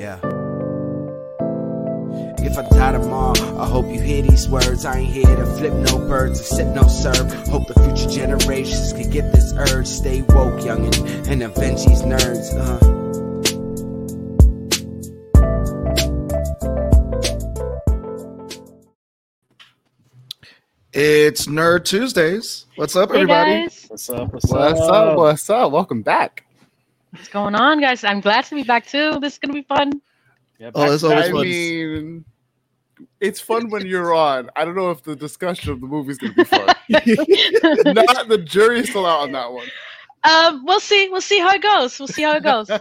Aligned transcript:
Yeah. 0.00 0.16
If 2.38 2.56
I 2.56 2.62
die 2.70 2.92
tomorrow, 2.92 3.58
I 3.60 3.68
hope 3.68 3.84
you 3.92 4.00
hear 4.00 4.22
these 4.22 4.48
words. 4.48 4.86
I 4.86 5.00
ain't 5.00 5.12
here 5.12 5.36
to 5.36 5.44
flip 5.44 5.74
no 5.74 5.98
birds 5.98 6.40
or 6.40 6.44
sip 6.44 6.68
no 6.68 6.88
serve. 6.88 7.30
Hope 7.48 7.68
the 7.68 7.74
future 7.74 8.08
generations 8.08 8.94
can 8.94 9.10
get 9.10 9.30
this 9.30 9.52
urge. 9.52 9.86
Stay 9.86 10.22
woke, 10.22 10.58
youngin', 10.62 11.28
and 11.28 11.42
avenge 11.42 11.84
these 11.84 12.00
nerds. 12.00 12.48
Uh. 12.56 12.78
It's 20.94 21.46
Nerd 21.46 21.84
Tuesdays. 21.84 22.64
What's 22.76 22.96
up, 22.96 23.10
Hey 23.10 23.16
everybody? 23.16 23.50
guys, 23.50 23.84
What's 23.88 24.08
up? 24.08 24.32
What's, 24.32 24.46
What's 24.50 24.80
up? 24.80 25.16
What's 25.18 25.50
up? 25.50 25.72
Welcome 25.72 26.00
back. 26.00 26.46
What's 27.10 27.28
going 27.28 27.54
on, 27.54 27.80
guys? 27.80 28.04
I'm 28.04 28.20
glad 28.20 28.44
to 28.46 28.54
be 28.54 28.62
back 28.62 28.86
too. 28.86 29.18
This 29.20 29.34
is 29.34 29.38
gonna 29.38 29.54
be 29.54 29.62
fun. 29.62 30.00
Yeah, 30.58 30.70
Oh, 30.74 30.92
it's 30.92 31.02
always 31.02 31.28
I 31.28 31.30
fun. 31.30 31.42
mean, 31.42 32.24
it's 33.20 33.40
fun 33.40 33.70
when 33.70 33.86
you're 33.86 34.14
on. 34.14 34.50
I 34.56 34.64
don't 34.64 34.76
know 34.76 34.90
if 34.90 35.02
the 35.02 35.16
discussion 35.16 35.72
of 35.72 35.80
the 35.80 35.86
movie 35.86 36.10
is 36.12 36.18
going 36.18 36.34
to 36.34 36.36
be 36.36 36.44
fun. 36.44 36.66
Not 37.94 38.28
the 38.28 38.42
jury's 38.44 38.90
still 38.90 39.06
out 39.06 39.20
on 39.20 39.32
that 39.32 39.50
one. 39.50 39.66
Um, 40.24 40.66
we'll 40.66 40.80
see. 40.80 41.08
We'll 41.08 41.22
see 41.22 41.38
how 41.38 41.50
it 41.54 41.62
goes. 41.62 41.98
We'll 41.98 42.08
see 42.08 42.22
how 42.22 42.34
it 42.36 42.42
goes. 42.42 42.70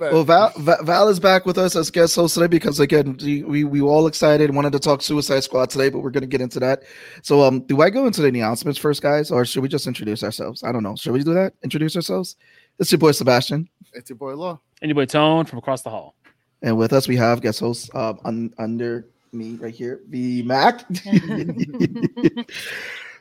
Well, 0.00 0.24
Val, 0.24 0.52
Val 0.58 1.08
is 1.08 1.20
back 1.20 1.46
with 1.46 1.56
us 1.58 1.76
as 1.76 1.88
guest 1.88 2.16
host 2.16 2.34
today 2.34 2.48
because 2.48 2.80
again, 2.80 3.16
we 3.22 3.44
we, 3.44 3.62
we 3.62 3.80
were 3.80 3.88
all 3.90 4.08
excited, 4.08 4.52
wanted 4.52 4.72
to 4.72 4.80
talk 4.80 5.00
Suicide 5.00 5.44
Squad 5.44 5.70
today, 5.70 5.90
but 5.90 6.00
we're 6.00 6.10
going 6.10 6.22
to 6.22 6.26
get 6.26 6.40
into 6.40 6.58
that. 6.58 6.82
So, 7.22 7.42
um, 7.42 7.60
do 7.60 7.80
I 7.82 7.90
go 7.90 8.06
into 8.08 8.20
the 8.20 8.26
announcements 8.26 8.80
first, 8.80 9.00
guys, 9.00 9.30
or 9.30 9.44
should 9.44 9.62
we 9.62 9.68
just 9.68 9.86
introduce 9.86 10.24
ourselves? 10.24 10.64
I 10.64 10.72
don't 10.72 10.82
know. 10.82 10.96
Should 10.96 11.12
we 11.12 11.22
do 11.22 11.34
that? 11.34 11.52
Introduce 11.62 11.94
ourselves. 11.94 12.34
It's 12.78 12.90
your 12.90 12.98
boy 12.98 13.12
Sebastian, 13.12 13.68
it's 13.92 14.10
your 14.10 14.16
boy 14.16 14.34
Law. 14.34 14.60
And 14.80 14.88
your 14.88 14.96
boy 14.96 15.04
Tone 15.06 15.44
from 15.46 15.58
across 15.58 15.82
the 15.82 15.90
hall. 15.90 16.14
and 16.62 16.76
with 16.76 16.92
us 16.92 17.06
we 17.08 17.16
have 17.16 17.40
guest 17.40 17.60
host 17.60 17.94
um, 17.94 18.18
un- 18.24 18.52
under 18.58 19.06
me 19.32 19.54
right 19.56 19.74
here, 19.74 20.00
the 20.08 20.42
Mac. 20.42 20.84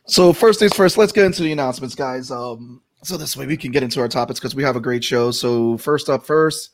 so 0.07 0.33
first 0.33 0.59
things 0.59 0.73
first, 0.73 0.97
let's 0.97 1.11
get 1.11 1.25
into 1.25 1.43
the 1.43 1.51
announcements, 1.51 1.95
guys. 1.95 2.31
Um, 2.31 2.81
so 3.03 3.17
this 3.17 3.37
way 3.37 3.45
we 3.45 3.57
can 3.57 3.71
get 3.71 3.83
into 3.83 3.99
our 4.01 4.07
topics 4.07 4.39
because 4.39 4.55
we 4.55 4.63
have 4.63 4.75
a 4.75 4.81
great 4.81 5.03
show. 5.03 5.31
So 5.31 5.77
first 5.77 6.09
up, 6.09 6.25
first, 6.25 6.71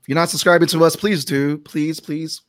if 0.00 0.08
you're 0.08 0.14
not 0.16 0.30
subscribing 0.30 0.68
to 0.68 0.84
us, 0.84 0.96
please 0.96 1.24
do. 1.24 1.58
Please, 1.58 2.00
please. 2.00 2.42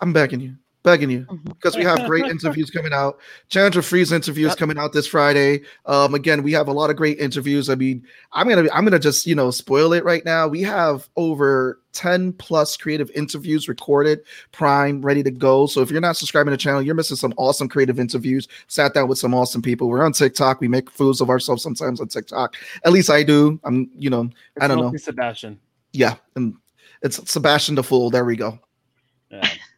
I'm 0.00 0.12
begging 0.12 0.40
you, 0.40 0.56
begging 0.82 1.10
you, 1.10 1.26
because 1.44 1.76
we 1.76 1.84
have 1.84 2.06
great 2.06 2.24
interviews 2.26 2.70
coming 2.74 2.92
out. 2.92 3.18
Chandra 3.48 3.82
Free's 3.82 4.12
interviews 4.12 4.54
coming 4.54 4.78
out 4.78 4.92
this 4.92 5.06
Friday. 5.06 5.62
Um, 5.86 6.14
again, 6.14 6.42
we 6.42 6.52
have 6.52 6.68
a 6.68 6.72
lot 6.72 6.90
of 6.90 6.96
great 6.96 7.18
interviews. 7.18 7.68
I 7.68 7.74
mean, 7.74 8.04
I'm 8.32 8.48
gonna 8.48 8.68
I'm 8.72 8.84
gonna 8.84 8.98
just 8.98 9.26
you 9.26 9.34
know 9.34 9.50
spoil 9.50 9.92
it 9.92 10.04
right 10.04 10.24
now. 10.24 10.48
We 10.48 10.62
have 10.62 11.08
over 11.16 11.80
10 11.92 12.32
plus 12.34 12.76
creative 12.76 13.10
interviews 13.12 13.68
recorded, 13.68 14.20
prime, 14.52 15.02
ready 15.02 15.22
to 15.22 15.30
go. 15.30 15.66
So 15.66 15.80
if 15.80 15.90
you're 15.90 16.00
not 16.00 16.16
subscribing 16.16 16.52
to 16.52 16.52
the 16.52 16.56
channel, 16.56 16.82
you're 16.82 16.94
missing 16.94 17.16
some 17.16 17.34
awesome 17.36 17.68
creative 17.68 17.98
interviews. 17.98 18.48
Sat 18.68 18.94
down 18.94 19.08
with 19.08 19.18
some 19.18 19.34
awesome 19.34 19.62
people. 19.62 19.88
We're 19.88 20.04
on 20.04 20.12
TikTok. 20.12 20.60
We 20.60 20.68
make 20.68 20.90
fools 20.90 21.20
of 21.20 21.30
ourselves 21.30 21.62
sometimes 21.62 22.00
on 22.00 22.08
TikTok. 22.08 22.56
At 22.84 22.92
least 22.92 23.10
I 23.10 23.22
do. 23.22 23.60
I'm, 23.64 23.90
you 23.98 24.10
know, 24.10 24.30
I 24.60 24.68
don't 24.68 24.78
know. 24.78 24.96
Sebastian. 24.96 25.58
Yeah. 25.92 26.16
And 26.36 26.54
it's 27.02 27.30
Sebastian 27.30 27.74
the 27.74 27.82
Fool. 27.82 28.10
There 28.10 28.24
we 28.24 28.36
go. 28.36 28.58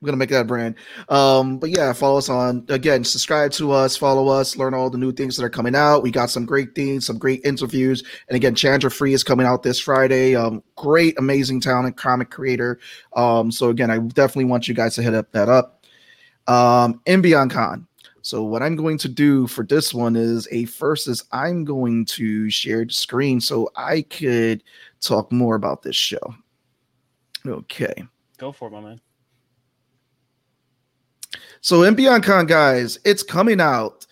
I'm 0.02 0.06
gonna 0.06 0.16
make 0.16 0.30
that 0.30 0.48
brand. 0.48 0.74
Um, 1.08 1.58
but 1.58 1.70
yeah, 1.70 1.92
follow 1.92 2.18
us 2.18 2.28
on 2.28 2.64
again, 2.68 3.04
subscribe 3.04 3.52
to 3.52 3.70
us, 3.70 3.96
follow 3.96 4.26
us, 4.26 4.56
learn 4.56 4.74
all 4.74 4.90
the 4.90 4.98
new 4.98 5.12
things 5.12 5.36
that 5.36 5.44
are 5.44 5.50
coming 5.50 5.76
out. 5.76 6.02
We 6.02 6.10
got 6.10 6.28
some 6.28 6.44
great 6.44 6.74
things, 6.74 7.06
some 7.06 7.18
great 7.18 7.40
interviews, 7.44 8.02
and 8.28 8.34
again, 8.34 8.56
Chandra 8.56 8.90
Free 8.90 9.14
is 9.14 9.22
coming 9.22 9.46
out 9.46 9.62
this 9.62 9.78
Friday. 9.78 10.34
Um, 10.34 10.60
great, 10.74 11.16
amazing 11.20 11.60
talent, 11.60 11.96
comic 11.96 12.30
creator. 12.30 12.80
Um, 13.14 13.52
so 13.52 13.68
again, 13.68 13.92
I 13.92 13.98
definitely 13.98 14.46
want 14.46 14.66
you 14.66 14.74
guys 14.74 14.96
to 14.96 15.02
hit 15.02 15.14
up 15.14 15.30
that 15.30 15.48
up. 15.48 15.84
Um, 16.48 17.00
and 17.06 17.22
Beyond 17.22 17.52
Con. 17.52 17.86
So 18.22 18.42
what 18.42 18.62
I'm 18.62 18.76
going 18.76 18.98
to 18.98 19.08
do 19.08 19.46
for 19.46 19.64
this 19.64 19.94
one 19.94 20.16
is 20.16 20.48
a 20.50 20.64
first 20.66 21.08
is 21.08 21.24
I'm 21.32 21.64
going 21.64 22.06
to 22.06 22.50
share 22.50 22.84
the 22.84 22.92
screen 22.92 23.40
so 23.40 23.70
I 23.76 24.02
could 24.02 24.62
talk 25.00 25.30
more 25.30 25.56
about 25.56 25.82
this 25.82 25.96
show. 25.96 26.34
Okay. 27.46 28.04
Go 28.38 28.52
for 28.52 28.68
it, 28.68 28.72
my 28.72 28.80
man. 28.80 29.00
So 31.64 31.84
in 31.84 31.94
Beyond 31.94 32.24
Con, 32.24 32.46
guys, 32.46 32.98
it's 33.04 33.22
coming 33.22 33.60
out 33.60 34.04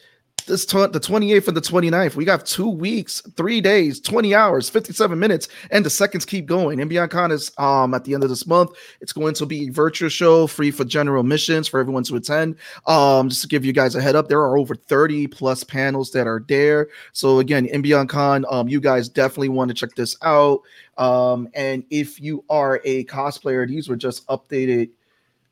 this 0.46 0.64
tw- 0.64 0.92
the 0.92 1.00
28th 1.00 1.48
and 1.48 1.56
the 1.56 1.60
29th. 1.60 2.14
We 2.14 2.24
got 2.24 2.46
two 2.46 2.68
weeks, 2.68 3.20
three 3.36 3.60
days, 3.60 4.00
20 4.00 4.36
hours, 4.36 4.70
57 4.70 5.18
minutes, 5.18 5.48
and 5.72 5.84
the 5.84 5.90
seconds 5.90 6.24
keep 6.24 6.46
going. 6.46 6.80
And 6.80 6.88
Beyond 6.88 7.10
Con 7.10 7.32
is 7.32 7.50
um 7.58 7.92
at 7.92 8.04
the 8.04 8.14
end 8.14 8.22
of 8.22 8.30
this 8.30 8.46
month. 8.46 8.70
It's 9.00 9.12
going 9.12 9.34
to 9.34 9.46
be 9.46 9.66
a 9.66 9.72
virtual 9.72 10.08
show, 10.08 10.46
free 10.46 10.70
for 10.70 10.84
general 10.84 11.24
missions 11.24 11.66
for 11.66 11.80
everyone 11.80 12.04
to 12.04 12.14
attend. 12.14 12.54
Um, 12.86 13.30
just 13.30 13.42
to 13.42 13.48
give 13.48 13.64
you 13.64 13.72
guys 13.72 13.96
a 13.96 14.00
head 14.00 14.14
up, 14.14 14.28
there 14.28 14.42
are 14.42 14.56
over 14.56 14.76
30 14.76 15.26
plus 15.26 15.64
panels 15.64 16.12
that 16.12 16.28
are 16.28 16.44
there. 16.46 16.86
So 17.14 17.40
again, 17.40 17.66
in 17.66 17.82
Beyond 17.82 18.10
Con, 18.10 18.44
um, 18.48 18.68
you 18.68 18.80
guys 18.80 19.08
definitely 19.08 19.48
want 19.48 19.70
to 19.70 19.74
check 19.74 19.96
this 19.96 20.16
out. 20.22 20.60
Um, 20.98 21.48
and 21.54 21.82
if 21.90 22.20
you 22.20 22.44
are 22.48 22.80
a 22.84 23.06
cosplayer, 23.06 23.66
these 23.66 23.88
were 23.88 23.96
just 23.96 24.24
updated 24.28 24.90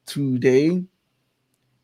today 0.07 0.85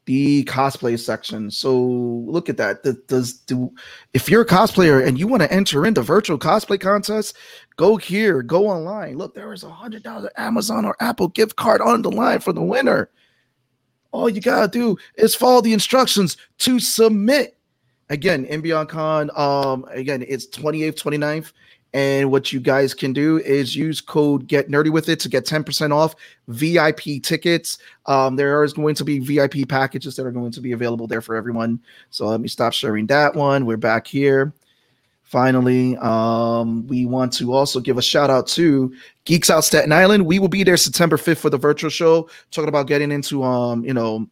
the 0.06 0.44
cosplay 0.44 0.98
section. 0.98 1.50
So 1.50 1.74
look 1.76 2.48
at 2.48 2.56
that. 2.58 2.82
Th- 2.82 2.96
Does 3.06 3.34
do 3.34 3.72
if 4.12 4.28
you're 4.28 4.42
a 4.42 4.46
cosplayer 4.46 5.06
and 5.06 5.18
you 5.18 5.26
want 5.26 5.42
to 5.42 5.52
enter 5.52 5.86
into 5.86 6.02
virtual 6.02 6.38
cosplay 6.38 6.78
contests, 6.78 7.34
go 7.76 7.96
here, 7.96 8.42
go 8.42 8.68
online. 8.68 9.16
Look, 9.16 9.34
there 9.34 9.52
is 9.52 9.62
a 9.62 9.70
hundred 9.70 10.02
dollar 10.02 10.30
Amazon 10.36 10.84
or 10.84 10.96
Apple 11.00 11.28
gift 11.28 11.56
card 11.56 11.80
on 11.80 12.02
the 12.02 12.10
line 12.10 12.40
for 12.40 12.52
the 12.52 12.62
winner. 12.62 13.10
All 14.12 14.28
you 14.28 14.40
gotta 14.40 14.68
do 14.68 14.96
is 15.16 15.34
follow 15.34 15.60
the 15.60 15.72
instructions 15.72 16.36
to 16.58 16.78
submit. 16.78 17.56
Again, 18.10 18.44
in 18.44 18.60
Beyond 18.60 18.90
Con, 18.90 19.30
um, 19.34 19.86
again, 19.90 20.24
it's 20.28 20.46
28th, 20.46 20.96
29th. 21.02 21.52
And 21.94 22.32
what 22.32 22.52
you 22.52 22.58
guys 22.58 22.92
can 22.92 23.12
do 23.12 23.38
is 23.38 23.76
use 23.76 24.00
code 24.00 24.48
Get 24.48 24.68
Nerdy 24.68 24.90
with 24.90 25.08
it 25.08 25.20
to 25.20 25.28
get 25.28 25.46
10% 25.46 25.92
off 25.92 26.16
VIP 26.48 27.22
tickets. 27.22 27.78
Um, 28.06 28.34
there 28.34 28.64
is 28.64 28.72
going 28.72 28.96
to 28.96 29.04
be 29.04 29.20
VIP 29.20 29.68
packages 29.68 30.16
that 30.16 30.26
are 30.26 30.32
going 30.32 30.50
to 30.50 30.60
be 30.60 30.72
available 30.72 31.06
there 31.06 31.20
for 31.20 31.36
everyone. 31.36 31.80
So 32.10 32.26
let 32.26 32.40
me 32.40 32.48
stop 32.48 32.72
sharing 32.72 33.06
that 33.06 33.36
one. 33.36 33.64
We're 33.64 33.76
back 33.76 34.08
here. 34.08 34.52
Finally, 35.22 35.96
um, 35.98 36.86
we 36.88 37.06
want 37.06 37.32
to 37.34 37.52
also 37.52 37.78
give 37.78 37.96
a 37.96 38.02
shout 38.02 38.28
out 38.28 38.48
to 38.48 38.92
Geeks 39.24 39.48
Out 39.48 39.64
Staten 39.64 39.92
Island. 39.92 40.26
We 40.26 40.40
will 40.40 40.48
be 40.48 40.64
there 40.64 40.76
September 40.76 41.16
5th 41.16 41.38
for 41.38 41.50
the 41.50 41.58
virtual 41.58 41.90
show, 41.90 42.28
talking 42.50 42.68
about 42.68 42.88
getting 42.88 43.12
into 43.12 43.44
um, 43.44 43.84
you 43.84 43.94
know, 43.94 44.28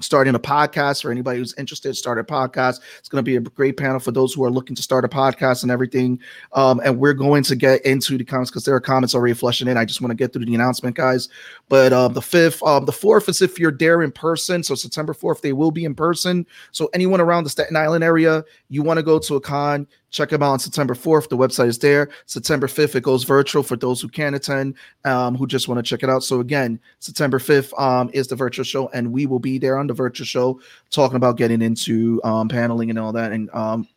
starting 0.00 0.34
a 0.34 0.38
podcast 0.38 1.02
for 1.02 1.10
anybody 1.10 1.38
who's 1.38 1.54
interested 1.54 1.96
start 1.96 2.18
a 2.18 2.24
podcast. 2.24 2.80
It's 2.98 3.08
going 3.08 3.24
to 3.24 3.28
be 3.28 3.36
a 3.36 3.40
great 3.40 3.76
panel 3.76 3.98
for 3.98 4.12
those 4.12 4.34
who 4.34 4.44
are 4.44 4.50
looking 4.50 4.76
to 4.76 4.82
start 4.82 5.04
a 5.04 5.08
podcast 5.08 5.62
and 5.62 5.70
everything. 5.70 6.20
Um, 6.52 6.80
and 6.84 6.98
we're 6.98 7.14
going 7.14 7.42
to 7.44 7.56
get 7.56 7.84
into 7.84 8.18
the 8.18 8.24
comments 8.24 8.50
because 8.50 8.64
there 8.64 8.74
are 8.74 8.80
comments 8.80 9.14
already 9.14 9.34
flushing 9.34 9.68
in. 9.68 9.76
I 9.76 9.84
just 9.84 10.00
want 10.00 10.10
to 10.10 10.16
get 10.16 10.32
through 10.32 10.46
the 10.46 10.54
announcement 10.54 10.96
guys. 10.96 11.28
But 11.68 11.92
um, 11.92 12.12
the 12.14 12.22
fifth 12.22 12.62
um, 12.62 12.84
the 12.84 12.92
fourth 12.92 13.28
is 13.28 13.42
if 13.42 13.58
you're 13.58 13.72
there 13.72 14.02
in 14.02 14.12
person. 14.12 14.62
So 14.62 14.74
september 14.74 15.14
4th 15.14 15.40
they 15.40 15.52
will 15.52 15.70
be 15.70 15.84
in 15.84 15.94
person. 15.94 16.46
So 16.72 16.88
anyone 16.94 17.20
around 17.20 17.44
the 17.44 17.50
staten 17.50 17.76
island 17.76 18.04
area 18.04 18.44
you 18.68 18.82
want 18.82 18.98
to 18.98 19.02
go 19.02 19.18
to 19.18 19.36
a 19.36 19.40
con 19.40 19.86
check 20.10 20.28
them 20.30 20.42
out 20.42 20.52
on 20.52 20.58
september 20.58 20.94
4th 20.94 21.28
the 21.28 21.36
website 21.36 21.68
is 21.68 21.78
there. 21.78 22.10
September 22.26 22.66
5th 22.66 22.94
it 22.94 23.02
goes 23.02 23.24
virtual 23.24 23.62
for 23.62 23.76
those 23.76 24.00
who 24.00 24.08
can't 24.08 24.34
attend 24.34 24.74
um, 25.04 25.34
who 25.34 25.46
just 25.46 25.68
want 25.68 25.78
to 25.78 25.82
check 25.82 26.02
it 26.02 26.10
out. 26.10 26.22
So 26.22 26.40
again 26.40 26.80
september 26.98 27.38
5th 27.38 27.78
um, 27.80 28.10
is 28.12 28.28
the 28.28 28.36
virtual 28.36 28.64
show 28.64 28.88
and 28.88 29.12
we 29.12 29.26
will 29.26 29.38
be 29.38 29.58
there 29.58 29.78
on 29.78 29.86
the 29.86 29.94
virtual 29.94 30.26
show 30.26 30.60
talking 30.90 31.16
about 31.16 31.36
getting 31.36 31.62
into 31.62 32.20
um, 32.24 32.48
paneling 32.48 32.90
and 32.90 32.98
all 32.98 33.12
that 33.12 33.32
and 33.32 33.50
um, 33.54 33.88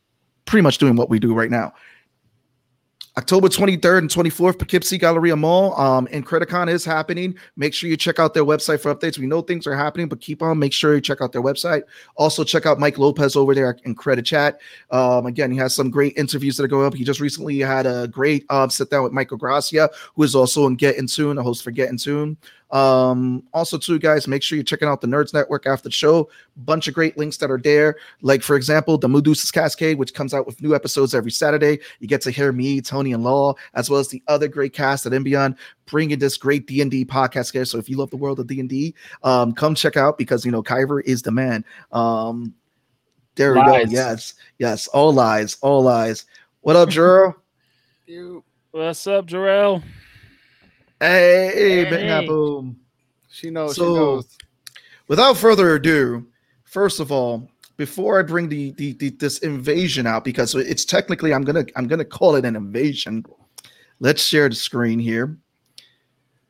pretty 0.45 0.63
much 0.63 0.77
doing 0.77 0.95
what 0.95 1.09
we 1.09 1.19
do 1.19 1.33
right 1.33 1.51
now 1.51 1.73
October 3.15 3.47
23rd 3.47 3.99
and 3.99 4.09
24th, 4.09 4.57
Poughkeepsie 4.57 4.97
Galleria 4.97 5.35
Mall 5.35 5.79
um, 5.79 6.07
and 6.11 6.25
Criticon 6.25 6.67
is 6.67 6.83
happening. 6.83 7.35
Make 7.55 7.75
sure 7.75 7.87
you 7.87 7.95
check 7.95 8.17
out 8.17 8.33
their 8.33 8.43
website 8.43 8.79
for 8.79 8.93
updates. 8.93 9.19
We 9.19 9.27
know 9.27 9.41
things 9.41 9.67
are 9.67 9.75
happening, 9.75 10.07
but 10.09 10.19
keep 10.19 10.41
on. 10.41 10.57
Make 10.57 10.73
sure 10.73 10.95
you 10.95 11.01
check 11.01 11.21
out 11.21 11.31
their 11.31 11.43
website. 11.43 11.83
Also, 12.15 12.43
check 12.43 12.65
out 12.65 12.79
Mike 12.79 12.97
Lopez 12.97 13.35
over 13.35 13.53
there 13.53 13.77
in 13.83 13.93
Credit 13.93 14.25
Chat. 14.25 14.59
Um, 14.89 15.27
again, 15.27 15.51
he 15.51 15.57
has 15.57 15.75
some 15.75 15.91
great 15.91 16.17
interviews 16.17 16.57
that 16.57 16.63
are 16.63 16.67
going 16.67 16.87
up. 16.87 16.95
He 16.95 17.03
just 17.03 17.19
recently 17.19 17.59
had 17.59 17.85
a 17.85 18.07
great 18.07 18.47
um, 18.49 18.71
sit 18.71 18.89
down 18.89 19.03
with 19.03 19.13
Michael 19.13 19.37
Gracia, 19.37 19.91
who 20.15 20.23
is 20.23 20.33
also 20.33 20.65
in 20.65 20.73
Get 20.73 20.97
In 20.97 21.05
Tune, 21.05 21.37
a 21.37 21.43
host 21.43 21.63
for 21.63 21.69
Get 21.69 21.89
In 21.89 21.97
Tune. 21.97 22.35
Um, 22.73 23.43
also, 23.53 23.77
too, 23.77 23.99
guys, 23.99 24.27
make 24.27 24.41
sure 24.41 24.55
you're 24.55 24.63
checking 24.63 24.87
out 24.87 24.99
the 24.99 25.07
Nerds 25.07 25.33
Network 25.33 25.67
after 25.67 25.87
the 25.87 25.93
show. 25.93 26.29
Bunch 26.57 26.87
of 26.87 26.95
great 26.95 27.17
links 27.17 27.37
that 27.37 27.51
are 27.51 27.59
there. 27.59 27.97
Like, 28.21 28.41
for 28.41 28.55
example, 28.55 28.97
the 28.97 29.07
Medusa's 29.07 29.51
Cascade, 29.51 29.97
which 29.97 30.13
comes 30.13 30.33
out 30.33 30.47
with 30.47 30.61
new 30.61 30.73
episodes 30.73 31.13
every 31.13 31.31
Saturday. 31.31 31.79
You 31.99 32.07
get 32.07 32.21
to 32.21 32.31
hear 32.31 32.51
me, 32.51 32.81
Tony, 32.81 33.13
and 33.13 33.23
Law, 33.23 33.53
as 33.75 33.89
well 33.89 33.99
as 33.99 34.07
the 34.07 34.23
other 34.27 34.47
great 34.47 34.73
cast 34.73 35.05
at 35.05 35.23
Beyond, 35.23 35.55
bringing 35.85 36.17
this 36.17 36.35
great 36.35 36.65
D&D 36.65 37.05
podcast 37.05 37.53
here. 37.53 37.65
So 37.65 37.77
if 37.77 37.87
you 37.87 37.97
love 37.97 38.09
the 38.09 38.17
world 38.17 38.39
of 38.39 38.47
D&D, 38.47 38.95
um, 39.21 39.53
come 39.53 39.75
check 39.75 39.95
out 39.95 40.17
because, 40.17 40.43
you 40.43 40.51
know, 40.51 40.63
Kyver 40.63 41.01
is 41.01 41.21
the 41.21 41.31
man. 41.31 41.63
Um, 41.91 42.55
there 43.35 43.53
we 43.53 43.63
go. 43.63 43.77
Yes, 43.87 44.33
yes, 44.57 44.87
all 44.87 45.13
lies, 45.13 45.57
all 45.61 45.83
lies. 45.83 46.25
What 46.61 46.75
up, 46.75 46.89
Juro? 46.89 47.35
You 48.05 48.43
What's 48.73 49.05
up, 49.05 49.27
Jarrell? 49.27 49.83
Hey, 51.03 51.51
Hey. 51.53 51.89
Bang 51.89 52.27
Boom. 52.27 52.77
She 53.29 53.49
knows. 53.49 53.75
So- 53.75 53.83
she 53.83 53.99
knows. 53.99 54.37
Without 55.09 55.35
further 55.35 55.75
ado, 55.75 56.25
first 56.63 57.01
of 57.01 57.11
all, 57.11 57.49
before 57.75 58.19
I 58.19 58.23
bring 58.23 58.47
the, 58.47 58.71
the, 58.71 58.93
the 58.93 59.09
this 59.09 59.39
invasion 59.39 60.07
out, 60.07 60.23
because 60.23 60.55
it's 60.55 60.85
technically 60.85 61.33
I'm 61.33 61.43
gonna 61.43 61.65
I'm 61.75 61.87
gonna 61.87 62.05
call 62.05 62.35
it 62.37 62.45
an 62.45 62.55
invasion. 62.55 63.25
Let's 63.99 64.23
share 64.23 64.47
the 64.47 64.55
screen 64.55 64.97
here. 64.97 65.37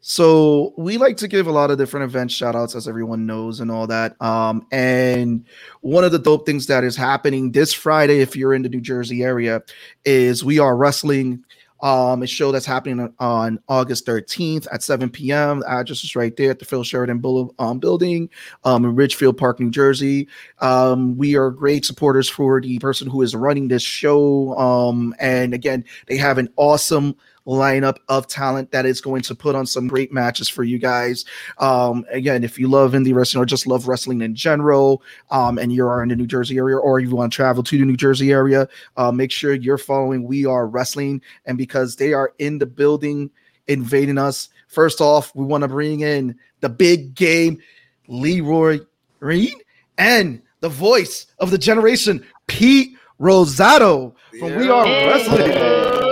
So 0.01 0.73
we 0.77 0.97
like 0.97 1.17
to 1.17 1.27
give 1.27 1.47
a 1.47 1.51
lot 1.51 1.71
of 1.71 1.77
different 1.79 2.03
event 2.03 2.29
shout 2.29 2.55
outs, 2.55 2.75
as 2.75 2.87
everyone 2.87 3.25
knows, 3.25 3.59
and 3.59 3.71
all 3.71 3.87
that. 3.87 4.21
Um, 4.21 4.67
and 4.71 5.45
one 5.81 6.03
of 6.03 6.11
the 6.11 6.19
dope 6.19 6.45
things 6.45 6.67
that 6.67 6.83
is 6.83 6.95
happening 6.95 7.53
this 7.53 7.73
Friday, 7.73 8.19
if 8.19 8.35
you're 8.35 8.53
in 8.53 8.61
the 8.61 8.69
New 8.69 8.81
Jersey 8.81 9.23
area, 9.23 9.63
is 10.05 10.43
we 10.43 10.59
are 10.59 10.75
wrestling 10.75 11.43
um, 11.83 12.23
a 12.23 12.27
show 12.27 12.51
that's 12.51 12.65
happening 12.65 13.01
on, 13.01 13.13
on 13.19 13.59
August 13.67 14.07
13th 14.07 14.67
at 14.71 14.81
7 14.81 15.09
p.m. 15.09 15.59
The 15.59 15.69
address 15.69 16.03
is 16.03 16.15
right 16.15 16.35
there 16.35 16.49
at 16.49 16.59
the 16.59 16.65
Phil 16.65 16.83
Sheridan 16.83 17.21
um, 17.59 17.79
building 17.79 18.29
um, 18.63 18.85
in 18.85 18.95
Ridgefield 18.95 19.37
Park, 19.37 19.59
New 19.59 19.69
Jersey. 19.69 20.29
Um, 20.59 21.17
we 21.17 21.35
are 21.35 21.51
great 21.51 21.83
supporters 21.83 22.29
for 22.29 22.61
the 22.61 22.79
person 22.79 23.09
who 23.09 23.21
is 23.21 23.35
running 23.35 23.67
this 23.67 23.83
show. 23.83 24.57
Um, 24.57 25.13
and 25.19 25.53
again, 25.53 25.83
they 26.07 26.15
have 26.15 26.37
an 26.37 26.47
awesome 26.55 27.15
lineup 27.45 27.97
of 28.07 28.27
talent 28.27 28.71
that 28.71 28.85
is 28.85 29.01
going 29.01 29.21
to 29.21 29.35
put 29.35 29.55
on 29.55 29.65
some 29.65 29.87
great 29.87 30.11
matches 30.11 30.47
for 30.47 30.63
you 30.63 30.77
guys. 30.79 31.25
Um, 31.57 32.05
again, 32.09 32.43
if 32.43 32.57
you 32.57 32.67
love 32.67 32.93
indie 32.93 33.13
wrestling 33.13 33.41
or 33.41 33.45
just 33.45 33.67
love 33.67 33.87
wrestling 33.87 34.21
in 34.21 34.35
general, 34.35 35.03
um, 35.31 35.57
and 35.57 35.73
you 35.73 35.85
are 35.85 36.01
in 36.01 36.09
the 36.09 36.15
New 36.15 36.27
Jersey 36.27 36.57
area 36.57 36.77
or 36.77 36.99
you 36.99 37.15
want 37.15 37.31
to 37.31 37.35
travel 37.35 37.63
to 37.63 37.77
the 37.77 37.85
New 37.85 37.97
Jersey 37.97 38.31
area, 38.31 38.67
uh, 38.97 39.11
make 39.11 39.31
sure 39.31 39.53
you're 39.53 39.77
following 39.77 40.23
We 40.23 40.45
Are 40.45 40.67
Wrestling. 40.67 41.21
And 41.45 41.57
because 41.57 41.95
they 41.95 42.13
are 42.13 42.33
in 42.39 42.59
the 42.59 42.65
building 42.65 43.29
invading 43.67 44.17
us, 44.17 44.49
first 44.67 45.01
off, 45.01 45.33
we 45.35 45.45
want 45.45 45.63
to 45.63 45.67
bring 45.67 46.01
in 46.01 46.37
the 46.61 46.69
big 46.69 47.15
game, 47.15 47.59
Leroy 48.07 48.79
Reed, 49.19 49.55
and 49.97 50.41
the 50.61 50.69
voice 50.69 51.27
of 51.39 51.51
the 51.51 51.57
generation, 51.57 52.25
Pete 52.47 52.97
Rosato 53.19 54.13
from 54.39 54.55
We 54.55 54.69
Are 54.69 54.85
Yeah. 54.87 55.07
Wrestling. 55.07 56.02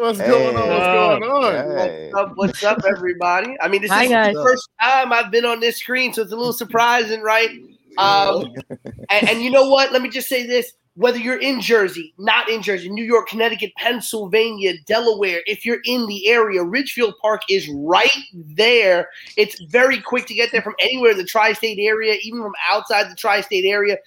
What's 0.00 0.18
going 0.18 0.56
on? 0.56 0.68
What's 0.68 1.20
going 1.20 1.22
on? 1.24 1.76
Hey. 1.76 2.10
What's 2.10 2.30
up, 2.30 2.32
what's 2.36 2.64
up, 2.64 2.78
everybody? 2.88 3.54
I 3.60 3.68
mean, 3.68 3.82
this 3.82 3.90
Hi, 3.90 4.04
is 4.04 4.10
guys. 4.10 4.34
the 4.34 4.42
first 4.42 4.66
time 4.80 5.12
I've 5.12 5.30
been 5.30 5.44
on 5.44 5.60
this 5.60 5.76
screen, 5.76 6.14
so 6.14 6.22
it's 6.22 6.32
a 6.32 6.36
little 6.36 6.54
surprising, 6.54 7.20
right? 7.20 7.50
Um, 7.98 8.54
and, 9.10 9.28
and 9.28 9.42
you 9.42 9.50
know 9.50 9.68
what? 9.68 9.92
Let 9.92 10.00
me 10.00 10.08
just 10.08 10.26
say 10.26 10.46
this: 10.46 10.72
whether 10.94 11.18
you're 11.18 11.38
in 11.38 11.60
Jersey, 11.60 12.14
not 12.16 12.48
in 12.48 12.62
Jersey, 12.62 12.88
New 12.88 13.04
York, 13.04 13.28
Connecticut, 13.28 13.72
Pennsylvania, 13.76 14.72
Delaware, 14.86 15.42
if 15.44 15.66
you're 15.66 15.80
in 15.84 16.06
the 16.06 16.28
area, 16.28 16.64
Ridgefield 16.64 17.14
Park 17.20 17.42
is 17.50 17.68
right 17.68 18.08
there. 18.32 19.10
It's 19.36 19.60
very 19.64 20.00
quick 20.00 20.24
to 20.26 20.34
get 20.34 20.50
there 20.50 20.62
from 20.62 20.76
anywhere 20.80 21.10
in 21.10 21.18
the 21.18 21.24
tri-state 21.24 21.78
area, 21.78 22.16
even 22.22 22.40
from 22.40 22.54
outside 22.70 23.10
the 23.10 23.16
tri-state 23.16 23.66
area. 23.66 23.98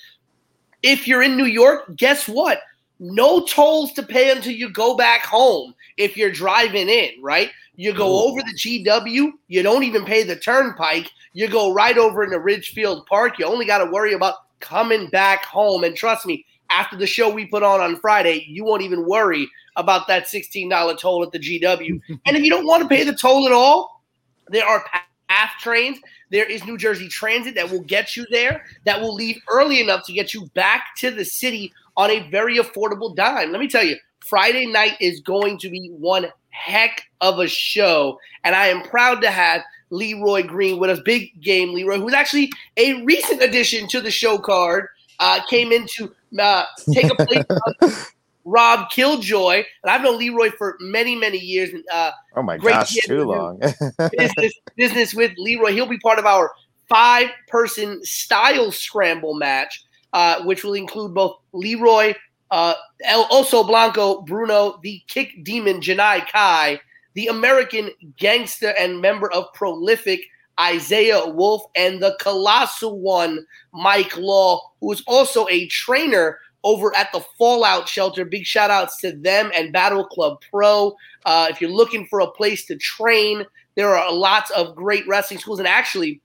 If 0.81 1.07
you're 1.07 1.21
in 1.21 1.37
New 1.37 1.45
York, 1.45 1.95
guess 1.95 2.27
what? 2.27 2.61
No 2.99 3.45
tolls 3.45 3.93
to 3.93 4.03
pay 4.03 4.31
until 4.31 4.53
you 4.53 4.71
go 4.71 4.95
back 4.95 5.23
home 5.25 5.75
if 5.97 6.17
you're 6.17 6.31
driving 6.31 6.89
in, 6.89 7.11
right? 7.21 7.49
You 7.75 7.93
go 7.93 8.27
over 8.27 8.41
the 8.41 8.53
GW, 8.53 9.31
you 9.47 9.63
don't 9.63 9.83
even 9.83 10.05
pay 10.05 10.23
the 10.23 10.35
turnpike. 10.35 11.09
You 11.33 11.47
go 11.47 11.73
right 11.73 11.97
over 11.97 12.23
into 12.23 12.39
Ridgefield 12.39 13.05
Park. 13.07 13.39
You 13.39 13.45
only 13.45 13.65
got 13.65 13.79
to 13.79 13.89
worry 13.89 14.13
about 14.13 14.35
coming 14.59 15.07
back 15.09 15.43
home. 15.45 15.83
And 15.83 15.95
trust 15.95 16.25
me, 16.25 16.45
after 16.69 16.95
the 16.95 17.07
show 17.07 17.29
we 17.31 17.45
put 17.45 17.63
on 17.63 17.81
on 17.81 17.97
Friday, 17.97 18.45
you 18.47 18.63
won't 18.63 18.83
even 18.83 19.07
worry 19.07 19.47
about 19.75 20.07
that 20.07 20.25
$16 20.25 20.99
toll 20.99 21.23
at 21.23 21.31
the 21.31 21.39
GW. 21.39 21.99
and 22.25 22.37
if 22.37 22.43
you 22.43 22.49
don't 22.49 22.67
want 22.67 22.83
to 22.83 22.89
pay 22.89 23.03
the 23.03 23.15
toll 23.15 23.47
at 23.47 23.53
all, 23.53 24.03
there 24.49 24.65
are 24.65 24.85
path 25.29 25.51
trains. 25.59 25.99
There 26.31 26.49
is 26.49 26.65
New 26.65 26.77
Jersey 26.77 27.07
Transit 27.07 27.55
that 27.55 27.69
will 27.69 27.81
get 27.81 28.15
you 28.15 28.25
there, 28.31 28.65
that 28.85 28.99
will 28.99 29.13
leave 29.13 29.39
early 29.49 29.81
enough 29.81 30.05
to 30.05 30.13
get 30.13 30.33
you 30.33 30.47
back 30.53 30.95
to 30.97 31.11
the 31.11 31.25
city 31.25 31.71
on 31.95 32.09
a 32.09 32.27
very 32.29 32.57
affordable 32.57 33.15
dime. 33.15 33.51
Let 33.51 33.61
me 33.61 33.67
tell 33.67 33.83
you, 33.83 33.97
Friday 34.25 34.65
night 34.65 34.93
is 34.99 35.19
going 35.19 35.57
to 35.59 35.69
be 35.69 35.89
one 35.89 36.27
heck 36.49 37.03
of 37.21 37.39
a 37.39 37.47
show. 37.47 38.19
And 38.43 38.55
I 38.55 38.67
am 38.67 38.81
proud 38.83 39.21
to 39.21 39.31
have 39.31 39.61
Leroy 39.89 40.43
Green 40.43 40.79
with 40.79 40.89
us, 40.89 40.99
big 41.03 41.41
game 41.41 41.73
Leroy, 41.73 41.97
who's 41.99 42.13
actually 42.13 42.51
a 42.77 43.03
recent 43.03 43.41
addition 43.41 43.87
to 43.89 44.01
the 44.01 44.11
show 44.11 44.37
card, 44.37 44.87
uh, 45.19 45.41
came 45.49 45.71
in 45.71 45.85
to 45.95 46.13
uh, 46.39 46.65
take 46.91 47.11
a 47.11 47.25
place 47.25 48.11
Rob 48.45 48.89
Killjoy. 48.89 49.63
And 49.83 49.91
I've 49.91 50.01
known 50.01 50.17
Leroy 50.17 50.51
for 50.51 50.77
many, 50.79 51.15
many 51.15 51.37
years. 51.37 51.69
And 51.69 51.83
uh, 51.91 52.11
Oh 52.35 52.43
my 52.43 52.57
Great 52.57 52.73
gosh, 52.73 52.93
too 53.05 53.23
long. 53.23 53.59
business, 54.17 54.53
business 54.75 55.13
with 55.13 55.31
Leroy. 55.37 55.71
He'll 55.71 55.85
be 55.85 55.99
part 55.99 56.19
of 56.19 56.25
our 56.25 56.51
five 56.89 57.29
person 57.47 58.03
style 58.03 58.71
scramble 58.71 59.33
match, 59.33 59.83
uh, 60.13 60.43
which 60.43 60.63
will 60.63 60.73
include 60.73 61.13
both 61.13 61.37
Leroy, 61.53 62.13
uh, 62.53 62.75
El 63.03 63.25
Oso 63.29 63.65
Blanco, 63.65 64.21
Bruno, 64.21 64.79
the 64.83 65.01
kick 65.07 65.43
demon 65.43 65.81
Janai 65.81 66.27
Kai, 66.27 66.79
the 67.15 67.25
American 67.25 67.89
gangster 68.17 68.75
and 68.79 69.01
member 69.01 69.31
of 69.33 69.51
Prolific. 69.53 70.21
Isaiah 70.59 71.25
Wolf 71.25 71.63
and 71.75 71.99
the 71.99 72.15
colossal 72.21 72.99
one, 72.99 73.43
Mike 73.73 74.15
Law, 74.17 74.61
who 74.79 74.91
is 74.91 75.01
also 75.07 75.47
a 75.47 75.67
trainer 75.69 76.37
over 76.63 76.95
at 76.95 77.11
the 77.11 77.25
Fallout 77.39 77.89
Shelter. 77.89 78.23
Big 78.23 78.45
shout 78.45 78.69
outs 78.69 78.97
to 78.97 79.13
them 79.13 79.51
and 79.55 79.73
Battle 79.73 80.05
Club 80.05 80.37
Pro. 80.51 80.95
Uh, 81.25 81.47
if 81.49 81.59
you're 81.59 81.71
looking 81.71 82.05
for 82.05 82.19
a 82.19 82.29
place 82.29 82.67
to 82.67 82.75
train, 82.77 83.43
there 83.73 83.95
are 83.95 84.13
lots 84.13 84.51
of 84.51 84.75
great 84.75 85.07
wrestling 85.07 85.39
schools. 85.39 85.57
And 85.57 85.67
actually, 85.67 86.21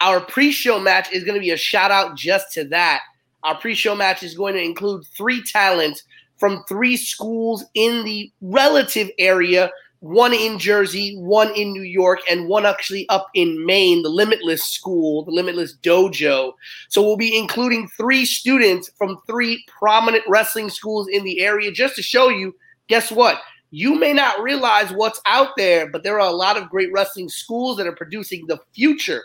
our 0.00 0.20
pre 0.20 0.52
show 0.52 0.78
match 0.78 1.10
is 1.12 1.24
going 1.24 1.34
to 1.34 1.44
be 1.44 1.50
a 1.50 1.56
shout 1.56 1.90
out 1.90 2.16
just 2.16 2.52
to 2.52 2.64
that. 2.68 3.00
Our 3.44 3.58
pre 3.58 3.74
show 3.74 3.94
match 3.94 4.22
is 4.22 4.34
going 4.34 4.54
to 4.54 4.62
include 4.62 5.06
three 5.16 5.42
talents 5.42 6.02
from 6.38 6.64
three 6.68 6.96
schools 6.96 7.64
in 7.74 8.04
the 8.04 8.32
relative 8.40 9.10
area 9.18 9.70
one 10.04 10.34
in 10.34 10.58
Jersey, 10.58 11.16
one 11.16 11.50
in 11.56 11.72
New 11.72 11.82
York, 11.82 12.18
and 12.30 12.46
one 12.46 12.66
actually 12.66 13.08
up 13.08 13.28
in 13.32 13.64
Maine, 13.64 14.02
the 14.02 14.10
Limitless 14.10 14.62
School, 14.62 15.24
the 15.24 15.30
Limitless 15.30 15.78
Dojo. 15.78 16.52
So 16.90 17.00
we'll 17.00 17.16
be 17.16 17.34
including 17.34 17.88
three 17.96 18.26
students 18.26 18.90
from 18.98 19.16
three 19.26 19.64
prominent 19.66 20.22
wrestling 20.28 20.68
schools 20.68 21.08
in 21.08 21.24
the 21.24 21.40
area 21.40 21.72
just 21.72 21.96
to 21.96 22.02
show 22.02 22.28
you 22.28 22.54
guess 22.86 23.10
what? 23.10 23.40
You 23.70 23.98
may 23.98 24.12
not 24.12 24.42
realize 24.42 24.90
what's 24.92 25.22
out 25.26 25.56
there, 25.56 25.90
but 25.90 26.02
there 26.02 26.20
are 26.20 26.28
a 26.28 26.36
lot 26.36 26.58
of 26.58 26.68
great 26.68 26.92
wrestling 26.92 27.30
schools 27.30 27.78
that 27.78 27.86
are 27.86 27.96
producing 27.96 28.46
the 28.46 28.60
future 28.74 29.22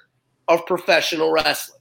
of 0.47 0.65
professional 0.65 1.33
wrestling. 1.33 1.78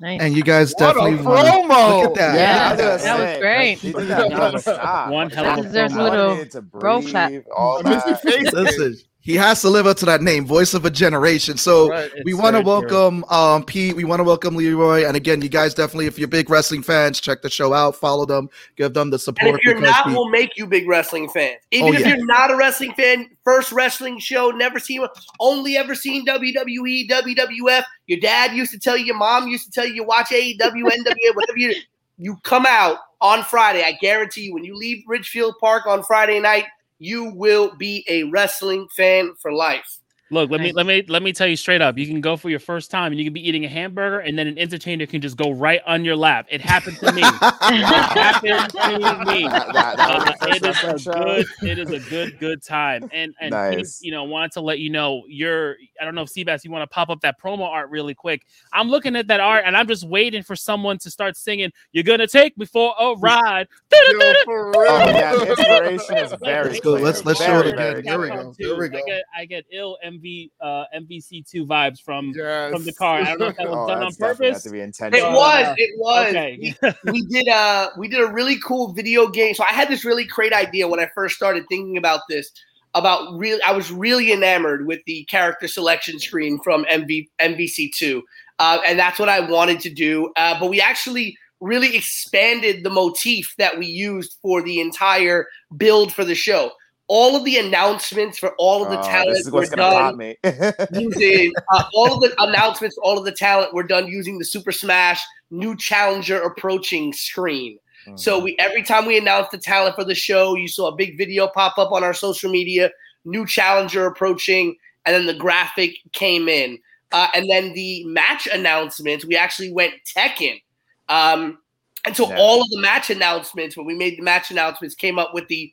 Nice. 0.00 0.20
And 0.20 0.36
you 0.36 0.42
guys 0.42 0.74
What 0.78 0.90
a 0.96 1.00
definitely 1.00 1.24
wanna- 1.24 1.50
promo! 1.50 2.02
Look 2.02 2.10
at 2.10 2.14
that. 2.16 2.34
Yeah, 2.36 2.68
I 2.68 2.72
was 2.72 2.80
gonna 3.02 3.18
that 3.18 3.30
was 3.32 3.38
great. 3.40 3.78
she 3.78 3.92
did 3.92 4.08
that 4.08 4.30
nonstop. 4.30 5.10
One 5.10 5.30
hell 5.36 5.46
of 5.46 5.52
a 5.52 5.56
She 5.62 5.62
Deserves 5.68 5.94
a 5.94 6.02
little 6.02 6.46
to 6.46 6.62
bro 6.62 7.00
clap. 7.02 7.30
breathe, 7.30 7.44
all 7.56 7.82
that. 7.84 8.20
Face. 8.22 8.52
Listen, 8.52 8.96
he 9.28 9.34
has 9.34 9.60
to 9.60 9.68
live 9.68 9.86
up 9.86 9.98
to 9.98 10.06
that 10.06 10.22
name, 10.22 10.46
voice 10.46 10.72
of 10.72 10.86
a 10.86 10.90
generation. 10.90 11.58
So 11.58 11.90
Right, 11.90 12.10
we 12.24 12.32
want 12.32 12.56
to 12.56 12.62
very 12.62 12.80
true. 12.88 12.98
welcome 12.98 13.24
um 13.28 13.62
Pete. 13.62 13.94
We 13.94 14.04
want 14.04 14.20
to 14.20 14.24
welcome 14.24 14.56
Leroy. 14.56 15.04
And 15.06 15.16
again, 15.18 15.42
you 15.42 15.50
guys 15.50 15.74
definitely, 15.74 16.06
if 16.06 16.18
you're 16.18 16.28
big 16.28 16.48
wrestling 16.48 16.82
fans, 16.82 17.20
check 17.20 17.42
the 17.42 17.50
show 17.50 17.74
out, 17.74 17.94
follow 17.94 18.24
them, 18.24 18.48
give 18.76 18.94
them 18.94 19.10
the 19.10 19.18
support. 19.18 19.48
And 19.50 19.58
if 19.58 19.64
you're 19.64 19.78
not, 19.80 20.06
we- 20.06 20.14
we'll 20.14 20.30
make 20.30 20.56
you 20.56 20.66
big 20.66 20.88
wrestling 20.88 21.28
fans. 21.28 21.58
Even 21.70 21.88
Oh, 21.88 21.92
if 21.92 22.00
yeah. 22.00 22.16
you're 22.16 22.24
not 22.24 22.50
a 22.50 22.56
wrestling 22.56 22.94
fan, 22.94 23.28
first 23.44 23.70
wrestling 23.70 24.18
show, 24.18 24.50
never 24.50 24.78
seen 24.78 25.02
one, 25.02 25.10
only 25.40 25.76
ever 25.76 25.94
seen 25.94 26.24
WWE, 26.24 27.06
WWF. 27.10 27.84
Your 28.06 28.20
dad 28.20 28.56
used 28.56 28.72
to 28.72 28.78
tell 28.78 28.96
you, 28.96 29.04
your 29.04 29.16
mom 29.16 29.46
used 29.48 29.66
to 29.66 29.70
tell 29.70 29.86
you, 29.86 29.92
you 29.92 30.04
watch 30.04 30.30
AEW, 30.30 30.58
NWA, 30.58 31.34
whatever 31.34 31.58
you 31.58 31.74
you 32.20 32.36
come 32.44 32.64
out 32.66 32.96
on 33.20 33.44
Friday. 33.44 33.82
I 33.84 33.92
guarantee 34.00 34.42
you, 34.46 34.54
when 34.54 34.64
you 34.64 34.74
leave 34.74 35.04
Ridgefield 35.06 35.54
Park 35.60 35.86
on 35.86 36.02
Friday 36.02 36.40
night, 36.40 36.64
you 36.98 37.32
will 37.34 37.74
be 37.76 38.04
a 38.08 38.24
wrestling 38.24 38.88
fan 38.96 39.34
for 39.40 39.52
life. 39.52 39.97
Look, 40.30 40.50
let 40.50 40.60
me 40.60 40.72
let 40.72 40.84
me 40.84 41.04
let 41.08 41.22
me 41.22 41.32
tell 41.32 41.46
you 41.46 41.56
straight 41.56 41.80
up. 41.80 41.96
You 41.96 42.06
can 42.06 42.20
go 42.20 42.36
for 42.36 42.50
your 42.50 42.58
first 42.60 42.90
time 42.90 43.12
and 43.12 43.18
you 43.18 43.24
can 43.24 43.32
be 43.32 43.48
eating 43.48 43.64
a 43.64 43.68
hamburger 43.68 44.18
and 44.20 44.38
then 44.38 44.46
an 44.46 44.58
entertainer 44.58 45.06
can 45.06 45.22
just 45.22 45.36
go 45.38 45.52
right 45.52 45.80
on 45.86 46.04
your 46.04 46.16
lap. 46.16 46.46
It 46.50 46.60
happened 46.60 46.98
to 46.98 47.12
me. 47.12 47.22
it 47.22 47.84
happened 47.84 48.70
to 48.72 49.24
me. 49.32 49.48
That- 49.48 49.72
that- 49.72 49.96
that 49.96 49.98
Uh, 49.98 50.24
the 50.60 50.68
it 50.68 50.74
first 50.76 51.06
is 51.06 51.06
a 51.06 51.10
good 51.12 51.46
it 51.62 51.78
is 51.78 51.90
a 51.90 52.00
good 52.10 52.38
good 52.38 52.62
time. 52.62 53.08
And 53.12 53.34
and 53.40 53.52
Pete, 53.52 53.78
Nice. 53.78 54.00
you 54.02 54.10
know, 54.12 54.24
wanted 54.24 54.52
to 54.52 54.60
let 54.60 54.80
you 54.80 54.90
know 54.90 55.22
you're 55.28 55.76
I 56.00 56.04
don't 56.04 56.14
know 56.14 56.22
if 56.22 56.28
Seabass 56.28 56.62
you 56.64 56.70
want 56.70 56.82
to 56.82 56.94
pop 56.94 57.08
up 57.08 57.20
that 57.22 57.40
promo 57.40 57.62
art 57.66 57.88
really 57.90 58.14
quick. 58.14 58.42
I'm 58.72 58.88
looking 58.88 59.16
at 59.16 59.28
that 59.28 59.40
art 59.40 59.64
and 59.66 59.76
I'm 59.76 59.86
just 59.88 60.06
waiting 60.06 60.42
for 60.42 60.56
someone 60.56 60.98
to 60.98 61.10
start 61.10 61.36
singing, 61.36 61.70
You're 61.92 62.04
gonna 62.04 62.26
take 62.26 62.56
me 62.58 62.66
for 62.66 62.94
a 63.00 63.14
ride. 63.16 63.66
For 63.90 63.96
real. 64.14 64.34
Oh 64.90 65.08
yeah, 65.08 65.34
inspiration 65.42 66.16
is 66.18 66.34
very 66.42 66.70
Let's 66.70 66.84
let's- 66.84 67.24
let's 67.24 67.42
show 67.42 67.60
it 67.60 67.66
again. 67.68 67.76
very 67.76 68.02
There 68.02 68.18
we 68.20 68.28
go. 68.28 68.54
There 68.58 68.76
we 68.78 68.88
go. 68.88 68.98
I 68.98 69.02
get 69.06 69.22
I 69.38 69.44
get 69.46 69.64
ill 69.72 69.96
MV 70.18 70.50
uh 70.60 70.84
MVC2 70.96 71.66
vibes 71.66 72.00
from 72.00 72.32
Yes. 72.36 72.72
from 72.72 72.84
the 72.84 72.92
car. 72.92 73.18
I 73.20 73.24
don't 73.24 73.38
know 73.40 73.46
if 73.48 73.56
that 73.56 73.68
was 73.68 73.76
Oh, 73.78 73.86
done 73.88 73.98
on 73.98 74.04
that's 74.04 74.16
definitely 74.16 74.46
have 74.46 74.54
purpose. 74.54 74.62
to 74.64 74.70
be 74.70 74.80
It 74.80 75.32
was, 75.32 75.74
it 75.78 75.90
was. 75.98 76.28
Okay. 76.28 76.74
we 77.12 77.22
did 77.26 77.48
uh 77.48 77.90
we 77.98 78.08
did 78.08 78.20
a 78.20 78.26
really 78.26 78.58
cool 78.60 78.92
video 78.92 79.28
game. 79.28 79.54
So 79.54 79.64
I 79.64 79.68
had 79.72 79.88
this 79.88 80.04
really 80.04 80.24
great 80.24 80.52
idea 80.52 80.88
when 80.88 81.00
I 81.00 81.08
first 81.14 81.36
started 81.36 81.64
thinking 81.68 81.96
about 81.96 82.20
this. 82.28 82.50
about 82.94 83.38
real. 83.38 83.58
I 83.66 83.72
was 83.72 83.92
really 83.92 84.32
enamored 84.32 84.86
with 84.86 85.00
the 85.06 85.24
character 85.24 85.68
selection 85.68 86.18
screen 86.18 86.58
from 86.64 86.84
MV, 86.86 87.28
MVC2, 87.40 88.22
uh, 88.58 88.78
and 88.86 88.98
that's 88.98 89.18
what 89.18 89.28
I 89.28 89.40
wanted 89.40 89.80
to 89.80 89.90
do. 89.90 90.32
Uh, 90.36 90.58
but 90.58 90.70
we 90.70 90.80
actually 90.80 91.36
really 91.60 91.94
expanded 91.96 92.84
the 92.84 92.90
motif 92.90 93.52
that 93.58 93.78
we 93.78 93.86
used 93.86 94.36
for 94.40 94.62
the 94.62 94.80
entire 94.80 95.46
build 95.76 96.12
for 96.12 96.24
the 96.24 96.34
show. 96.34 96.70
All 97.08 97.34
of 97.36 97.44
the 97.44 97.56
announcements 97.56 98.38
for 98.38 98.54
all 98.58 98.82
of 98.82 98.90
the 98.90 98.98
Oh, 98.98 99.02
talent 99.02 99.30
this 99.30 99.46
is 99.46 99.52
were 99.52 99.64
done 99.66 100.16
me. 100.16 100.36
using 100.92 101.52
uh, 101.72 101.82
all 101.94 102.14
of 102.14 102.20
the 102.20 102.34
announcements, 102.42 102.96
all 103.02 103.18
of 103.18 103.24
the 103.24 103.32
talent 103.32 103.72
were 103.74 103.82
done 103.82 104.06
using 104.08 104.38
the 104.38 104.44
Super 104.44 104.72
Smash 104.72 105.20
new 105.50 105.74
challenger 105.76 106.40
approaching 106.40 107.12
screen. 107.12 107.78
So 108.14 108.38
we 108.38 108.56
every 108.58 108.82
time 108.82 109.04
we 109.04 109.18
announced 109.18 109.50
the 109.50 109.58
talent 109.58 109.94
for 109.94 110.04
the 110.04 110.14
show, 110.14 110.54
you 110.54 110.66
saw 110.66 110.86
a 110.88 110.96
big 110.96 111.18
video 111.18 111.46
pop 111.46 111.76
up 111.76 111.92
on 111.92 112.02
our 112.02 112.14
social 112.14 112.50
media, 112.50 112.90
new 113.26 113.46
challenger 113.46 114.06
approaching, 114.06 114.76
and 115.04 115.14
then 115.14 115.26
the 115.26 115.34
graphic 115.34 115.94
came 116.12 116.48
in. 116.48 116.78
Uh, 117.12 117.28
and 117.34 117.50
then 117.50 117.74
the 117.74 118.04
match 118.06 118.46
announcements, 118.50 119.26
we 119.26 119.36
actually 119.36 119.70
went 119.72 119.92
Tekken. 120.16 120.62
Um, 121.10 121.58
and 122.06 122.16
so 122.16 122.28
Yeah. 122.28 122.36
all 122.38 122.62
of 122.62 122.70
the 122.70 122.80
match 122.80 123.10
announcements, 123.10 123.76
when 123.76 123.84
we 123.86 123.94
made 123.94 124.16
the 124.16 124.22
match 124.22 124.50
announcements, 124.50 124.94
came 124.94 125.18
up 125.18 125.34
with 125.34 125.46
the 125.48 125.70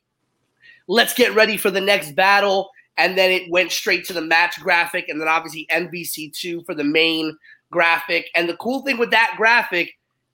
let's 0.87 1.13
get 1.13 1.35
ready 1.35 1.57
for 1.57 1.71
the 1.71 1.81
next 1.81 2.15
battle. 2.15 2.69
And 2.97 3.17
then 3.17 3.31
it 3.31 3.51
went 3.51 3.73
straight 3.73 4.05
to 4.05 4.13
the 4.13 4.21
match 4.21 4.57
graphic, 4.61 5.09
and 5.09 5.19
then 5.19 5.27
obviously 5.27 5.67
MVC2 5.69 6.65
for 6.65 6.73
the 6.73 6.85
main 6.85 7.35
graphic. 7.69 8.29
And 8.35 8.47
the 8.47 8.55
cool 8.55 8.83
thing 8.83 8.97
with 8.97 9.11
that 9.11 9.33
graphic 9.35 9.91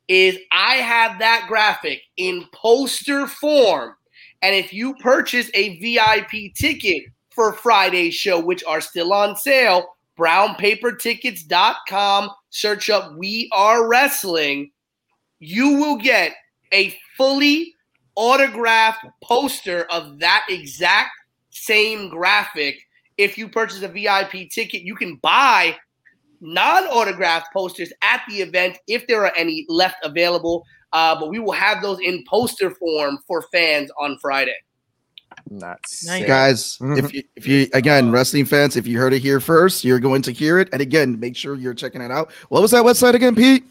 is 0.07 0.37
I 0.51 0.75
have 0.75 1.17
that 1.19 1.45
graphic 1.47 2.01
in 2.17 2.45
poster 2.53 3.27
form. 3.27 3.95
And 4.41 4.55
if 4.55 4.73
you 4.73 4.95
purchase 4.95 5.51
a 5.53 5.77
VIP 5.79 6.53
ticket 6.53 7.03
for 7.29 7.53
Friday's 7.53 8.13
show, 8.13 8.37
which 8.39 8.63
are 8.65 8.81
still 8.81 9.13
on 9.13 9.35
sale, 9.35 9.95
brownpapertickets.com, 10.19 12.29
search 12.49 12.89
up 12.89 13.15
We 13.15 13.49
Are 13.53 13.87
Wrestling, 13.87 14.71
you 15.39 15.77
will 15.77 15.95
get 15.97 16.33
a 16.73 16.97
fully 17.17 17.75
autographed 18.15 19.05
poster 19.23 19.85
of 19.91 20.19
that 20.19 20.45
exact 20.49 21.11
same 21.49 22.09
graphic. 22.09 22.79
If 23.17 23.37
you 23.37 23.47
purchase 23.47 23.81
a 23.81 23.87
VIP 23.87 24.49
ticket, 24.49 24.81
you 24.81 24.95
can 24.95 25.15
buy 25.17 25.77
non 26.39 26.85
autographed 26.85 27.53
posters 27.53 27.91
at 28.01 28.21
the 28.27 28.41
event 28.41 28.77
if 28.87 29.05
there 29.07 29.25
are 29.25 29.33
any 29.37 29.65
left 29.69 29.97
available. 30.03 30.65
Uh, 30.93 31.17
but 31.19 31.29
we 31.29 31.39
will 31.39 31.53
have 31.53 31.81
those 31.81 31.99
in 32.01 32.23
poster 32.27 32.71
form 32.71 33.17
for 33.27 33.43
fans 33.51 33.89
on 33.99 34.17
Friday. 34.19 34.55
That's 35.49 36.05
Nice. 36.05 36.19
sick. 36.19 36.27
Guys, 36.27 36.77
if 36.81 37.13
you 37.13 37.23
if 37.35 37.47
you 37.47 37.67
again 37.73 38.11
wrestling 38.11 38.45
fans, 38.45 38.75
if 38.75 38.85
you 38.85 38.97
heard 38.97 39.13
it 39.13 39.19
here 39.19 39.39
first, 39.39 39.83
you're 39.83 39.99
going 39.99 40.21
to 40.23 40.31
hear 40.31 40.59
it. 40.59 40.69
And 40.73 40.81
again, 40.81 41.19
make 41.19 41.35
sure 41.35 41.55
you're 41.55 41.73
checking 41.73 42.01
it 42.01 42.11
out. 42.11 42.31
What 42.49 42.61
was 42.61 42.71
that 42.71 42.83
website 42.83 43.13
again, 43.13 43.35
Pete? 43.35 43.63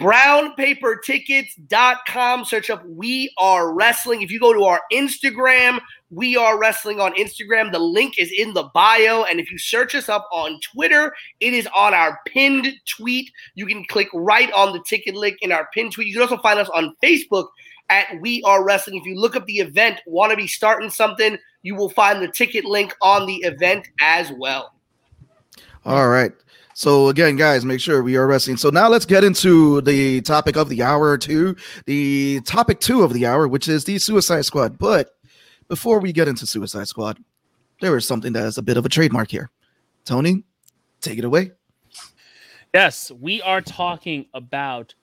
brownpapertickets.com 0.00 2.44
search 2.44 2.70
up 2.70 2.86
we 2.86 3.34
are 3.38 3.74
wrestling. 3.74 4.22
If 4.22 4.30
you 4.30 4.38
go 4.40 4.54
to 4.54 4.64
our 4.64 4.80
instagram 4.92 5.80
we 6.10 6.36
are 6.36 6.58
wrestling 6.58 6.98
on 7.00 7.14
instagram 7.14 7.70
the 7.70 7.78
link 7.78 8.18
is 8.18 8.32
in 8.36 8.52
the 8.54 8.64
bio. 8.74 9.22
And 9.24 9.38
if 9.38 9.52
you 9.52 9.58
search 9.58 9.94
us 9.94 10.08
up 10.08 10.26
on 10.32 10.58
twitter 10.60 11.14
it 11.40 11.52
is 11.52 11.68
on 11.76 11.92
our 11.94 12.18
pinned 12.26 12.72
tweet. 12.86 13.30
You 13.54 13.66
can 13.66 13.84
click 13.84 14.08
right 14.14 14.50
on 14.52 14.72
the 14.72 14.82
ticket 14.88 15.14
link 15.14 15.36
in 15.42 15.52
our 15.52 15.68
pinned 15.74 15.92
tweet. 15.92 16.08
You 16.08 16.14
can 16.14 16.22
also 16.22 16.38
find 16.38 16.58
us 16.58 16.70
on 16.70 16.96
facebook 17.02 17.48
at 17.90 18.06
we 18.20 18.42
are 18.44 18.64
wrestling. 18.64 18.96
If 18.96 19.04
you 19.04 19.16
look 19.16 19.36
up 19.36 19.44
the 19.46 19.58
event 19.58 20.00
want 20.06 20.30
to 20.30 20.36
be 20.36 20.46
starting 20.46 20.90
something 20.90 21.36
you 21.62 21.74
will 21.74 21.90
find 21.90 22.22
the 22.22 22.28
ticket 22.28 22.64
link 22.64 22.96
on 23.02 23.26
the 23.26 23.36
event 23.36 23.88
as 24.00 24.32
well. 24.32 24.74
All 25.84 26.08
right. 26.08 26.32
So 26.80 27.08
again, 27.08 27.36
guys, 27.36 27.62
make 27.62 27.78
sure 27.78 28.02
we 28.02 28.16
are 28.16 28.26
wrestling. 28.26 28.56
So 28.56 28.70
now 28.70 28.88
let's 28.88 29.04
get 29.04 29.22
into 29.22 29.82
the 29.82 30.22
topic 30.22 30.56
of 30.56 30.70
the 30.70 30.82
hour 30.82 31.18
two, 31.18 31.54
the 31.84 32.40
topic 32.46 32.80
two 32.80 33.02
of 33.02 33.12
the 33.12 33.26
hour, 33.26 33.46
which 33.46 33.68
is 33.68 33.84
the 33.84 33.98
Suicide 33.98 34.46
Squad. 34.46 34.78
But 34.78 35.10
before 35.68 36.00
we 36.00 36.10
get 36.10 36.26
into 36.26 36.46
Suicide 36.46 36.88
Squad, 36.88 37.22
there 37.82 37.94
is 37.98 38.06
something 38.06 38.32
that 38.32 38.44
is 38.44 38.56
a 38.56 38.62
bit 38.62 38.78
of 38.78 38.86
a 38.86 38.88
trademark 38.88 39.30
here. 39.30 39.50
Tony, 40.06 40.42
take 41.02 41.18
it 41.18 41.26
away. 41.26 41.50
Yes, 42.72 43.10
we 43.10 43.42
are 43.42 43.60
talking 43.60 44.24
about 44.32 44.94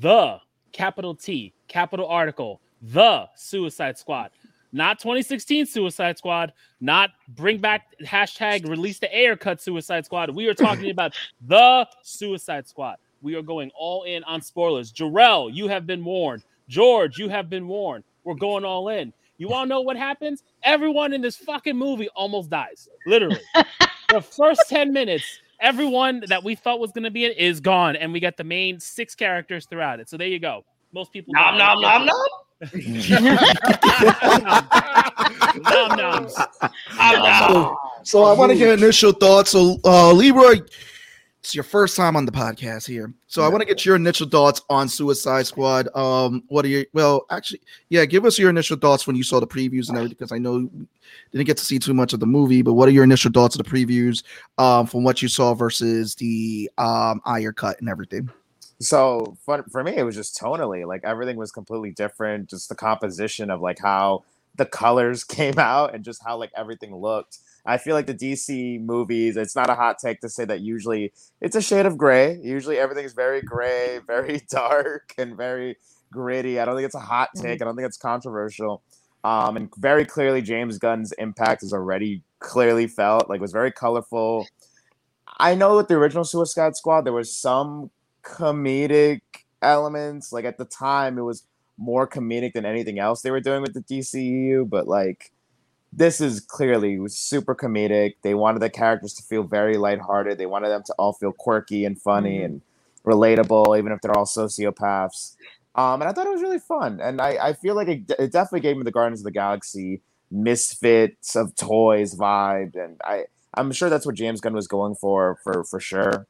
the 0.00 0.38
capital 0.72 1.14
T, 1.14 1.52
capital 1.68 2.06
article, 2.08 2.62
the 2.80 3.28
Suicide 3.34 3.98
Squad. 3.98 4.30
Not 4.72 5.00
2016 5.00 5.66
Suicide 5.66 6.18
Squad, 6.18 6.52
not 6.80 7.10
bring 7.28 7.58
back 7.58 7.86
hashtag 8.04 8.68
release 8.68 8.98
the 8.98 9.14
Ayer 9.16 9.36
cut 9.36 9.60
Suicide 9.60 10.04
Squad. 10.04 10.34
We 10.34 10.46
are 10.46 10.54
talking 10.54 10.90
about 10.92 11.14
the 11.40 11.88
Suicide 12.02 12.68
Squad. 12.68 12.96
We 13.22 13.34
are 13.34 13.42
going 13.42 13.70
all 13.78 14.04
in 14.04 14.24
on 14.24 14.40
spoilers. 14.40 14.92
Jarrell, 14.92 15.52
you 15.52 15.68
have 15.68 15.86
been 15.86 16.04
warned. 16.04 16.44
George, 16.68 17.18
you 17.18 17.28
have 17.28 17.50
been 17.50 17.66
warned. 17.66 18.04
We're 18.24 18.34
going 18.34 18.64
all 18.64 18.88
in. 18.88 19.12
You 19.38 19.52
all 19.52 19.66
know 19.66 19.80
what 19.80 19.96
happens? 19.96 20.42
Everyone 20.62 21.12
in 21.12 21.20
this 21.20 21.36
fucking 21.36 21.76
movie 21.76 22.08
almost 22.14 22.50
dies. 22.50 22.88
Literally. 23.06 23.40
the 24.10 24.20
first 24.20 24.62
10 24.68 24.92
minutes, 24.92 25.24
everyone 25.60 26.22
that 26.28 26.44
we 26.44 26.54
thought 26.54 26.78
was 26.78 26.92
going 26.92 27.04
to 27.04 27.10
be 27.10 27.24
in 27.24 27.32
is 27.32 27.58
gone. 27.58 27.96
And 27.96 28.12
we 28.12 28.20
got 28.20 28.36
the 28.36 28.44
main 28.44 28.78
six 28.78 29.14
characters 29.14 29.66
throughout 29.66 29.98
it. 29.98 30.08
So 30.08 30.16
there 30.16 30.28
you 30.28 30.38
go. 30.38 30.64
Most 30.92 31.12
people. 31.12 31.32
nom 31.34 31.56
nom 31.56 31.80
nom 31.80 32.06
nom 32.06 32.16
Nom 35.62 35.96
noms. 35.96 36.36
nom 36.98 37.22
nom 37.22 37.76
So 38.02 38.24
I 38.24 38.32
want 38.32 38.52
to 38.52 38.58
get 38.58 38.78
initial 38.78 39.12
thoughts. 39.12 39.50
So 39.50 39.78
uh 39.84 40.12
Leroy, 40.12 40.60
it's 41.38 41.54
your 41.54 41.64
first 41.64 41.96
time 41.96 42.16
on 42.16 42.26
the 42.26 42.32
podcast 42.32 42.86
here. 42.86 43.14
So 43.28 43.42
I 43.42 43.48
want 43.48 43.62
to 43.62 43.66
get 43.66 43.86
your 43.86 43.96
initial 43.96 44.28
thoughts 44.28 44.60
on 44.68 44.88
Suicide 44.88 45.46
Squad. 45.46 45.88
Um, 45.96 46.42
what 46.48 46.66
are 46.66 46.68
your 46.68 46.84
well, 46.92 47.24
actually, 47.30 47.62
yeah, 47.88 48.04
give 48.04 48.26
us 48.26 48.38
your 48.38 48.50
initial 48.50 48.76
thoughts 48.76 49.06
when 49.06 49.16
you 49.16 49.22
saw 49.22 49.40
the 49.40 49.46
previews 49.46 49.88
and 49.88 49.96
everything, 49.96 50.16
because 50.18 50.32
I 50.32 50.38
know 50.38 50.58
you 50.58 50.86
didn't 51.32 51.46
get 51.46 51.56
to 51.56 51.64
see 51.64 51.78
too 51.78 51.94
much 51.94 52.12
of 52.12 52.20
the 52.20 52.26
movie, 52.26 52.60
but 52.60 52.74
what 52.74 52.88
are 52.88 52.92
your 52.92 53.04
initial 53.04 53.30
thoughts 53.30 53.56
of 53.56 53.64
the 53.64 53.70
previews 53.70 54.22
um 54.58 54.86
from 54.86 55.02
what 55.02 55.22
you 55.22 55.28
saw 55.28 55.54
versus 55.54 56.14
the 56.16 56.70
um 56.76 57.22
Ayer 57.26 57.52
cut 57.52 57.80
and 57.80 57.88
everything? 57.88 58.28
So 58.80 59.36
for, 59.44 59.62
for 59.70 59.84
me, 59.84 59.96
it 59.96 60.04
was 60.04 60.14
just 60.14 60.38
tonally 60.40 60.86
like 60.86 61.02
everything 61.04 61.36
was 61.36 61.52
completely 61.52 61.90
different. 61.90 62.48
Just 62.48 62.68
the 62.68 62.74
composition 62.74 63.50
of 63.50 63.60
like 63.60 63.78
how 63.78 64.24
the 64.56 64.66
colors 64.66 65.22
came 65.38 65.58
out 65.58 65.94
and 65.94 66.04
just 66.04 66.22
how 66.24 66.38
like 66.38 66.50
everything 66.56 66.94
looked. 66.96 67.38
I 67.66 67.76
feel 67.76 67.94
like 67.94 68.06
the 68.06 68.14
DC 68.14 68.80
movies, 68.82 69.36
it's 69.36 69.54
not 69.54 69.68
a 69.68 69.74
hot 69.74 69.98
take 69.98 70.20
to 70.22 70.30
say 70.30 70.46
that 70.46 70.60
usually 70.60 71.12
it's 71.42 71.56
a 71.56 71.60
shade 71.60 71.84
of 71.84 71.98
gray. 71.98 72.40
Usually 72.42 72.78
everything's 72.78 73.12
very 73.12 73.42
gray, 73.42 74.00
very 74.06 74.40
dark, 74.50 75.14
and 75.18 75.36
very 75.36 75.76
gritty. 76.10 76.58
I 76.58 76.64
don't 76.64 76.74
think 76.74 76.86
it's 76.86 76.94
a 76.94 77.00
hot 77.00 77.30
take. 77.36 77.60
I 77.60 77.66
don't 77.66 77.76
think 77.76 77.86
it's 77.86 77.98
controversial. 77.98 78.82
Um, 79.22 79.58
and 79.58 79.70
very 79.76 80.06
clearly, 80.06 80.40
James 80.40 80.78
Gunn's 80.78 81.12
impact 81.12 81.62
is 81.62 81.74
already 81.74 82.22
clearly 82.38 82.86
felt. 82.86 83.28
Like, 83.28 83.40
it 83.40 83.42
was 83.42 83.52
very 83.52 83.70
colorful. 83.70 84.46
I 85.38 85.54
know 85.54 85.76
with 85.76 85.88
the 85.88 85.94
original 85.94 86.24
Suicide 86.24 86.76
Squad, 86.76 87.02
there 87.02 87.12
was 87.12 87.36
some 87.36 87.90
comedic 88.22 89.20
elements. 89.62 90.32
Like 90.32 90.44
at 90.44 90.58
the 90.58 90.64
time, 90.64 91.18
it 91.18 91.22
was 91.22 91.44
more 91.76 92.06
comedic 92.06 92.52
than 92.52 92.66
anything 92.66 92.98
else 92.98 93.22
they 93.22 93.30
were 93.30 93.40
doing 93.40 93.62
with 93.62 93.74
the 93.74 93.80
DCU. 93.80 94.68
But 94.68 94.86
like, 94.86 95.32
this 95.92 96.20
is 96.20 96.40
clearly 96.40 96.98
super 97.08 97.54
comedic. 97.54 98.14
They 98.22 98.34
wanted 98.34 98.60
the 98.60 98.70
characters 98.70 99.14
to 99.14 99.22
feel 99.22 99.42
very 99.42 99.76
lighthearted. 99.76 100.38
They 100.38 100.46
wanted 100.46 100.68
them 100.68 100.82
to 100.86 100.94
all 100.98 101.12
feel 101.12 101.32
quirky 101.32 101.84
and 101.84 102.00
funny 102.00 102.42
and 102.42 102.62
relatable, 103.04 103.78
even 103.78 103.92
if 103.92 104.00
they're 104.00 104.16
all 104.16 104.26
sociopaths. 104.26 105.36
Um, 105.74 106.02
and 106.02 106.08
I 106.08 106.12
thought 106.12 106.26
it 106.26 106.32
was 106.32 106.42
really 106.42 106.58
fun. 106.58 107.00
And 107.00 107.20
I, 107.20 107.48
I 107.48 107.52
feel 107.54 107.74
like 107.74 107.88
it, 107.88 108.10
it 108.18 108.32
definitely 108.32 108.60
gave 108.60 108.76
me 108.76 108.82
the 108.82 108.90
Guardians 108.90 109.20
of 109.20 109.24
the 109.24 109.30
Galaxy 109.30 110.02
misfits 110.30 111.34
of 111.34 111.56
toys 111.56 112.14
vibe. 112.14 112.76
And 112.76 113.00
I, 113.02 113.24
I'm 113.54 113.72
sure 113.72 113.88
that's 113.88 114.06
what 114.06 114.14
James 114.14 114.40
Gunn 114.40 114.52
was 114.52 114.68
going 114.68 114.94
for, 114.94 115.38
for, 115.42 115.64
for 115.64 115.80
sure 115.80 116.26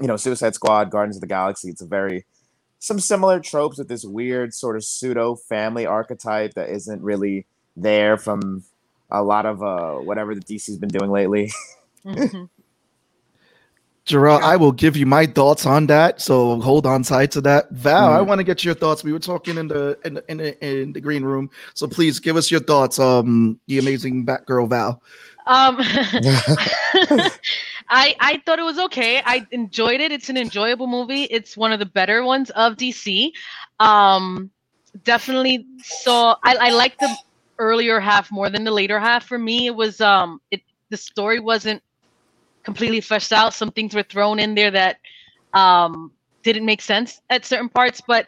you 0.00 0.06
know, 0.06 0.16
Suicide 0.16 0.54
Squad, 0.54 0.90
Guardians 0.90 1.16
of 1.16 1.20
the 1.22 1.26
Galaxy. 1.26 1.70
It's 1.70 1.82
a 1.82 1.86
very 1.86 2.24
some 2.78 3.00
similar 3.00 3.40
tropes 3.40 3.78
with 3.78 3.88
this 3.88 4.04
weird 4.04 4.54
sort 4.54 4.76
of 4.76 4.84
pseudo 4.84 5.34
family 5.34 5.84
archetype 5.86 6.54
that 6.54 6.70
isn't 6.70 7.02
really 7.02 7.44
there 7.76 8.16
from 8.16 8.62
a 9.10 9.22
lot 9.22 9.46
of 9.46 9.62
uh 9.62 9.94
whatever 9.94 10.34
the 10.34 10.40
DC's 10.40 10.78
been 10.78 10.88
doing 10.90 11.10
lately. 11.10 11.50
Mhm. 12.04 12.48
Jarrell, 14.06 14.40
I 14.40 14.56
will 14.56 14.72
give 14.72 14.96
you 14.96 15.04
my 15.04 15.26
thoughts 15.26 15.66
on 15.66 15.86
that. 15.88 16.20
So 16.22 16.58
hold 16.60 16.86
on 16.86 17.02
tight 17.02 17.30
to 17.32 17.42
that. 17.42 17.70
Val, 17.72 18.14
I 18.14 18.20
Mhm. 18.20 18.26
want 18.26 18.38
to 18.38 18.44
get 18.44 18.64
your 18.64 18.74
thoughts. 18.74 19.04
We 19.04 19.12
were 19.12 19.18
talking 19.18 19.58
in 19.58 19.68
the 19.68 19.98
in 20.04 20.14
the, 20.14 20.24
in 20.30 20.36
the 20.38 20.64
in 20.66 20.92
the 20.94 21.00
green 21.00 21.24
room. 21.24 21.50
So 21.74 21.86
please 21.86 22.18
give 22.20 22.36
us 22.36 22.50
your 22.50 22.60
thoughts. 22.60 22.98
Um, 22.98 23.60
the 23.66 23.78
amazing 23.78 24.24
Batgirl 24.24 24.68
Val. 24.70 25.02
Um, 25.46 25.78
I 27.90 28.14
I 28.20 28.42
thought 28.44 28.58
it 28.58 28.64
was 28.64 28.78
okay. 28.78 29.22
I 29.24 29.46
enjoyed 29.50 30.00
it. 30.00 30.12
It's 30.12 30.28
an 30.28 30.36
enjoyable 30.36 30.86
movie. 30.86 31.24
It's 31.24 31.56
one 31.56 31.72
of 31.72 31.78
the 31.78 31.86
better 31.86 32.22
ones 32.24 32.50
of 32.50 32.76
DC. 32.76 33.32
Um, 33.80 34.50
definitely 35.04 35.66
saw. 35.82 36.36
I 36.44 36.56
I 36.56 36.70
like 36.70 36.98
the 36.98 37.14
earlier 37.58 38.00
half 38.00 38.30
more 38.30 38.50
than 38.50 38.64
the 38.64 38.70
later 38.70 38.98
half. 39.00 39.26
For 39.26 39.38
me, 39.38 39.66
it 39.66 39.74
was 39.74 40.00
um 40.00 40.40
it 40.50 40.62
the 40.90 40.96
story 40.96 41.40
wasn't 41.40 41.82
completely 42.64 43.00
fleshed 43.00 43.32
out. 43.32 43.54
Some 43.54 43.70
things 43.72 43.94
were 43.94 44.02
thrown 44.02 44.38
in 44.38 44.54
there 44.54 44.70
that 44.70 44.98
um 45.54 46.12
didn't 46.42 46.66
make 46.66 46.80
sense 46.82 47.20
at 47.30 47.44
certain 47.44 47.68
parts, 47.68 48.00
but 48.06 48.26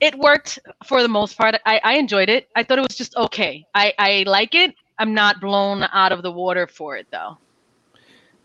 it 0.00 0.14
worked 0.18 0.58
for 0.84 1.02
the 1.02 1.08
most 1.08 1.36
part. 1.38 1.54
I, 1.64 1.80
I 1.82 1.94
enjoyed 1.94 2.28
it. 2.28 2.48
I 2.54 2.62
thought 2.62 2.78
it 2.78 2.82
was 2.82 2.96
just 2.96 3.16
okay. 3.16 3.66
I, 3.74 3.94
I 3.98 4.24
like 4.26 4.54
it. 4.54 4.74
I'm 4.98 5.14
not 5.14 5.40
blown 5.40 5.84
out 5.92 6.12
of 6.12 6.22
the 6.22 6.30
water 6.32 6.66
for 6.66 6.96
it 6.96 7.06
though. 7.10 7.38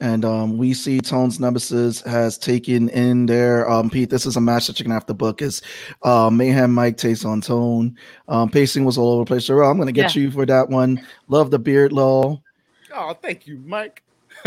And 0.02 0.26
um, 0.26 0.58
we 0.58 0.74
see 0.74 1.00
Tone's 1.00 1.40
Nemesis 1.40 2.02
has 2.02 2.38
taken 2.38 2.90
in 2.90 3.28
there. 3.28 3.70
Um, 3.70 3.88
Pete, 3.90 4.10
this 4.10 4.26
is 4.26 4.36
a 4.36 4.42
match 4.42 4.66
that 4.66 4.80
you're 4.80 4.86
gonna 4.86 4.96
have 4.96 5.06
to 5.06 5.14
book. 5.14 5.42
Is 5.44 5.62
uh, 6.02 6.30
Mayhem 6.32 6.74
Mike 6.74 6.98
takes 6.98 7.24
on 7.24 7.40
Tone. 7.40 7.96
Um, 8.28 8.50
pacing 8.50 8.84
was 8.84 8.98
all 8.98 9.12
over 9.14 9.22
the 9.22 9.28
place. 9.28 9.46
So 9.46 9.60
I'm 9.62 9.78
gonna 9.78 9.92
get 9.92 10.16
Yeah. 10.16 10.24
you 10.24 10.32
for 10.32 10.46
that 10.48 10.68
one. 10.70 11.06
Love 11.28 11.52
the 11.52 11.60
beard 11.60 11.94
law. 11.94 12.42
Oh, 12.94 13.14
thank 13.14 13.46
you, 13.46 13.62
Mike. 13.64 14.02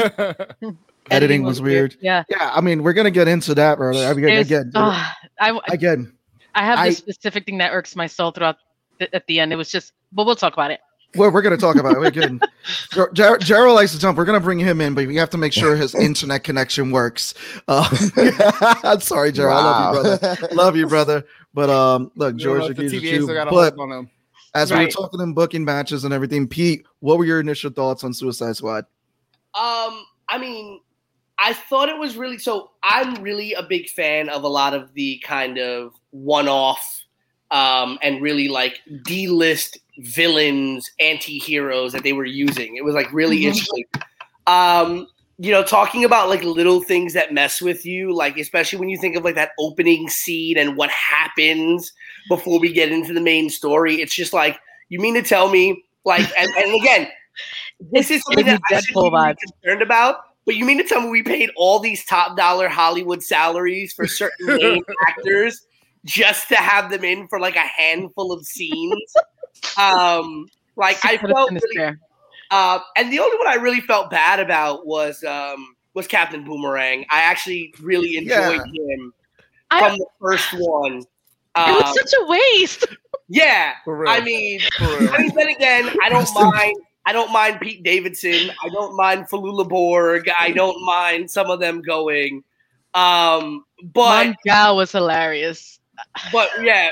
Editing 1.11 1.43
was 1.45 1.61
weird. 1.63 1.97
Yeah. 2.01 2.25
Yeah, 2.29 2.51
I 2.55 2.61
mean 2.61 2.83
we're 2.83 2.93
gonna 2.95 3.11
get 3.11 3.29
into 3.29 3.55
that, 3.55 3.79
brother. 3.79 4.07
I 4.07 4.13
mean, 4.15 4.25
There's- 4.25 4.47
again, 4.47 4.73
ah, 4.75 5.15
I, 5.41 5.59
again, 5.69 6.13
I 6.55 6.65
have 6.65 6.79
I- 6.79 6.89
this 6.89 6.99
specific 6.99 7.45
thing 7.47 7.59
that 7.59 7.73
irks 7.73 7.95
my 7.95 8.07
soul 8.07 8.31
throughout 8.33 8.57
the, 8.99 9.15
at 9.15 9.27
the 9.27 9.39
end. 9.39 9.53
It 9.53 9.57
was 9.57 9.71
just, 9.71 9.93
but 10.13 10.25
we'll 10.27 10.35
talk 10.35 10.55
about 10.55 10.71
it. 10.71 10.81
Well, 11.17 11.31
we're 11.31 11.43
gonna 11.43 11.57
talk 11.57 11.77
about 11.77 11.93
it. 11.97 12.01
We're 12.01 12.11
good. 12.11 12.43
Ger- 12.93 13.11
Ger- 13.13 13.39
Gerald 13.39 13.75
likes 13.77 13.93
to 13.93 13.99
jump. 13.99 14.17
We're 14.19 14.25
gonna 14.25 14.41
bring 14.41 14.59
him 14.59 14.81
in, 14.81 14.95
but 14.95 15.07
we 15.07 15.17
have 15.17 15.31
to 15.31 15.39
make 15.39 15.53
sure 15.53 15.77
his 15.77 15.95
internet 15.95 16.45
connection 16.45 16.91
works. 16.91 17.35
Uh, 17.69 17.89
I'm 18.85 19.01
sorry, 19.01 19.33
Gerald. 19.33 19.65
I 19.65 19.91
love 19.93 20.07
you, 20.07 20.19
brother. 20.19 20.49
Love 20.55 20.77
you, 20.77 20.87
brother. 20.87 21.27
But 21.55 21.71
um, 21.71 22.11
look, 22.17 22.35
You 22.35 22.41
George 22.41 22.61
know 22.61 22.67
if 22.67 22.77
the 22.77 22.87
agrees 22.87 22.93
with 22.95 23.03
TVA 23.03 23.13
you. 23.13 23.23
still 23.23 23.35
got 23.35 23.49
a 23.49 23.51
But 23.51 23.75
hold 23.77 23.93
on 23.93 23.99
him. 24.01 24.11
as 24.55 24.73
we 24.73 24.79
were 24.85 24.91
talking 24.91 25.21
in 25.21 25.35
booking 25.35 25.65
matches 25.65 26.05
and 26.05 26.13
everything, 26.13 26.49
Pete, 26.49 26.85
what 27.01 27.19
were 27.19 27.25
your 27.25 27.41
initial 27.41 27.71
thoughts 27.71 28.03
on 28.05 28.13
Suicide 28.13 28.57
Squad? 28.57 28.85
Um, 29.55 30.05
I 30.29 30.39
mean, 30.41 30.81
I 31.39 31.53
thought 31.53 31.89
it 31.89 31.97
was 31.99 32.17
really 32.17 32.39
so. 32.39 32.71
I'm 32.83 33.23
really 33.23 33.53
a 33.55 33.63
big 33.63 33.89
fan 33.91 34.29
of 34.29 34.43
a 34.43 34.49
lot 34.49 34.75
of 34.75 34.93
the 34.95 35.19
kind 35.25 35.59
of 35.59 35.93
one-off 36.11 37.03
um, 37.51 37.99
and 38.03 38.21
really 38.23 38.49
like 38.49 38.81
D-list 39.05 39.79
villains, 39.99 40.91
anti-heroes 41.01 41.93
that 41.93 42.03
they 42.03 42.13
were 42.13 42.25
using. 42.25 42.77
It 42.77 42.85
was 42.85 42.95
like 42.95 43.13
really 43.13 43.41
Mhm. 43.41 43.45
interesting. 43.49 43.85
Um, 44.47 45.07
you 45.39 45.51
know, 45.51 45.63
talking 45.65 46.05
about 46.05 46.29
like 46.29 46.43
little 46.45 46.81
things 46.81 47.13
that 47.15 47.33
mess 47.33 47.61
with 47.61 47.85
you, 47.85 48.15
like 48.15 48.39
especially 48.39 48.79
when 48.79 48.89
you 48.89 48.99
think 48.99 49.17
of 49.17 49.25
like 49.25 49.35
that 49.35 49.51
opening 49.59 50.09
scene 50.09 50.57
and 50.57 50.77
what 50.77 50.91
happens 50.91 51.93
before 52.29 52.61
we 52.61 52.73
get 52.73 52.93
into 52.93 53.13
the 53.13 53.21
main 53.21 53.51
story. 53.51 54.01
It's 54.01 54.15
just 54.15 54.33
like 54.33 54.59
you 54.91 55.01
mean 55.01 55.15
to 55.15 55.23
tell 55.23 55.49
me, 55.49 55.83
like, 56.05 56.27
and, 56.39 56.51
and 56.57 56.75
again, 56.75 57.09
this 57.93 58.11
is 58.11 58.23
something 58.23 58.47
that 58.47 58.61
I 58.71 58.81
should 58.81 58.95
be 58.95 59.01
vibes. 59.01 59.37
concerned 59.63 59.83
about. 59.83 60.19
But 60.47 60.57
you 60.57 60.65
mean 60.67 60.79
to 60.79 60.85
tell 60.85 61.01
me 61.01 61.09
we 61.09 61.23
paid 61.23 61.51
all 61.57 61.79
these 61.79 62.05
top 62.05 62.37
dollar 62.37 62.69
Hollywood 62.69 63.23
salaries 63.23 63.93
for 63.93 64.07
certain 64.07 64.83
actors 65.09 65.67
just 66.05 66.49
to 66.51 66.57
have 66.57 66.91
them 66.91 67.03
in 67.03 67.27
for 67.29 67.41
like 67.41 67.57
a 67.57 67.61
handful 67.61 68.31
of 68.31 68.45
scenes? 68.45 69.15
Um, 69.79 70.47
like 70.77 70.99
I 71.05 71.17
felt 71.19 71.51
really, 71.51 71.97
uh, 72.51 72.79
and 72.97 73.13
the 73.13 73.19
only 73.21 73.37
one 73.39 73.47
I 73.49 73.55
really 73.57 73.81
felt 73.81 74.11
bad 74.11 74.41
about 74.41 74.87
was 74.87 75.23
um, 75.25 75.75
was 75.95 76.07
Captain 76.07 76.45
Boomerang. 76.45 77.05
I 77.11 77.21
actually 77.21 77.73
really 77.81 78.17
enjoyed 78.17 78.61
him 78.61 79.13
I- 79.71 79.81
from 79.89 79.99
the 79.99 80.07
first 80.21 80.53
one. 80.59 80.99
It 80.99 81.07
Um, 81.57 81.75
was 81.77 81.95
such 81.95 82.13
a 82.21 82.25
waste. 82.27 82.87
yeah, 83.29 83.75
For 83.85 83.97
real. 83.97 84.11
I 84.11 84.21
mean, 84.21 84.61
For 84.77 84.99
real. 84.99 85.15
I 85.15 85.19
mean, 85.19 85.33
then 85.37 85.49
again, 85.49 85.91
I 86.03 86.09
don't 86.09 86.29
mind. 86.35 86.77
I 87.07 87.13
don't 87.13 87.33
mind 87.33 87.61
Pete 87.61 87.83
Davidson. 87.85 88.51
I 88.65 88.69
don't 88.71 88.97
mind 88.97 89.29
Flula 89.29 89.69
Borg. 89.69 90.29
I 90.41 90.51
don't 90.53 90.83
mind 90.85 91.31
some 91.31 91.51
of 91.51 91.61
them 91.61 91.81
going. 91.83 92.43
Um, 92.95 93.65
but 93.93 94.35
Mongal 94.47 94.77
was 94.77 94.91
hilarious. 94.93 95.79
but 96.33 96.49
yeah, 96.63 96.89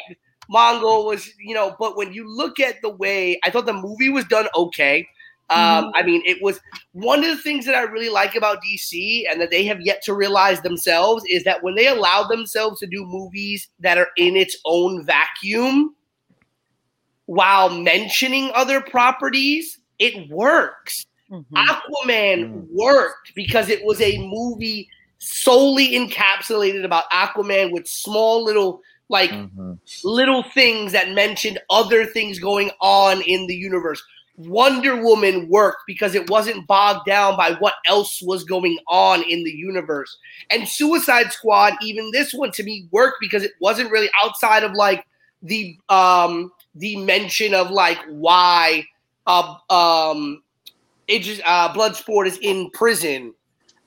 Mongal 0.50 1.06
was 1.06 1.30
you 1.38 1.54
know. 1.54 1.76
But 1.78 1.96
when 1.96 2.12
you 2.12 2.28
look 2.28 2.60
at 2.60 2.80
the 2.82 2.90
way 2.90 3.38
I 3.44 3.50
thought 3.50 3.66
the 3.66 3.72
movie 3.72 4.08
was 4.08 4.24
done, 4.24 4.48
okay. 4.54 5.08
Um, 5.50 5.92
I 5.94 6.02
mean, 6.02 6.22
it 6.24 6.38
was 6.40 6.60
one 6.92 7.18
of 7.22 7.26
the 7.26 7.36
things 7.36 7.66
that 7.66 7.74
I 7.74 7.82
really 7.82 8.08
like 8.08 8.36
about 8.36 8.62
DC 8.62 9.24
and 9.30 9.38
that 9.38 9.50
they 9.50 9.66
have 9.66 9.82
yet 9.82 10.00
to 10.04 10.14
realize 10.14 10.62
themselves 10.62 11.24
is 11.28 11.44
that 11.44 11.62
when 11.62 11.74
they 11.74 11.88
allow 11.88 12.22
themselves 12.22 12.80
to 12.80 12.86
do 12.86 13.04
movies 13.04 13.68
that 13.80 13.98
are 13.98 14.08
in 14.16 14.34
its 14.34 14.56
own 14.64 15.04
vacuum 15.04 15.94
while 17.26 17.68
mentioning 17.68 18.50
other 18.54 18.80
properties, 18.80 19.78
it 19.98 20.30
works. 20.30 21.04
Mhm. 21.30 21.44
Aquaman 21.54 22.66
worked 22.70 23.34
because 23.34 23.68
it 23.68 23.84
was 23.84 24.00
a 24.00 24.18
movie 24.18 24.88
solely 25.18 25.90
encapsulated 25.90 26.84
about 26.84 27.10
Aquaman 27.10 27.72
with 27.72 27.86
small 27.86 28.42
little 28.42 28.80
like 29.12 29.30
Mhm. 29.30 29.78
little 30.02 30.42
things 30.42 30.92
that 30.92 31.10
mentioned 31.10 31.60
other 31.70 32.04
things 32.06 32.40
going 32.40 32.70
on 32.80 33.22
in 33.22 33.46
the 33.46 33.54
universe. 33.54 34.02
Wonder 34.36 34.96
Woman 35.00 35.48
worked 35.48 35.82
because 35.86 36.14
it 36.14 36.28
wasn't 36.30 36.66
bogged 36.66 37.06
down 37.06 37.36
by 37.36 37.52
what 37.52 37.74
else 37.86 38.20
was 38.22 38.44
going 38.44 38.78
on 38.88 39.22
in 39.22 39.44
the 39.44 39.50
universe. 39.52 40.16
And 40.50 40.66
Suicide 40.66 41.32
Squad, 41.32 41.74
even 41.82 42.10
this 42.12 42.32
one 42.32 42.50
to 42.52 42.62
me 42.62 42.88
worked 42.90 43.18
because 43.20 43.44
it 43.44 43.52
wasn't 43.60 43.90
really 43.90 44.10
outside 44.24 44.64
of 44.64 44.72
like 44.72 45.04
the 45.42 45.76
um 45.88 46.50
the 46.74 46.96
mention 46.96 47.52
of 47.54 47.70
like 47.70 47.98
why 48.08 48.86
uh, 49.26 49.54
um 49.68 50.42
it 51.08 51.20
just 51.20 51.42
uh 51.44 51.72
Bloodsport 51.74 52.26
is 52.26 52.38
in 52.38 52.70
prison 52.70 53.34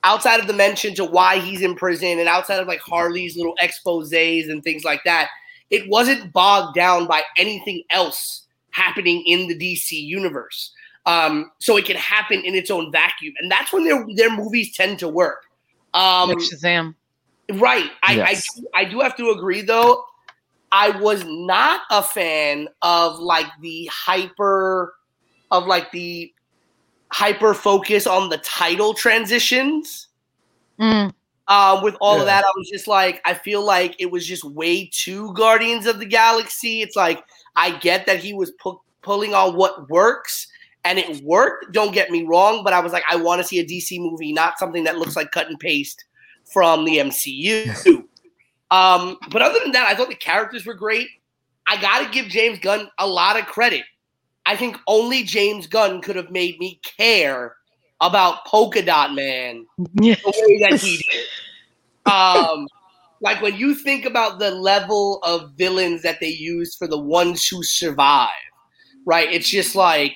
outside 0.06 0.40
of 0.40 0.48
the 0.48 0.54
mention 0.54 0.94
to 0.96 1.04
why 1.04 1.40
he's 1.40 1.62
in 1.62 1.76
prison 1.76 2.20
and 2.20 2.30
outside 2.30 2.60
of 2.60 2.68
like 2.68 2.80
Harley's 2.80 3.36
little 3.36 3.56
exposés 3.62 4.50
and 4.50 4.64
things 4.64 4.86
like 4.86 5.04
that, 5.04 5.30
it 5.72 5.90
wasn't 5.90 6.32
bogged 6.32 6.76
down 6.76 7.08
by 7.08 7.24
anything 7.38 7.84
else 7.90 8.46
happening 8.70 9.24
in 9.26 9.48
the 9.48 9.58
DC 9.58 9.92
universe. 9.92 10.72
Um, 11.06 11.52
so 11.60 11.76
it 11.78 11.86
can 11.86 11.98
happen 11.98 12.42
in 12.44 12.56
its 12.56 12.72
own 12.72 12.92
vacuum, 12.92 13.34
and 13.40 13.52
that's 13.52 13.74
when 13.74 13.84
their 13.84 14.06
their 14.16 14.32
movies 14.32 14.76
tend 14.76 15.00
to 15.00 15.10
work. 15.10 15.44
Um, 15.94 16.30
Like 16.30 16.38
Shazam. 16.40 16.96
Right. 17.54 17.92
I, 18.02 18.14
Yes. 18.16 18.48
I 18.74 18.82
I 18.82 18.86
do 18.86 19.02
have 19.02 19.16
to 19.18 19.30
agree 19.30 19.62
though. 19.62 20.04
I 20.72 20.90
was 21.00 21.24
not 21.26 21.82
a 21.92 22.02
fan 22.02 22.68
of 22.82 23.20
like 23.20 23.48
the 23.62 23.90
hyper 23.92 24.96
of 25.52 25.68
like 25.68 25.92
the 25.92 26.34
hyper 27.16 27.54
focus 27.54 28.06
on 28.06 28.28
the 28.28 28.38
title 28.40 28.94
transitions. 28.94 30.10
Mm. 30.78 31.14
Uh, 31.48 31.80
with 31.82 31.96
all 32.02 32.20
of 32.20 32.26
that, 32.26 32.44
I 32.44 32.52
was 32.58 32.70
just 32.70 32.90
like, 32.90 33.22
I 33.24 33.34
feel 33.34 33.64
like 33.64 33.96
it 34.00 34.12
was 34.12 34.28
just 34.28 34.44
way 34.44 34.90
too 34.92 35.34
Guardians 35.34 35.86
of 35.86 36.00
the 36.00 36.06
Galaxy. 36.06 36.82
It's 36.82 36.98
like 36.98 37.24
I 37.56 37.78
get 37.78 38.06
that 38.08 38.20
he 38.20 38.34
was 38.34 38.52
pu- 38.60 38.82
pulling 39.02 39.34
on 39.34 39.56
what 39.56 39.90
works, 39.90 40.48
and 40.84 41.00
it 41.00 41.24
worked. 41.24 41.72
Don't 41.72 41.94
get 41.94 42.12
me 42.12 42.24
wrong, 42.24 42.66
but 42.66 42.74
I 42.74 42.82
was 42.82 42.92
like, 42.92 43.04
I 43.10 43.16
want 43.16 43.42
to 43.42 43.48
see 43.48 43.60
a 43.60 43.66
DC 43.66 43.98
movie, 43.98 44.34
not 44.34 44.60
something 44.60 44.84
that 44.84 44.98
looks 44.98 45.16
like 45.16 45.32
cut 45.32 45.48
and 45.48 45.58
paste 45.58 46.04
from 46.52 46.84
the 46.84 46.98
MCU. 46.98 48.04
um, 48.72 49.16
but 49.30 49.42
other 49.42 49.60
than 49.64 49.72
that, 49.72 49.88
I 49.88 49.96
thought 49.96 50.10
the 50.10 50.16
characters 50.16 50.66
were 50.66 50.74
great. 50.74 51.08
I 51.66 51.80
got 51.80 52.04
to 52.04 52.12
give 52.12 52.26
James 52.26 52.60
Gunn 52.60 52.90
a 53.00 53.08
lot 53.08 53.40
of 53.40 53.46
credit. 53.46 53.86
I 54.46 54.56
think 54.56 54.78
only 54.88 55.24
James 55.24 55.68
Gunn 55.68 56.02
could 56.02 56.16
have 56.16 56.32
made 56.32 56.60
me 56.60 56.80
care 56.98 57.56
about 58.02 58.46
Polka 58.46 58.82
Dot 58.82 59.14
Man 59.14 59.66
Yeah. 59.94 60.16
the 60.24 60.34
way 60.48 60.70
that 60.70 60.80
he 60.80 60.98
did. 60.98 62.12
Um, 62.12 62.68
like 63.22 63.42
when 63.42 63.56
you 63.56 63.74
think 63.74 64.06
about 64.06 64.40
the 64.40 64.52
level 64.52 65.20
of 65.24 65.54
villains 65.56 66.04
that 66.04 66.20
they 66.20 66.30
used 66.30 66.78
for 66.78 66.88
the 66.88 67.00
ones 67.00 67.48
who 67.48 67.64
survive, 67.64 68.30
right? 69.06 69.32
It's 69.32 69.50
just 69.50 69.76
like, 69.76 70.16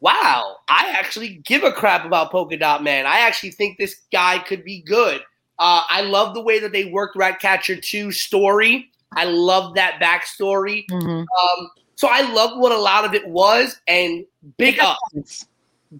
wow, 0.00 0.56
I 0.68 0.92
actually 0.98 1.40
give 1.44 1.62
a 1.62 1.72
crap 1.72 2.04
about 2.04 2.32
Polka 2.32 2.56
Dot 2.56 2.82
Man. 2.82 3.06
I 3.06 3.20
actually 3.20 3.52
think 3.52 3.78
this 3.78 3.96
guy 4.10 4.38
could 4.40 4.64
be 4.64 4.82
good. 4.82 5.20
Uh, 5.58 5.82
I 5.88 6.02
love 6.02 6.34
the 6.34 6.42
way 6.42 6.58
that 6.58 6.72
they 6.72 6.86
worked 6.86 7.14
Ratcatcher 7.14 7.76
2 7.76 8.10
story. 8.10 8.90
I 9.14 9.24
love 9.24 9.74
that 9.74 10.00
backstory. 10.00 10.84
Mhm. 10.90 11.20
Um, 11.20 11.70
so 12.02 12.08
I 12.10 12.22
love 12.32 12.58
what 12.58 12.72
a 12.72 12.76
lot 12.76 13.04
of 13.04 13.14
it 13.14 13.24
was, 13.28 13.80
and 13.86 14.24
big 14.58 14.80
ups, 14.80 15.46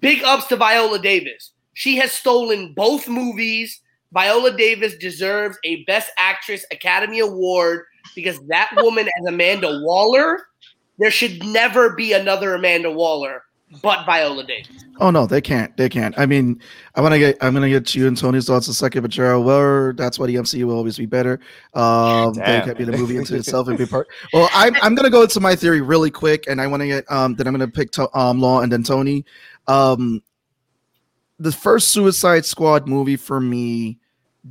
big 0.01 0.25
ups 0.25 0.49
to 0.49 0.57
Viola 0.57 0.99
Davis. 0.99 1.53
She 1.75 1.95
has 1.99 2.11
stolen 2.11 2.73
both 2.75 3.07
movies. 3.07 3.81
Viola 4.11 4.57
Davis 4.57 4.97
deserves 4.97 5.57
a 5.65 5.85
Best 5.85 6.11
Actress 6.19 6.67
Academy 6.73 7.21
Award 7.21 7.85
because 8.17 8.41
that 8.49 8.73
woman 8.79 9.07
as 9.07 9.27
Amanda 9.29 9.81
Waller, 9.85 10.49
there 10.99 11.13
should 11.13 11.41
never 11.45 11.91
be 11.91 12.15
another 12.15 12.57
Amanda 12.57 12.91
Waller. 12.91 13.45
But 13.81 14.05
Viola 14.05 14.45
Davis. 14.45 14.85
Oh 15.01 15.11
no, 15.11 15.27
they 15.27 15.41
can't. 15.41 15.75
They 15.77 15.89
can't. 15.89 16.17
I 16.19 16.27
mean, 16.27 16.61
I 16.95 17.01
want 17.01 17.13
to 17.15 17.19
get. 17.19 17.39
I'm 17.41 17.55
gonna 17.55 17.71
get 17.71 17.95
you 17.95 18.07
and 18.07 18.17
Tony's 18.17 18.47
thoughts 18.47 18.67
in 18.67 18.73
a 18.73 18.75
second, 18.75 19.03
but 19.03 19.11
Gerald, 19.11 19.47
well, 19.47 19.93
that's 19.95 20.19
why 20.19 20.27
the 20.27 20.35
MCU 20.35 20.65
will 20.65 20.77
always 20.77 20.99
be 20.99 21.07
better. 21.07 21.41
Um, 21.73 22.35
they 22.35 22.43
Damn. 22.43 22.65
can 22.67 22.77
be 22.77 22.85
the 22.85 22.93
movie 22.93 23.17
into 23.17 23.35
itself 23.35 23.69
and 23.69 23.79
be 23.79 23.87
part. 23.87 24.09
Well, 24.33 24.49
I'm 24.53 24.75
I'm 24.83 24.95
gonna 24.95 25.11
go 25.11 25.23
into 25.23 25.41
my 25.41 25.57
theory 25.57 25.81
really 25.81 26.11
quick, 26.11 26.47
and 26.49 26.61
I 26.61 26.67
want 26.67 26.83
to 26.83 26.87
get 26.87 27.11
um. 27.11 27.35
Then 27.35 27.47
I'm 27.47 27.55
gonna 27.55 27.69
pick 27.69 27.91
to, 27.93 28.15
um 28.19 28.41
Law 28.41 28.61
and 28.61 28.71
then 28.71 28.83
Tony. 28.83 29.25
Um, 29.67 30.23
the 31.39 31.53
first 31.53 31.89
Suicide 31.89 32.45
Squad 32.45 32.87
movie 32.87 33.17
for 33.17 33.41
me, 33.41 33.99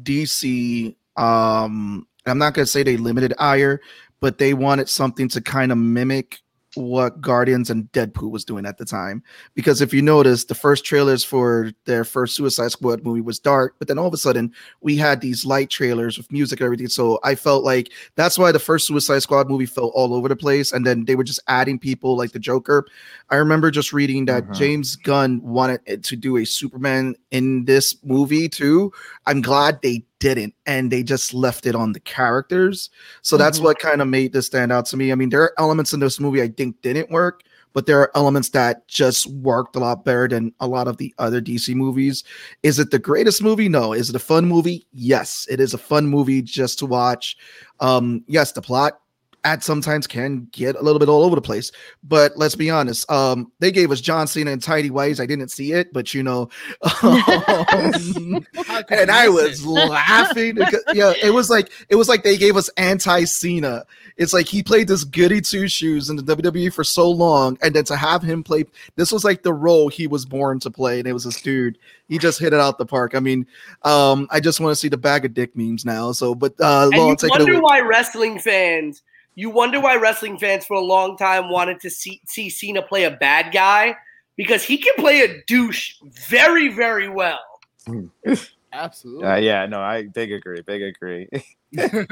DC. 0.04 0.96
Um, 1.18 2.08
I'm 2.26 2.38
not 2.38 2.56
gonna 2.56 2.66
say 2.66 2.82
they 2.82 2.98
limited 2.98 3.34
Ayer, 3.40 3.80
but 4.20 4.40
they 4.40 4.56
wanted 4.56 4.90
something 4.90 5.30
to 5.30 5.42
kind 5.42 5.72
of 5.72 5.78
mimic 5.78 6.40
what 6.76 7.20
Guardians 7.20 7.70
and 7.70 7.92
Deadpool 7.92 8.32
was 8.32 8.46
doing 8.46 8.66
at 8.66 8.78
the 8.78 8.86
time. 8.86 9.24
Because 9.54 9.82
if 9.82 9.94
you 9.94 10.02
notice, 10.02 10.46
the 10.46 10.56
first 10.56 10.86
trailers 10.86 11.24
for 11.24 11.72
their 11.86 12.04
first 12.04 12.36
Suicide 12.36 12.72
Squad 12.72 13.04
movie 13.04 13.22
was 13.22 13.40
dark, 13.40 13.76
but 13.78 13.88
then 13.88 13.98
all 13.98 14.08
of 14.08 14.14
a 14.14 14.18
sudden 14.18 14.54
we 14.82 14.96
had 14.96 15.22
these 15.22 15.46
light 15.46 15.70
trailers 15.70 16.18
with 16.18 16.32
music 16.32 16.60
and 16.60 16.66
everything. 16.66 16.88
So 16.88 17.20
I 17.24 17.36
felt 17.36 17.64
like 17.64 17.92
that's 18.16 18.38
why 18.38 18.52
the 18.52 18.60
first 18.60 18.88
Suicide 18.88 19.20
Squad 19.20 19.50
movie 19.50 19.66
felt 19.66 19.92
all 19.96 20.14
over 20.14 20.28
the 20.28 20.36
place. 20.36 20.72
And 20.72 20.86
then 20.86 21.06
they 21.06 21.16
were 21.16 21.24
just 21.24 21.42
adding 21.48 21.78
people 21.78 22.16
like 22.16 22.32
the 22.32 22.40
Joker. 22.40 22.86
I 23.30 23.36
remember 23.36 23.72
just 23.72 23.94
reading 23.94 24.26
that 24.26 24.46
Mhm. 24.46 24.56
James 24.56 24.96
Gunn 24.96 25.42
wanted 25.42 25.82
it 25.86 26.04
to 26.06 26.16
do 26.16 26.38
a 26.38 26.46
Superman 26.46 27.16
in 27.32 27.66
this 27.66 27.96
movie 28.04 28.48
too. 28.48 28.92
I'm 29.26 29.42
glad 29.42 29.82
they 29.82 30.06
didn't 30.22 30.54
and 30.66 30.90
they 30.90 31.04
just 31.04 31.34
left 31.34 31.66
it 31.66 31.76
on 31.76 31.92
the 31.92 32.00
characters. 32.00 32.90
So 33.24 33.36
that's 33.36 33.60
Mhm. 33.60 33.64
what 33.64 33.80
kind 33.80 34.02
of 34.02 34.08
made 34.08 34.32
this 34.32 34.46
stand 34.46 34.72
out 34.72 34.86
to 34.88 34.98
me. 34.98 35.12
I 35.12 35.16
mean, 35.16 35.30
there 35.30 35.42
are 35.42 35.54
elements 35.58 35.92
in 35.92 36.00
this 36.00 36.20
movie 36.20 36.42
I 36.42 36.48
think 36.48 36.82
didn't 36.82 37.12
work, 37.12 37.42
but 37.74 37.88
there 37.88 38.00
are 38.00 38.12
elements 38.16 38.50
that 38.50 38.88
just 38.88 39.28
worked 39.28 39.76
a 39.76 39.80
lot 39.80 40.06
better 40.06 40.28
than 40.30 40.54
a 40.62 40.68
lot 40.68 40.88
of 40.88 40.98
the 40.98 41.14
other 41.18 41.42
DC 41.42 41.74
movies. 41.76 42.24
Is 42.64 42.80
it 42.80 42.92
the 42.92 43.00
greatest 43.00 43.42
movie? 43.42 43.68
No. 43.68 43.92
Is 43.94 44.10
it 44.10 44.16
a 44.16 44.20
fun 44.20 44.46
movie? 44.46 44.88
Yes, 44.94 45.48
it 45.50 45.60
is 45.60 45.74
a 45.74 45.78
fun 45.78 46.08
movie 46.08 46.42
just 46.42 46.80
to 46.80 46.86
watch. 46.86 47.36
Um, 47.80 48.24
yes, 48.28 48.52
the 48.54 48.62
plot 48.62 49.01
at 49.44 49.64
sometimes 49.64 50.08
can 50.08 50.48
get 50.52 50.76
a 50.76 50.82
little 50.82 51.00
bit 51.00 51.10
all 51.10 51.24
over 51.24 51.36
the 51.36 51.42
place. 51.42 51.72
But 52.04 52.38
let's 52.38 52.56
be 52.56 52.70
honest. 52.70 53.10
Um, 53.12 53.52
they 53.60 53.72
gave 53.72 53.92
us 53.92 54.02
John 54.02 54.28
Cena 54.28 54.52
and 54.52 54.62
Tidy 54.62 54.90
Whities. 54.90 55.20
I 55.20 55.26
didn't 55.26 55.50
see 55.50 55.74
it, 55.74 55.92
but 55.94 56.14
you 56.14 56.24
know, 56.24 56.50
um, 57.04 58.46
and 58.90 59.12
I 59.12 59.28
was 59.30 59.64
it? 59.64 59.68
laughing. 59.68 60.56
because- 60.56 60.84
yeah, 60.94 61.14
it 61.22 61.32
was 61.32 61.50
like 61.50 61.72
it 61.90 61.96
was 61.96 62.08
like 62.10 62.24
they 62.24 62.38
gave 62.38 62.58
us 62.58 62.70
anti 62.78 63.24
Cena. 63.24 63.86
It's 64.18 64.34
like 64.34 64.48
he 64.48 64.62
played 64.62 64.88
this 64.88 65.04
goody 65.04 65.42
two 65.42 65.68
shoes 65.68 66.10
in 66.10 66.16
the 66.16 66.24
WWE 66.24 66.74
for 66.74 66.84
so 66.84 67.10
long, 67.10 67.58
and 67.62 67.74
then 67.74 67.86
to 67.86 67.96
have 67.96 68.22
him 68.22 68.44
play 68.44 68.66
this 68.96 69.12
was 69.12 69.24
like 69.24 69.42
the 69.44 69.54
role 69.54 69.90
he 69.90 70.06
was 70.08 70.26
born 70.26 70.60
to 70.60 70.70
play, 70.70 71.00
and 71.00 71.08
it 71.08 71.14
was 71.14 71.24
this 71.24 71.42
dude. 71.42 71.78
He 72.08 72.18
just 72.18 72.40
hit 72.40 72.54
it 72.54 72.60
out 72.60 72.78
the 72.78 72.86
park. 72.86 73.16
I 73.16 73.20
mean, 73.20 73.48
um, 73.84 74.28
I 74.32 74.40
just 74.40 74.60
want 74.60 74.72
to 74.72 74.76
see 74.76 74.90
the 74.90 74.98
bag 74.98 75.24
of 75.26 75.34
dick 75.34 75.56
memes 75.56 75.86
now. 75.86 76.12
So, 76.12 76.36
but 76.36 76.54
uh, 76.60 76.90
And 76.92 77.02
Law, 77.02 77.10
you 77.10 77.16
take 77.16 77.30
wonder 77.32 77.62
why 77.62 77.80
wrestling 77.80 78.38
fans, 78.38 79.02
you 79.42 79.50
wonder 79.50 79.80
why 79.80 79.96
wrestling 79.96 80.38
fans 80.38 80.66
for 80.66 80.76
a 80.76 80.82
long 80.82 81.18
time 81.18 81.50
wanted 81.50 81.80
to 81.82 81.90
see, 81.90 82.22
see 82.28 82.48
Cena 82.50 82.82
play 82.84 83.06
a 83.06 83.12
bad 83.12 83.52
guy 83.52 83.96
because 84.38 84.64
he 84.64 84.78
can 84.78 84.94
play 84.98 85.22
a 85.22 85.42
douche 85.48 85.96
very, 86.30 86.70
very 86.70 87.10
well. 87.10 87.40
Absolutely. 88.74 89.26
Uh, 89.28 89.36
yeah, 89.38 89.66
no, 89.66 89.82
I 89.82 90.04
big 90.04 90.32
agree, 90.32 90.62
big 90.62 90.82
agree. 90.84 91.28
No, 91.76 92.06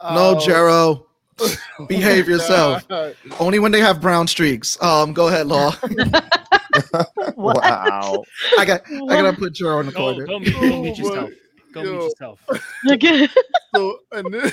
Uh, 0.00 0.40
Jero, 0.40 1.04
behave 1.88 2.26
yourself. 2.28 2.86
Only 3.38 3.58
when 3.58 3.70
they 3.70 3.80
have 3.80 4.00
brown 4.00 4.26
streaks. 4.26 4.80
Um, 4.82 5.12
go 5.12 5.28
ahead, 5.28 5.46
Law. 5.46 5.74
Wow. 7.36 8.24
I 8.58 8.64
got, 8.64 8.80
I 8.90 9.06
gotta 9.06 9.32
put 9.36 9.52
Jero 9.52 9.80
in 9.80 9.86
the 9.86 9.92
corner. 9.92 10.26
go, 10.26 10.38
meet, 10.38 10.54
go 10.54 10.60
meet 10.82 10.98
Oh, 10.98 11.02
yourself. 11.02 11.30
my- 11.30 11.36
Go 11.72 11.82
yo. 11.82 11.92
meet 11.92 12.02
yourself. 12.04 12.40
Okay. 12.90 13.28
so, 13.74 13.98
and 14.12 14.34
then, 14.34 14.50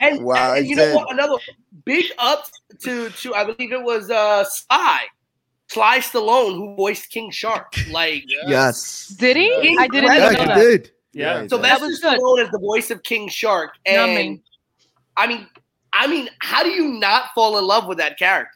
And, 0.00 0.22
Wow, 0.24 0.54
and 0.54 0.66
you 0.66 0.76
know 0.76 0.94
what? 0.96 1.12
Another 1.12 1.34
big 1.84 2.06
up 2.18 2.46
to 2.82 3.10
to 3.10 3.34
I 3.34 3.44
believe 3.44 3.72
it 3.72 3.82
was 3.82 4.10
uh 4.10 4.44
Sly, 4.44 5.00
Sly 5.68 5.98
Stallone 5.98 6.54
who 6.56 6.76
voiced 6.76 7.10
King 7.10 7.30
Shark. 7.30 7.74
Like 7.90 8.24
Yes. 8.46 9.08
Did 9.18 9.36
he? 9.36 9.76
I 9.78 9.88
didn't 9.88 10.12
Yeah, 10.12 10.18
know 10.18 10.30
you 10.30 10.36
that. 10.46 10.54
did. 10.56 10.90
Yeah. 11.12 11.42
he 11.42 11.48
so 11.48 11.56
did. 11.56 11.64
That 11.64 11.80
was 11.80 11.98
good. 12.00 12.18
Stallone 12.20 12.44
is 12.44 12.50
the 12.50 12.58
voice 12.60 12.90
of 12.90 13.02
King 13.02 13.28
Shark, 13.28 13.72
Numbing. 13.86 14.18
and 14.18 14.40
I 15.16 15.26
mean, 15.26 15.46
I 15.92 16.06
mean, 16.06 16.28
how 16.40 16.62
do 16.62 16.70
you 16.70 16.86
not 16.88 17.30
fall 17.34 17.58
in 17.58 17.64
love 17.66 17.86
with 17.88 17.98
that 17.98 18.18
character? 18.18 18.52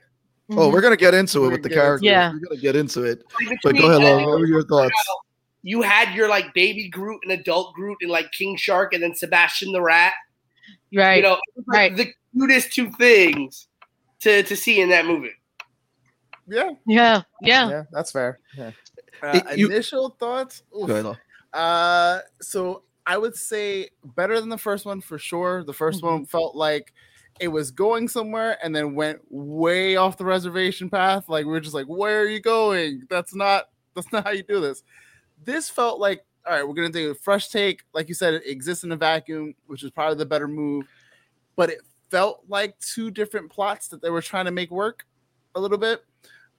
Oh, 0.52 0.70
we're 0.70 0.80
gonna 0.82 0.96
get 0.96 1.14
into 1.14 1.46
it 1.46 1.50
with 1.52 1.62
the 1.62 1.68
gonna 1.70 1.74
get 1.74 1.80
characters. 1.80 2.02
into 2.02 2.10
it. 2.10 2.12
Yeah. 2.12 2.32
We're 2.32 2.38
gonna 2.48 2.60
get 2.60 2.76
into 2.76 3.02
it. 3.04 3.22
Like, 3.46 3.58
But 3.64 3.76
go 3.76 3.90
ahead, 3.90 4.02
uh, 4.02 4.26
What 4.26 4.38
were 4.40 4.46
your 4.46 4.62
thoughts? 4.64 4.92
You 5.62 5.80
had 5.82 6.14
your 6.14 6.28
like 6.28 6.52
baby 6.54 6.88
Groot 6.88 7.20
and 7.24 7.32
adult 7.32 7.74
Groot 7.74 7.96
and 8.02 8.10
like 8.10 8.30
King 8.32 8.56
Shark, 8.56 8.92
and 8.94 9.02
then 9.02 9.14
Sebastian 9.14 9.72
the 9.72 9.80
Rat. 9.80 10.12
Right. 10.94 11.16
You 11.16 11.22
know, 11.22 11.38
like, 11.56 11.66
right. 11.66 11.96
the 11.96 12.12
cutest 12.34 12.72
two 12.72 12.90
things 12.92 13.68
to 14.20 14.42
to 14.42 14.56
see 14.56 14.80
in 14.80 14.88
that 14.90 15.06
movie. 15.06 15.32
yeah. 16.48 16.70
yeah. 16.86 17.22
Yeah. 17.40 17.68
Yeah, 17.70 17.82
that's 17.92 18.10
fair. 18.12 18.38
Yeah. 18.56 18.70
Uh, 19.22 19.40
It- 19.50 19.58
you- 19.58 19.66
initial 19.68 20.10
thoughts. 20.18 20.62
Oof. 20.76 20.86
Go 20.88 20.94
ahead, 20.96 21.18
Uh, 21.52 22.20
so 22.40 22.82
I 23.06 23.18
would 23.18 23.34
say 23.36 23.90
better 24.16 24.38
than 24.40 24.48
the 24.48 24.58
first 24.58 24.86
one 24.86 25.00
for 25.00 25.18
sure. 25.18 25.64
The 25.64 25.72
1st 25.72 26.02
Mhm. 26.02 26.06
one 26.10 26.26
felt 26.26 26.54
like 26.56 26.92
it 27.40 27.48
was 27.48 27.70
going 27.70 28.08
somewhere 28.08 28.58
and 28.62 28.74
then 28.74 28.94
went 28.94 29.20
way 29.30 29.96
off 29.96 30.16
the 30.18 30.24
reservation 30.24 30.88
path. 30.90 31.28
Like 31.28 31.46
we 31.46 31.52
are 31.56 31.60
just 31.60 31.74
like, 31.74 31.86
where 31.86 32.20
are 32.20 32.26
you 32.28 32.40
going? 32.40 33.02
That's 33.08 33.34
not 33.34 33.68
that's 33.94 34.10
not 34.12 34.24
how 34.24 34.30
you 34.30 34.42
do 34.42 34.60
this. 34.60 34.82
This 35.44 35.68
felt 35.68 35.98
like 36.00 36.24
all 36.46 36.52
right, 36.52 36.66
we're 36.66 36.74
gonna 36.74 36.90
do 36.90 37.10
a 37.10 37.14
fresh 37.14 37.48
take. 37.48 37.82
Like 37.94 38.08
you 38.08 38.14
said, 38.14 38.34
it 38.34 38.46
exists 38.46 38.84
in 38.84 38.92
a 38.92 38.96
vacuum, 38.96 39.54
which 39.66 39.82
is 39.82 39.90
probably 39.90 40.16
the 40.16 40.26
better 40.26 40.48
move. 40.48 40.86
But 41.56 41.70
it 41.70 41.80
felt 42.10 42.42
like 42.48 42.78
two 42.78 43.10
different 43.10 43.50
plots 43.50 43.88
that 43.88 44.02
they 44.02 44.10
were 44.10 44.22
trying 44.22 44.46
to 44.46 44.50
make 44.50 44.70
work 44.70 45.06
a 45.54 45.60
little 45.60 45.78
bit. 45.78 46.04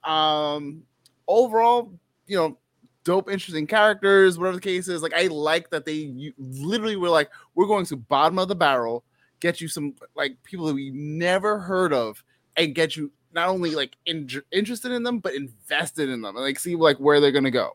Um 0.02 0.82
overall, 1.26 1.92
you 2.26 2.36
know, 2.36 2.58
dope, 3.04 3.30
interesting 3.30 3.66
characters, 3.66 4.38
whatever 4.38 4.56
the 4.56 4.62
case 4.62 4.88
is. 4.88 5.02
Like 5.02 5.14
I 5.14 5.26
like 5.28 5.70
that 5.70 5.84
they 5.84 5.92
you, 5.92 6.32
literally 6.38 6.96
were 6.96 7.10
like, 7.10 7.30
we're 7.54 7.66
going 7.66 7.86
to 7.86 7.96
bottom 7.96 8.38
of 8.38 8.48
the 8.48 8.54
barrel, 8.54 9.04
get 9.40 9.60
you 9.60 9.68
some 9.68 9.94
like 10.16 10.42
people 10.42 10.66
that 10.66 10.74
we 10.74 10.90
never 10.90 11.58
heard 11.58 11.92
of, 11.92 12.22
and 12.56 12.74
get 12.74 12.96
you 12.96 13.12
not 13.32 13.48
only 13.48 13.74
like 13.74 13.96
in, 14.06 14.28
interested 14.52 14.92
in 14.92 15.02
them 15.02 15.18
but 15.18 15.34
invested 15.34 16.08
in 16.08 16.22
them, 16.22 16.36
and 16.36 16.44
like 16.44 16.58
see 16.58 16.74
like 16.74 16.98
where 16.98 17.20
they're 17.20 17.32
gonna 17.32 17.50
go. 17.50 17.72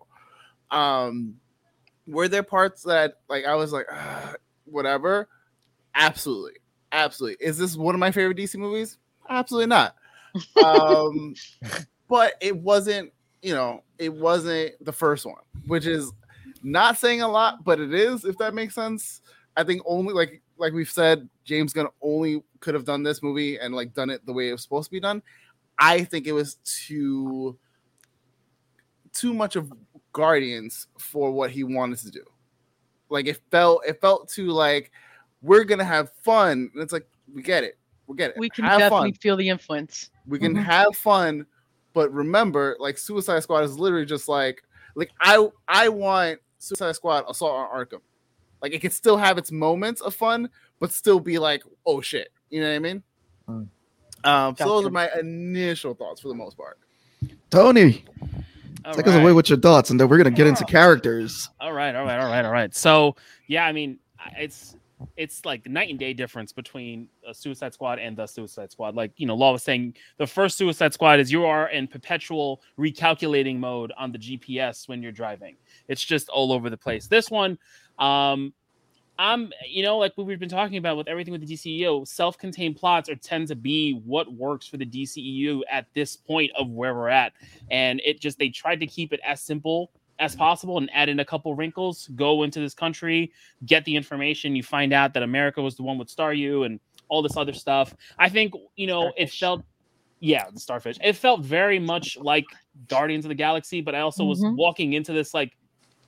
Um, 0.72 1.36
were 2.10 2.28
there 2.28 2.44
parts 2.44 2.84
that 2.84 3.16
like 3.30 3.46
I 3.46 3.56
was 3.56 3.72
like, 3.72 3.86
"Ah, 3.92 4.36
whatever? 4.66 5.28
Absolutely, 5.96 6.60
absolutely. 6.92 7.46
Is 7.46 7.58
this 7.58 7.76
one 7.76 7.96
of 7.96 8.00
my 8.00 8.12
favorite 8.12 8.38
DC 8.38 8.56
movies? 8.56 8.98
Absolutely 9.30 9.68
not. 9.68 9.96
Um, 10.64 11.34
but 12.08 12.34
it 12.40 12.56
wasn't 12.56 13.12
you 13.42 13.54
know, 13.54 13.84
it 13.98 14.14
wasn't 14.14 14.74
the 14.84 14.92
first 14.92 15.26
one, 15.26 15.42
which 15.66 15.86
is 15.86 16.12
not 16.62 16.98
saying 16.98 17.22
a 17.22 17.28
lot, 17.28 17.64
but 17.64 17.80
it 17.80 17.94
is, 17.94 18.26
if 18.26 18.38
that 18.38 18.54
makes 18.54 18.76
sense. 18.76 19.22
I 19.56 19.64
think 19.64 19.82
only 19.86 20.14
like 20.14 20.42
like 20.58 20.74
we've 20.74 20.90
said, 20.90 21.28
James 21.46 21.74
Gunn 21.74 21.88
only 22.02 22.44
could 22.60 22.74
have 22.74 22.86
done 22.86 23.04
this 23.04 23.24
movie 23.24 23.58
and 23.58 23.74
like 23.74 23.94
done 23.94 24.10
it 24.10 24.26
the 24.26 24.34
way 24.34 24.50
it 24.50 24.52
was 24.52 24.62
supposed 24.62 24.90
to 24.90 24.92
be 24.92 25.00
done. 25.00 25.22
I 25.78 26.04
think 26.04 26.28
it 26.28 26.34
was 26.34 26.56
too 26.66 27.58
too 29.14 29.34
much 29.34 29.56
of 29.56 29.72
Guardians 30.14 30.88
for 30.98 31.32
what 31.32 31.52
he 31.52 31.64
wanted 31.64 32.00
to 32.00 32.12
do. 32.12 32.24
Like 33.10 33.28
it 33.28 33.42
felt 33.52 33.84
it 33.88 34.00
felt 34.02 34.30
too 34.30 34.48
like 34.48 34.92
we're 35.42 35.64
gonna 35.64 35.86
have 35.86 36.12
fun. 36.24 36.70
And 36.74 36.84
it's 36.84 36.94
like 36.94 37.08
we 37.34 37.42
get 37.42 37.64
it. 37.64 37.78
We 38.08 38.16
get 38.16 38.32
it. 38.32 38.38
We 38.38 38.50
can 38.50 38.66
have 38.66 38.80
definitely 38.80 39.12
fun. 39.14 39.20
feel 39.20 39.38
the 39.38 39.50
influence. 39.50 40.10
We 40.28 40.40
can 40.40 40.56
Mhm. 40.56 40.64
have 40.64 40.96
fun, 40.96 41.46
but 41.94 42.12
remember, 42.12 42.76
like 42.80 42.98
Suicide 42.98 43.42
Squad 43.42 43.64
is 43.64 43.78
literally 43.80 44.06
just 44.06 44.28
like 44.28 44.64
like 44.96 45.12
I 45.22 45.48
I 45.68 45.90
want 45.90 46.40
Suicide 46.58 46.96
Squad 46.96 47.26
Assault 47.28 47.54
on 47.54 47.70
Arkham. 47.70 48.02
Like 48.62 48.74
it 48.74 48.82
can 48.82 48.92
still 48.92 49.18
have 49.18 49.38
its 49.38 49.52
moments 49.52 50.02
of 50.02 50.14
fun, 50.14 50.50
but 50.80 50.92
still 50.92 51.20
be 51.20 51.40
like, 51.40 51.64
oh 51.86 52.02
shit. 52.02 52.30
You 52.50 52.62
know 52.62 52.70
what 52.70 52.76
I 52.76 52.80
mean? 52.80 53.04
Mm. 53.48 53.68
Um, 54.24 54.56
so 54.58 54.66
those 54.66 54.86
are 54.86 54.90
my 54.90 55.10
initial 55.18 55.94
thoughts 55.94 56.20
for 56.20 56.28
the 56.28 56.34
most 56.36 56.58
part. 56.58 56.78
Tony, 57.50 58.04
All 58.86 58.94
take 58.94 59.08
us 59.08 59.16
away 59.16 59.34
with 59.34 59.50
your 59.50 59.60
thoughts, 59.60 59.90
and 59.90 60.00
then 60.00 60.08
we're 60.08 60.18
gonna 60.18 60.32
get 60.32 60.48
into 60.48 60.66
characters. 60.66 61.50
All 61.60 61.74
right, 61.74 61.96
all 61.96 62.06
right, 62.06 62.20
all 62.20 62.30
right, 62.30 62.46
all 62.46 62.52
right. 62.52 62.74
So 62.76 63.16
yeah, 63.48 63.66
I 63.66 63.72
mean, 63.72 64.00
it's 64.38 64.76
it's 65.16 65.46
like 65.46 65.68
night 65.68 65.90
and 65.90 66.00
day 66.00 66.14
difference 66.14 66.52
between 66.52 67.08
a 67.28 67.34
Suicide 67.34 67.74
Squad 67.74 68.00
and 68.00 68.18
the 68.18 68.28
Suicide 68.28 68.72
Squad. 68.72 68.96
Like 68.96 69.12
you 69.18 69.26
know, 69.26 69.36
Law 69.36 69.54
was 69.54 69.64
saying, 69.64 69.96
the 70.18 70.28
first 70.28 70.58
Suicide 70.58 70.94
Squad 70.94 71.20
is 71.20 71.32
you 71.32 71.46
are 71.46 71.70
in 71.70 71.88
perpetual 71.88 72.62
recalculating 72.78 73.58
mode 73.58 73.94
on 73.98 74.12
the 74.12 74.18
GPS 74.18 74.88
when 74.88 75.02
you're 75.02 75.12
driving. 75.12 75.56
It's 75.88 76.04
just 76.04 76.30
all 76.30 76.52
over 76.52 76.70
the 76.70 76.78
place. 76.78 77.08
This 77.08 77.30
one, 77.32 77.58
um, 77.98 78.54
I'm, 79.20 79.52
you 79.68 79.84
know, 79.84 79.98
like 79.98 80.18
what 80.18 80.26
we've 80.26 80.40
been 80.40 80.48
talking 80.48 80.78
about 80.78 80.96
with 80.96 81.10
everything 81.10 81.34
with 81.34 81.46
the 81.46 81.54
DCEU, 81.54 82.08
self-contained 82.08 82.78
plots 82.78 83.10
are 83.10 83.16
tend 83.18 83.50
to 83.50 83.56
be 83.56 84.02
what 84.06 84.32
works 84.34 84.66
for 84.66 84.78
the 84.78 84.86
DCEU 84.86 85.62
at 85.70 85.88
this 85.94 86.16
point 86.16 86.52
of 86.58 86.70
where 86.70 86.96
we're 86.96 87.10
at, 87.10 87.34
and 87.70 88.02
it 88.06 88.22
just 88.22 88.40
they 88.40 88.48
tried 88.48 88.80
to 88.80 88.88
keep 88.88 89.12
it 89.12 89.20
as 89.26 89.42
simple 89.42 89.92
as 90.20 90.38
possible 90.38 90.78
and 90.78 90.90
add 90.94 91.10
in 91.10 91.20
a 91.20 91.26
couple 91.26 91.54
wrinkles. 91.54 92.08
Go 92.16 92.44
into 92.44 92.62
this 92.62 92.74
country, 92.74 93.32
get 93.66 93.84
the 93.84 93.94
information. 93.96 94.56
You 94.56 94.64
find 94.64 94.94
out 94.94 95.14
that 95.14 95.24
America 95.24 95.62
was 95.62 95.76
the 95.76 95.84
one 95.84 95.98
with 95.98 96.08
Starro 96.08 96.66
and 96.66 96.80
all 97.10 97.22
this 97.22 97.36
other 97.36 97.54
stuff. 97.54 97.94
I 98.18 98.30
think 98.30 98.54
you 98.78 98.88
know 98.88 99.12
it 99.18 99.32
felt, 99.32 99.66
yeah, 100.22 100.46
the 100.50 100.62
starfish. 100.62 100.98
It 101.04 101.14
felt 101.18 101.42
very 101.42 101.78
much 101.80 102.18
like 102.18 102.46
Guardians 102.88 103.26
of 103.26 103.30
the 103.30 103.36
Galaxy, 103.36 103.82
but 103.82 103.96
I 103.96 104.00
also 104.00 104.24
was 104.24 104.42
Mhm. 104.42 104.56
walking 104.56 104.94
into 104.94 105.12
this 105.12 105.34
like, 105.34 105.58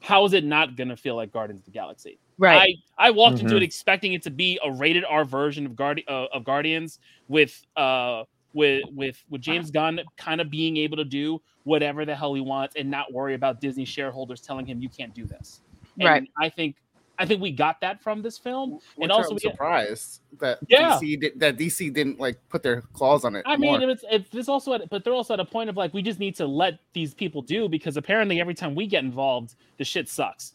how 0.01 0.25
is 0.25 0.33
it 0.33 0.43
not 0.43 0.75
gonna 0.75 0.97
feel 0.97 1.15
like 1.15 1.31
Guardians 1.31 1.61
of 1.61 1.65
the 1.65 1.71
Galaxy? 1.71 2.17
Right. 2.37 2.75
I, 2.97 3.07
I 3.07 3.11
walked 3.11 3.39
into 3.39 3.55
it 3.55 3.63
expecting 3.63 4.13
it 4.13 4.23
to 4.23 4.31
be 4.31 4.59
a 4.63 4.71
rated 4.71 5.05
R 5.05 5.23
version 5.23 5.65
of 5.65 5.73
Guardi- 5.73 6.05
uh, 6.07 6.25
of 6.33 6.43
Guardians 6.43 6.99
with 7.27 7.61
uh 7.77 8.23
with 8.53 8.83
with 8.93 9.23
with 9.29 9.41
James 9.41 9.69
Gunn 9.71 10.01
kind 10.17 10.41
of 10.41 10.49
being 10.49 10.77
able 10.77 10.97
to 10.97 11.05
do 11.05 11.39
whatever 11.63 12.03
the 12.03 12.15
hell 12.15 12.33
he 12.33 12.41
wants 12.41 12.75
and 12.75 12.89
not 12.89 13.13
worry 13.13 13.35
about 13.35 13.61
Disney 13.61 13.85
shareholders 13.85 14.41
telling 14.41 14.65
him 14.65 14.81
you 14.81 14.89
can't 14.89 15.13
do 15.13 15.25
this. 15.25 15.61
And 15.99 16.07
Right. 16.07 16.27
I 16.39 16.49
think 16.49 16.75
I 17.21 17.25
think 17.25 17.41
we 17.41 17.51
got 17.51 17.79
that 17.81 18.01
from 18.01 18.21
this 18.21 18.37
film. 18.37 18.73
Which 18.73 19.03
and 19.03 19.11
also 19.11 19.29
I'm 19.29 19.35
we- 19.35 19.39
surprised 19.39 20.21
that 20.39 20.59
Yeah. 20.67 20.99
DC 21.01 21.19
did, 21.19 21.39
that 21.39 21.57
DC 21.57 21.93
didn't 21.93 22.19
like 22.19 22.37
put 22.49 22.63
their 22.63 22.81
claws 22.93 23.23
on 23.25 23.35
it. 23.35 23.43
I 23.45 23.57
mean, 23.57 23.81
it's, 23.89 24.03
it's 24.09 24.29
this 24.29 24.49
also, 24.49 24.73
at, 24.73 24.89
but 24.89 25.03
they're 25.03 25.13
also 25.13 25.33
at 25.35 25.39
a 25.39 25.45
point 25.45 25.69
of 25.69 25.77
like 25.77 25.93
we 25.93 26.01
just 26.01 26.19
need 26.19 26.35
to 26.37 26.45
let 26.47 26.79
these 26.93 27.13
people 27.13 27.41
do 27.41 27.69
because 27.69 27.95
apparently 27.97 28.39
every 28.41 28.53
time 28.53 28.75
we 28.75 28.87
get 28.87 29.03
involved, 29.03 29.55
the 29.77 29.83
shit 29.85 30.09
sucks. 30.09 30.53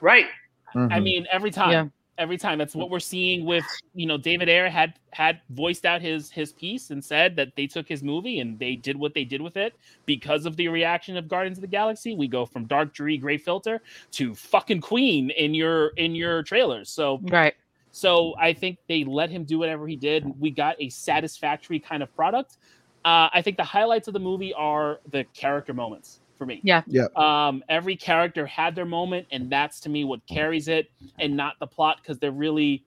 Right. 0.00 0.26
I 0.74 0.78
Mhm. 0.78 1.02
mean, 1.02 1.26
every 1.32 1.50
time, 1.50 1.70
Yeah. 1.70 1.86
Every 2.18 2.36
time. 2.36 2.58
That's 2.58 2.74
what 2.74 2.90
we're 2.90 3.00
seeing 3.00 3.44
with 3.44 3.64
you 3.94 4.06
know 4.06 4.18
David 4.18 4.48
Ayer 4.48 4.68
had 4.68 4.94
had 5.12 5.40
voiced 5.50 5.86
out 5.86 6.02
his 6.02 6.30
his 6.30 6.52
piece 6.52 6.90
and 6.90 7.02
said 7.02 7.36
that 7.36 7.54
they 7.56 7.66
took 7.66 7.88
his 7.88 8.02
movie 8.02 8.40
and 8.40 8.58
they 8.58 8.76
did 8.76 8.96
what 8.96 9.14
they 9.14 9.24
did 9.24 9.40
with 9.40 9.56
it 9.56 9.74
because 10.04 10.44
of 10.44 10.56
the 10.56 10.68
reaction 10.68 11.16
of 11.16 11.28
Guardians 11.28 11.58
of 11.58 11.62
the 11.62 11.68
Galaxy. 11.68 12.14
We 12.14 12.28
go 12.28 12.44
from 12.44 12.66
dark, 12.66 12.92
dreary, 12.92 13.16
gray 13.16 13.38
filter 13.38 13.80
to 14.12 14.34
fucking 14.34 14.80
Queen 14.80 15.30
in 15.30 15.54
your 15.54 15.88
in 15.96 16.14
your 16.14 16.42
trailers. 16.42 16.90
So 16.90 17.20
Right. 17.22 17.54
so 17.90 18.34
I 18.38 18.52
think 18.52 18.78
they 18.88 19.04
let 19.04 19.30
him 19.30 19.44
do 19.44 19.58
whatever 19.58 19.86
he 19.86 19.96
did. 19.96 20.24
We 20.38 20.50
got 20.50 20.76
a 20.80 20.88
satisfactory 20.90 21.80
kind 21.80 22.02
of 22.02 22.14
product. 22.14 22.58
Uh, 23.04 23.28
I 23.32 23.42
think 23.42 23.56
the 23.56 23.64
highlights 23.64 24.08
of 24.08 24.12
the 24.14 24.20
movie 24.20 24.52
are 24.52 25.00
the 25.10 25.24
character 25.32 25.72
moments 25.72 26.20
for 26.38 26.46
me. 26.46 26.60
Yeah. 26.62 26.82
Yeah. 26.86 27.06
Um, 27.16 27.62
every 27.68 27.96
character 27.96 28.46
had 28.46 28.74
their 28.74 28.86
moment, 28.86 29.26
and 29.30 29.50
that's 29.50 29.80
to 29.80 29.88
me 29.88 30.04
what 30.04 30.24
carries 30.26 30.68
it, 30.68 30.90
and 31.18 31.36
not 31.36 31.58
the 31.58 31.66
plot, 31.66 31.98
because 32.00 32.18
there 32.18 32.30
really, 32.30 32.84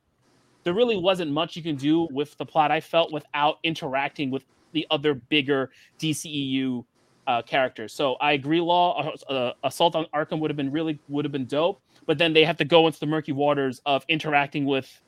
there 0.63 0.73
really 0.73 0.97
wasn't 0.97 1.31
much 1.31 1.55
you 1.55 1.61
can 1.61 1.75
do 1.75 2.07
with 2.11 2.35
the 2.37 2.45
plot. 2.45 2.71
I 2.71 2.79
felt 2.79 3.11
without 3.11 3.59
interacting 3.63 4.31
with 4.31 4.45
the 4.71 4.87
other 4.89 5.13
bigger 5.13 5.69
DCEU 5.99 6.85
uh, 7.27 7.41
characters. 7.43 7.93
So 7.93 8.15
I 8.15 8.33
agree. 8.33 8.61
Law 8.61 9.15
uh, 9.29 9.31
uh, 9.31 9.53
Assault 9.63 9.95
on 9.95 10.05
Arkham 10.13 10.39
would 10.39 10.49
have 10.49 10.57
been 10.57 10.71
really 10.71 10.99
would 11.07 11.25
have 11.25 11.31
been 11.31 11.45
dope, 11.45 11.81
but 12.05 12.17
then 12.17 12.33
they 12.33 12.43
have 12.43 12.57
to 12.57 12.65
go 12.65 12.87
into 12.87 12.99
the 12.99 13.05
murky 13.05 13.31
waters 13.31 13.81
of 13.85 14.03
interacting 14.07 14.65
with 14.65 15.01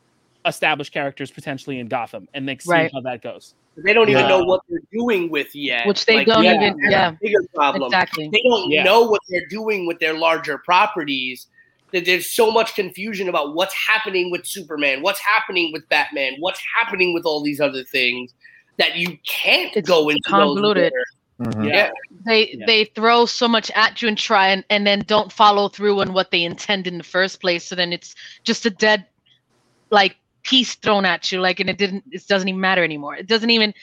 established 0.45 0.91
characters 0.93 1.31
potentially 1.31 1.79
in 1.79 1.87
Gotham, 1.87 2.27
and 2.33 2.47
then 2.47 2.59
see 2.59 2.71
Right. 2.71 2.91
how 2.93 3.01
that 3.01 3.21
goes. 3.21 3.55
They 3.77 3.93
don't 3.93 4.09
even 4.09 4.23
Yeah. 4.23 4.27
know 4.29 4.43
what 4.43 4.61
they're 4.69 4.79
doing 4.91 5.29
with 5.29 5.55
yet. 5.55 5.87
Which 5.87 6.05
they 6.05 6.17
Like, 6.17 6.27
don't 6.27 6.43
yeah, 6.43 6.55
even- 6.55 6.77
yeah. 6.89 7.09
a 7.09 7.11
bigger 7.13 7.39
problem. 7.55 7.87
Exactly. 7.87 8.29
They 8.31 8.41
don't 8.43 8.69
Yeah. 8.69 8.83
know 8.83 9.01
what 9.03 9.21
they're 9.29 9.47
doing 9.49 9.87
with 9.87 9.99
their 9.99 10.13
larger 10.13 10.57
properties. 10.59 11.47
That 11.91 12.05
there's 12.05 12.29
so 12.31 12.51
much 12.51 12.73
confusion 12.75 13.29
about 13.29 13.53
what's 13.55 13.73
happening 13.75 14.31
with 14.31 14.45
Superman, 14.47 15.01
what's 15.01 15.19
happening 15.19 15.71
with 15.71 15.87
Batman, 15.89 16.35
what's 16.39 16.59
happening 16.79 17.13
with 17.13 17.25
all 17.25 17.41
these 17.41 17.61
other 17.61 17.83
things 17.83 18.33
that 18.77 18.95
you 18.97 19.17
can't 19.27 19.75
It's 19.75 19.87
go 19.87 20.09
into 20.09 20.21
convoluted. 20.27 20.91
Those 21.39 21.53
Mhm. 21.53 21.69
Yeah. 21.69 21.91
They 22.25 22.51
Yeah. 22.51 22.65
they 22.67 22.85
throw 22.85 23.25
so 23.25 23.47
much 23.47 23.69
at 23.75 24.01
you 24.01 24.07
and 24.07 24.17
try 24.17 24.47
and, 24.49 24.63
and 24.69 24.85
then 24.87 25.03
don't 25.07 25.31
follow 25.31 25.67
through 25.67 25.99
on 26.01 26.13
what 26.13 26.31
they 26.31 26.43
intend 26.43 26.87
in 26.87 26.97
the 26.97 27.03
first 27.03 27.41
place. 27.41 27.63
So 27.63 27.75
then 27.75 27.91
it's 27.91 28.15
just 28.43 28.65
a 28.65 28.69
dead 28.69 29.05
like 29.89 30.15
piece 30.43 30.75
thrown 30.75 31.05
at 31.05 31.31
you, 31.31 31.39
like 31.41 31.59
and 31.59 31.69
it 31.69 31.77
didn't 31.77 32.03
it 32.11 32.27
doesn't 32.27 32.47
even 32.47 32.59
matter 32.61 32.83
anymore. 32.83 33.15
It 33.15 33.27
doesn't 33.27 33.49
even 33.49 33.73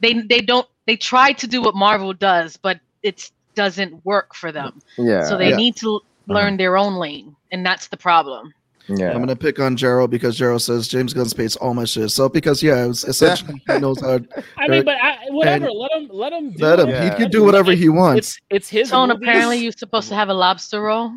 they 0.00 0.14
they 0.14 0.40
don't 0.40 0.66
they 0.86 0.96
try 0.96 1.32
to 1.32 1.46
do 1.46 1.62
what 1.62 1.74
Marvel 1.74 2.12
does, 2.12 2.56
but 2.56 2.80
it 3.02 3.30
doesn't 3.54 4.04
work 4.04 4.34
for 4.34 4.52
them. 4.52 4.80
Yeah. 4.98 5.24
so 5.24 5.36
they 5.36 5.50
Yeah. 5.50 5.56
need 5.56 5.76
to 5.76 6.00
learn 6.26 6.56
their 6.56 6.76
own 6.76 6.94
lane, 6.94 7.34
and 7.50 7.64
that's 7.66 7.88
the 7.88 7.96
problem. 7.96 8.52
yeah. 8.88 9.10
I'm 9.12 9.18
gonna 9.20 9.36
pick 9.36 9.58
on 9.60 9.76
Gerald 9.76 10.10
because 10.10 10.36
Gerald 10.36 10.62
says 10.62 10.88
James 10.88 11.12
Gunn's 11.14 11.32
pays 11.34 11.54
all 11.56 11.72
my 11.74 11.84
shit. 11.84 12.10
So 12.10 12.28
because 12.28 12.62
yeah, 12.62 12.84
it 12.84 12.88
was 12.88 13.04
essentially 13.12 13.62
he 13.68 13.78
knows 13.78 14.00
how 14.00 14.18
I 14.58 14.68
mean, 14.68 14.84
but 14.84 14.96
I, 15.00 15.18
whatever. 15.30 15.70
Let 15.70 15.92
him. 15.92 16.08
Let 16.12 16.32
him. 16.32 16.52
Do 16.52 16.64
let 16.64 16.78
him. 16.80 16.88
Yeah. 16.90 17.04
He 17.10 17.16
can 17.16 17.30
do 17.30 17.44
whatever 17.44 17.72
he 17.72 17.88
wants. 17.88 18.18
It's 18.28 18.38
it's 18.50 18.68
his. 18.68 18.90
Tone, 18.90 19.08
movie. 19.08 19.24
apparently 19.24 19.58
you're 19.58 19.72
supposed 19.72 20.08
to 20.08 20.14
have 20.14 20.28
a 20.30 20.34
lobster 20.34 20.82
roll. 20.82 21.12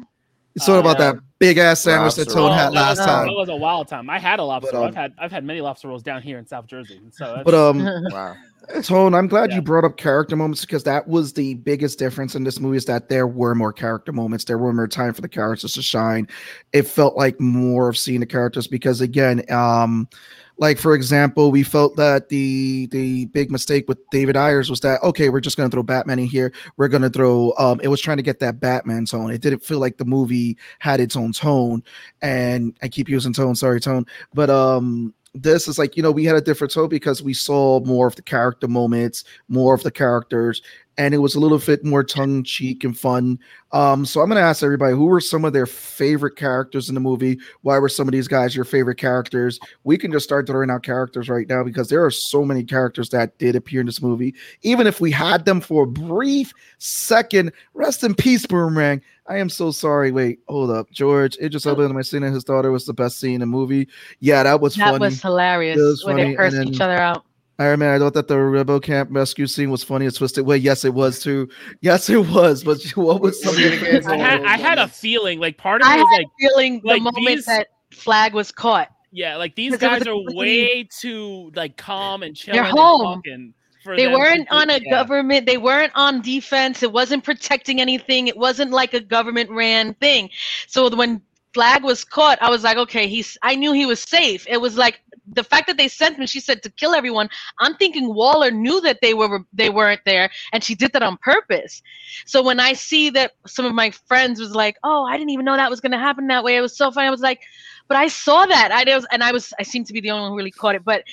It's 0.55 0.69
all 0.69 0.79
about 0.79 0.97
Uh, 1.01 1.12
that 1.13 1.15
big 1.47 1.58
ass 1.58 1.81
sandwich 1.81 2.15
that 2.15 2.21
lobster 2.21 2.34
Tone 2.34 2.49
roll. 2.49 2.53
had 2.53 2.73
last 2.73 2.97
that 2.97 3.01
was, 3.03 3.08
time. 3.08 3.27
That 3.27 3.34
was 3.34 3.49
a 3.49 3.55
wild 3.55 3.88
time. 3.88 4.10
I 4.10 4.19
had 4.19 4.39
a 4.39 4.43
lobster. 4.43 4.71
But, 4.71 4.77
um, 4.81 4.88
I've 4.88 4.95
had 4.95 5.13
I've 5.17 5.31
had 5.31 5.43
many 5.43 5.62
lobster 5.62 5.88
rolls 5.88 6.03
down 6.03 6.21
here 6.21 6.38
in 6.38 6.45
South 6.45 6.67
Jersey. 6.67 7.01
So 7.12 7.41
But 7.45 7.53
um, 7.53 7.84
wow. 8.12 8.36
Tone, 8.81 9.13
I'm 9.13 9.27
glad 9.27 9.51
Yeah. 9.51 9.58
you 9.58 9.62
brought 9.62 9.84
up 9.86 9.95
character 9.97 10.36
moments 10.36 10.62
because 10.62 10.84
that 10.86 11.08
was 11.08 11.34
the 11.34 11.53
biggest 11.53 11.99
difference 11.99 12.34
in 12.34 12.43
this 12.43 12.60
movie 12.60 12.77
is 12.77 12.86
that 12.86 13.10
there 13.10 13.27
were 13.27 13.53
more 13.53 13.71
character 13.71 14.12
moments. 14.12 14.45
There 14.45 14.58
were 14.58 14.73
more 14.73 14.88
time 14.88 15.13
for 15.13 15.21
the 15.21 15.29
characters 15.29 15.73
to 15.73 15.84
shine. 15.84 16.27
It 16.73 16.84
felt 16.88 17.15
like 17.15 17.39
more 17.39 17.89
of 17.89 17.97
seeing 17.97 18.21
the 18.21 18.25
characters 18.25 18.65
because 18.65 19.01
again, 19.01 19.43
um, 19.51 20.10
like 20.57 20.77
for 20.77 20.93
example, 20.93 21.51
we 21.51 21.63
felt 21.63 21.95
that 21.97 22.29
the 22.29 22.87
the 22.87 23.25
big 23.27 23.51
mistake 23.51 23.87
with 23.87 23.97
David 24.09 24.37
Ayers 24.37 24.69
was 24.69 24.79
that 24.81 25.01
okay, 25.03 25.29
we're 25.29 25.41
just 25.41 25.57
gonna 25.57 25.69
throw 25.69 25.83
Batman 25.83 26.19
in 26.19 26.27
here. 26.27 26.53
We're 26.77 26.87
gonna 26.87 27.09
throw 27.09 27.53
um 27.57 27.79
it 27.81 27.87
was 27.87 28.01
trying 28.01 28.17
to 28.17 28.23
get 28.23 28.39
that 28.39 28.59
Batman 28.59 29.05
tone. 29.05 29.31
It 29.31 29.41
didn't 29.41 29.63
feel 29.63 29.79
like 29.79 29.97
the 29.97 30.05
movie 30.05 30.57
had 30.79 30.99
its 30.99 31.15
own 31.15 31.33
tone. 31.33 31.83
And 32.21 32.77
I 32.81 32.87
keep 32.87 33.09
using 33.09 33.33
tone, 33.33 33.55
sorry, 33.55 33.79
tone. 33.79 34.05
But 34.33 34.49
um 34.49 35.13
this 35.35 35.67
is 35.67 35.77
like 35.77 35.97
you 35.97 36.03
know 36.03 36.11
we 36.11 36.23
had 36.23 36.37
a 36.37 36.41
different 36.41 36.73
tone 36.73 36.87
because 36.87 37.21
we 37.21 37.33
saw 37.33 37.81
more 37.81 38.07
of 38.07 38.15
the 38.15 38.21
character 38.21 38.69
moments 38.69 39.25
more 39.49 39.73
of 39.73 39.83
the 39.83 39.91
characters 39.91 40.61
and 40.97 41.13
it 41.13 41.17
was 41.17 41.36
a 41.36 41.39
little 41.39 41.60
bit 41.60 41.84
more 41.84 42.03
tongue 42.03 42.38
in 42.38 42.43
cheek 42.43 42.84
and 42.84 42.97
fun 42.97 43.38
um 43.71 44.05
so 44.05 44.21
i'm 44.21 44.29
going 44.29 44.39
to 44.39 44.45
ask 44.45 44.63
everybody 44.63 44.93
who 44.93 45.05
were 45.05 45.19
some 45.19 45.43
of 45.45 45.53
their 45.53 45.65
favorite 45.65 46.36
characters 46.36 46.88
in 46.89 46.95
the 46.95 47.01
movie 47.01 47.38
why 47.62 47.77
were 47.77 47.89
some 47.89 48.08
of 48.08 48.12
these 48.12 48.27
guys 48.27 48.55
your 48.55 48.65
favorite 48.65 48.95
characters 48.97 49.60
we 49.84 49.97
can 49.97 50.12
just 50.12 50.23
start 50.25 50.47
throwing 50.47 50.69
out 50.69 50.84
characters 50.84 51.27
right 51.29 51.47
now 51.49 51.63
because 51.63 51.89
there 51.89 52.03
are 52.03 52.12
so 52.12 52.43
many 52.45 52.63
characters 52.63 53.10
that 53.10 53.38
did 53.38 53.55
appear 53.55 53.79
in 53.79 53.86
this 53.86 54.01
movie 54.01 54.34
even 54.62 54.88
if 54.88 55.01
we 55.01 55.12
had 55.12 55.45
them 55.45 55.60
for 55.62 55.84
a 55.84 55.88
brief 55.88 56.53
second 56.77 57.51
rest 57.73 58.03
in 58.03 58.13
peace 58.15 58.45
boomerang 58.45 59.01
I 59.27 59.38
am 59.39 59.49
so 59.49 59.71
sorry. 59.71 60.12
Wait, 60.12 60.38
hold 60.47 60.69
up, 60.69 60.91
George. 60.91 61.36
Idris 61.41 61.65
Elba 61.65 61.86
and 61.86 61.95
my 61.95 62.03
scene 62.03 62.21
and 62.21 62.31
his 62.31 62.43
daughter 62.43 62.71
was 62.71 62.86
the 62.86 62.93
best 62.93 63.19
scene 63.19 63.34
in 63.34 63.39
the 63.39 63.47
movie. 63.47 63.88
Yeah, 64.19 64.43
that 64.43 64.62
was 64.62 64.75
That 64.75 64.91
funny. 64.91 64.99
was 64.99 65.19
hilarious. 65.19 65.79
It 65.79 65.81
was 65.81 66.05
when 66.05 66.17
funny, 66.17 66.29
they 66.29 66.36
cursed 66.36 66.58
each 66.58 66.79
other 66.79 66.99
out. 66.99 67.25
Iron 67.57 67.79
Man, 67.79 67.95
I 67.95 67.99
thought 67.99 68.13
that 68.15 68.27
the 68.27 68.37
Rebel 68.37 68.79
Camp 68.81 69.09
rescue 69.13 69.47
scene 69.47 69.69
was 69.71 69.83
funny 69.83 70.05
and 70.05 70.13
twisted. 70.15 70.45
Well, 70.45 70.57
yes, 70.57 70.83
it 70.83 70.93
was 70.93 71.19
too. 71.19 71.47
Yes, 71.81 72.09
it 72.09 72.17
was. 72.27 72.63
But 72.63 72.81
what 72.95 73.21
was 73.21 73.41
some 73.41 73.51
of 73.51 73.55
We're 73.55 73.61
your 73.61 73.69
gonna 73.79 73.81
get 73.91 73.91
favorite 74.03 74.13
I 74.13 74.17
had 74.17 74.43
I 74.43 74.57
had 74.57 74.77
a 74.77 74.87
feeling 74.87 75.39
like 75.39 75.57
part 75.57 75.81
of 75.81 75.87
I 75.87 75.95
me 75.95 76.01
was 76.01 76.09
had 76.11 76.17
like, 76.17 76.27
a 76.27 76.29
feeling 76.49 76.81
the 76.81 76.87
like 76.89 77.01
moment 77.01 77.25
these- 77.27 77.45
that 77.45 77.67
flag 77.91 78.33
was 78.33 78.51
caught. 78.51 78.89
yeah, 79.11 79.37
like 79.37 79.55
these 79.55 79.77
guys 79.77 79.99
was 80.01 80.07
are 80.07 80.35
way 80.35 80.83
too 80.83 81.51
like 81.55 81.77
calm 81.77 82.23
and 82.23 82.35
chill. 82.35 82.53
They're 82.53 82.63
and 82.65 82.77
home. 82.77 83.01
talking 83.21 83.53
They 83.85 84.07
weren't 84.07 84.51
on 84.51 84.69
a 84.69 84.79
yeah. 84.79 84.89
government. 84.89 85.45
They 85.45 85.57
weren't 85.57 85.93
on 85.95 86.21
defense. 86.21 86.83
It 86.83 86.91
wasn't 86.91 87.23
protecting 87.23 87.79
anything. 87.79 88.27
It 88.27 88.35
wasn't 88.35 88.71
like 88.71 88.93
a 88.93 88.99
government 88.99 89.49
ran 89.51 89.93
thing. 89.95 90.29
So 90.67 90.93
when 90.93 91.21
flag 91.55 91.83
was 91.83 92.03
caught, 92.03 92.37
I 92.41 92.49
was 92.49 92.63
like, 92.67 92.77
okay, 92.85 93.07
he's. 93.07 93.37
I 93.41 93.55
knew 93.55 93.71
he 93.71 93.85
was 93.85 94.01
safe. 94.01 94.45
It 94.55 94.59
was 94.65 94.75
like 94.77 94.95
the 95.39 95.43
fact 95.51 95.65
that 95.67 95.77
they 95.77 95.87
sent 95.87 96.17
him. 96.17 96.25
She 96.27 96.41
said 96.41 96.61
to 96.63 96.69
kill 96.69 96.93
everyone. 96.93 97.27
I'm 97.63 97.75
thinking 97.81 98.13
Waller 98.13 98.51
knew 98.51 98.81
that 98.81 98.99
they 99.01 99.13
were 99.13 99.39
they 99.53 99.69
weren't 99.69 100.01
there, 100.05 100.29
and 100.51 100.61
she 100.61 100.75
did 100.75 100.91
that 100.93 101.01
on 101.01 101.15
purpose. 101.33 101.81
So 102.25 102.43
when 102.43 102.59
I 102.59 102.73
see 102.73 103.09
that 103.11 103.31
some 103.47 103.65
of 103.65 103.73
my 103.73 103.89
friends 104.09 104.39
was 104.39 104.53
like, 104.53 104.75
oh, 104.83 105.05
I 105.05 105.13
didn't 105.17 105.31
even 105.31 105.45
know 105.45 105.55
that 105.55 105.69
was 105.75 105.79
going 105.79 105.93
to 105.93 106.05
happen 106.07 106.27
that 106.27 106.43
way. 106.43 106.57
It 106.57 106.61
was 106.61 106.75
so 106.77 106.91
funny. 106.91 107.07
I 107.07 107.11
was 107.11 107.21
like, 107.21 107.41
but 107.87 107.95
I 107.97 108.09
saw 108.09 108.45
that. 108.45 108.69
I 108.73 108.83
was, 108.93 109.07
and 109.13 109.23
I 109.23 109.31
was. 109.31 109.53
I 109.57 109.63
seemed 109.63 109.87
to 109.87 109.93
be 109.93 110.01
the 110.01 110.11
only 110.11 110.23
one 110.23 110.31
who 110.31 110.37
really 110.37 110.51
caught 110.51 110.75
it, 110.75 110.83
but. 110.83 111.03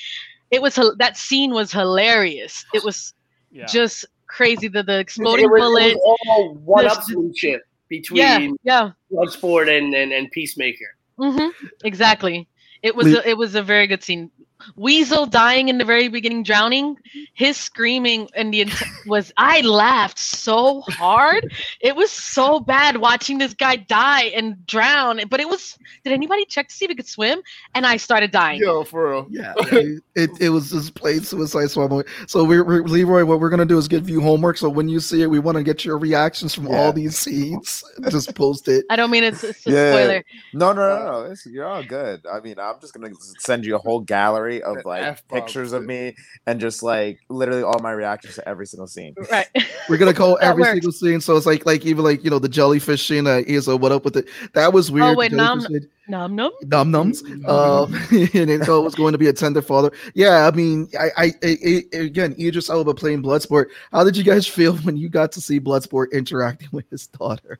It 0.56 0.60
was 0.60 0.74
that 0.98 1.16
scene 1.16 1.52
was 1.54 1.72
hilarious. 1.72 2.62
It 2.74 2.84
was 2.84 3.14
Yeah. 3.52 3.64
just 3.64 4.04
crazy. 4.26 4.68
The 4.68 4.82
the 4.82 4.98
exploding 4.98 5.46
it 5.46 5.50
was, 5.50 5.60
bullet. 5.62 5.92
It 5.92 5.96
was 5.96 6.18
all 6.28 6.54
one 6.56 6.84
Just- 6.84 7.08
upsmanship 7.08 7.60
between 7.92 8.18
Yeah, 8.22 8.48
yeah, 8.64 8.90
Bloodsport 9.12 9.68
and, 9.76 9.94
and, 9.94 10.12
and 10.12 10.30
Peacemaker. 10.30 10.90
hmm 11.18 11.48
exactly. 11.84 12.48
It 12.82 12.96
was 12.96 13.04
We- 13.06 13.18
a, 13.18 13.22
it 13.32 13.36
was 13.36 13.54
a 13.54 13.62
very 13.62 13.86
good 13.86 14.02
scene. 14.02 14.30
Weasel 14.76 15.26
dying 15.26 15.68
in 15.68 15.78
the 15.78 15.84
very 15.84 16.08
beginning, 16.08 16.42
drowning, 16.42 16.96
his 17.34 17.56
screaming 17.56 18.28
and 18.34 18.52
the 18.52 18.62
int- 18.62 18.82
was 19.06 19.32
I 19.36 19.60
laughed 19.62 20.18
so 20.18 20.82
hard. 20.82 21.52
It 21.80 21.96
was 21.96 22.10
so 22.10 22.60
bad 22.60 22.98
watching 22.98 23.38
this 23.38 23.54
guy 23.54 23.76
die 23.76 24.24
and 24.34 24.64
drown. 24.66 25.20
But 25.28 25.40
it 25.40 25.48
was. 25.48 25.78
Did 26.04 26.12
anybody 26.12 26.44
check 26.44 26.68
to 26.68 26.74
see 26.74 26.84
if 26.84 26.90
he 26.90 26.94
could 26.94 27.06
swim? 27.06 27.40
And 27.74 27.86
I 27.86 27.96
started 27.96 28.30
dying. 28.30 28.60
Yo, 28.60 28.84
for 28.84 29.10
real. 29.10 29.26
Yeah, 29.30 29.54
it, 29.58 30.02
it, 30.14 30.30
it 30.40 30.48
was 30.50 30.70
just 30.70 30.94
plain 30.94 31.20
Suicide 31.22 31.70
Squad 31.70 31.90
movie. 31.90 32.08
So 32.26 32.44
we're, 32.44 32.64
we're 32.64 32.82
Leroy. 32.82 33.24
What 33.24 33.40
we're 33.40 33.50
gonna 33.50 33.64
do 33.64 33.78
is 33.78 33.88
give 33.88 34.08
you 34.08 34.20
homework. 34.20 34.56
So 34.58 34.68
when 34.68 34.88
you 34.88 35.00
see 35.00 35.22
it, 35.22 35.26
we 35.28 35.38
want 35.38 35.56
to 35.58 35.62
get 35.64 35.84
your 35.84 35.98
reactions 35.98 36.54
from 36.54 36.66
Yeah. 36.66 36.76
all 36.80 36.92
these 36.92 37.18
scenes. 37.18 37.84
Just 38.10 38.34
post 38.34 38.68
it. 38.68 38.84
I 38.90 38.96
don't 38.96 39.10
mean 39.10 39.24
it's, 39.24 39.44
it's 39.44 39.66
a 39.66 39.70
Yeah. 39.70 39.92
spoiler. 39.92 40.24
No, 40.52 40.72
no, 40.72 40.88
no, 40.88 41.04
no. 41.24 41.30
It's, 41.30 41.46
you're 41.46 41.66
all 41.66 41.82
good. 41.82 42.26
I 42.30 42.40
mean, 42.40 42.58
I'm 42.58 42.80
just 42.80 42.92
gonna 42.94 43.10
send 43.38 43.64
you 43.64 43.74
a 43.76 43.78
whole 43.78 44.00
gallery 44.00 44.51
of 44.60 44.76
The 44.82 44.88
like 44.88 45.02
F-bomb 45.02 45.40
pictures 45.40 45.72
of 45.72 45.84
me 45.84 46.14
and 46.46 46.60
just 46.60 46.82
like 46.82 47.20
literally 47.28 47.62
all 47.62 47.78
my 47.80 47.92
reactions 47.92 48.34
to 48.34 48.48
every 48.48 48.66
single 48.66 48.86
scene. 48.86 49.14
Right. 49.30 49.48
We're 49.88 49.96
gonna 49.98 50.12
call 50.12 50.38
every 50.42 50.62
works. 50.62 50.72
single 50.72 50.92
scene. 50.92 51.20
So 51.20 51.36
it's 51.36 51.46
like 51.46 51.64
like 51.64 51.86
even 51.86 52.04
like 52.04 52.24
you 52.24 52.30
know 52.30 52.38
the 52.38 52.48
jellyfish 52.48 53.06
scene. 53.06 53.26
Uh, 53.26 53.42
is 53.46 53.68
uh, 53.68 53.76
what 53.76 53.92
up 53.92 54.04
with 54.04 54.16
it? 54.16 54.28
That 54.54 54.72
was 54.72 54.90
weird. 54.90 55.06
Oh, 55.06 55.14
wait, 55.14 55.30
the 55.30 55.36
nom- 55.36 55.60
jellyfish 55.60 55.82
scene. 55.82 55.90
Num 56.08 56.34
num. 56.34 56.52
num 56.64 56.92
nums. 56.92 57.22
Um, 57.48 57.94
and 58.34 58.50
it 58.50 58.68
oh, 58.68 58.80
it 58.80 58.84
was 58.84 58.94
going 58.94 59.12
to 59.12 59.18
be 59.18 59.28
a 59.28 59.32
tender 59.32 59.62
father. 59.62 59.92
Yeah, 60.14 60.46
I 60.46 60.50
mean, 60.50 60.88
I, 60.98 61.10
I, 61.16 61.32
I, 61.42 61.56
I 61.94 61.96
again, 61.96 62.34
Idris 62.38 62.68
Elba 62.68 62.94
playing 62.94 63.22
Bloodsport. 63.22 63.66
How 63.92 64.02
did 64.02 64.16
you 64.16 64.24
guys 64.24 64.46
feel 64.46 64.76
when 64.78 64.96
you 64.96 65.08
got 65.08 65.32
to 65.32 65.40
see 65.40 65.60
Bloodsport 65.60 66.12
interacting 66.12 66.68
with 66.72 66.90
his 66.90 67.06
daughter? 67.06 67.58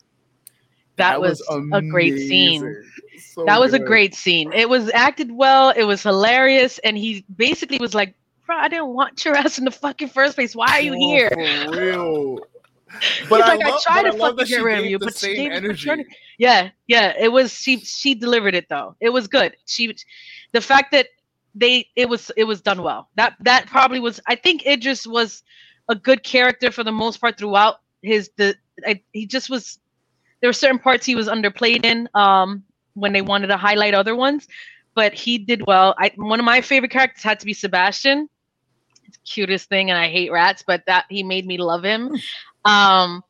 That, 0.97 1.21
was, 1.21 1.43
a 1.49 1.81
great 1.81 2.19
scene. 2.19 2.85
So 3.23 3.45
that 3.45 3.61
was 3.61 3.73
a 3.73 3.79
great 3.79 4.15
scene. 4.15 4.53
It 4.53 4.69
was 4.69 4.91
acted 4.93 5.31
well. 5.33 5.71
It 5.71 5.85
was 5.85 6.03
hilarious, 6.03 6.79
and 6.79 6.97
he 6.97 7.25
basically 7.37 7.79
was 7.79 7.95
like, 7.95 8.15
"Bro, 8.47 8.57
I 8.57 8.69
didn't 8.69 8.89
want 8.89 9.25
your 9.25 9.37
ass 9.37 9.59
in 9.59 9.65
the 9.65 9.71
fucking 9.71 10.09
first 10.09 10.35
place. 10.37 10.55
Why 10.55 10.79
are 10.79 10.81
you 10.81 10.95
Oh, 10.95 10.99
here?" 10.99 11.31
For 11.31 11.81
real. 11.81 12.39
He's 13.21 13.31
like, 13.31 13.61
I, 13.61 13.79
tried 13.83 14.03
but 14.03 14.11
to 14.11 14.17
love 14.17 14.37
fucking 14.37 14.51
get 14.51 14.63
rid 14.63 14.79
of 14.81 14.85
you, 14.85 14.99
but 14.99 15.17
she 15.17 15.35
gave 15.35 15.53
energy. 15.53 15.89
energy. 15.89 16.09
Yeah, 16.39 16.71
yeah. 16.89 17.15
It 17.19 17.33
was 17.33 17.53
she. 17.53 17.79
She 17.79 18.15
delivered 18.15 18.55
it 18.55 18.69
though. 18.69 18.97
It 19.01 19.11
was 19.11 19.29
good. 19.29 19.57
She, 19.67 19.95
the 20.53 20.61
fact 20.61 20.93
that 20.93 21.07
they, 21.55 21.87
it 21.97 22.09
was, 22.09 22.31
it 22.37 22.45
was 22.45 22.61
done 22.61 22.83
well. 22.83 23.09
That 23.15 23.35
that 23.41 23.67
probably 23.67 24.01
was. 24.01 24.21
I 24.27 24.35
think 24.35 24.67
Idris 24.67 25.07
was 25.07 25.43
a 25.89 25.95
good 25.95 26.23
character 26.23 26.71
for 26.71 26.85
the 26.85 26.93
most 26.93 27.21
part 27.21 27.39
throughout 27.39 27.77
his 28.03 28.31
the. 28.37 28.55
I, 28.87 29.01
he 29.13 29.27
just 29.27 29.49
was. 29.49 29.79
There 30.41 30.49
were 30.49 30.55
certain 30.55 30.79
parts 30.79 31.07
he 31.07 31.15
was 31.15 31.29
underplayed 31.29 31.85
in. 31.87 32.09
Um, 32.15 32.65
when 32.95 33.13
they 33.13 33.23
wanted 33.23 33.49
to 33.49 33.57
highlight 33.57 33.95
other 33.95 34.15
ones, 34.17 34.49
but 34.95 35.15
he 35.15 35.39
did 35.39 35.67
well. 35.67 35.95
I 35.99 36.13
one 36.17 36.39
of 36.39 36.45
my 36.45 36.61
favorite 36.61 36.91
characters 36.91 37.23
had 37.23 37.41
to 37.41 37.47
be 37.47 37.55
Sebastian. 37.55 38.29
It's 39.07 39.17
the 39.17 39.25
cutest 39.25 39.69
thing, 39.69 39.91
and 39.91 39.99
I 39.99 40.09
hate 40.09 40.31
rats, 40.31 40.63
but 40.67 40.85
that 40.87 41.07
he 41.09 41.23
made 41.23 41.47
me 41.47 41.59
love 41.59 41.83
him. 41.85 42.13
Um, 42.65 43.23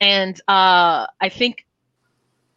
and 0.00 0.40
uh, 0.48 1.06
I 1.20 1.28
think 1.28 1.66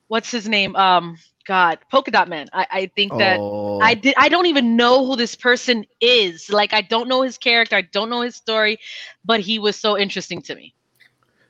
what's 0.07 0.31
his 0.31 0.47
name? 0.47 0.75
Um, 0.75 1.17
God, 1.45 1.79
Polka 1.91 2.11
Dot 2.11 2.29
Man. 2.29 2.47
I, 2.53 2.67
I 2.71 2.91
think 2.95 3.11
that 3.17 3.39
oh, 3.39 3.79
I 3.79 3.95
did. 3.95 4.13
I 4.17 4.29
don't 4.29 4.45
even 4.45 4.75
know 4.75 5.05
who 5.05 5.15
this 5.15 5.35
person 5.35 5.85
is. 5.99 6.49
Like, 6.49 6.73
I 6.73 6.81
don't 6.81 7.09
know 7.09 7.21
his 7.21 7.37
character. 7.37 7.75
I 7.75 7.81
don't 7.81 8.09
know 8.09 8.21
his 8.21 8.35
story, 8.35 8.79
but 9.25 9.39
he 9.39 9.59
was 9.59 9.75
so 9.75 9.97
interesting 9.97 10.41
to 10.43 10.55
me. 10.55 10.73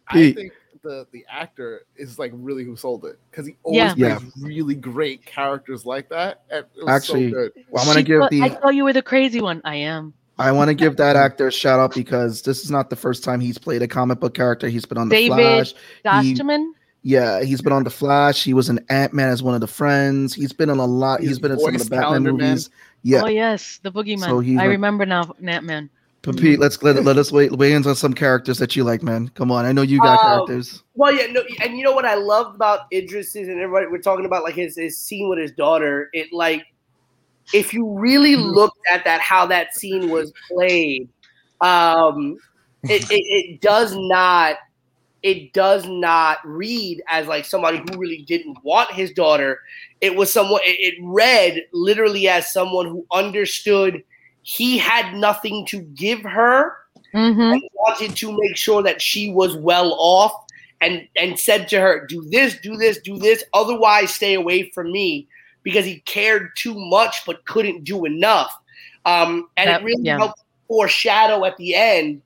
I 0.08 0.14
Pete. 0.14 0.36
think 0.36 0.54
the 0.84 1.08
the 1.12 1.26
actor 1.30 1.86
is 1.96 2.20
like 2.20 2.32
really 2.36 2.64
who 2.64 2.76
sold 2.76 3.06
it 3.06 3.18
because 3.32 3.48
he 3.48 3.56
always 3.64 3.96
Yeah. 3.96 4.20
plays 4.20 4.32
really 4.42 4.76
great 4.76 5.26
characters 5.26 5.86
like 5.86 6.10
that. 6.10 6.44
and 6.52 6.66
It 6.78 6.84
was 6.84 6.90
Actually, 6.90 7.32
so 7.32 7.50
well, 7.70 7.82
I'm 7.82 7.88
gonna 7.88 8.00
She 8.00 8.04
give 8.04 8.20
thought- 8.20 8.34
I 8.34 8.50
the 8.50 8.56
thought 8.56 8.76
you 8.76 8.84
were 8.84 8.94
the 8.94 9.02
crazy 9.02 9.42
one. 9.42 9.62
I 9.64 9.76
am. 9.78 10.14
I 10.38 10.52
want 10.52 10.70
to 10.70 10.74
give 10.74 10.98
that 10.98 11.16
actor 11.16 11.48
a 11.48 11.52
shout 11.52 11.80
out 11.80 11.94
because 11.94 12.42
this 12.42 12.64
is 12.64 12.72
not 12.72 12.90
the 12.90 12.96
first 12.96 13.24
time 13.24 13.40
he's 13.40 13.58
played 13.58 13.82
a 13.82 13.88
comic 13.88 14.20
book 14.20 14.34
character. 14.34 14.68
He's 14.68 14.86
been 14.86 14.98
on 14.98 15.10
the 15.10 15.16
David 15.16 15.36
Flash. 15.38 16.24
He- 16.24 16.74
Yeah, 17.06 17.44
he's 17.44 17.62
been 17.62 17.74
on 17.74 17.84
the 17.84 17.90
Flash. 17.90 18.44
He 18.44 18.54
was 18.54 18.70
an 18.70 18.80
Ant 18.90 19.14
Man 19.14 19.30
as 19.30 19.44
one 19.44 19.54
of 19.56 19.62
the 19.62 19.68
friends. 19.68 20.34
He's 20.34 20.54
been 20.54 20.70
in 20.70 20.80
a 20.80 20.86
lot. 20.86 21.20
He's 21.20 21.30
he's 21.30 21.40
been 21.40 21.52
in 21.52 21.60
some 21.60 21.68
of 21.68 21.74
the 21.74 21.78
voiced 21.80 21.90
Batman 21.90 22.04
Calendar 22.08 22.34
Man. 22.34 22.50
movies. 22.50 22.70
Yeah, 23.04 23.22
Oh 23.24 23.28
yes, 23.28 23.80
the 23.84 23.92
boogeyman. 23.92 24.26
So 24.26 24.40
he's 24.40 24.58
I 24.58 24.66
remember 24.66 25.06
now, 25.06 25.34
Nat 25.40 25.64
Man. 25.64 25.90
But 26.24 26.38
Pete, 26.38 26.58
let's 26.58 26.82
let, 26.82 27.04
let 27.04 27.18
us 27.18 27.34
wait 27.34 27.52
weigh 27.52 27.74
in 27.74 27.86
on 27.86 27.96
some 27.96 28.14
characters 28.14 28.58
that 28.58 28.78
you 28.78 28.86
like, 28.86 29.04
man. 29.04 29.28
Come 29.36 29.52
on, 29.52 29.66
I 29.66 29.74
know 29.74 29.82
you 29.82 30.00
got 30.00 30.20
Um, 30.24 30.48
characters. 30.48 30.82
Well, 30.96 31.14
yeah, 31.14 31.28
no, 31.28 31.44
and 31.62 31.78
you 31.78 31.84
know 31.84 31.92
what 31.92 32.06
I 32.06 32.16
love 32.16 32.56
about 32.56 32.82
Idris 32.94 33.36
is, 33.36 33.50
and 33.50 33.60
everybody 33.60 33.88
we're 33.88 34.02
talking 34.02 34.26
about 34.26 34.44
like 34.44 34.56
his 34.56 34.78
his 34.78 34.98
scene 34.98 35.28
with 35.28 35.38
his 35.38 35.52
daughter. 35.52 36.10
It 36.14 36.32
like, 36.32 36.66
if 37.54 37.74
you 37.74 37.90
really 37.90 38.38
Mm-hmm. 38.38 38.52
looked 38.52 38.80
at 38.92 39.04
that, 39.04 39.20
how 39.20 39.46
that 39.48 39.74
scene 39.76 40.10
was 40.10 40.32
played, 40.50 41.10
um, 41.60 42.38
it, 42.84 43.04
it 43.12 43.24
it 43.56 43.62
does 43.62 43.94
not, 43.94 44.56
it 45.24 45.52
does 45.52 45.86
not 45.88 46.38
read 46.46 47.04
as 47.10 47.28
like 47.28 47.44
somebody 47.44 47.80
who 47.80 48.00
really 48.00 48.24
didn't 48.30 48.58
want 48.64 48.90
his 48.94 49.12
daughter. 49.12 49.60
It 50.00 50.16
was 50.16 50.32
someone. 50.32 50.62
It, 50.64 50.94
it 50.94 50.96
read 51.04 51.64
literally 51.74 52.30
as 52.30 52.54
someone 52.54 52.86
who 52.86 53.06
understood 53.12 54.02
he 54.44 54.78
had 54.78 55.16
nothing 55.16 55.66
to 55.68 55.82
give 55.82 56.22
her 56.22 56.78
Mm-hmm. 57.14 57.42
and 57.42 57.62
wanted 57.76 58.16
to 58.18 58.36
make 58.36 58.58
sure 58.58 58.82
that 58.82 59.00
she 59.00 59.30
was 59.30 59.56
well 59.56 59.96
off 60.00 60.34
and 60.82 61.08
and 61.16 61.38
said 61.40 61.68
to 61.70 61.80
her 61.80 62.08
do 62.08 62.28
this 62.32 62.56
do 62.60 62.76
this 62.76 62.98
do 63.02 63.20
this 63.20 63.44
otherwise 63.54 64.12
stay 64.12 64.34
away 64.34 64.72
from 64.72 64.92
me 64.92 65.28
because 65.62 65.86
he 65.86 66.00
cared 66.06 66.50
too 66.56 66.74
much 66.74 67.24
but 67.28 67.46
couldn't 67.46 67.84
do 67.84 68.06
enough 68.06 68.52
um 69.06 69.48
and 69.58 69.70
That- 69.70 69.82
it 69.82 69.86
really 69.86 70.02
yeah. 70.02 70.18
helped 70.18 70.42
foreshadow 70.68 71.46
at 71.46 71.56
the 71.58 71.76
end 71.76 72.24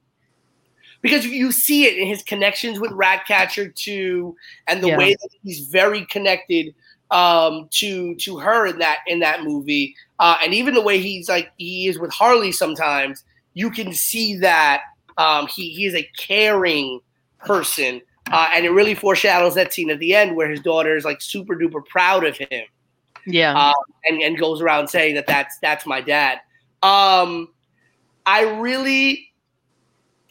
because 1.01 1.25
you- 1.25 1.51
see 1.51 1.83
it 1.85 1.97
in 1.97 2.07
his 2.07 2.23
connections 2.23 2.79
with 2.79 2.91
Ratcatcher 2.93 3.67
2 3.67 4.37
and 4.69 4.81
the 4.81 4.87
Yeah. 4.87 4.97
way 4.97 5.15
that 5.15 5.29
he's 5.43 5.67
very 5.67 6.05
connected 6.05 6.73
um 7.11 7.67
to 7.71 8.15
to 8.15 8.37
her 8.37 8.65
in 8.67 8.79
that 8.79 8.97
in 9.07 9.19
that 9.19 9.43
movie 9.43 9.95
uh 10.19 10.37
and 10.43 10.53
even 10.53 10.73
the 10.73 10.81
way 10.81 10.99
he's 10.99 11.29
like 11.29 11.51
he 11.57 11.87
is 11.87 11.97
with 11.97 12.11
harley 12.11 12.51
sometimes 12.51 13.23
you 13.53 13.71
can 13.71 13.93
see 13.93 14.35
that 14.35 14.81
um, 15.17 15.47
he 15.47 15.69
he 15.73 15.85
is 15.85 15.95
a 15.95 16.07
caring 16.15 16.99
person, 17.39 18.01
uh, 18.31 18.49
and 18.53 18.65
it 18.65 18.69
really 18.69 18.93
foreshadows 18.93 19.55
that 19.55 19.73
scene 19.73 19.89
at 19.89 19.97
the 19.99 20.13
end 20.13 20.35
where 20.35 20.47
his 20.49 20.59
daughter 20.59 20.95
is 20.95 21.05
like 21.05 21.21
super 21.21 21.55
duper 21.55 21.83
proud 21.85 22.23
of 22.23 22.37
him, 22.37 22.65
Yeah. 23.25 23.57
uh, 23.57 23.73
and 24.05 24.21
and 24.21 24.37
goes 24.37 24.61
around 24.61 24.87
saying 24.89 25.15
that 25.15 25.25
that's 25.25 25.57
that's 25.59 25.87
my 25.87 26.01
dad. 26.01 26.39
Um, 26.83 27.49
I 28.27 28.43
really, 28.59 29.31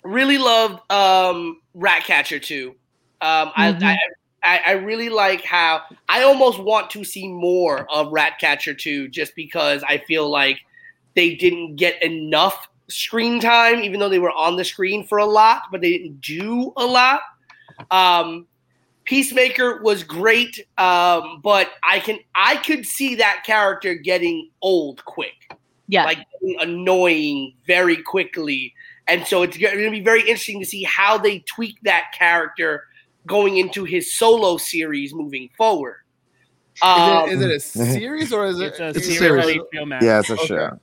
really 0.04 0.38
loved 0.38 0.80
um, 0.92 1.60
Ratcatcher 1.74 2.38
2. 2.38 2.74
Um, 3.22 3.48
Mhm. 3.48 3.52
I, 3.56 3.68
I 3.92 3.98
I 4.46 4.60
I 4.66 4.70
really 4.72 5.08
like 5.08 5.44
how 5.44 5.82
I 6.08 6.22
almost 6.22 6.58
want 6.58 6.90
to 6.90 7.04
see 7.04 7.28
more 7.28 7.86
of 7.92 8.12
Ratcatcher 8.12 8.74
2 8.74 9.08
just 9.08 9.34
because 9.34 9.82
I 9.82 9.98
feel 9.98 10.30
like 10.30 10.60
they 11.14 11.34
didn't 11.34 11.76
get 11.76 12.02
enough 12.02 12.68
screen 12.88 13.40
time, 13.40 13.80
even 13.80 14.00
though 14.00 14.08
they 14.08 14.18
were 14.18 14.30
on 14.30 14.56
the 14.56 14.64
screen 14.64 15.04
for 15.06 15.18
a 15.18 15.26
lot, 15.26 15.62
but 15.72 15.80
they 15.80 15.90
didn't 15.98 16.20
do 16.20 16.72
a 16.76 16.84
lot. 16.84 17.20
Um, 17.90 18.46
Peacemaker 19.04 19.82
was 19.82 20.02
great, 20.02 20.66
um, 20.78 21.40
but 21.42 21.70
I 21.88 22.00
can 22.00 22.18
I 22.34 22.56
could 22.56 22.86
see 22.86 23.14
that 23.16 23.42
character 23.46 23.94
getting 23.94 24.50
old 24.62 25.04
quick, 25.04 25.54
yeah. 25.88 26.04
like 26.04 26.18
getting 26.40 26.56
annoying 26.60 27.54
very 27.66 27.96
quickly, 28.02 28.74
and 29.06 29.24
so 29.26 29.42
it's 29.42 29.56
going 29.56 29.78
to 29.78 29.90
be 29.90 30.00
very 30.00 30.20
interesting 30.20 30.60
to 30.60 30.66
see 30.66 30.82
how 30.82 31.18
they 31.18 31.40
tweak 31.40 31.76
that 31.82 32.12
character 32.18 32.84
going 33.26 33.56
into 33.58 33.84
his 33.84 34.16
solo 34.16 34.56
series 34.56 35.14
moving 35.14 35.48
forward. 35.56 35.96
Um, 36.82 37.28
Is 37.28 37.40
it, 37.40 37.52
is 37.52 37.74
it 37.74 37.84
a 37.86 37.90
series 37.92 38.32
or 38.32 38.46
is 38.46 38.60
it? 38.60 38.66
It's 38.66 38.80
a 38.80 38.88
It's 38.88 38.98
a 38.98 39.00
series 39.02 39.18
series. 39.44 39.58
on 39.60 39.66
HBO 39.82 39.88
Max. 39.88 40.04
Yeah, 40.04 40.18
it's 40.20 40.30
a 40.30 40.34
Okay. 40.34 40.46
show. 40.46 40.78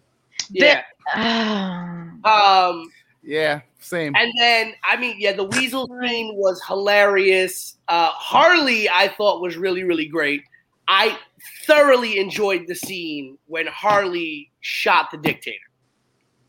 yeah. 0.49 0.81
Ah. 1.13 2.67
Um, 2.69 2.91
Yeah, 3.21 3.61
same. 3.79 4.15
And 4.15 4.31
then, 4.37 4.73
I 4.83 4.97
mean, 4.97 5.15
yeah, 5.19 5.31
the 5.33 5.45
Weasel 5.45 5.87
scene 6.01 6.35
was 6.35 6.61
hilarious. 6.67 7.77
Uh, 7.87 8.09
Harley, 8.09 8.89
I 8.89 9.07
thought 9.09 9.41
was 9.41 9.55
really, 9.55 9.83
really 9.83 10.07
great. 10.07 10.41
I 10.87 11.17
thoroughly 11.65 12.17
enjoyed 12.19 12.65
the 12.67 12.75
scene 12.75 13.37
when 13.47 13.67
Harley 13.67 14.51
shot 14.61 15.09
the 15.11 15.17
dictator 15.17 15.57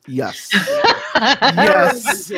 Yes, 0.06 0.50
yes, 1.16 2.30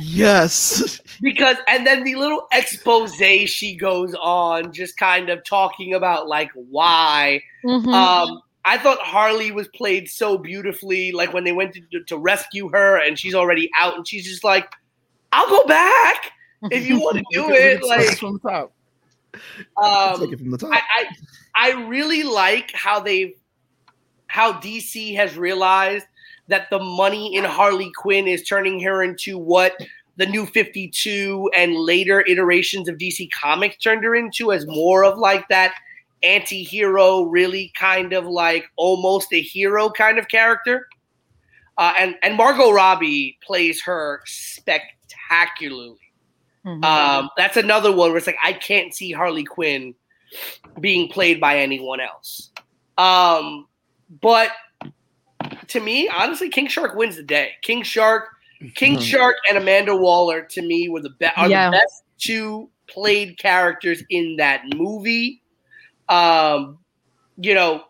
yes. 0.00 1.00
because, 1.20 1.56
and 1.68 1.86
then 1.86 2.02
the 2.04 2.14
little 2.14 2.46
expose 2.52 3.14
she 3.46 3.76
goes 3.76 4.14
on, 4.14 4.72
just 4.72 4.96
kind 4.96 5.28
of 5.28 5.44
talking 5.44 5.94
about 5.94 6.28
like 6.28 6.50
why. 6.54 7.42
Mhm. 7.64 7.92
Um, 7.92 8.40
I 8.64 8.78
thought 8.78 8.98
Harley 9.00 9.50
was 9.52 9.68
played 9.68 10.08
so 10.08 10.38
beautifully. 10.38 11.12
Like 11.12 11.32
when 11.32 11.44
they 11.44 11.52
went 11.52 11.74
to, 11.92 12.04
to 12.04 12.16
rescue 12.18 12.68
her, 12.70 12.96
and 12.96 13.18
she's 13.18 13.34
already 13.34 13.70
out, 13.78 13.96
and 13.96 14.06
she's 14.08 14.24
just 14.24 14.44
like, 14.44 14.68
"I'll 15.32 15.48
go 15.48 15.64
back 15.66 16.32
if 16.70 16.86
you 16.88 17.00
want 17.00 17.18
to 17.18 17.24
do 17.32 17.42
We 17.48 17.48
can- 17.48 17.52
we 17.52 17.58
it." 17.58 17.84
Like, 17.86 18.18
from 18.18 18.40
the 18.42 18.50
top. 18.50 18.72
um, 19.82 20.20
Take 20.20 20.32
it 20.32 20.38
from 20.38 20.50
the 20.50 20.58
top. 20.58 20.70
I, 20.72 20.80
I 20.96 21.72
I 21.72 21.86
really 21.86 22.22
like 22.22 22.70
how 22.72 23.00
they've 23.00 23.34
how 24.26 24.52
DC 24.54 25.16
has 25.16 25.36
realized 25.36 26.06
that 26.50 26.68
the 26.70 26.78
money 26.78 27.34
in 27.34 27.44
Harley 27.44 27.90
Quinn 27.96 28.28
is 28.28 28.42
turning 28.42 28.80
her 28.80 29.02
into 29.02 29.38
what 29.38 29.72
the 30.16 30.26
new 30.26 30.44
52 30.44 31.50
and 31.56 31.74
later 31.74 32.20
iterations 32.26 32.88
of 32.88 32.98
DC 32.98 33.30
Comics 33.32 33.76
turned 33.78 34.04
her 34.04 34.14
into 34.14 34.52
as 34.52 34.66
more 34.66 35.02
of 35.04 35.18
like 35.18 35.48
that 35.48 35.74
anti-hero, 36.22 37.22
really 37.22 37.72
kind 37.78 38.12
of 38.12 38.26
like 38.26 38.66
almost 38.76 39.32
a 39.32 39.40
hero 39.40 39.88
kind 39.88 40.18
of 40.18 40.28
character. 40.28 40.86
Uh, 41.78 41.94
and 41.98 42.16
and 42.22 42.36
Margot 42.36 42.72
Robbie 42.72 43.38
plays 43.42 43.80
her 43.82 44.20
spectacularly. 44.26 45.96
Mhm. 46.66 46.84
Um, 46.84 47.30
that's 47.38 47.56
another 47.56 47.90
one 47.90 48.10
where 48.10 48.18
it's 48.18 48.26
like 48.26 48.36
I 48.42 48.52
can't 48.52 48.94
see 48.94 49.12
Harley 49.12 49.44
Quinn 49.44 49.94
being 50.80 51.08
played 51.08 51.40
by 51.40 51.58
anyone 51.58 52.00
else. 52.00 52.50
Um, 52.98 53.66
but 54.20 54.50
to 55.70 55.80
me, 55.80 56.08
honestly, 56.08 56.48
King 56.48 56.68
Shark 56.68 56.94
wins 56.94 57.16
the 57.16 57.22
day. 57.22 57.52
King 57.62 57.82
Shark, 57.82 58.28
King 58.74 59.00
Shark, 59.00 59.36
and 59.48 59.56
Amanda 59.58 59.96
Waller 59.96 60.42
to 60.42 60.62
me 60.62 60.88
were 60.88 61.00
the 61.00 61.10
best. 61.10 61.38
Are 61.38 61.48
Yeah. 61.48 61.70
the 61.70 61.78
best 61.78 62.04
two 62.18 62.68
played 62.86 63.38
characters 63.38 64.02
in 64.10 64.36
that 64.36 64.62
movie. 64.74 65.42
Um, 66.08 66.78
you 67.36 67.54
know, 67.54 67.84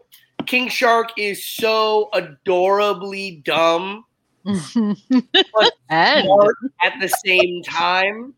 King 0.46 0.68
Shark 0.68 1.10
is 1.18 1.44
so 1.44 2.08
adorably 2.12 3.42
dumb 3.44 4.04
and 4.44 4.96
smart 4.96 6.56
at 6.82 6.94
the 7.00 7.08
same 7.24 7.62
time. 7.62 8.34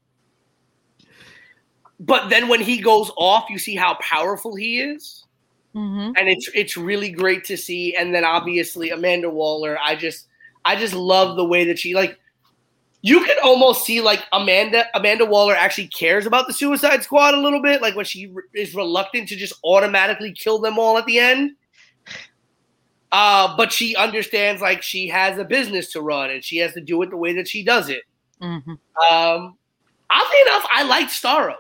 But 2.01 2.31
then 2.31 2.49
when 2.49 2.61
he 2.61 2.79
goes 2.81 3.11
off, 3.17 3.51
you 3.51 3.59
see 3.59 3.77
how 3.77 3.95
powerful 4.01 4.57
he 4.57 4.81
is. 4.81 5.25
Mhm. 5.75 6.13
And 6.19 6.29
it's 6.29 6.49
it's 6.55 6.77
really 6.77 7.11
great 7.11 7.45
to 7.45 7.57
see. 7.57 7.95
And 7.97 8.15
then 8.15 8.25
obviously 8.25 8.91
Amanda 8.91 9.31
Waller, 9.31 9.79
I 9.83 9.95
just 9.97 10.27
I 10.65 10.77
just 10.77 10.95
love 10.95 11.37
the 11.37 11.45
way 11.45 11.65
that 11.65 11.79
she 11.79 11.95
like 11.95 12.19
you 13.05 13.25
can 13.25 13.37
almost 13.43 13.85
see 13.85 14.01
like 14.01 14.21
Amanda 14.33 14.85
Amanda 14.95 15.25
Waller 15.25 15.55
actually 15.57 15.89
cares 15.89 16.27
about 16.27 16.47
the 16.47 16.53
Suicide 16.53 17.03
Squad 17.03 17.35
a 17.35 17.41
little 17.41 17.61
bit, 17.63 17.81
like 17.83 17.97
when 17.97 18.05
she 18.05 18.27
re- 18.29 18.43
is 18.55 18.75
reluctant 18.75 19.29
to 19.31 19.37
just 19.37 19.55
automatically 19.65 20.33
kill 20.33 20.59
them 20.61 20.79
all 20.79 20.99
at 20.99 21.07
the 21.07 21.19
end. 21.19 21.53
Uh, 23.11 23.55
but 23.57 23.71
she 23.73 23.95
understands 23.97 24.63
like 24.63 24.83
she 24.83 25.07
has 25.09 25.37
a 25.39 25.45
business 25.45 25.93
to 25.93 26.01
run 26.01 26.31
and 26.31 26.43
she 26.45 26.57
has 26.59 26.73
to 26.73 26.81
do 26.81 27.01
it 27.03 27.11
the 27.11 27.17
way 27.17 27.35
that 27.35 27.47
she 27.49 27.63
does 27.63 27.89
it. 27.91 28.03
Mhm. 28.41 28.79
Um, 29.11 29.57
oddly 30.11 30.41
enough, 30.47 30.67
I 30.71 30.85
like 30.85 31.09
Starro. 31.09 31.57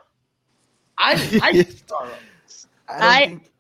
I 0.96 1.14
like 1.38 1.56
Starro. 1.68 2.10
I- 2.88 3.26
think- 3.26 3.51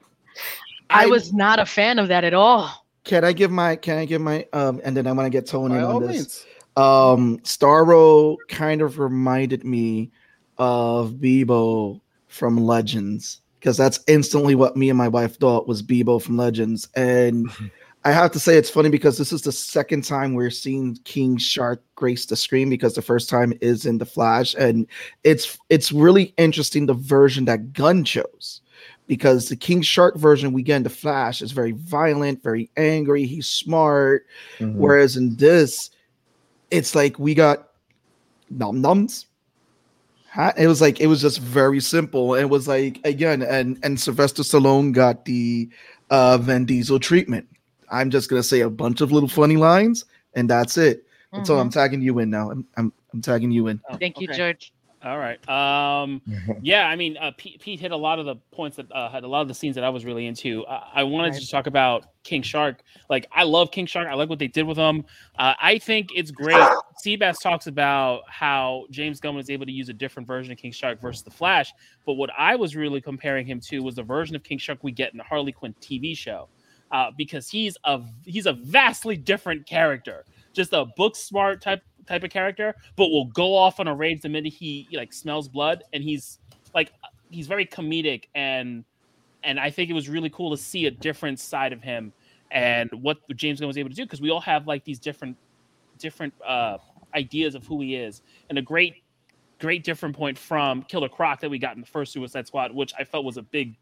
I 0.92 1.06
was 1.06 1.32
not 1.32 1.58
a 1.58 1.66
fan 1.66 1.98
of 1.98 2.08
that 2.08 2.24
at 2.24 2.34
all. 2.34 2.86
Can 3.04 3.24
I 3.24 3.32
give 3.32 3.50
my? 3.50 3.76
Can 3.76 3.98
I 3.98 4.04
give 4.04 4.20
my? 4.20 4.46
Um, 4.52 4.80
and 4.84 4.96
then 4.96 5.06
I'm 5.06 5.16
gonna 5.16 5.30
get 5.30 5.46
Tony 5.46 5.74
By 5.74 5.82
on 5.82 6.02
this. 6.02 6.10
means. 6.10 6.46
Um, 6.76 7.38
Starro 7.40 8.36
kind 8.48 8.80
of 8.80 8.98
reminded 8.98 9.64
me 9.64 10.10
of 10.58 11.12
Beebo 11.12 12.00
from 12.28 12.56
Legends 12.58 13.42
because 13.58 13.76
that's 13.76 14.00
instantly 14.06 14.54
what 14.54 14.76
me 14.76 14.88
and 14.88 14.96
my 14.96 15.08
wife 15.08 15.38
thought 15.38 15.68
was 15.68 15.82
Beebo 15.82 16.22
from 16.22 16.36
Legends. 16.36 16.88
And 16.94 17.48
I 18.04 18.12
have 18.12 18.32
to 18.32 18.40
say, 18.40 18.56
it's 18.56 18.70
funny 18.70 18.88
because 18.88 19.18
this 19.18 19.32
is 19.32 19.42
the 19.42 19.52
second 19.52 20.02
time 20.04 20.34
we're 20.34 20.50
seeing 20.50 20.96
King 21.04 21.36
Shark 21.36 21.84
grace 21.94 22.26
the 22.26 22.36
screen 22.36 22.70
because 22.70 22.94
the 22.94 23.02
first 23.02 23.28
time 23.28 23.52
is 23.60 23.84
in 23.84 23.98
the 23.98 24.06
Flash, 24.06 24.54
and 24.54 24.86
it's 25.24 25.58
it's 25.68 25.92
really 25.92 26.34
interesting 26.36 26.86
the 26.86 26.94
version 26.94 27.44
that 27.44 27.72
Gunn 27.72 28.04
chose 28.04 28.61
because 29.06 29.48
the 29.48 29.56
King 29.56 29.82
Shark 29.82 30.16
version 30.16 30.52
we 30.52 30.62
get 30.62 30.76
in 30.76 30.82
the 30.82 30.90
Flash 30.90 31.42
is 31.42 31.52
very 31.52 31.72
violent, 31.72 32.42
very 32.42 32.70
angry. 32.76 33.24
He's 33.24 33.48
smart. 33.48 34.26
Mhm. 34.58 34.74
Whereas 34.74 35.16
in 35.16 35.36
this, 35.36 35.90
it's 36.70 36.94
like 36.94 37.18
we 37.18 37.34
got 37.34 37.68
num 38.50 38.82
nums. 38.82 39.26
It 40.56 40.66
was 40.66 40.80
like 40.80 41.00
it 41.00 41.08
was 41.08 41.20
just 41.20 41.40
very 41.40 41.80
simple. 41.80 42.34
It 42.34 42.44
was 42.44 42.66
like 42.66 43.00
again, 43.04 43.42
and 43.42 43.78
and 43.82 44.00
Sylvester 44.00 44.42
Stallone 44.42 44.92
got 44.92 45.26
the 45.26 45.68
uh 46.10 46.38
Vin 46.38 46.64
Diesel 46.64 46.98
treatment. 46.98 47.46
I'm 47.90 48.08
just 48.08 48.30
gonna 48.30 48.42
say 48.42 48.60
a 48.60 48.70
bunch 48.70 49.02
of 49.02 49.12
little 49.12 49.28
funny 49.28 49.56
lines, 49.56 50.06
and 50.34 50.48
that's 50.48 50.78
it. 50.78 51.04
And 51.34 51.46
so 51.46 51.58
I'm 51.58 51.70
tagging 51.70 52.02
you 52.02 52.18
in 52.18 52.30
now. 52.30 52.50
I'm 52.50 52.66
I'm, 52.76 52.92
I'm 53.12 53.20
tagging 53.20 53.50
you 53.50 53.66
in. 53.66 53.80
Oh, 53.90 53.96
Thank 53.96 54.20
you, 54.20 54.28
okay. 54.28 54.38
George. 54.38 54.72
All 55.04 55.18
right. 55.18 55.36
Um, 55.48 56.22
yeah, 56.62 56.86
I 56.86 56.96
mean, 56.96 57.16
uh, 57.16 57.32
Pete, 57.36 57.60
Pete 57.60 57.80
hit 57.80 57.90
a 57.90 57.96
lot 57.96 58.18
of 58.18 58.26
the 58.26 58.36
points 58.52 58.76
that 58.76 58.90
uh, 58.92 59.10
had 59.10 59.24
a 59.24 59.28
lot 59.28 59.42
of 59.42 59.48
the 59.48 59.54
scenes 59.54 59.74
that 59.74 59.84
I 59.84 59.88
was 59.88 60.04
really 60.04 60.26
into. 60.26 60.64
Uh, 60.66 60.84
I 60.94 61.02
wanted 61.02 61.34
to 61.34 61.50
talk 61.50 61.66
about 61.66 62.06
King 62.22 62.42
Shark. 62.42 62.82
Like, 63.10 63.26
I 63.32 63.42
love 63.42 63.72
King 63.72 63.86
Shark. 63.86 64.06
I 64.08 64.14
like 64.14 64.28
what 64.28 64.38
they 64.38 64.46
did 64.46 64.62
with 64.62 64.76
him. 64.76 65.04
Uh, 65.38 65.54
I 65.60 65.78
think 65.78 66.10
it's 66.14 66.30
great. 66.30 66.62
Seabass 67.04 67.40
talks 67.40 67.66
about 67.66 68.22
how 68.28 68.84
James 68.90 69.18
Gunn 69.18 69.34
was 69.34 69.50
able 69.50 69.66
to 69.66 69.72
use 69.72 69.88
a 69.88 69.92
different 69.92 70.28
version 70.28 70.52
of 70.52 70.58
King 70.58 70.72
Shark 70.72 71.00
versus 71.00 71.22
the 71.22 71.30
Flash. 71.30 71.72
But 72.06 72.14
what 72.14 72.30
I 72.38 72.54
was 72.54 72.76
really 72.76 73.00
comparing 73.00 73.46
him 73.46 73.60
to 73.68 73.80
was 73.80 73.96
the 73.96 74.04
version 74.04 74.36
of 74.36 74.44
King 74.44 74.58
Shark 74.58 74.78
we 74.82 74.92
get 74.92 75.10
in 75.12 75.18
the 75.18 75.24
Harley 75.24 75.50
Quinn 75.52 75.74
TV 75.80 76.16
show, 76.16 76.48
uh, 76.92 77.10
because 77.16 77.48
he's 77.48 77.76
a 77.84 78.00
he's 78.24 78.46
a 78.46 78.52
vastly 78.52 79.16
different 79.16 79.66
character. 79.66 80.24
Just 80.52 80.72
a 80.74 80.84
book 80.96 81.16
smart 81.16 81.60
type 81.60 81.82
type 82.06 82.24
of 82.24 82.30
character, 82.30 82.74
but 82.96 83.08
will 83.08 83.26
go 83.26 83.54
off 83.54 83.80
on 83.80 83.88
a 83.88 83.94
rage 83.94 84.22
the 84.22 84.28
minute 84.28 84.52
he 84.52 84.88
like 84.92 85.12
smells 85.12 85.48
blood, 85.48 85.82
and 85.92 86.02
he's 86.02 86.38
like 86.74 86.92
he's 87.30 87.46
very 87.46 87.66
comedic. 87.66 88.24
And 88.34 88.84
and 89.44 89.58
I 89.58 89.70
think 89.70 89.90
it 89.90 89.94
was 89.94 90.08
really 90.08 90.30
cool 90.30 90.50
to 90.50 90.56
see 90.56 90.86
a 90.86 90.90
different 90.90 91.40
side 91.40 91.72
of 91.72 91.82
him 91.82 92.12
and 92.50 92.90
what 92.92 93.18
James 93.34 93.60
Gunn 93.60 93.66
was 93.66 93.78
able 93.78 93.90
to 93.90 93.96
do. 93.96 94.04
Because 94.04 94.20
we 94.20 94.30
all 94.30 94.40
have 94.40 94.66
like 94.66 94.84
these 94.84 94.98
different 94.98 95.36
different 95.98 96.34
uh 96.46 96.78
ideas 97.14 97.54
of 97.54 97.66
who 97.66 97.80
he 97.80 97.96
is. 97.96 98.22
And 98.48 98.58
a 98.58 98.62
great 98.62 99.02
great 99.58 99.84
different 99.84 100.16
point 100.16 100.36
from 100.36 100.82
Killer 100.82 101.08
Croc 101.08 101.40
that 101.40 101.50
we 101.50 101.58
got 101.58 101.74
in 101.76 101.80
the 101.80 101.86
first 101.86 102.12
Suicide 102.12 102.46
Squad 102.46 102.74
which 102.74 102.92
I 102.98 103.04
felt 103.04 103.24
was 103.24 103.36
a 103.36 103.42
big 103.42 103.76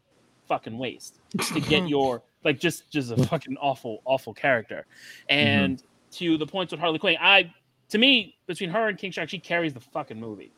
fucking 0.47 0.77
waste 0.77 1.19
to 1.53 1.59
get 1.59 1.87
your 1.89 2.21
like 2.43 2.59
just 2.59 2.89
just 2.91 3.11
a 3.11 3.17
fucking 3.25 3.57
awful 3.57 4.01
awful 4.05 4.33
character. 4.33 4.85
And 5.29 5.81
to 6.11 6.37
the 6.37 6.45
points 6.45 6.71
with 6.71 6.79
Harley 6.79 6.99
Quinn 6.99 7.17
I 7.19 7.53
to 7.91 7.97
me 7.97 8.35
between 8.47 8.69
her 8.69 8.87
and 8.89 8.97
King 8.97 9.11
Shark 9.11 9.29
she 9.29 9.39
carries 9.39 9.73
the 9.73 9.79
fucking 9.79 10.19
movie 10.19 10.51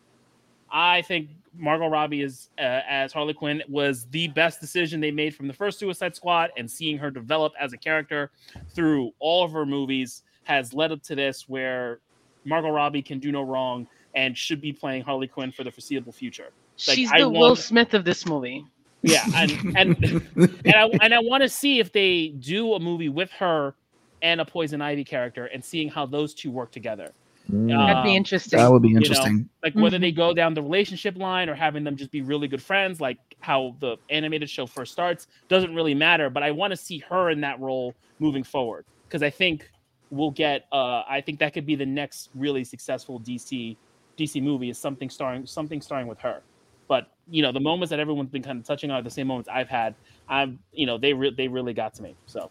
I 0.73 1.03
think 1.03 1.29
Margot 1.55 1.87
Robbie 1.87 2.23
is 2.23 2.49
uh, 2.57 2.81
as 2.89 3.13
Harley 3.13 3.35
Quinn 3.35 3.61
was 3.69 4.07
the 4.09 4.27
best 4.29 4.59
decision 4.59 4.99
they 4.99 5.11
made 5.11 5.35
from 5.35 5.47
the 5.47 5.53
first 5.53 5.77
Suicide 5.77 6.15
Squad, 6.15 6.49
and 6.57 6.69
seeing 6.69 6.97
her 6.97 7.11
develop 7.11 7.53
as 7.59 7.73
a 7.73 7.77
character 7.77 8.31
through 8.73 9.11
all 9.19 9.45
of 9.45 9.51
her 9.51 9.67
movies 9.67 10.23
has 10.45 10.73
led 10.73 10.91
up 10.91 11.03
to 11.03 11.15
this, 11.15 11.47
where 11.47 11.99
Margot 12.43 12.71
Robbie 12.71 13.03
can 13.03 13.19
do 13.19 13.31
no 13.31 13.43
wrong 13.43 13.87
and 14.15 14.35
should 14.35 14.61
be 14.61 14.73
playing 14.73 15.03
Harley 15.03 15.27
Quinn 15.27 15.51
for 15.51 15.63
the 15.63 15.71
foreseeable 15.71 16.11
future. 16.11 16.49
Like, 16.87 16.97
She's 16.97 17.11
I 17.11 17.19
the 17.19 17.29
Will 17.29 17.55
Smith 17.55 17.93
of 17.93 18.03
this 18.03 18.25
movie. 18.25 18.65
Yeah, 19.03 19.23
and 19.35 19.77
and 19.77 20.03
and 20.65 20.75
I 20.75 20.89
and 21.01 21.13
I 21.13 21.19
want 21.19 21.43
to 21.43 21.49
see 21.49 21.79
if 21.79 21.91
they 21.91 22.29
do 22.29 22.73
a 22.73 22.79
movie 22.79 23.09
with 23.09 23.29
her 23.33 23.75
and 24.23 24.41
a 24.41 24.45
Poison 24.45 24.81
Ivy 24.81 25.03
character, 25.03 25.45
and 25.45 25.63
seeing 25.63 25.87
how 25.87 26.07
those 26.07 26.33
two 26.33 26.49
work 26.49 26.71
together. 26.71 27.11
Mm. 27.51 27.67
That'd 27.67 27.97
Um, 27.97 28.03
be 28.03 28.15
interesting. 28.15 28.57
that 28.59 28.71
would 28.71 28.81
be 28.81 28.93
know, 28.93 28.97
interesting. 28.97 29.49
like 29.63 29.73
whether 29.75 29.99
they 29.99 30.11
go 30.11 30.33
down 30.33 30.53
the 30.53 30.61
relationship 30.61 31.17
line 31.17 31.49
or 31.49 31.55
having 31.55 31.83
them 31.83 31.95
just 31.97 32.09
be 32.11 32.21
really 32.21 32.47
good 32.47 32.61
friends 32.61 33.01
like 33.01 33.17
how 33.41 33.75
the 33.79 33.97
animated 34.09 34.49
show 34.49 34.65
first 34.65 34.93
starts 34.93 35.27
doesn't 35.49 35.75
really 35.75 35.93
matter 35.93 36.29
but 36.29 36.41
i 36.41 36.49
want 36.51 36.71
to 36.71 36.77
see 36.77 36.99
her 36.99 37.29
in 37.31 37.41
that 37.41 37.59
role 37.59 37.93
moving 38.19 38.43
forward 38.43 38.85
because 39.07 39.21
i 39.21 39.29
think 39.29 39.69
we'll 40.09 40.31
get 40.31 40.65
uh 40.71 41.03
i 41.09 41.19
think 41.19 41.37
that 41.39 41.53
could 41.53 41.65
be 41.65 41.75
the 41.75 41.85
next 41.85 42.29
really 42.33 42.63
successful 42.63 43.19
dc 43.19 43.75
dc 44.17 44.41
movie 44.41 44.69
is 44.69 44.77
something 44.77 45.09
starring 45.09 45.45
something 45.45 45.81
starring 45.81 46.07
with 46.07 46.19
her 46.19 46.41
but 46.87 47.11
you 47.29 47.41
know 47.41 47.51
the 47.51 47.59
moments 47.59 47.89
that 47.89 47.99
everyone's 47.99 48.29
been 48.29 48.43
kind 48.43 48.57
of 48.57 48.65
touching 48.65 48.89
on 48.89 48.99
are 48.99 49.03
the 49.03 49.09
same 49.09 49.27
moments 49.27 49.49
i've 49.51 49.67
had 49.69 49.93
i'm 50.29 50.57
you 50.71 50.85
know 50.85 50.97
they 50.97 51.13
re- 51.13 51.33
they 51.35 51.49
really 51.49 51.73
got 51.73 51.93
to 51.93 52.01
me 52.03 52.15
so 52.25 52.49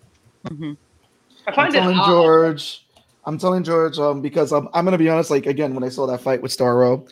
Mhm. 0.51 0.77
I 1.47 1.51
I'm 1.51 1.55
find 1.55 1.75
it 1.75 1.79
telling 1.79 1.97
odd. 1.99 2.07
George. 2.07 2.85
I'm 3.25 3.39
telling 3.39 3.63
George 3.63 3.99
um, 3.99 4.21
because 4.21 4.53
I'm, 4.53 4.69
I'm 4.75 4.85
gonna 4.85 4.99
be 4.99 5.09
honest. 5.09 5.31
Like 5.31 5.47
again, 5.47 5.75
when 5.75 5.85
I 5.85 5.89
saw 5.89 6.07
that 6.07 6.21
fight 6.21 6.43
with 6.43 6.57
Starro, 6.57 7.09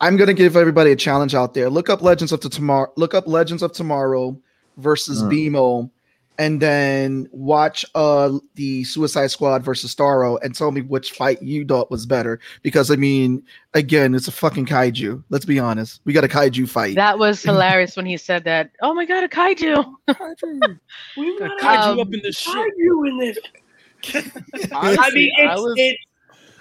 I'm 0.00 0.16
gonna 0.16 0.34
give 0.34 0.56
everybody 0.56 0.92
a 0.92 0.96
challenge 0.96 1.34
out 1.34 1.54
there. 1.54 1.70
Look 1.70 1.88
up 1.88 2.02
Legends 2.02 2.32
of 2.32 2.40
the 2.40 2.48
Tomorrow. 2.48 2.92
Look 2.96 3.14
up 3.14 3.26
Legends 3.26 3.62
of 3.62 3.72
Tomorrow 3.72 4.38
versus 4.76 5.22
Mm. 5.22 5.30
Beebo, 5.32 5.90
and 6.38 6.60
then 6.60 7.26
watch 7.32 7.86
uh 7.94 8.32
the 8.56 8.84
Suicide 8.84 9.28
Squad 9.28 9.64
versus 9.64 9.94
Starro, 9.94 10.38
and 10.42 10.54
tell 10.54 10.70
me 10.72 10.82
which 10.82 11.12
fight 11.12 11.42
you 11.42 11.64
thought 11.64 11.90
was 11.90 12.04
better. 12.04 12.38
Because 12.62 12.90
I 12.90 12.96
mean, 12.96 13.42
again, 13.72 14.14
it's 14.14 14.28
a 14.28 14.32
fucking 14.32 14.66
kaiju. 14.66 15.24
Let's 15.30 15.46
be 15.46 15.58
honest. 15.58 16.02
We 16.04 16.12
got 16.12 16.24
a 16.24 16.28
kaiju 16.28 16.68
fight. 16.68 16.96
That 16.96 17.18
was 17.18 17.42
hilarious 17.42 17.96
when 17.96 18.04
he 18.04 18.18
said 18.18 18.44
that. 18.44 18.72
Oh 18.82 18.92
my 18.92 19.06
god, 19.06 19.24
a 19.24 19.28
kaiju! 19.28 19.94
We 21.16 21.38
got 21.38 21.50
a 21.50 21.64
Kaiju 21.64 21.92
Um, 21.92 22.00
up 22.00 22.12
in 22.12 22.20
this 22.22 22.36
shit 22.36 22.54
kaiju 22.54 23.08
in 23.08 23.18
this. 23.18 23.38
I 24.14 24.22
Honestly, 24.72 25.14
mean, 25.14 25.32
I 25.38 25.52
it's, 25.52 25.60
was- 25.62 25.74
it's 25.76 25.98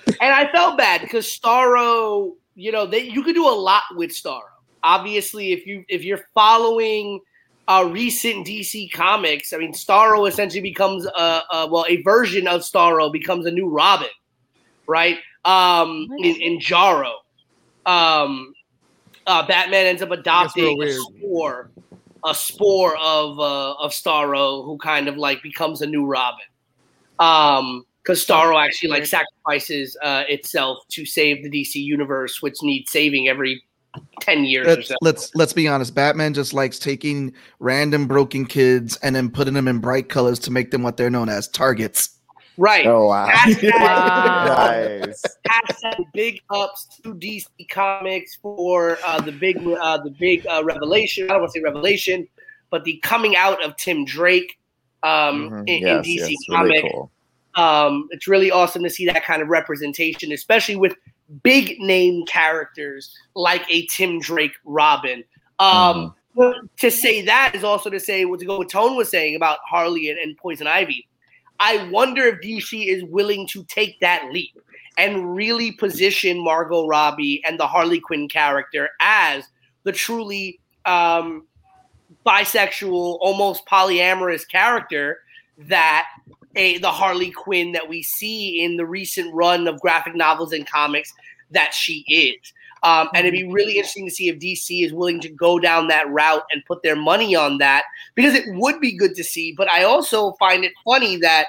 and 0.08 0.32
I 0.32 0.52
felt 0.52 0.78
bad 0.78 1.02
because 1.02 1.26
Starro, 1.26 2.34
you 2.56 2.72
know, 2.72 2.86
they, 2.86 3.04
you 3.10 3.24
could 3.24 3.36
do 3.36 3.48
a 3.48 3.52
lot 3.52 3.84
with 3.96 4.12
Starro. 4.12 4.42
Obviously, 4.84 5.52
if 5.52 5.66
you 5.66 5.84
if 5.90 6.04
you're 6.04 6.22
following 6.34 7.20
uh, 7.68 7.90
recent 7.92 8.46
DC 8.46 8.92
comics, 8.92 9.52
I 9.52 9.58
mean, 9.58 9.74
Starro 9.74 10.28
essentially 10.30 10.62
becomes 10.62 11.06
a, 11.06 11.42
a 11.52 11.68
well, 11.70 11.86
a 11.90 12.02
version 12.04 12.48
of 12.48 12.62
Starro 12.62 13.12
becomes 13.12 13.46
a 13.48 13.52
new 13.52 13.68
Robin, 13.68 14.10
right? 14.88 15.18
Um, 15.44 16.08
in, 16.20 16.36
in 16.42 16.60
Jarro, 16.60 17.14
um, 17.86 18.54
uh, 19.28 19.46
Batman 19.48 19.88
ends 19.88 20.02
up 20.02 20.12
adopting 20.12 20.82
a 20.84 20.92
spore, 20.92 21.72
a 22.24 22.36
spore 22.36 22.96
of 22.98 23.40
uh, 23.40 23.74
of 23.74 23.92
Starro, 23.92 24.64
who 24.66 24.78
kind 24.78 25.08
of 25.08 25.18
like 25.18 25.42
becomes 25.42 25.82
a 25.82 25.88
new 25.88 26.06
Robin. 26.06 26.46
Um, 27.20 27.86
because 28.04 28.24
Starro 28.24 28.64
actually 28.64 28.90
like 28.90 29.08
sacrifices 29.08 29.98
uh, 30.04 30.26
itself 30.30 30.78
to 30.90 31.06
save 31.08 31.42
the 31.42 31.50
DC 31.50 31.76
universe, 31.76 32.40
which 32.40 32.62
needs 32.62 32.92
saving 32.92 33.28
every 33.28 33.64
ten 34.22 34.46
years 34.46 34.68
or 34.68 34.76
Let's, 34.76 34.88
so. 34.88 34.96
let's 35.02 35.36
let's 35.36 35.54
be 35.54 35.68
honest. 35.68 35.96
Batman 35.96 36.34
just 36.34 36.54
likes 36.54 36.78
taking 36.78 37.34
random 37.60 38.08
broken 38.08 38.46
kids 38.46 38.98
and 38.98 39.16
then 39.16 39.30
putting 39.32 39.54
them 39.54 39.68
in 39.68 39.80
bright 39.80 40.10
colors 40.10 40.38
to 40.40 40.52
make 40.52 40.72
them 40.72 40.84
what 40.84 40.98
they're 40.98 41.10
known 41.10 41.30
as 41.30 41.48
targets. 41.48 42.12
Right. 42.58 42.86
Oh 42.86 43.08
wow. 43.08 43.28
Hashtag, 43.28 43.72
Wow. 43.74 44.46
nice. 45.06 45.24
hashtag 45.48 46.06
big 46.14 46.42
ups 46.52 46.88
to 47.04 47.14
DC 47.16 47.48
Comics 47.70 48.36
for 48.36 48.98
uh, 49.06 49.20
the 49.20 49.32
big 49.32 49.58
uh, 49.58 49.98
the 49.98 50.12
big 50.12 50.46
uh, 50.48 50.64
revelation. 50.64 51.26
I 51.26 51.34
don't 51.34 51.42
want 51.42 51.54
to 51.54 51.60
say 51.60 51.64
revelation, 51.64 52.28
but 52.70 52.84
the 52.86 52.98
coming 53.04 53.36
out 53.36 53.64
of 53.64 53.76
Tim 53.78 54.06
Drake 54.06 54.58
um, 55.04 55.50
Mhm. 55.50 55.64
in, 55.70 55.82
Yes, 55.82 56.06
in 56.08 56.12
DC 56.14 56.20
yes, 56.32 56.40
really 56.50 56.82
Comics. 56.82 56.82
cool. 56.94 57.12
Um, 57.56 58.08
it's 58.12 58.28
really 58.28 58.52
awesome 58.52 58.84
to 58.84 58.90
see 58.90 59.06
that 59.06 59.24
kind 59.24 59.42
of 59.42 59.48
representation, 59.48 60.32
especially 60.32 60.76
with 60.76 60.94
big 61.44 61.80
name 61.80 62.26
characters 62.26 63.16
like 63.36 63.64
a 63.70 63.86
Tim 63.88 64.20
Drake 64.20 64.56
Robin. 64.66 65.24
Um, 65.60 66.14
but 66.36 66.56
To 66.80 66.92
say 66.92 67.22
that 67.22 67.54
is 67.56 67.64
also 67.64 67.90
to 67.90 68.00
say 68.00 68.26
what 68.26 68.40
to 68.42 68.46
go 68.46 68.58
what 68.58 68.70
Tone 68.70 68.96
was 68.98 69.10
saying 69.10 69.36
about 69.38 69.60
Harley 69.68 70.10
and, 70.10 70.20
and 70.20 70.36
Poison 70.38 70.68
Ivy. 70.68 71.08
I 71.62 71.88
wonder 71.90 72.24
if 72.24 72.42
DC 72.42 72.88
is 72.88 73.04
willing 73.06 73.48
to 73.48 73.64
take 73.64 73.98
that 74.02 74.30
leap 74.34 74.52
and 74.98 75.34
really 75.34 75.72
position 75.72 76.38
Margot 76.44 76.86
Robbie 76.88 77.42
and 77.48 77.58
the 77.58 77.66
Harley 77.68 78.02
Quinn 78.02 78.28
character 78.28 78.90
as 79.00 79.46
the 79.84 79.94
truly 79.94 80.60
um, 80.86 81.48
bisexual, 82.26 83.18
almost 83.22 83.66
polyamorous 83.66 84.48
character 84.48 85.20
that 85.58 86.08
a 86.56 86.78
the 86.80 86.92
Harley 86.92 87.32
Quinn 87.32 87.72
that 87.74 87.88
we 87.88 88.02
see 88.02 88.64
in 88.64 88.78
the 88.78 88.86
recent 88.86 89.34
run 89.34 89.68
of 89.68 89.80
graphic 89.82 90.16
novels 90.16 90.54
and 90.54 90.70
comics 90.70 91.14
that 91.52 91.74
she 91.74 92.04
is. 92.08 92.54
Um, 92.84 93.10
and 93.16 93.26
it'd 93.26 93.40
be 93.40 93.52
really 93.52 93.78
interesting 93.78 94.08
to 94.08 94.14
see 94.14 94.30
if 94.30 94.38
DC 94.38 94.86
is 94.86 94.94
willing 94.94 95.20
to 95.22 95.30
go 95.30 95.58
down 95.58 95.88
that 95.88 96.10
route 96.10 96.44
and 96.52 96.64
put 96.66 96.84
their 96.84 96.96
money 96.96 97.36
on 97.36 97.58
that 97.58 97.84
because 98.14 98.36
it 98.36 98.46
would 98.50 98.80
be 98.80 98.96
good 98.96 99.16
to 99.16 99.24
see. 99.24 99.54
But 99.54 99.72
I 99.72 99.84
also 99.84 100.34
find 100.34 100.64
it 100.64 100.72
funny 100.84 101.18
that 101.18 101.48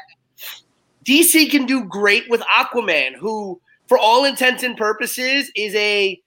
DC 1.05 1.51
can 1.51 1.67
do 1.67 1.85
great 1.85 2.29
with 2.31 2.41
Aquaman, 2.41 3.15
who, 3.17 3.61
for 3.87 3.99
all 3.99 4.25
intents 4.25 4.63
and 4.63 4.77
purposes, 4.77 5.51
is 5.55 5.75
a 5.75 6.21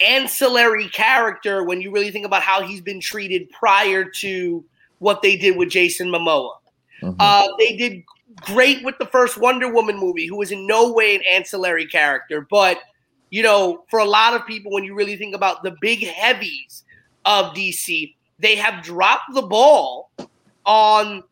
ancillary 0.00 0.88
character 0.88 1.64
when 1.64 1.80
you 1.80 1.90
really 1.90 2.10
think 2.10 2.26
about 2.26 2.42
how 2.42 2.62
he's 2.62 2.80
been 2.80 3.00
treated 3.00 3.50
prior 3.50 4.04
to 4.04 4.64
what 4.98 5.22
they 5.22 5.36
did 5.36 5.56
with 5.56 5.70
Jason 5.70 6.08
Momoa. 6.08 6.52
Mhm. 7.02 7.16
Uh, 7.18 7.48
they 7.58 7.76
did 7.76 8.02
great 8.42 8.84
with 8.84 8.96
the 8.98 9.06
first 9.06 9.38
Wonder 9.38 9.72
Woman 9.72 9.98
movie, 9.98 10.26
who 10.26 10.36
was 10.36 10.50
in 10.50 10.66
no 10.66 10.92
way 10.92 11.14
an 11.14 11.22
ancillary 11.30 11.86
character. 11.86 12.46
But, 12.48 12.78
you 13.30 13.42
know, 13.42 13.84
for 13.88 13.98
a 13.98 14.04
lot 14.04 14.34
of 14.34 14.46
people, 14.46 14.72
when 14.72 14.84
you 14.84 14.94
really 14.94 15.16
think 15.16 15.34
about 15.34 15.62
the 15.62 15.76
big 15.80 16.06
heavies 16.06 16.84
of 17.24 17.54
DC, 17.54 18.14
they 18.38 18.56
have 18.56 18.82
dropped 18.82 19.34
the 19.34 19.42
ball 19.42 20.10
on 20.66 21.22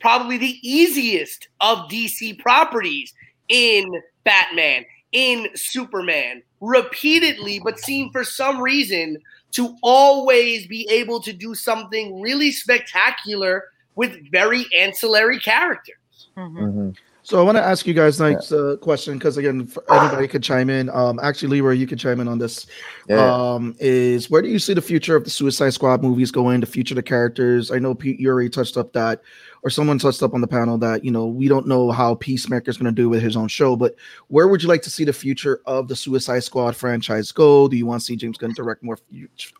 probably 0.00 0.36
the 0.36 0.58
easiest 0.62 1.48
of 1.60 1.88
DC 1.88 2.34
properties 2.34 3.14
in 3.48 4.02
Batman, 4.24 4.84
in 5.12 5.48
Superman, 5.54 6.42
repeatedly, 6.60 7.58
but 7.58 7.78
seem 7.78 8.10
for 8.10 8.24
some 8.24 8.60
reason 8.60 9.18
to 9.52 9.76
always 9.82 10.66
be 10.66 10.88
able 10.90 11.20
to 11.20 11.32
do 11.32 11.54
something 11.54 12.20
really 12.20 12.50
spectacular 12.50 13.64
with 13.94 14.30
very 14.30 14.66
ancillary 14.76 15.38
characters. 15.38 15.96
Mhm. 16.36 16.56
Mhm. 16.56 16.96
So 17.32 17.38
I 17.38 17.42
want 17.42 17.56
to 17.56 17.64
ask 17.64 17.86
you 17.86 17.94
guys 17.94 18.20
next 18.20 18.52
uh, 18.52 18.76
question 18.82 19.16
because 19.16 19.38
again, 19.38 19.66
anybody 19.90 20.28
could 20.28 20.42
chime 20.42 20.68
in. 20.68 20.90
Um, 20.90 21.18
actually, 21.18 21.48
Leroy, 21.48 21.70
you 21.70 21.86
could 21.86 21.98
chime 21.98 22.20
in 22.20 22.28
on 22.28 22.36
this. 22.36 22.66
Yeah. 23.08 23.24
Um, 23.24 23.74
is 23.80 24.28
where 24.28 24.42
do 24.42 24.48
you 24.50 24.58
see 24.58 24.74
the 24.74 24.82
future 24.82 25.16
of 25.16 25.24
the 25.24 25.30
Suicide 25.30 25.70
Squad 25.70 26.02
movies 26.02 26.30
going? 26.30 26.60
The 26.60 26.66
future 26.66 26.92
of 26.92 26.96
the 26.96 27.02
characters. 27.02 27.70
I 27.70 27.78
know 27.78 27.94
Pete, 27.94 28.20
you 28.20 28.28
already 28.28 28.50
touched 28.50 28.76
up 28.76 28.92
that, 28.92 29.22
or 29.62 29.70
someone 29.70 29.98
touched 29.98 30.22
up 30.22 30.34
on 30.34 30.42
the 30.42 30.46
panel 30.46 30.76
that 30.76 31.06
you 31.06 31.10
know 31.10 31.24
we 31.26 31.48
don't 31.48 31.66
know 31.66 31.90
how 31.90 32.16
Peacemaker 32.16 32.70
is 32.70 32.76
going 32.76 32.94
to 32.94 33.02
do 33.02 33.08
with 33.08 33.22
his 33.22 33.34
own 33.34 33.48
show, 33.48 33.76
but 33.76 33.94
where 34.28 34.46
would 34.46 34.62
you 34.62 34.68
like 34.68 34.82
to 34.82 34.90
see 34.90 35.04
the 35.06 35.12
future 35.14 35.62
of 35.64 35.88
the 35.88 35.96
Suicide 35.96 36.40
Squad 36.40 36.76
franchise 36.76 37.32
go? 37.32 37.66
Do 37.66 37.78
you 37.78 37.86
want 37.86 38.02
to 38.02 38.04
see 38.04 38.14
James 38.14 38.36
Gunn 38.36 38.52
direct 38.52 38.82
more 38.82 38.98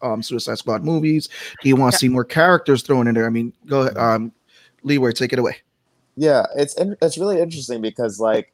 um, 0.02 0.22
Suicide 0.22 0.58
Squad 0.58 0.84
movies? 0.84 1.30
Do 1.62 1.70
you 1.70 1.76
want 1.76 1.92
to 1.92 1.98
see 1.98 2.10
more 2.10 2.26
characters 2.26 2.82
thrown 2.82 3.06
in 3.06 3.14
there? 3.14 3.24
I 3.24 3.30
mean, 3.30 3.54
go 3.64 3.80
ahead, 3.80 3.96
um, 3.96 4.30
Leroy, 4.82 5.12
take 5.12 5.32
it 5.32 5.38
away. 5.38 5.56
Yeah, 6.16 6.46
it's 6.56 6.74
it's 6.78 7.18
really 7.18 7.40
interesting 7.40 7.80
because 7.80 8.20
like 8.20 8.52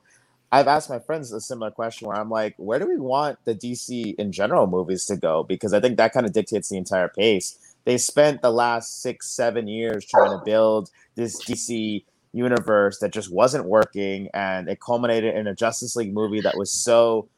I've 0.51 0.69
asked 0.69 0.89
my 0.89 0.99
friends 0.99 1.33
a 1.33 1.41
similar 1.41 1.71
question 1.71 2.09
where 2.09 2.17
I'm 2.17 2.31
like, 2.31 2.55
where 2.57 2.79
do 2.79 2.87
we 2.87 2.97
want 2.99 3.39
the 3.45 3.55
DC 3.55 4.15
in 4.15 4.33
general 4.33 4.67
movies 4.67 5.05
to 5.07 5.17
go? 5.17 5.43
Because 5.43 5.73
I 5.75 5.81
think 5.81 5.97
that 5.99 6.13
kind 6.13 6.25
of 6.25 6.33
dictates 6.33 6.69
the 6.69 6.77
entire 6.77 7.09
pace. 7.09 7.59
They 7.85 7.99
spent 7.99 8.43
the 8.43 8.53
last 8.53 9.03
six, 9.03 9.29
seven 9.29 9.67
years 9.67 10.07
trying 10.07 10.31
to 10.31 10.43
build 10.45 10.91
this 11.17 11.43
DC 11.45 12.05
universe 12.33 12.99
that 13.01 13.13
just 13.13 13.33
wasn't 13.33 13.65
working, 13.67 14.29
and 14.33 14.69
it 14.69 14.81
culminated 14.81 15.35
in 15.35 15.47
a 15.47 15.55
Justice 15.55 15.97
League 15.97 16.15
movie 16.15 16.41
that 16.41 16.57
was 16.57 16.71
so. 16.71 17.29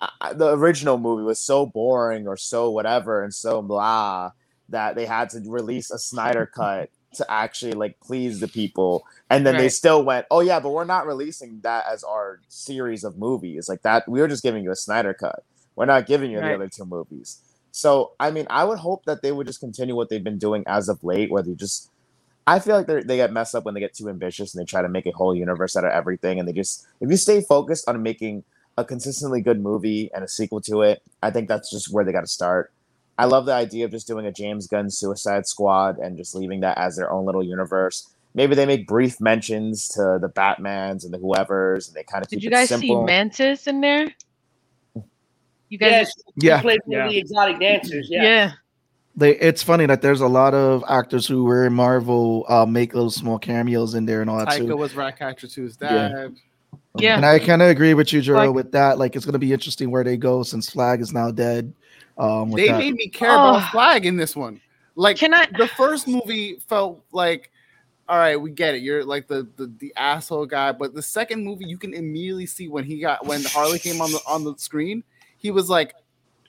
Uh, 0.00 0.32
the 0.32 0.52
original 0.56 0.98
movie 0.98 1.22
was 1.22 1.38
so 1.38 1.64
boring 1.64 2.26
or 2.26 2.36
so 2.36 2.68
whatever 2.68 3.22
and 3.22 3.32
so 3.32 3.62
blah 3.62 4.32
that 4.68 4.96
they 4.96 5.06
had 5.06 5.30
to 5.30 5.40
release 5.46 5.92
a 5.92 5.98
Snyder 5.98 6.44
cut 6.54 6.90
to 7.14 7.30
actually 7.30 7.72
like 7.72 7.98
please 8.00 8.40
the 8.40 8.48
people. 8.48 9.04
And 9.30 9.46
then 9.46 9.56
they 9.56 9.68
still 9.68 10.04
went 10.04 10.26
oh 10.30 10.40
yeah 10.40 10.60
but 10.60 10.70
we're 10.70 10.84
not 10.84 11.06
releasing 11.06 11.60
that 11.62 11.86
as 11.90 12.04
our 12.04 12.40
series 12.48 13.04
of 13.04 13.18
movies. 13.18 13.68
Like 13.68 13.82
that 13.82 14.08
we 14.08 14.20
were 14.20 14.28
just 14.28 14.42
giving 14.42 14.64
you 14.64 14.70
a 14.70 14.76
snyder 14.76 15.14
cut. 15.14 15.44
We're 15.76 15.86
not 15.86 16.06
giving 16.06 16.30
you 16.30 16.38
Right. 16.38 16.48
the 16.50 16.54
other 16.54 16.68
two 16.68 16.84
movies. 16.84 17.38
So 17.72 18.12
i 18.20 18.30
mean 18.30 18.46
i 18.50 18.64
would 18.64 18.78
hope 18.78 19.04
that 19.06 19.22
they 19.22 19.32
would 19.32 19.46
just 19.46 19.60
continue 19.60 19.94
what 19.96 20.08
they've 20.10 20.22
been 20.24 20.38
doing 20.38 20.62
as 20.66 20.88
of 20.88 21.02
late 21.04 21.30
where 21.30 21.42
they 21.42 21.54
just 21.54 21.90
i 22.46 22.58
feel 22.58 22.76
like 22.76 22.86
they 22.86 23.02
they 23.02 23.16
get 23.16 23.32
messed 23.32 23.54
up 23.54 23.64
when 23.64 23.74
they 23.74 23.80
get 23.80 23.94
too 23.94 24.08
ambitious 24.08 24.54
and 24.54 24.60
they 24.60 24.66
try 24.66 24.82
to 24.82 24.88
make 24.88 25.06
a 25.06 25.12
whole 25.12 25.34
universe 25.34 25.76
out 25.76 25.84
of 25.84 25.92
everything 25.92 26.38
and 26.38 26.48
they 26.48 26.52
just 26.52 26.86
if 27.00 27.10
you 27.10 27.16
stay 27.16 27.40
focused 27.42 27.88
on 27.88 28.02
making 28.02 28.44
a 28.76 28.84
consistently 28.84 29.40
good 29.40 29.60
movie 29.60 30.10
and 30.14 30.24
a 30.24 30.28
sequel 30.28 30.60
to 30.60 30.82
it 30.82 31.02
i 31.22 31.30
think 31.30 31.48
that's 31.48 31.70
just 31.70 31.92
where 31.92 32.04
they 32.04 32.12
got 32.12 32.22
to 32.22 32.26
start 32.26 32.72
I 33.18 33.26
love 33.26 33.46
the 33.46 33.52
idea 33.52 33.84
of 33.84 33.90
just 33.90 34.06
doing 34.06 34.26
a 34.26 34.32
James 34.32 34.66
Gunn 34.66 34.90
Suicide 34.90 35.46
Squad 35.46 35.98
and 35.98 36.16
just 36.16 36.34
leaving 36.34 36.60
that 36.60 36.78
as 36.78 36.96
their 36.96 37.10
own 37.12 37.24
little 37.26 37.42
universe. 37.42 38.08
Maybe 38.34 38.54
they 38.54 38.64
make 38.64 38.86
brief 38.86 39.20
mentions 39.20 39.88
to 39.88 40.18
the 40.20 40.28
Batmans 40.34 41.04
and 41.04 41.12
the 41.12 41.18
whoever's, 41.18 41.88
and 41.88 41.94
they 41.96 42.02
kind 42.04 42.24
of 42.24 42.30
Did 42.30 42.36
keep 42.36 42.44
you 42.44 42.48
it 42.48 42.52
guys 42.52 42.68
simple. 42.70 43.02
see 43.02 43.04
Mantis 43.04 43.66
in 43.66 43.80
there? 43.82 44.08
You 45.68 45.78
guys, 45.78 45.90
Yes, 45.90 46.12
Yeah. 46.36 46.56
he 46.58 46.62
played 46.62 46.80
Yeah. 46.86 47.08
the 47.08 47.18
exotic 47.18 47.60
dancers. 47.60 48.08
Yeah. 48.10 48.22
yeah. 48.22 48.52
they 49.14 49.36
it's 49.36 49.62
funny 49.62 49.84
that 49.84 50.00
there's 50.00 50.22
a 50.22 50.26
lot 50.26 50.54
of 50.54 50.82
actors 50.88 51.26
who 51.26 51.44
were 51.44 51.66
in 51.66 51.74
Marvel 51.74 52.46
uh, 52.48 52.64
make 52.64 52.94
little 52.94 53.10
small 53.10 53.38
cameos 53.38 53.94
in 53.94 54.06
there 54.06 54.22
and 54.22 54.30
all 54.30 54.38
that 54.38 54.48
Taika 54.48 54.68
too. 54.68 54.76
was 54.78 54.94
Ratcatcher 54.94 55.46
2's 55.48 55.76
Yeah. 55.82 56.08
dad. 56.08 56.36
Yeah. 56.96 57.16
And 57.16 57.26
I 57.26 57.38
kind 57.38 57.60
of 57.60 57.68
agree 57.68 57.92
with 57.92 58.10
you, 58.14 58.20
Jero, 58.22 58.46
Like- 58.46 58.54
with 58.54 58.72
that. 58.72 58.98
Like 58.98 59.14
it's 59.14 59.26
gonna 59.26 59.38
be 59.38 59.52
interesting 59.52 59.90
where 59.90 60.02
they 60.02 60.16
go 60.16 60.42
since 60.42 60.70
Flag 60.70 61.02
is 61.02 61.12
now 61.12 61.30
dead. 61.30 61.74
Um, 62.22 62.50
with 62.50 62.62
They 62.62 62.68
that. 62.68 62.78
made 62.78 62.94
me 62.94 63.08
care 63.08 63.30
Oh. 63.32 63.56
about 63.56 63.70
Flag 63.72 64.06
in 64.06 64.16
this 64.16 64.36
one. 64.36 64.60
Like 64.94 65.16
Can 65.16 65.34
I? 65.34 65.46
the 65.58 65.68
first 65.68 66.06
movie 66.06 66.56
felt 66.68 67.04
like 67.12 67.50
all 68.08 68.18
right, 68.18 68.36
we 68.38 68.50
get 68.50 68.74
it. 68.74 68.82
You're 68.82 69.04
like 69.04 69.26
the, 69.26 69.48
the 69.56 69.72
the 69.78 69.92
asshole 69.96 70.44
guy, 70.46 70.72
but 70.72 70.92
the 70.92 71.00
second 71.02 71.44
movie 71.44 71.64
you 71.66 71.78
can 71.78 71.94
immediately 71.94 72.46
see 72.46 72.68
when 72.68 72.84
he 72.84 72.98
got 73.00 73.24
when 73.26 73.42
Harley 73.44 73.78
came 73.78 74.00
on 74.00 74.10
the 74.12 74.20
on 74.26 74.44
the 74.44 74.54
screen, 74.58 75.02
he 75.38 75.50
was 75.50 75.70
like, 75.70 75.94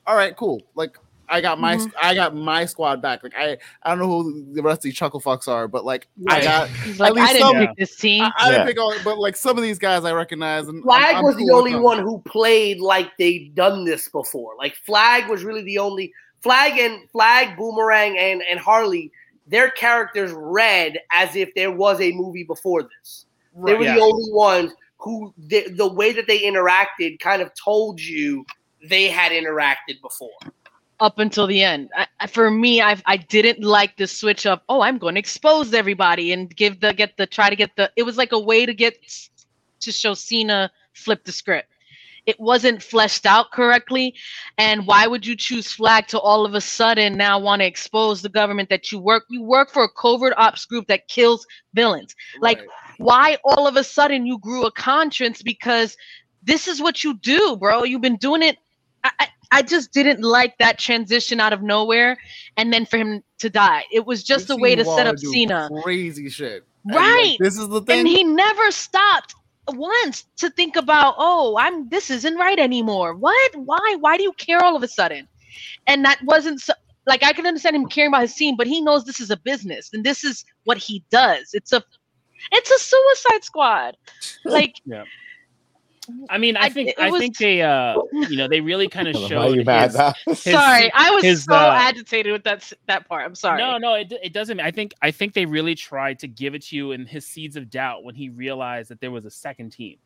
"All 0.06 0.16
right, 0.16 0.36
cool. 0.36 0.62
Like 0.76 0.98
I 1.30 1.42
got 1.42 1.60
my 1.60 1.78
Mhm. 1.78 1.92
I 2.02 2.14
got 2.16 2.36
my 2.36 2.66
squad 2.66 3.02
back. 3.02 3.24
Like 3.24 3.34
I 3.38 3.58
I 3.84 3.90
don't 3.90 4.00
know 4.00 4.08
who 4.08 4.54
the 4.54 4.62
rest 4.62 4.80
of 4.80 4.84
these 4.84 4.96
chuckle 4.96 5.22
fucks 5.22 5.48
are, 5.48 5.68
but 5.68 5.86
like 5.86 6.08
I 6.28 6.42
got 6.44 6.70
He's 6.70 7.00
like, 7.00 7.14
least 7.14 7.30
I 7.30 7.34
didn't 7.34 7.48
some- 7.48 7.56
pick 7.58 7.70
this 7.78 7.96
team. 7.96 8.24
I, 8.24 8.32
I 8.38 8.52
didn't 8.52 8.68
pick 8.68 8.80
all, 8.80 8.94
but 9.04 9.18
like 9.18 9.36
some 9.36 9.58
of 9.58 9.64
these 9.64 9.80
guys 9.80 10.04
I 10.06 10.12
recognize 10.14 10.68
and 10.68 10.78
I'm- 10.78 10.84
Flag 10.84 11.16
I'm 11.16 11.24
was 11.24 11.36
the 11.36 11.40
cool 11.42 11.48
with 11.48 11.56
only 11.60 11.72
them. 11.74 11.84
one 11.84 12.00
who 12.00 12.20
played 12.26 12.80
like 12.80 13.16
they'd 13.18 13.56
done 13.56 13.86
this 13.86 14.10
before. 14.10 14.54
Like 14.58 14.76
Flag 14.76 15.30
was 15.30 15.44
really 15.44 15.64
the 15.64 15.78
only 15.80 16.12
Flag 16.42 16.78
and 16.78 17.10
Flag, 17.12 17.56
Boomerang, 17.58 18.18
and 18.18 18.42
and 18.50 18.60
Harley. 18.60 19.12
Their 19.48 19.70
characters 19.72 20.32
read 20.36 21.00
as 21.12 21.36
if 21.36 21.54
there 21.56 21.72
was 21.72 22.00
a 22.02 22.12
movie 22.14 22.44
before 22.44 22.84
this. 22.84 23.26
They 23.66 23.74
were 23.76 23.84
Yeah. 23.84 23.96
the 23.96 24.02
only 24.02 24.32
ones 24.32 24.72
who 24.98 25.34
the, 25.38 25.68
the 25.70 25.88
way 25.92 26.12
that 26.14 26.28
they 26.28 26.40
interacted 26.42 27.20
kind 27.20 27.42
of 27.42 27.52
told 27.56 28.00
you 28.02 28.46
they 28.90 29.08
had 29.10 29.32
interacted 29.34 30.02
before. 30.02 30.30
Up 31.04 31.20
until 31.20 31.46
the 31.46 31.62
end. 31.62 31.90
I, 31.96 32.28
for 32.28 32.50
me, 32.50 32.82
I 32.82 32.96
I 33.06 33.18
didn't 33.18 33.62
like 33.62 33.98
the 33.98 34.08
switch 34.08 34.46
of 34.46 34.62
oh 34.70 34.82
I'm 34.82 34.98
going 34.98 35.16
to 35.16 35.20
expose 35.20 35.74
everybody 35.74 36.32
and 36.32 36.56
give 36.56 36.80
the 36.80 36.94
get 36.94 37.18
the 37.18 37.28
try 37.28 37.50
to 37.50 37.56
get 37.56 37.76
the. 37.76 37.92
It 37.98 38.04
was 38.04 38.18
like 38.18 38.32
a 38.32 38.40
way 38.40 38.66
to 38.66 38.74
get 38.74 38.96
to 39.82 39.92
show 39.92 40.14
Cena 40.14 40.72
flip 40.94 41.26
the 41.26 41.34
script. 41.34 41.70
It 42.26 42.40
wasn't 42.40 42.82
fleshed 42.82 43.26
out 43.26 43.52
correctly, 43.52 44.16
and 44.58 44.88
why 44.88 45.08
would 45.08 45.26
you 45.26 45.36
choose 45.36 45.74
Flag 45.74 46.08
to 46.08 46.20
all 46.20 46.46
of 46.46 46.54
a 46.54 46.62
sudden 46.62 47.18
now 47.18 47.38
want 47.38 47.62
to 47.62 47.66
expose 47.66 48.22
the 48.22 48.30
government 48.30 48.70
that 48.70 48.94
you 48.94 49.00
work? 49.00 49.26
You 49.30 49.44
work 49.44 49.70
for 49.72 49.84
a 49.84 49.90
covert 49.90 50.34
ops 50.38 50.66
group 50.66 50.88
that 50.88 51.10
kills 51.10 51.46
villains. 51.74 52.16
Like, 52.40 52.62
why 52.98 53.38
all 53.44 53.68
of 53.68 53.76
a 53.76 53.84
sudden 53.84 54.26
you 54.26 54.40
grew 54.40 54.66
a 54.66 54.72
conscience 54.72 55.42
because 55.42 55.98
this 56.42 56.70
is 56.70 56.82
what 56.82 57.04
you 57.04 57.16
do, 57.16 57.58
bro. 57.58 57.84
You've 57.84 58.02
been 58.02 58.16
doing 58.16 58.42
it. 58.42 58.58
I, 59.04 59.28
I, 59.54 59.58
I 59.58 59.62
just 59.62 59.92
didn't 59.92 60.22
like 60.22 60.58
that 60.58 60.80
transition 60.80 61.40
out 61.40 61.54
of 61.54 61.62
nowhere, 61.62 62.18
and 62.58 62.74
then 62.74 62.86
for 62.86 62.98
him 62.98 63.24
to 63.40 63.50
die. 63.50 63.84
It 63.92 64.06
was 64.06 64.24
just 64.24 64.50
We've 64.50 64.58
a 64.58 64.62
way 64.62 64.76
seen 64.76 64.86
to 64.86 64.96
set 64.96 65.08
up 65.08 65.20
Cena, 65.20 65.70
Crazy 65.84 66.30
shit. 66.30 66.66
And, 66.86 66.96
like, 66.96 67.04
right? 67.04 67.38
this 67.40 67.58
is 67.58 67.68
the 67.70 67.82
thing. 67.82 68.00
And 68.00 68.08
he 68.08 68.24
never 68.24 68.72
stopped 68.72 69.36
once 69.70 70.26
to 70.38 70.50
think 70.50 70.76
about, 70.76 71.16
oh, 71.18 71.58
I'm 71.58 71.88
this 71.90 72.10
isn't 72.10 72.36
right 72.36 72.60
anymore. 72.60 73.16
What? 73.16 73.56
Why? 73.56 73.98
Why 74.00 74.18
do 74.18 74.24
you 74.24 74.34
care 74.34 74.64
all 74.64 74.76
of 74.76 74.84
a 74.84 74.88
sudden? 74.88 75.28
And 75.88 76.04
that 76.06 76.20
wasn't 76.24 76.60
so, 76.62 76.74
like 77.06 77.24
I 77.24 77.34
can 77.34 77.46
understand 77.46 77.76
him 77.76 77.88
caring 77.88 78.10
about 78.10 78.22
his 78.22 78.36
team, 78.36 78.56
but 78.58 78.68
he 78.68 78.82
knows 78.82 79.06
this 79.06 79.20
is 79.20 79.30
a 79.30 79.38
business 79.38 79.90
and 79.94 80.04
this 80.04 80.24
is 80.24 80.46
what 80.64 80.78
he 80.78 81.04
does. 81.12 81.52
It's 81.54 81.74
a 81.74 81.84
it's 82.52 82.72
a 82.72 82.80
suicide 82.80 83.44
squad. 83.44 83.98
Like 84.46 84.76
I 86.30 86.38
mean, 86.38 86.58
I 86.58 86.64
I- 86.64 86.70
think 86.70 86.90
it 86.90 87.00
I 87.00 87.10
was- 87.12 87.20
think 87.22 87.38
they 87.38 87.62
uh 87.62 87.96
you 88.14 88.36
know 88.38 88.48
they 88.48 88.62
really 88.62 88.88
kind 88.90 89.08
of 89.14 89.16
showed 89.16 89.56
you 89.56 89.64
mad? 89.64 89.92
his- 90.28 90.40
sorry, 90.42 90.92
I 90.94 91.12
was 91.12 91.24
his, 91.24 91.44
so 91.46 91.54
uh, 91.54 91.74
agitated 91.80 92.32
with 92.34 92.44
that 92.44 92.72
that 92.88 93.08
part. 93.08 93.26
I'm 93.26 93.36
sorry. 93.36 93.60
No, 93.62 93.78
no, 93.78 93.94
it, 93.96 94.12
it 94.24 94.34
doesn't. 94.34 94.60
I 94.60 94.72
think 94.72 94.94
I 95.02 95.12
think 95.12 95.34
they 95.34 95.46
really 95.46 95.76
tried 95.76 96.20
to 96.20 96.28
give 96.28 96.56
it 96.56 96.64
to 96.66 96.76
you 96.76 96.92
in 96.92 97.06
his 97.06 97.26
seeds 97.28 97.56
of 97.56 97.70
doubt 97.70 98.04
when 98.04 98.16
he 98.16 98.30
realized 98.30 98.90
that 98.90 99.00
there 99.00 99.12
was 99.12 99.26
a 99.26 99.32
second 99.32 99.72
team. 99.72 99.98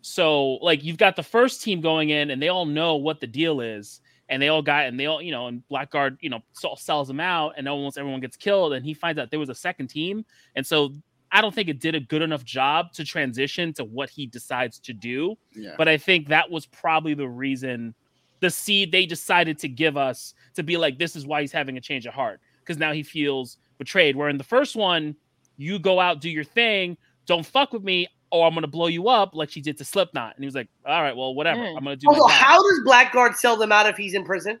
So 0.00 0.54
like 0.56 0.82
you've 0.82 0.98
got 0.98 1.14
the 1.16 1.22
first 1.22 1.62
team 1.62 1.80
going 1.80 2.10
in 2.10 2.30
and 2.30 2.42
they 2.42 2.48
all 2.48 2.66
know 2.66 2.96
what 2.96 3.20
the 3.20 3.26
deal 3.26 3.60
is 3.60 4.00
and 4.28 4.42
they 4.42 4.48
all 4.48 4.62
got 4.62 4.86
and 4.86 4.98
they 4.98 5.06
all 5.06 5.22
you 5.22 5.30
know 5.30 5.46
and 5.46 5.62
Blackguard 5.70 6.16
you 6.20 6.28
know 6.30 6.40
sells 6.76 7.06
them 7.06 7.20
out 7.20 7.54
and 7.56 7.68
almost 7.68 7.98
everyone 7.98 8.20
gets 8.20 8.36
killed 8.36 8.72
and 8.72 8.84
he 8.84 8.94
finds 8.94 9.20
out 9.20 9.30
there 9.30 9.38
was 9.38 9.48
a 9.48 9.54
second 9.54 9.88
team 9.88 10.24
and 10.56 10.66
so 10.66 10.92
I 11.32 11.40
don't 11.40 11.54
think 11.54 11.68
it 11.68 11.80
did 11.80 11.94
a 11.94 12.00
good 12.00 12.22
enough 12.22 12.44
job 12.44 12.92
to 12.92 13.04
transition 13.04 13.72
to 13.74 13.84
what 13.84 14.10
he 14.10 14.26
decides 14.26 14.78
to 14.80 14.92
do. 14.92 15.36
yeah. 15.54 15.74
But 15.78 15.88
I 15.88 15.96
think 15.96 16.28
that 16.28 16.50
was 16.50 16.66
probably 16.66 17.14
the 17.14 17.28
reason 17.28 17.94
the 18.40 18.50
seed 18.50 18.92
they 18.92 19.06
decided 19.06 19.58
to 19.60 19.68
give 19.68 19.96
us 19.96 20.34
to 20.54 20.62
be 20.62 20.76
like, 20.76 20.98
this 20.98 21.16
is 21.16 21.26
why 21.26 21.40
he's 21.40 21.52
having 21.52 21.76
a 21.76 21.80
change 21.80 22.06
of 22.06 22.12
heart. 22.14 22.40
Because 22.60 22.76
now 22.78 22.92
he 22.92 23.02
feels 23.02 23.56
betrayed. 23.78 24.14
Where 24.16 24.28
in 24.28 24.36
the 24.36 24.44
first 24.44 24.76
one, 24.76 25.16
you 25.56 25.78
go 25.78 25.98
out, 26.00 26.20
do 26.20 26.28
your 26.28 26.44
thing, 26.44 26.96
don't 27.26 27.46
fuck 27.46 27.72
with 27.72 27.82
me, 27.84 28.08
or 28.30 28.46
I'm 28.46 28.54
gonna 28.54 28.66
blow 28.66 28.88
you 28.88 29.08
up 29.08 29.34
like 29.34 29.48
she 29.50 29.60
did 29.60 29.78
to 29.78 29.84
Slipknot. 29.84 30.34
And 30.36 30.42
he 30.42 30.46
was 30.46 30.54
like, 30.54 30.68
All 30.84 31.02
right, 31.02 31.16
well, 31.16 31.34
whatever. 31.34 31.60
Mm. 31.62 31.76
I'm 31.76 31.84
gonna 31.84 31.96
do 31.96 32.08
Also, 32.08 32.20
job." 32.28 32.30
how 32.32 32.62
does 32.62 32.80
Blackguard 32.84 33.36
sell 33.36 33.56
them 33.56 33.70
out 33.72 33.86
if 33.86 33.96
he's 33.96 34.14
in 34.14 34.24
prison? 34.24 34.58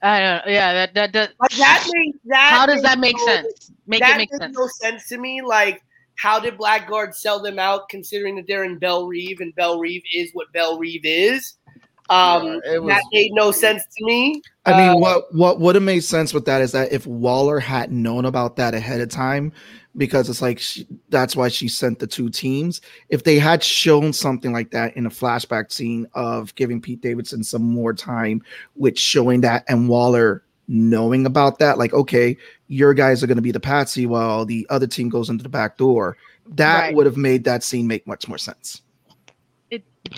I 0.00 0.20
don't. 0.20 0.52
Yeah, 0.52 0.72
that 0.74 0.94
that, 0.94 1.12
that 1.12 1.32
Like 1.40 1.50
that 1.56 1.84
makes 1.92 2.18
that. 2.26 2.50
how 2.50 2.66
does 2.66 2.82
that 2.82 2.98
make 3.00 3.16
no- 3.16 3.26
sense? 3.26 3.72
Make 3.86 4.00
that 4.00 4.14
it 4.14 4.18
make 4.18 4.30
makes 4.30 4.38
sense. 4.38 4.56
no 4.56 4.66
sense 4.68 5.08
to 5.08 5.18
me. 5.18 5.42
Like, 5.42 5.82
how 6.18 6.40
did 6.40 6.58
Blackguard 6.58 7.14
sell 7.14 7.40
them 7.40 7.58
out, 7.58 7.88
considering 7.88 8.34
that 8.36 8.46
they're 8.48 8.64
in 8.64 8.76
Belle 8.78 9.06
Reve 9.06 9.40
and 9.40 9.54
Belle 9.54 9.78
Reve 9.78 10.02
is 10.12 10.30
what 10.32 10.52
Belle 10.52 10.78
Reve 10.78 11.04
is? 11.04 11.54
Um, 12.10 12.60
Yeah, 12.64 12.78
was- 12.78 12.88
that 12.88 13.04
made 13.12 13.32
no 13.32 13.52
sense 13.52 13.82
to 13.96 14.04
me. 14.04 14.42
I 14.66 14.72
mean, 14.76 14.90
Uh, 14.90 14.96
what 14.96 15.34
what 15.34 15.60
would 15.60 15.74
have 15.76 15.84
made 15.84 16.00
sense 16.04 16.34
with 16.34 16.44
that 16.46 16.60
is 16.60 16.72
that 16.72 16.92
if 16.92 17.06
Waller 17.06 17.60
had 17.60 17.92
known 17.92 18.24
about 18.24 18.56
that 18.56 18.74
ahead 18.74 19.00
of 19.00 19.10
time, 19.10 19.52
because 19.96 20.28
it's 20.28 20.42
like 20.42 20.58
she, 20.58 20.86
that's 21.08 21.36
why 21.36 21.48
she 21.48 21.68
sent 21.68 21.98
the 21.98 22.06
two 22.06 22.30
teams. 22.30 22.80
If 23.10 23.24
they 23.24 23.38
had 23.38 23.62
shown 23.62 24.12
something 24.12 24.52
like 24.52 24.70
that 24.72 24.96
in 24.96 25.06
a 25.06 25.10
flashback 25.10 25.70
scene 25.70 26.06
of 26.14 26.54
giving 26.54 26.80
Pete 26.80 27.00
Davidson 27.00 27.44
some 27.44 27.62
more 27.62 27.92
time 27.94 28.42
with 28.74 28.98
showing 28.98 29.40
that 29.42 29.64
and 29.68 29.88
Waller 29.88 30.42
knowing 30.68 31.26
about 31.26 31.58
that, 31.58 31.78
like 31.78 31.92
okay, 31.94 32.36
your 32.68 32.94
guys 32.94 33.22
are 33.22 33.26
going 33.26 33.36
to 33.36 33.42
be 33.42 33.50
the 33.52 33.60
patsy 33.60 34.06
while 34.06 34.44
the 34.44 34.66
other 34.70 34.86
team 34.86 35.08
goes 35.08 35.30
into 35.30 35.42
the 35.42 35.48
back 35.48 35.76
door. 35.78 36.16
That 36.50 36.80
Right. 36.80 36.94
would 36.94 37.06
have 37.06 37.16
made 37.16 37.44
that 37.44 37.62
scene 37.62 37.86
make 37.86 38.06
much 38.06 38.28
more 38.28 38.38
sense. 38.38 38.82
it 39.70 39.82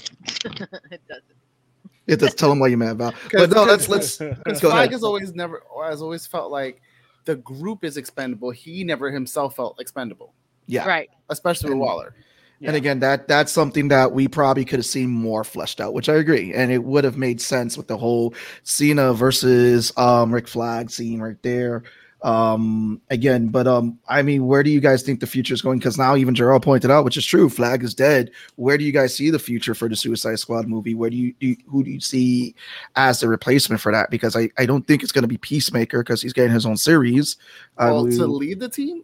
it 0.45 1.01
doesn't. 1.09 1.25
It 2.07 2.19
does 2.19 2.35
tell 2.35 2.49
them 2.49 2.59
why 2.59 2.67
you're 2.69 2.79
mad 2.79 2.93
about. 2.93 3.15
But 3.33 3.51
no, 3.51 3.65
let's 3.65 3.89
let's 3.89 4.17
Because 4.45 4.61
go 4.61 4.71
Flag 4.71 4.79
ahead. 4.81 4.93
has 4.93 5.03
always 5.05 5.35
never 5.35 5.63
has 5.89 6.03
always 6.03 6.27
felt 6.27 6.51
like 6.51 6.81
the 7.25 7.37
group 7.37 7.85
is 7.85 7.97
expendable. 7.97 8.51
He 8.51 8.83
never 8.85 9.11
himself 9.11 9.55
felt 9.57 9.81
expendable, 9.81 10.35
Yeah. 10.67 10.87
Right. 10.87 11.11
especially 11.29 11.71
with 11.71 11.79
Waller. 11.79 12.15
And 12.63 12.77
again, 12.77 13.01
that 13.01 13.27
that's 13.27 13.53
something 13.53 13.89
that 13.89 14.13
we 14.13 14.29
probably 14.29 14.65
could 14.65 14.81
have 14.81 14.87
seen 14.87 15.09
more 15.09 15.45
fleshed 15.45 15.81
out, 15.81 15.95
which 15.95 16.09
I 16.09 16.17
agree, 16.17 16.53
and 16.53 16.71
it 16.71 16.85
would 16.85 17.05
have 17.05 17.17
made 17.17 17.41
sense 17.41 17.77
with 17.77 17.89
the 17.89 17.97
whole 17.97 18.35
Cena 18.65 19.15
versus 19.15 19.93
um 19.97 20.33
Rick 20.33 20.47
Flag 20.47 20.91
scene 20.91 21.21
right 21.21 21.43
there. 21.43 21.85
Um, 22.23 23.01
again, 23.09 23.49
but 23.49 23.67
um, 23.67 23.99
I 24.07 24.21
mean, 24.21 24.47
where 24.47 24.63
do 24.63 24.71
you 24.71 24.81
guys 24.81 25.03
think 25.03 25.21
the 25.21 25.27
future 25.27 25.55
is 25.55 25.63
going? 25.63 25.79
Because 25.79 25.97
now 25.97 26.17
even 26.17 26.35
Gerald 26.35 26.63
pointed 26.63 26.91
out, 26.91 27.05
which 27.05 27.17
is 27.17 27.25
true, 27.25 27.49
Flag 27.49 27.83
is 27.83 27.95
dead. 27.95 28.31
Where 28.57 28.77
do 28.77 28.85
you 28.85 28.93
guys 28.93 29.15
see 29.15 29.31
the 29.31 29.39
future 29.39 29.75
for 29.75 29.89
the 29.89 29.97
Suicide 29.97 30.39
Squad 30.39 30.69
movie? 30.69 30.95
Where 30.95 31.09
do 31.09 31.17
you, 31.17 31.33
do 31.41 31.47
you 31.49 31.57
who 31.67 31.83
do 31.83 31.91
you 31.91 32.01
see 32.01 32.55
as 32.97 33.21
the 33.21 33.29
replacement 33.29 33.81
for 33.81 33.91
that? 33.93 34.11
Because 34.11 34.37
I 34.37 34.51
I 34.59 34.67
don't 34.67 34.87
think 34.87 35.03
it's 35.03 35.13
going 35.13 35.23
to 35.23 35.29
be 35.29 35.39
Peacemaker 35.39 36.01
because 36.01 36.21
he's 36.21 36.35
getting 36.35 36.53
his 36.53 36.67
own 36.67 36.77
series. 36.77 37.39
Well, 37.79 38.07
to 38.07 38.27
lead 38.27 38.61
the 38.61 38.69
team, 38.69 39.03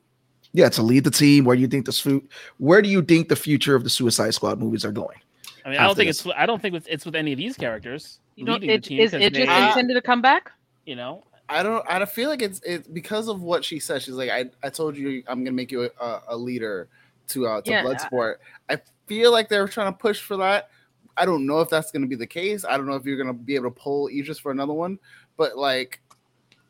yeah, 0.57 0.69
to 0.71 0.83
lead 0.83 1.05
the 1.05 1.11
team. 1.11 1.45
Where 1.45 1.55
do 1.55 1.63
you 1.63 1.69
think 1.69 1.87
this 1.87 2.01
fu- 2.01 2.27
Where 2.59 2.81
do 2.83 2.89
you 2.89 3.03
think 3.03 3.29
the 3.29 3.37
future 3.37 3.75
of 3.77 3.85
the 3.85 3.91
Suicide 3.91 4.35
Squad 4.35 4.59
movies 4.59 4.85
are 4.85 4.93
going? 4.93 5.19
I 5.65 5.71
mean, 5.71 5.79
I 5.79 5.85
don't 5.87 5.95
think 5.97 6.09
this. 6.09 6.25
it's 6.25 6.35
I 6.37 6.47
don't 6.47 6.63
think 6.63 6.75
it's, 6.75 6.87
it's 6.89 7.05
with 7.05 7.15
any 7.15 7.33
of 7.33 7.39
these 7.39 7.57
characters 7.57 8.19
You 8.37 8.45
know, 8.45 8.53
leading 8.55 8.69
the 8.69 8.75
it, 8.75 8.85
team 8.85 9.01
is 9.01 9.11
'cause 9.11 9.21
intended 9.21 9.95
to 9.95 10.01
come 10.03 10.23
back? 10.23 10.51
you 10.87 10.97
know, 10.97 11.25
I 11.49 11.63
don't. 11.63 11.85
I 11.89 11.99
don't 11.99 12.09
feel 12.11 12.29
like 12.31 12.41
it's 12.43 12.61
it's 12.65 12.89
because 12.89 13.29
of 13.29 13.43
what 13.43 13.65
she 13.65 13.79
said. 13.81 14.03
She's 14.03 14.15
like, 14.15 14.31
I, 14.31 14.47
I 14.65 14.71
told 14.71 14.97
you 14.97 15.23
I'm 15.27 15.45
gonna 15.45 15.55
make 15.57 15.71
you 15.71 15.91
a, 16.01 16.21
a 16.29 16.37
leader 16.37 16.89
to 17.29 17.47
uh 17.47 17.61
to 17.63 17.71
Yeah. 17.71 17.83
Bloodsport. 17.85 18.37
I 18.71 18.79
feel 19.07 19.31
like 19.33 19.49
they're 19.49 19.69
trying 19.69 19.93
to 19.93 19.99
push 19.99 20.21
for 20.21 20.37
that. 20.39 20.71
I 21.17 21.25
don't 21.25 21.47
know 21.47 21.61
if 21.61 21.69
that's 21.69 21.91
gonna 21.91 22.07
be 22.07 22.17
the 22.17 22.27
case. 22.27 22.65
I 22.65 22.77
don't 22.77 22.87
know 22.87 22.95
if 22.95 23.05
you're 23.05 23.17
gonna 23.17 23.33
be 23.35 23.55
able 23.57 23.71
to 23.71 23.81
pull 23.81 24.09
Idris 24.09 24.39
for 24.39 24.51
another 24.53 24.73
one, 24.73 24.99
but 25.37 25.57
like, 25.59 26.01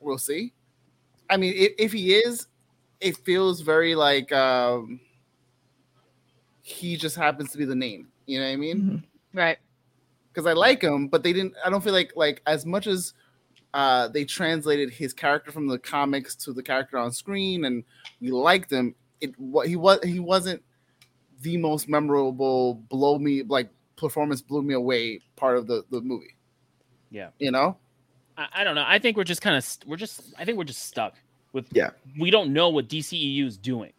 we'll 0.01 0.19
see. 0.19 0.53
I 1.29 1.37
mean, 1.37 1.53
if, 1.57 1.73
if 1.79 1.93
he 1.93 2.15
is, 2.15 2.47
it 3.01 3.17
feels 3.19 3.61
very 3.61 3.95
like 3.95 4.33
um 4.33 5.01
he 6.63 6.97
just 6.97 7.17
happens 7.17 7.53
to 7.53 7.59
be 7.59 7.65
the 7.65 7.75
name. 7.77 8.09
You 8.27 8.41
know 8.41 8.47
what 8.47 8.53
I 8.53 8.57
mean? 8.57 9.05
Right. 9.33 9.59
because 10.33 10.47
I 10.47 10.53
like 10.53 10.83
him, 10.83 11.07
but 11.09 11.23
they 11.23 11.33
didn't. 11.33 11.55
I 11.65 11.71
don't 11.71 11.83
feel 11.85 11.93
like 11.93 12.13
like 12.17 12.43
as 12.47 12.67
much 12.67 12.87
as 12.87 13.15
uh, 13.75 14.09
they 14.09 14.25
translated 14.25 14.91
his 14.91 15.13
character 15.13 15.53
from 15.53 15.69
the 15.69 15.79
comics 15.79 16.35
to 16.37 16.53
the 16.53 16.63
character 16.63 16.99
on 16.99 17.13
screen, 17.13 17.67
and 17.67 17.85
we 18.21 18.31
liked 18.33 18.73
him. 18.73 18.95
It 19.21 19.39
what 19.39 19.69
he 19.69 19.77
was 19.77 20.01
he 20.03 20.19
wasn't 20.21 20.63
the 21.43 21.57
most 21.57 21.89
memorable 21.89 22.75
blow 22.89 23.19
me 23.19 23.43
like 23.43 23.71
performance 23.97 24.41
blew 24.43 24.63
me 24.63 24.75
away 24.75 25.21
part 25.37 25.57
of 25.57 25.67
the 25.67 25.85
the 25.91 26.01
movie. 26.01 26.35
Yeah. 27.11 27.29
you 27.39 27.51
know. 27.51 27.77
I, 28.37 28.49
I 28.57 28.65
don't 28.65 28.75
know. 28.75 28.85
I 28.87 28.99
think 28.99 29.17
we're 29.17 29.25
just 29.25 29.41
kind 29.41 29.57
of 29.57 29.63
st- 29.63 29.89
we're 29.89 29.97
just 29.97 30.23
I 30.39 30.45
think 30.45 30.59
we're 30.59 30.65
just 30.65 30.83
stuck 30.87 31.15
with 31.57 31.67
Yeah. 31.73 31.91
We 32.19 32.31
don't 32.31 32.53
know 32.53 32.69
what 32.69 32.89
DCEU 32.89 33.45
is 33.47 33.57
doing, 33.57 33.93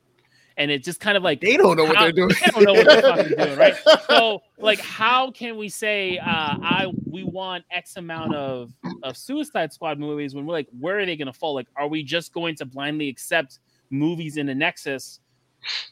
and 0.55 0.71
it's 0.71 0.85
just 0.85 1.01
kind 1.01 1.17
of 1.17 1.23
like 1.23 1.41
They 1.41 1.57
don't 1.57 1.75
know 1.75 1.83
what 1.83 1.99
they're 1.99 2.13
doing. 2.13 2.29
They 2.29 2.51
don't 2.51 2.63
know 2.63 2.73
what 2.73 2.85
they're 2.85 3.01
fucking 3.01 3.37
doing, 3.37 3.57
right? 3.57 3.75
So, 4.07 4.41
like, 4.57 4.79
how 4.79 5.31
can 5.31 5.57
we 5.57 5.67
say 5.67 6.17
uh, 6.19 6.25
I 6.25 6.87
we 7.09 7.23
want 7.23 7.65
X 7.71 7.97
amount 7.97 8.33
of 8.35 8.71
of 9.03 9.17
Suicide 9.17 9.73
Squad 9.73 9.99
movies 9.99 10.33
when 10.33 10.45
we're 10.45 10.53
like, 10.53 10.69
where 10.79 10.99
are 10.99 11.05
they 11.05 11.17
going 11.17 11.27
to 11.27 11.33
fall? 11.33 11.53
Like, 11.53 11.67
are 11.75 11.89
we 11.89 12.03
just 12.03 12.33
going 12.33 12.55
to 12.55 12.65
blindly 12.65 13.09
accept 13.09 13.59
movies 13.89 14.37
in 14.37 14.45
the 14.45 14.55
Nexus 14.55 15.19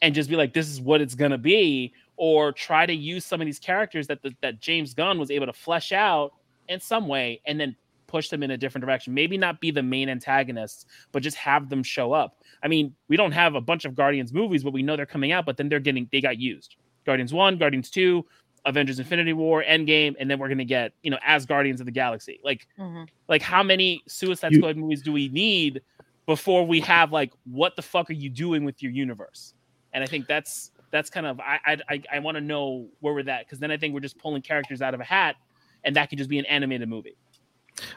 and 0.00 0.14
just 0.14 0.30
be 0.30 0.36
like, 0.36 0.54
this 0.54 0.68
is 0.68 0.80
what 0.80 1.00
it's 1.00 1.14
going 1.14 1.32
to 1.32 1.38
be, 1.38 1.92
or 2.16 2.52
try 2.52 2.86
to 2.86 2.94
use 2.94 3.24
some 3.24 3.40
of 3.40 3.46
these 3.46 3.58
characters 3.58 4.06
that 4.06 4.22
the, 4.22 4.34
that 4.40 4.60
James 4.60 4.94
Gunn 4.94 5.18
was 5.18 5.30
able 5.30 5.46
to 5.46 5.52
flesh 5.52 5.92
out 5.92 6.32
in 6.68 6.80
some 6.80 7.06
way 7.06 7.40
and 7.46 7.60
then 7.60 7.76
push 8.16 8.28
them 8.30 8.42
in 8.42 8.50
a 8.50 8.56
different 8.56 8.84
direction? 8.84 9.12
Maybe 9.14 9.36
not 9.36 9.60
be 9.60 9.70
the 9.70 9.82
main 9.82 10.08
antagonists, 10.08 10.86
but 11.12 11.22
just 11.22 11.36
have 11.36 11.68
them 11.68 11.82
show 11.82 12.12
up. 12.12 12.38
I 12.62 12.68
mean, 12.68 12.94
we 13.08 13.16
don't 13.16 13.32
have 13.32 13.54
a 13.54 13.60
bunch 13.60 13.84
of 13.84 13.94
Guardians 13.94 14.32
movies, 14.32 14.64
but 14.64 14.72
we 14.72 14.82
know 14.82 14.96
they're 14.96 15.06
coming 15.06 15.32
out, 15.32 15.44
but 15.46 15.56
then 15.56 15.68
they're 15.68 15.80
getting 15.80 16.08
they 16.12 16.20
got 16.20 16.38
used. 16.38 16.76
Guardians 17.04 17.32
1, 17.34 17.58
Guardians 17.58 17.90
2, 17.90 18.24
Avengers 18.64 18.98
Infinity 18.98 19.32
War, 19.32 19.62
Endgame, 19.62 20.14
and 20.18 20.28
then 20.30 20.38
we're 20.38 20.48
going 20.48 20.58
to 20.58 20.64
get, 20.64 20.92
you 21.02 21.10
know, 21.10 21.18
as 21.24 21.46
Guardians 21.46 21.78
of 21.80 21.86
the 21.86 21.92
Galaxy. 21.92 22.40
Like 22.42 22.66
Mhm. 22.78 23.06
like 23.28 23.42
how 23.42 23.62
many 23.62 24.02
Suicide 24.08 24.52
You- 24.52 24.58
Squad 24.58 24.76
movies 24.76 25.02
do 25.02 25.12
we 25.12 25.28
need 25.28 25.82
before 26.26 26.66
we 26.66 26.80
have 26.80 27.12
like 27.12 27.32
what 27.44 27.76
the 27.76 27.82
fuck 27.82 28.10
are 28.10 28.14
you 28.14 28.28
doing 28.30 28.64
with 28.64 28.82
your 28.82 28.90
universe? 28.92 29.54
And 29.92 30.02
I 30.02 30.06
think 30.06 30.26
that's 30.26 30.72
that's 30.90 31.10
kind 31.10 31.26
of 31.26 31.38
I 31.40 31.58
I 31.66 31.76
I, 31.90 32.02
I 32.14 32.18
want 32.20 32.36
to 32.36 32.40
know 32.40 32.88
where 33.00 33.12
we're 33.14 33.28
at 33.30 33.44
because 33.46 33.58
then 33.60 33.70
I 33.70 33.76
think 33.76 33.92
we're 33.94 34.00
just 34.00 34.18
pulling 34.18 34.42
characters 34.42 34.80
out 34.82 34.94
of 34.94 35.00
a 35.00 35.04
hat, 35.04 35.36
and 35.84 35.94
that 35.96 36.08
could 36.08 36.18
just 36.18 36.30
be 36.30 36.38
an 36.40 36.46
animated 36.46 36.88
movie. 36.88 37.16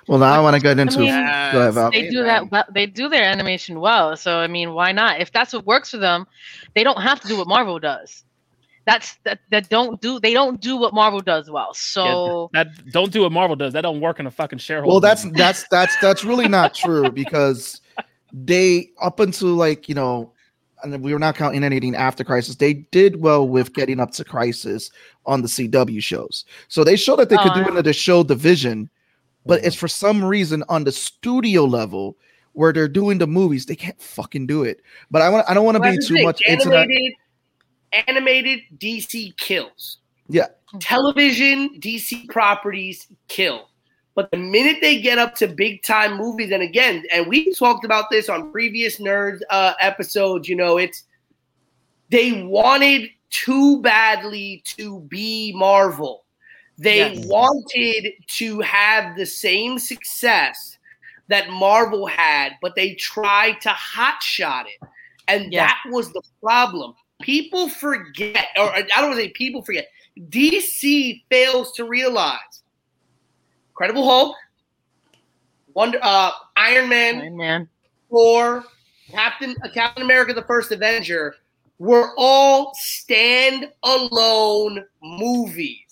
Well, 0.07 0.19
now 0.19 0.33
I 0.33 0.39
want 0.39 0.55
to 0.55 0.61
get 0.61 0.77
into. 0.79 0.99
mean, 0.99 1.07
go 1.09 1.13
ahead, 1.61 1.73
Val. 1.73 1.91
they 1.91 2.09
do 2.09 2.23
that 2.23 2.51
well, 2.51 2.65
they 2.73 2.85
do 2.85 3.07
their 3.09 3.23
animation 3.23 3.79
well 3.79 4.15
so 4.17 4.37
i 4.39 4.47
mean 4.47 4.73
why 4.73 4.91
not 4.91 5.21
if 5.21 5.31
that's 5.31 5.53
what 5.53 5.65
works 5.65 5.91
for 5.91 5.97
them 5.97 6.25
they 6.75 6.83
don't 6.83 7.01
have 7.01 7.19
to 7.21 7.27
do 7.27 7.37
what 7.37 7.47
marvel 7.47 7.79
does 7.79 8.23
that's 8.85 9.17
that, 9.23 9.39
that 9.51 9.69
don't 9.69 10.01
do 10.01 10.19
they 10.19 10.33
don't 10.33 10.59
do 10.61 10.75
what 10.75 10.93
marvel 10.93 11.19
does 11.21 11.49
well 11.49 11.73
so 11.73 12.49
that 12.53 12.67
don't 12.91 13.11
do 13.11 13.21
what 13.21 13.31
Marvel 13.31 13.55
does. 13.55 13.71
That 13.73 13.81
don't 13.81 14.01
work 14.01 14.19
in 14.19 14.25
a 14.27 14.31
fucking 14.31 14.59
shareholder. 14.59 14.91
Well, 14.91 14.99
that's 14.99 15.23
meeting. 15.25 15.37
that's 15.37 15.67
that's 15.69 15.95
that's 16.01 16.23
really 16.25 16.47
not 16.59 16.73
true 16.73 17.11
because 17.11 17.81
they 18.33 18.89
up 19.01 19.19
until 19.19 19.49
like 19.49 19.87
you 19.89 19.93
know, 19.95 20.31
and 20.81 21.03
we 21.03 21.13
were 21.13 21.19
not 21.19 21.35
counting 21.35 21.63
anything 21.63 21.93
after 21.95 22.23
Crisis. 22.23 22.55
They 22.55 22.73
did 22.91 23.21
well 23.21 23.47
with 23.47 23.73
getting 23.73 23.99
up 23.99 24.11
to 24.11 24.23
Crisis 24.23 24.89
on 25.27 25.41
the 25.43 25.47
CW 25.47 26.01
shows, 26.01 26.45
so 26.67 26.83
they 26.83 26.95
showed 26.95 27.17
that 27.17 27.29
they 27.29 27.37
could 27.37 27.51
Oh, 27.51 27.55
do 27.55 27.59
uh. 27.61 27.63
yeah. 27.65 27.73
it 27.75 27.77
in 27.79 27.83
the 27.85 27.93
show 27.93 28.23
division, 28.23 28.89
but 29.49 29.63
it's 29.65 29.75
for 29.75 29.87
some 29.87 30.23
reason 30.23 30.63
on 30.69 30.83
the 30.83 30.91
studio 30.91 31.65
level 31.65 32.15
where 32.53 32.71
they're 32.73 32.87
doing 32.87 33.17
the 33.17 33.27
movies, 33.27 33.65
they 33.65 33.75
can't 33.75 34.01
fucking 34.01 34.47
do 34.47 34.63
it. 34.63 34.81
But 35.11 35.21
I 35.21 35.29
want 35.29 35.49
I 35.49 35.53
don't 35.53 35.65
want 35.65 35.75
to 35.75 35.81
Well, 35.81 35.91
be 35.91 35.97
too 36.05 36.15
thing. 36.15 36.25
much 36.25 36.41
into 36.41 36.69
that. 36.69 36.83
animated, 36.83 37.13
animated 38.07 38.59
DC 38.77 39.35
kills. 39.37 39.97
Yeah. 40.27 40.47
Television 40.79 41.79
DC 41.79 42.27
properties 42.29 43.07
kill. 43.27 43.69
But 44.15 44.31
the 44.31 44.37
minute 44.37 44.77
they 44.81 44.99
get 45.01 45.17
up 45.17 45.35
to 45.35 45.47
big 45.47 45.81
time 45.83 46.17
movies, 46.17 46.51
and 46.51 46.61
again, 46.61 47.03
and 47.13 47.25
we 47.27 47.51
talked 47.53 47.85
about 47.85 48.09
this 48.11 48.27
on 48.29 48.51
previous 48.51 48.99
nerd 48.99 49.39
uh, 49.49 49.73
episodes, 49.79 50.49
you 50.49 50.55
know, 50.55 50.77
it's 50.77 51.05
they 52.09 52.43
wanted 52.43 53.09
too 53.29 53.81
badly 53.81 54.61
to 54.65 54.99
be 55.01 55.53
Marvel. 55.55 56.25
They 56.79 57.13
Yes. 57.13 57.25
wanted 57.25 58.13
to 58.37 58.61
have 58.61 59.17
the 59.17 59.25
same 59.25 59.77
success 59.77 60.77
that 61.27 61.49
Marvel 61.49 62.07
had, 62.07 62.53
but 62.61 62.75
they 62.75 62.95
tried 62.95 63.59
to 63.61 63.69
hotshot 63.69 64.65
it. 64.65 64.79
And 65.27 65.51
Yeah. 65.51 65.67
that 65.67 65.77
was 65.91 66.11
the 66.13 66.21
problem. 66.41 66.95
People 67.21 67.67
forget, 67.67 68.47
or 68.57 68.73
I 68.73 68.83
don't 68.83 69.09
want 69.09 69.17
to 69.17 69.23
say 69.23 69.29
people 69.29 69.61
forget, 69.61 69.89
DC 70.29 71.25
fails 71.29 71.73
to 71.73 71.83
realize 71.83 72.63
Incredible 73.71 74.05
Hulk, 74.05 74.35
Wonder, 75.73 75.99
uh, 76.01 76.31
Iron 76.57 76.89
Man, 76.89 77.19
Iron 77.19 77.37
man 77.37 77.69
Thor, 78.09 78.65
Captain 79.11 79.55
uh, 79.63 79.69
Captain 79.69 80.03
America: 80.03 80.33
The 80.33 80.41
First 80.43 80.71
Avenger 80.71 81.35
were 81.77 82.13
all 82.17 82.73
stand-alone 82.75 84.85
movies. 85.01 85.88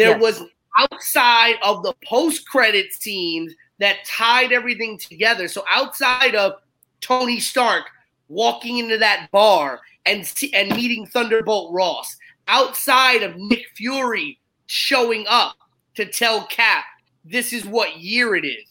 There 0.00 0.18
Yes. 0.18 0.20
was 0.20 0.42
outside 0.78 1.56
of 1.62 1.82
the 1.82 1.92
post-credit 2.06 2.92
scenes 2.92 3.54
that 3.80 4.04
tied 4.06 4.50
everything 4.50 4.96
together. 4.96 5.46
So 5.46 5.62
outside 5.70 6.34
of 6.34 6.54
Tony 7.02 7.38
Stark 7.38 7.84
walking 8.28 8.78
into 8.78 8.96
that 8.96 9.30
bar 9.30 9.80
and 10.06 10.30
and 10.54 10.74
meeting 10.74 11.06
Thunderbolt 11.06 11.74
Ross, 11.74 12.16
outside 12.48 13.22
of 13.22 13.36
Nick 13.36 13.66
Fury 13.74 14.38
showing 14.66 15.26
up 15.28 15.56
to 15.96 16.06
tell 16.06 16.46
Cap 16.46 16.84
this 17.24 17.52
is 17.52 17.66
what 17.66 17.98
year 17.98 18.34
it 18.34 18.46
is 18.46 18.70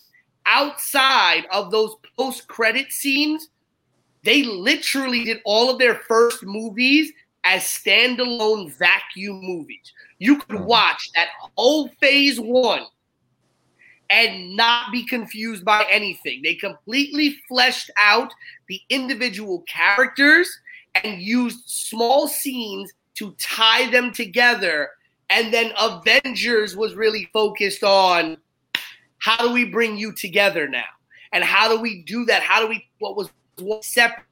outside 0.49 1.45
of 1.51 1.71
those 1.71 1.95
post 2.17 2.47
credit 2.47 2.91
scenes, 2.91 3.49
they 4.23 4.43
literally 4.43 5.23
did 5.23 5.39
all 5.45 5.69
of 5.69 5.77
their 5.77 5.95
first 6.07 6.43
movies 6.43 7.11
as 7.45 7.61
standalone 7.63 8.71
vacuum 8.77 9.39
movies. 9.41 9.93
You 10.20 10.38
could 10.38 10.59
hmm. 10.59 10.65
watch 10.65 11.09
that 11.15 11.30
whole 11.55 11.89
phase 11.99 12.39
one 12.39 12.86
and 14.09 14.55
not 14.55 14.91
be 14.91 15.05
confused 15.05 15.63
by 15.63 15.86
anything. 15.89 16.41
They 16.43 16.55
completely 16.55 17.38
fleshed 17.47 17.91
out 17.97 18.34
the 18.67 18.82
individual 18.89 19.63
characters 19.67 20.49
and 20.95 21.22
used 21.22 21.59
small 21.67 22.28
scenes 22.28 22.91
to 23.15 23.36
tie 23.39 23.89
them 23.91 24.11
together. 24.11 24.89
And 25.30 25.53
then 25.53 25.72
Avengers 25.80 26.76
was 26.76 26.95
really 26.95 27.30
focused 27.32 27.84
on 27.84 28.38
how 29.20 29.38
do 29.38 29.51
we 29.51 29.65
bring 29.65 29.97
you 29.97 30.13
together 30.13 30.67
now? 30.67 30.86
And 31.32 31.43
how 31.43 31.70
do 31.70 31.80
we 31.80 32.01
do 32.03 32.26
that? 32.26 32.41
How 32.41 32.59
do 32.61 32.67
we 32.67 32.89
what 32.97 33.15
was 33.15 33.30
separate 33.86 34.26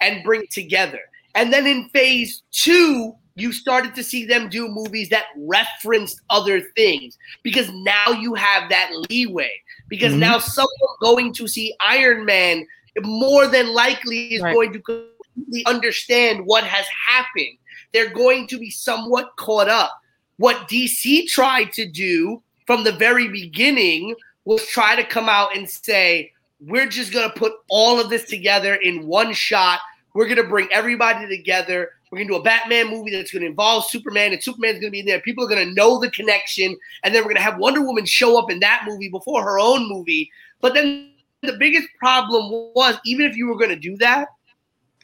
and 0.00 0.24
bring 0.24 0.42
it 0.44 0.50
together? 0.50 1.00
And 1.34 1.52
then 1.52 1.66
in 1.66 1.90
phase 1.90 2.42
two, 2.52 3.14
you 3.36 3.52
started 3.52 3.94
to 3.94 4.02
see 4.02 4.24
them 4.24 4.48
do 4.48 4.68
movies 4.68 5.08
that 5.08 5.26
referenced 5.36 6.20
other 6.30 6.60
things 6.76 7.18
because 7.42 7.68
now 7.72 8.10
you 8.20 8.34
have 8.34 8.68
that 8.70 8.90
leeway. 9.10 9.50
Because 9.88 10.12
Mhm. 10.14 10.18
now 10.18 10.38
someone 10.38 10.70
going 11.00 11.32
to 11.34 11.48
see 11.48 11.74
Iron 11.80 12.24
Man 12.24 12.66
more 13.02 13.46
than 13.48 13.72
likely 13.74 14.34
is 14.34 14.42
Right. 14.42 14.54
going 14.54 14.72
to 14.72 14.78
completely 14.78 15.66
understand 15.66 16.46
what 16.46 16.64
has 16.64 16.86
happened. 17.06 17.58
They're 17.92 18.10
going 18.10 18.46
to 18.48 18.58
be 18.58 18.70
somewhat 18.70 19.34
caught 19.36 19.68
up. 19.68 19.92
What 20.36 20.68
DC 20.68 21.26
tried 21.26 21.72
to 21.74 21.86
do 21.86 22.42
from 22.66 22.84
the 22.84 22.92
very 22.92 23.28
beginning 23.28 24.14
was 24.44 24.66
try 24.66 24.94
to 24.94 25.04
come 25.04 25.28
out 25.28 25.56
and 25.56 25.68
say, 25.68 26.32
we're 26.60 26.86
just 26.86 27.12
going 27.12 27.28
to 27.28 27.36
put 27.36 27.52
all 27.68 28.00
of 28.00 28.10
this 28.10 28.24
together 28.24 28.76
in 28.76 29.06
one 29.06 29.32
shot. 29.32 29.80
We're 30.14 30.26
going 30.26 30.36
to 30.36 30.44
bring 30.44 30.68
everybody 30.72 31.26
together. 31.26 31.90
We're 32.14 32.22
to 32.28 32.34
do 32.34 32.36
a 32.36 32.42
Batman 32.42 32.90
movie 32.90 33.10
that's 33.10 33.32
to 33.32 33.44
involve 33.44 33.86
Superman, 33.86 34.32
and 34.32 34.40
Superman's 34.40 34.78
to 34.80 34.90
be 34.90 35.02
there. 35.02 35.20
People 35.20 35.44
are 35.44 35.48
to 35.66 35.74
know 35.74 35.98
the 35.98 36.12
connection. 36.12 36.76
And 37.02 37.12
then 37.12 37.24
we're 37.24 37.34
to 37.34 37.40
have 37.40 37.58
Wonder 37.58 37.82
Woman 37.82 38.06
show 38.06 38.38
up 38.38 38.52
in 38.52 38.60
that 38.60 38.84
movie 38.86 39.08
before 39.08 39.42
her 39.42 39.58
own 39.58 39.88
movie. 39.88 40.30
But 40.60 40.74
then 40.74 41.10
the 41.42 41.56
biggest 41.58 41.88
problem 41.98 42.70
was, 42.72 42.96
even 43.04 43.26
if 43.26 43.36
you 43.36 43.48
were 43.48 43.58
to 43.70 43.76
do 43.76 43.96
that, 43.96 44.28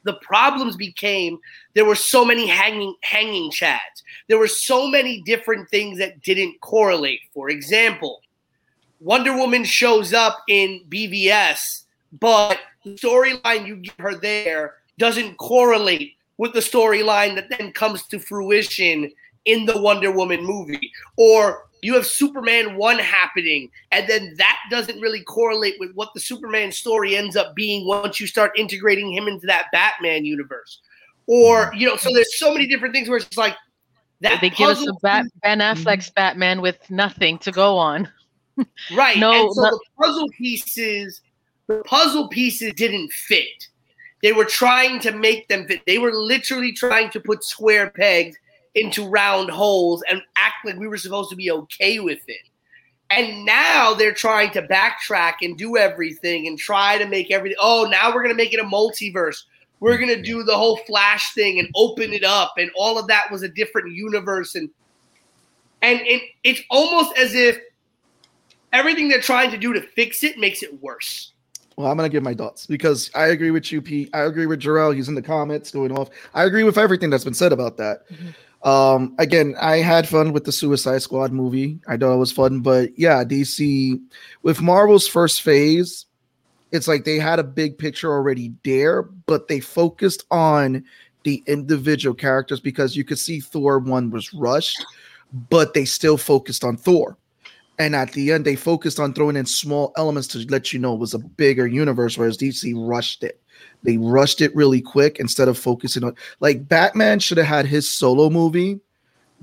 the 0.04 0.14
problems 0.22 0.76
became 0.76 1.38
there 1.74 1.84
were 1.84 1.96
so 1.96 2.24
many 2.24 2.46
hanging 2.46 2.94
hanging 3.02 3.50
chads. 3.50 4.04
There 4.28 4.38
were 4.38 4.46
so 4.46 4.86
many 4.86 5.20
different 5.22 5.68
things 5.68 5.98
that 5.98 6.22
didn't 6.22 6.60
correlate. 6.60 7.22
For 7.34 7.50
example, 7.50 8.22
Wonder 9.00 9.36
Woman 9.36 9.64
shows 9.64 10.14
up 10.14 10.44
in 10.48 10.82
BVS, 10.88 11.86
but 12.20 12.60
the 12.84 12.92
storyline 12.92 13.66
you 13.66 13.76
give 13.78 13.96
her 13.98 14.14
there 14.14 14.76
doesn't 14.96 15.38
correlate 15.38 16.14
with 16.40 16.54
the 16.54 16.60
storyline 16.60 17.34
that 17.34 17.50
then 17.50 17.70
comes 17.70 18.02
to 18.06 18.18
fruition 18.18 19.12
in 19.44 19.66
the 19.66 19.78
Wonder 19.78 20.10
Woman 20.10 20.42
movie. 20.42 20.90
Or 21.18 21.68
you 21.82 21.92
have 21.92 22.06
Superman 22.06 22.78
1 22.78 22.98
happening, 22.98 23.68
and 23.92 24.08
then 24.08 24.34
that 24.38 24.58
doesn't 24.70 24.98
really 25.00 25.22
correlate 25.24 25.74
with 25.78 25.92
what 25.92 26.08
the 26.14 26.20
Superman 26.20 26.72
story 26.72 27.14
ends 27.14 27.36
up 27.36 27.54
being 27.54 27.86
once 27.86 28.20
you 28.20 28.26
start 28.26 28.52
integrating 28.56 29.12
him 29.12 29.28
into 29.28 29.46
that 29.48 29.66
Batman 29.70 30.24
universe. 30.24 30.80
Or, 31.26 31.66
mm-hmm. 31.66 31.76
you 31.76 31.88
know, 31.88 31.96
so 31.96 32.08
there's 32.10 32.38
so 32.38 32.54
many 32.54 32.66
different 32.66 32.94
things 32.94 33.10
where 33.10 33.18
it's 33.18 33.36
like 33.36 33.56
that 34.22 34.40
they 34.40 34.48
give 34.48 34.70
us 34.70 34.86
a 34.86 34.94
Bat- 35.02 35.26
Ben 35.42 35.58
mm-hmm. 35.58 35.78
Affleck's 35.82 36.08
Batman 36.08 36.62
with 36.62 36.90
nothing 36.90 37.36
to 37.40 37.52
go 37.52 37.76
on. 37.76 38.08
Right. 38.94 39.16
No, 39.18 39.32
and 39.32 39.54
so 39.54 39.60
no- 39.60 39.70
the 39.72 39.80
puzzle 40.02 40.28
pieces, 40.38 41.20
the 41.66 41.82
puzzle 41.84 42.28
pieces 42.28 42.72
didn't 42.72 43.12
fit. 43.12 43.68
They 44.22 44.32
were 44.32 44.44
trying 44.44 45.00
to 45.00 45.12
make 45.12 45.48
them 45.48 45.66
fit. 45.66 45.82
They 45.86 45.98
were 45.98 46.12
literally 46.12 46.72
trying 46.72 47.10
to 47.10 47.20
put 47.20 47.44
square 47.44 47.90
pegs 47.90 48.36
into 48.74 49.08
round 49.08 49.50
holes 49.50 50.02
and 50.10 50.22
act 50.36 50.64
like 50.64 50.76
we 50.76 50.88
were 50.88 50.96
supposed 50.96 51.30
to 51.30 51.36
be 51.36 51.50
okay 51.50 52.00
with 52.00 52.20
it. 52.28 52.48
And 53.10 53.44
now 53.44 53.94
they're 53.94 54.14
trying 54.14 54.52
to 54.52 54.62
backtrack 54.62 55.34
and 55.42 55.58
do 55.58 55.76
everything 55.76 56.46
and 56.46 56.56
try 56.56 56.96
to 56.96 57.06
make 57.06 57.30
everything. 57.30 57.58
Oh, 57.60 57.88
now 57.90 58.14
we're 58.14 58.22
going 58.22 58.34
to 58.34 58.40
make 58.42 58.54
it 58.54 58.60
a 58.60 58.64
multiverse. 58.64 59.42
We're 59.80 59.98
going 59.98 60.14
to 60.14 60.22
do 60.22 60.44
the 60.44 60.56
whole 60.56 60.76
Flash 60.86 61.34
thing 61.34 61.58
and 61.58 61.68
open 61.74 62.12
it 62.12 62.22
up. 62.22 62.54
And 62.58 62.70
all 62.76 62.98
of 62.98 63.08
that 63.08 63.30
was 63.32 63.42
a 63.42 63.48
different 63.48 63.92
universe. 63.92 64.54
And 64.54 64.70
and 65.82 66.00
it, 66.02 66.22
it's 66.44 66.60
almost 66.70 67.16
as 67.16 67.34
if 67.34 67.58
everything 68.72 69.08
they're 69.08 69.20
trying 69.20 69.50
to 69.50 69.58
do 69.58 69.72
to 69.72 69.80
fix 69.80 70.22
it 70.22 70.38
makes 70.38 70.62
it 70.62 70.80
worse. 70.82 71.32
Well, 71.80 71.90
I'm 71.90 71.96
gonna 71.96 72.10
give 72.10 72.22
my 72.22 72.34
thoughts 72.34 72.66
because 72.66 73.10
I 73.14 73.28
agree 73.28 73.50
with 73.50 73.72
you, 73.72 73.80
Pete. 73.80 74.10
I 74.12 74.24
agree 74.24 74.44
with 74.44 74.60
Jarrell. 74.60 74.94
He's 74.94 75.08
in 75.08 75.14
the 75.14 75.22
comments 75.22 75.70
going 75.70 75.92
off. 75.92 76.10
I 76.34 76.44
agree 76.44 76.62
with 76.62 76.76
everything 76.76 77.08
that's 77.08 77.24
been 77.24 77.32
said 77.32 77.52
about 77.54 77.78
that. 77.78 78.02
Um, 78.62 79.14
again, 79.18 79.54
I 79.58 79.78
had 79.78 80.06
fun 80.06 80.34
with 80.34 80.44
the 80.44 80.52
Suicide 80.52 81.00
Squad 81.00 81.32
movie. 81.32 81.80
I 81.88 81.96
thought 81.96 82.12
it 82.12 82.18
was 82.18 82.32
fun, 82.32 82.60
but 82.60 82.90
yeah, 82.98 83.24
DC 83.24 83.98
with 84.42 84.60
Marvel's 84.60 85.08
first 85.08 85.40
phase, 85.40 86.04
it's 86.70 86.86
like 86.86 87.04
they 87.04 87.18
had 87.18 87.38
a 87.38 87.44
big 87.44 87.78
picture 87.78 88.12
already 88.12 88.52
there, 88.62 89.04
but 89.04 89.48
they 89.48 89.60
focused 89.60 90.26
on 90.30 90.84
the 91.24 91.42
individual 91.46 92.14
characters 92.14 92.60
because 92.60 92.94
you 92.94 93.04
could 93.04 93.18
see 93.18 93.40
Thor 93.40 93.78
one 93.78 94.10
was 94.10 94.34
rushed, 94.34 94.84
but 95.48 95.72
they 95.72 95.86
still 95.86 96.18
focused 96.18 96.62
on 96.62 96.76
Thor. 96.76 97.16
And 97.80 97.96
at 97.96 98.12
the 98.12 98.30
end, 98.30 98.44
they 98.44 98.56
focused 98.56 99.00
on 99.00 99.14
throwing 99.14 99.36
in 99.36 99.46
small 99.46 99.94
elements 99.96 100.28
to 100.28 100.46
let 100.50 100.70
you 100.70 100.78
know 100.78 100.92
it 100.92 101.00
was 101.00 101.14
a 101.14 101.18
bigger 101.18 101.66
universe, 101.66 102.18
whereas 102.18 102.36
DC 102.36 102.74
rushed 102.76 103.24
it. 103.24 103.40
They 103.82 103.96
rushed 103.96 104.42
it 104.42 104.54
really 104.54 104.82
quick 104.82 105.18
instead 105.18 105.48
of 105.48 105.56
focusing 105.56 106.04
on 106.04 106.14
like 106.40 106.68
Batman 106.68 107.20
should 107.20 107.38
have 107.38 107.46
had 107.46 107.64
his 107.64 107.88
solo 107.88 108.28
movie 108.28 108.80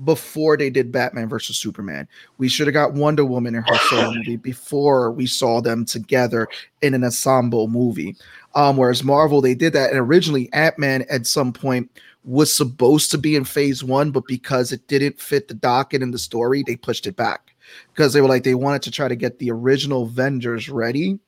before 0.04 0.56
they 0.56 0.70
did 0.70 0.92
Batman 0.92 1.28
versus 1.28 1.58
Superman. 1.58 2.06
We 2.38 2.48
should 2.48 2.68
have 2.68 2.74
got 2.74 2.94
Wonder 2.94 3.24
Woman 3.24 3.56
in 3.56 3.64
her 3.64 3.78
solo 3.88 4.14
movie 4.14 4.36
before 4.50 5.10
we 5.10 5.26
saw 5.26 5.60
them 5.60 5.84
together 5.84 6.46
in 6.80 6.94
an 6.94 7.02
ensemble 7.02 7.66
movie. 7.66 8.14
Um, 8.54 8.76
whereas 8.76 9.02
Marvel, 9.02 9.40
they 9.40 9.56
did 9.56 9.72
that, 9.72 9.90
and 9.90 9.98
originally 9.98 10.48
Ant 10.52 10.78
Man 10.78 11.04
at 11.10 11.26
some 11.26 11.52
point 11.52 11.90
was 12.22 12.56
supposed 12.56 13.10
to 13.10 13.18
be 13.18 13.34
in 13.34 13.42
Phase 13.42 13.82
One, 13.82 14.12
but 14.12 14.28
because 14.28 14.70
it 14.70 14.86
didn't 14.86 15.20
fit 15.20 15.48
the 15.48 15.54
docket 15.54 16.02
in 16.02 16.12
the 16.12 16.18
story, 16.20 16.62
they 16.64 16.76
pushed 16.76 17.08
it 17.08 17.16
back 17.16 17.47
because 17.92 18.12
they 18.12 18.20
were 18.20 18.28
like 18.28 18.44
they 18.44 18.54
wanted 18.54 18.82
to 18.82 18.90
try 18.90 19.08
to 19.08 19.16
get 19.16 19.38
the 19.38 19.50
original 19.50 20.04
Avengers 20.04 20.68
ready. 20.68 21.18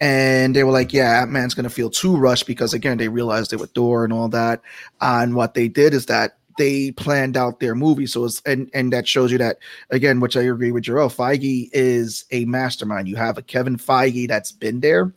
And 0.00 0.54
they 0.54 0.64
were 0.64 0.72
like, 0.72 0.92
yeah, 0.92 1.24
Man's 1.26 1.54
to 1.54 1.70
feel 1.70 1.88
too 1.88 2.16
rushed 2.16 2.46
because, 2.46 2.74
again, 2.74 2.98
they 2.98 3.08
realized 3.08 3.50
they 3.50 3.56
were 3.56 3.66
Thor 3.66 4.04
and 4.04 4.12
all 4.12 4.28
that. 4.28 4.60
And 5.00 5.34
what 5.34 5.54
they 5.54 5.68
did 5.68 5.94
is 5.94 6.06
that 6.06 6.36
they 6.58 6.90
planned 6.92 7.36
out 7.36 7.60
their 7.60 7.74
movie. 7.74 8.06
So 8.06 8.24
it's 8.24 8.42
and 8.42 8.70
and 8.74 8.92
that 8.92 9.08
shows 9.08 9.32
you 9.32 9.38
that 9.38 9.58
again, 9.90 10.20
which 10.20 10.36
I 10.36 10.42
agree 10.42 10.72
with 10.72 10.84
Jarrell. 10.84 11.14
Feige 11.14 11.70
is 11.72 12.24
a 12.30 12.44
mastermind. 12.44 13.08
You 13.08 13.16
have 13.16 13.38
a 13.38 13.42
Kevin 13.42 13.76
Feige 13.76 14.28
that's 14.28 14.52
been 14.52 14.80
there, 14.80 15.12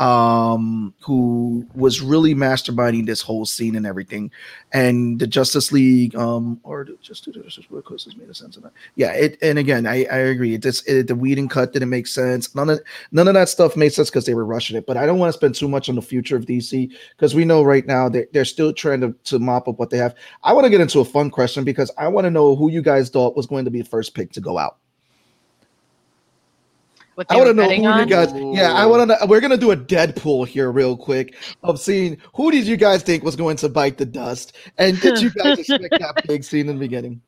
um, 0.00 0.94
who 1.00 1.66
was 1.74 2.00
really 2.00 2.34
masterminding 2.34 3.04
this 3.04 3.20
whole 3.20 3.44
scene 3.44 3.76
and 3.76 3.86
everything. 3.86 4.30
And 4.72 5.20
the 5.20 5.26
Justice 5.26 5.72
League, 5.72 6.16
um, 6.16 6.58
or 6.62 6.84
just 7.02 7.26
Justice 7.26 7.58
League 7.58 7.84
because 7.84 8.06
this 8.06 8.16
made 8.16 8.34
sense 8.34 8.56
of 8.56 8.62
that. 8.62 8.72
Yeah, 8.96 9.12
it 9.12 9.36
and 9.42 9.58
again, 9.58 9.86
I, 9.86 10.06
I 10.10 10.16
agree. 10.16 10.54
It 10.54 10.62
just 10.62 10.88
it, 10.88 11.06
the 11.06 11.14
Whedon 11.14 11.48
cut 11.48 11.74
didn't 11.74 11.90
make 11.90 12.06
sense. 12.06 12.54
None 12.54 12.70
of 12.70 12.80
none 13.12 13.28
of 13.28 13.34
that 13.34 13.50
stuff 13.50 13.76
made 13.76 13.92
sense 13.92 14.08
because 14.08 14.24
they 14.24 14.34
were 14.34 14.46
rushing 14.46 14.76
it. 14.76 14.86
But 14.86 14.96
I 14.96 15.04
don't 15.04 15.18
want 15.18 15.34
to 15.34 15.36
spend 15.36 15.54
too 15.54 15.68
much 15.68 15.90
on 15.90 15.96
the 15.96 16.02
future 16.02 16.36
of 16.36 16.46
DC 16.46 16.90
because 17.14 17.34
we 17.34 17.44
know 17.44 17.62
right 17.62 17.86
now 17.86 18.08
they're, 18.08 18.26
they're 18.32 18.46
still 18.46 18.72
trying 18.72 19.02
to, 19.02 19.14
to 19.24 19.38
mop 19.38 19.68
up 19.68 19.78
what 19.78 19.90
they 19.90 19.98
have. 19.98 20.14
I 20.44 20.54
want 20.54 20.64
to 20.64 20.70
get 20.70 20.80
into 20.80 21.00
a 21.00 21.04
fun 21.04 21.30
question 21.30 21.62
because 21.62 21.90
I 21.98 22.08
want 22.08 22.24
to 22.24 22.30
know 22.30 22.56
who 22.56 22.70
you 22.70 22.80
guys 22.80 23.10
thought 23.10 23.36
was 23.36 23.46
going 23.46 23.66
to 23.66 23.70
be 23.70 23.82
the 23.82 23.88
first 23.88 24.14
pick 24.14 24.32
to 24.32 24.40
go 24.40 24.56
out. 24.56 24.78
What 27.20 27.26
I 27.28 27.34
they 27.34 27.40
want 27.40 27.48
to 27.48 27.50
were 27.50 27.68
know 27.68 27.74
who 27.74 27.82
betting 27.82 28.08
you 28.08 28.50
guys. 28.50 28.58
Yeah, 28.58 28.72
I 28.72 28.86
want 28.86 29.02
to. 29.02 29.06
know. 29.06 29.26
We're 29.26 29.42
gonna 29.42 29.58
do 29.58 29.72
a 29.72 29.76
Deadpool 29.76 30.46
here 30.46 30.72
real 30.72 30.96
quick 30.96 31.34
of 31.62 31.78
seeing 31.78 32.16
who 32.34 32.50
did 32.50 32.66
you 32.66 32.78
guys 32.78 33.02
think 33.02 33.22
was 33.22 33.36
going 33.36 33.58
to 33.58 33.68
bite 33.68 33.98
the 33.98 34.06
dust, 34.06 34.56
and 34.78 34.98
did 35.02 35.20
you 35.20 35.30
guys 35.30 35.58
expect 35.68 35.98
that 35.98 36.24
big 36.26 36.42
scene 36.44 36.66
in 36.70 36.76
the 36.76 36.80
beginning? 36.80 37.20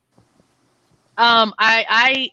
Um, 1.19 1.53
I, 1.59 1.85
I, 1.91 2.31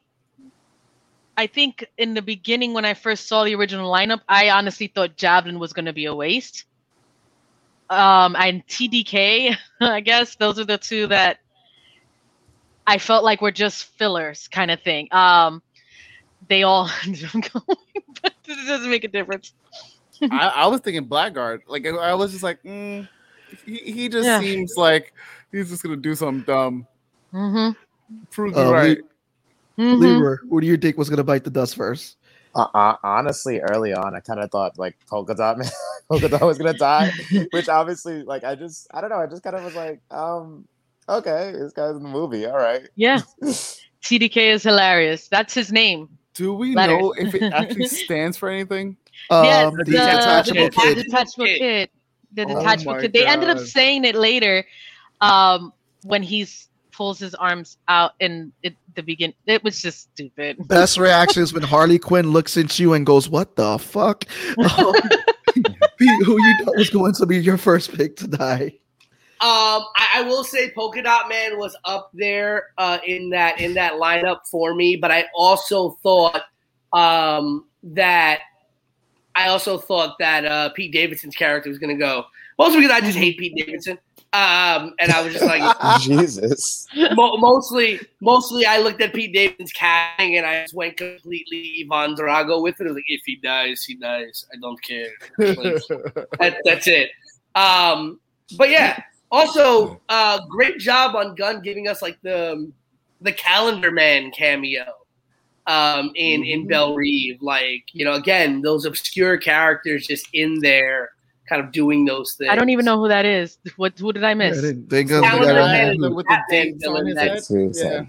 I 1.36 1.48
think 1.48 1.86
in 1.98 2.14
the 2.14 2.22
beginning 2.22 2.74
when 2.74 2.86
I 2.86 2.94
first 2.94 3.28
saw 3.28 3.44
the 3.44 3.56
original 3.56 3.92
lineup, 3.92 4.22
I 4.30 4.52
honestly 4.52 4.88
thought 4.88 5.18
Javelin 5.18 5.60
was 5.60 5.74
going 5.74 5.88
to 5.88 5.92
be 5.94 6.06
a 6.06 6.16
waste. 6.16 6.64
Um, 7.90 8.38
and 8.40 8.66
TDK, 8.68 9.58
I 9.82 10.00
guess 10.00 10.36
those 10.36 10.60
are 10.60 10.64
the 10.64 10.78
two 10.78 11.08
that 11.08 11.40
I 12.88 13.00
felt 13.00 13.26
like 13.26 13.42
were 13.42 13.52
just 13.52 13.84
fillers, 13.84 14.48
kind 14.48 14.72
of 14.72 14.82
thing. 14.82 15.10
Um, 15.12 15.62
they 16.50 16.64
all 16.64 16.90
ended 17.06 17.26
up 17.26 17.32
going, 17.34 17.78
but 18.22 18.34
it 18.48 18.68
doesn't 18.68 18.90
make 18.90 19.04
a 19.06 19.08
difference. 19.08 19.54
I, 20.22 20.52
I 20.56 20.68
was 20.68 20.82
thinking 20.82 21.06
Blackguard. 21.06 21.62
Like 21.68 21.86
I 21.88 22.14
was 22.14 22.32
just 22.32 22.44
like, 22.44 22.62
mm, 22.64 23.08
he, 23.66 23.78
he 23.78 24.10
just 24.10 24.26
Yeah. 24.26 24.40
seems 24.42 24.74
like 24.76 25.14
he's 25.52 25.70
just 25.70 25.82
gonna 25.82 25.96
do 25.96 26.14
something 26.16 26.44
dumb. 26.44 26.86
Mm-hmm. 27.34 27.72
Prove 28.32 28.54
me 28.56 28.62
Uh, 28.62 28.72
right. 28.72 28.98
mm-hmm. 29.78 30.02
Leroy, 30.02 30.36
who 30.50 30.60
do 30.60 30.68
you 30.68 30.76
think 30.78 30.98
was 30.98 31.10
going 31.10 31.18
to 31.18 31.24
bite 31.24 31.44
the 31.44 31.50
dust 31.52 31.76
first? 31.76 32.18
Uh, 32.56 32.66
uh, 32.74 32.96
honestly, 33.04 33.60
early 33.60 33.94
on, 33.94 34.16
I 34.16 34.20
kind 34.20 34.40
of 34.40 34.50
thought 34.50 34.78
like 34.80 34.98
Polka 35.08 35.36
Dot 35.36 35.60
Man, 35.60 35.70
Polka 36.10 36.28
Dot 36.28 36.42
was 36.42 36.58
gonna 36.58 36.74
die, 36.74 37.12
which 37.52 37.70
obviously, 37.70 38.24
like, 38.24 38.44
I 38.44 38.56
just, 38.56 38.88
I 38.92 39.00
don't 39.02 39.12
know, 39.12 39.20
I 39.20 39.28
just 39.28 39.44
kind 39.44 39.56
of 39.56 39.64
was 39.64 39.76
like, 39.76 40.02
um, 40.10 40.68
okay, 41.08 41.54
this 41.56 41.72
guy's 41.72 41.96
in 41.96 42.02
the 42.04 42.10
movie, 42.10 42.48
all 42.48 42.58
right. 42.58 42.90
Yeah, 42.96 43.20
TDK 44.02 44.52
is 44.54 44.64
hilarious. 44.64 45.28
That's 45.28 45.54
his 45.54 45.72
name. 45.72 46.10
Do 46.40 46.54
we 46.54 46.74
letters. 46.74 46.98
know 47.02 47.12
if 47.18 47.36
it 47.36 47.44
actually 47.52 47.88
stands 48.06 48.38
for 48.38 48.48
anything? 48.50 48.96
Yeah, 49.30 49.68
Um, 49.68 49.76
the 49.76 49.84
the, 49.84 49.92
detachable 49.92 50.64
the 50.66 50.70
kid. 50.72 50.96
detachable 51.04 51.46
kid. 51.48 51.90
The 52.34 52.44
Oh 52.44 52.60
detachable 52.60 52.94
my 52.94 53.02
kid. 53.02 53.12
They 53.14 53.26
ended 53.28 53.50
up 53.50 53.60
saying 53.60 54.06
it 54.06 54.16
later, 54.16 54.66
um, 55.20 55.74
when 56.04 56.24
he's 56.24 56.70
pulls 56.94 57.20
his 57.20 57.36
arms 57.36 57.78
out 57.90 58.14
in 58.22 58.54
it, 58.64 58.74
the 58.96 59.04
begin. 59.04 59.34
It 59.48 59.64
was 59.66 59.82
just 59.82 60.12
stupid. 60.14 60.58
Best 60.70 60.98
reaction 60.98 61.44
is 61.44 61.54
when 61.54 61.64
Harley 61.64 62.00
Quinn 62.00 62.32
looks 62.32 62.56
at 62.56 62.80
you 62.80 62.94
and 62.94 63.06
goes, 63.06 63.28
"What 63.30 63.58
the 63.58 63.78
fuck?" 63.78 64.24
Um, 64.58 64.94
who 65.98 66.42
you 66.42 66.56
thought 66.64 66.78
was 66.78 66.90
going 66.90 67.14
to 67.16 67.26
be 67.26 67.38
your 67.38 67.58
first 67.58 67.94
pick 67.94 68.16
to 68.18 68.28
die? 68.28 68.74
Um, 69.42 69.84
I, 69.96 70.10
I 70.16 70.22
will 70.24 70.44
say 70.44 70.72
Polka 70.72 71.02
Dot 71.02 71.30
Man 71.30 71.58
was 71.58 71.76
up 71.86 72.12
there 72.14 72.68
uh, 72.78 72.98
in 73.06 73.30
that 73.30 73.62
in 73.62 73.74
that 73.76 73.94
lineup 73.94 74.40
for 74.50 74.76
me, 74.76 74.98
but 74.98 75.12
I 75.12 75.26
also 75.34 75.98
thought 76.04 76.44
um, 76.92 77.66
that 77.84 78.42
I 79.36 79.48
also 79.48 79.78
thought 79.78 80.18
that 80.20 80.46
uh, 80.46 80.70
Pete 80.70 80.92
Davidson's 80.92 81.36
character 81.36 81.70
was 81.70 81.80
going 81.80 81.96
to 81.96 82.00
go. 82.00 82.26
Mostly 82.58 82.82
because 82.82 82.92
I 82.92 83.00
just 83.00 83.18
hate 83.18 83.38
Pete 83.38 83.56
Davidson, 83.56 83.98
um, 84.32 84.94
and 85.00 85.12
I 85.12 85.24
was 85.24 85.34
just 85.34 85.46
like, 85.46 86.02
Jesus. 86.02 86.86
mo- 87.16 87.38
mostly, 87.38 88.00
mostly 88.22 88.66
I 88.66 88.78
looked 88.78 89.02
at 89.02 89.14
Pete 89.14 89.34
Davidson's 89.34 89.74
casting 89.74 90.38
and 90.38 90.46
I 90.46 90.62
just 90.62 90.76
went 90.76 90.98
completely 90.98 91.88
Ivan 91.90 92.16
Drago 92.16 92.62
with 92.62 92.80
it. 92.80 92.84
I 92.84 92.88
was 92.88 92.96
like, 92.96 93.06
if 93.08 93.22
he 93.26 93.38
dies, 93.38 93.84
he 93.84 93.96
dies. 93.96 94.46
I 94.54 94.58
don't 94.62 94.80
care. 94.84 95.10
Like, 95.38 95.82
that, 96.40 96.58
that's 96.64 96.88
it. 96.88 97.10
Um, 97.56 98.20
but 98.56 98.70
yeah, 98.70 99.02
also 99.32 100.02
uh, 100.10 100.40
great 100.50 100.80
job 100.80 101.16
on 101.16 101.36
Gunn 101.36 101.62
giving 101.62 101.88
us 101.88 102.02
like 102.02 102.18
the 102.22 102.72
the 103.22 103.32
Calendar 103.34 103.92
Man 103.92 104.32
cameo 104.32 104.86
um, 105.68 106.12
in 106.16 106.44
in 106.44 106.68
Belle 106.68 106.96
Reve. 106.96 107.42
Like 107.42 107.86
you 107.94 108.06
know, 108.06 108.14
again, 108.14 108.62
those 108.62 108.86
obscure 108.86 109.38
characters 109.38 110.08
just 110.08 110.28
in 110.34 110.60
there, 110.60 111.12
kind 111.48 111.64
of 111.64 111.72
doing 111.72 112.06
those 112.06 112.34
things. 112.34 112.50
I 112.50 112.56
don't 112.56 112.70
even 112.70 112.86
know 112.86 112.98
who 113.00 113.08
that 113.08 113.26
is. 113.26 113.58
What 113.76 113.98
who 113.98 114.12
did 114.14 114.24
I 114.24 114.34
miss? 114.34 114.62
they, 114.62 114.74
they 114.74 115.04
go- 115.04 115.22
Calendar 115.22 115.54
Man 115.54 116.14
with 116.14 116.26
the 116.26 116.40
dates 116.50 116.86
on 116.86 117.06
his 117.06 117.18
head. 117.18 117.32
That's 117.38 117.50
what 117.50 117.60
he 117.60 117.80
Yeah. 117.80 118.04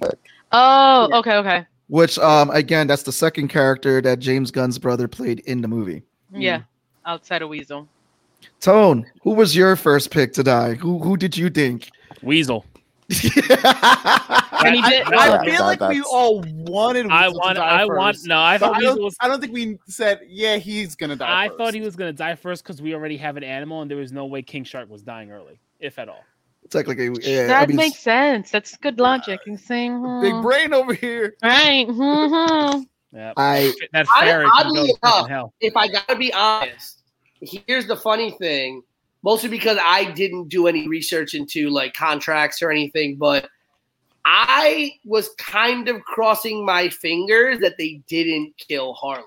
Oh, 0.52 1.08
Yeah. 1.10 1.18
okay, 1.18 1.36
okay. 1.36 1.66
Which, 1.88 2.18
um, 2.20 2.50
again, 2.50 2.86
that's 2.86 3.02
the 3.02 3.12
second 3.12 3.48
character 3.48 4.00
that 4.00 4.20
James 4.20 4.52
Gunn's 4.52 4.78
brother 4.78 5.08
played 5.08 5.40
in 5.40 5.60
the 5.60 5.66
movie. 5.66 6.04
Yeah, 6.32 6.62
outside 7.04 7.42
of 7.42 7.48
Weasel. 7.48 7.88
Tone, 8.60 9.06
who 9.22 9.30
was 9.32 9.56
your 9.56 9.74
first 9.76 10.10
pick 10.10 10.32
to 10.34 10.42
die? 10.42 10.74
Who 10.74 10.98
who 10.98 11.16
did 11.16 11.36
you 11.36 11.48
think? 11.50 11.88
Weasel. 12.22 12.64
And 14.62 14.74
he 14.74 14.82
I, 14.82 14.90
did- 14.90 15.06
I 15.06 15.28
That- 15.30 15.44
feel 15.46 15.66
that- 15.66 15.80
like 15.80 15.90
we 15.90 16.02
all 16.02 16.42
wanted. 16.42 17.06
I 17.06 17.28
Weasel 17.28 17.32
to 17.32 17.38
want. 17.38 17.56
die 17.56 17.80
I 17.80 17.84
want. 17.86 18.18
No, 18.24 18.40
I 18.42 18.58
thought 18.58 18.76
I 18.76 18.80
don't, 18.80 19.02
was. 19.02 19.16
I 19.20 19.26
don't 19.28 19.40
think 19.40 19.54
we 19.54 19.78
said, 19.86 20.20
yeah, 20.28 20.56
he's 20.58 20.94
gonna 20.94 21.16
die. 21.16 21.44
I 21.44 21.48
first. 21.48 21.58
thought 21.58 21.74
he 21.74 21.80
was 21.80 21.96
gonna 21.96 22.12
die 22.12 22.34
first 22.34 22.62
because 22.62 22.82
we 22.82 22.94
already 22.94 23.16
have 23.16 23.38
an 23.38 23.42
animal, 23.44 23.80
and 23.80 23.90
there 23.90 23.96
was 23.96 24.12
no 24.12 24.26
way 24.26 24.42
King 24.42 24.64
Shark 24.64 24.90
was 24.90 25.02
dying 25.02 25.32
early, 25.32 25.58
if 25.80 25.98
at 25.98 26.10
all. 26.10 26.22
Technically, 26.68 27.10
yeah. 27.22 27.46
that 27.46 27.62
I 27.62 27.66
mean, 27.66 27.76
makes 27.78 27.98
sense. 28.00 28.50
That's 28.50 28.76
good 28.76 29.00
logic. 29.00 29.40
You 29.46 29.56
saying 29.56 29.94
big 30.20 30.32
hmm. 30.34 30.42
brain 30.42 30.74
over 30.74 30.92
here. 30.92 31.34
right? 31.42 31.88
mhm. 31.88 32.84
Yeah, 33.14 33.32
I 33.38 33.72
that 33.94 34.06
I- 34.14 34.24
ferret 34.26 34.48
oddly 34.54 34.74
go 34.80 34.86
to 34.86 34.98
fucking 35.02 35.18
enough, 35.20 35.28
hell. 35.30 35.54
if 35.60 35.74
I 35.74 35.88
gotta 35.88 36.16
be 36.16 36.32
honest, 36.34 36.99
here's 37.42 37.86
the 37.86 37.96
funny 37.96 38.32
thing. 38.32 38.82
Mostly 39.22 39.50
because 39.50 39.76
I 39.84 40.10
didn't 40.12 40.48
do 40.48 40.66
any 40.66 40.88
research 40.88 41.34
into 41.34 41.68
like 41.68 41.92
contracts 41.92 42.62
or 42.62 42.70
anything, 42.70 43.16
but 43.16 43.48
I 44.24 44.92
was 45.04 45.30
kind 45.36 45.88
of 45.88 46.02
crossing 46.04 46.64
my 46.64 46.88
fingers 46.88 47.58
that 47.60 47.76
they 47.76 48.00
didn't 48.06 48.54
kill 48.56 48.94
Harley. 48.94 49.24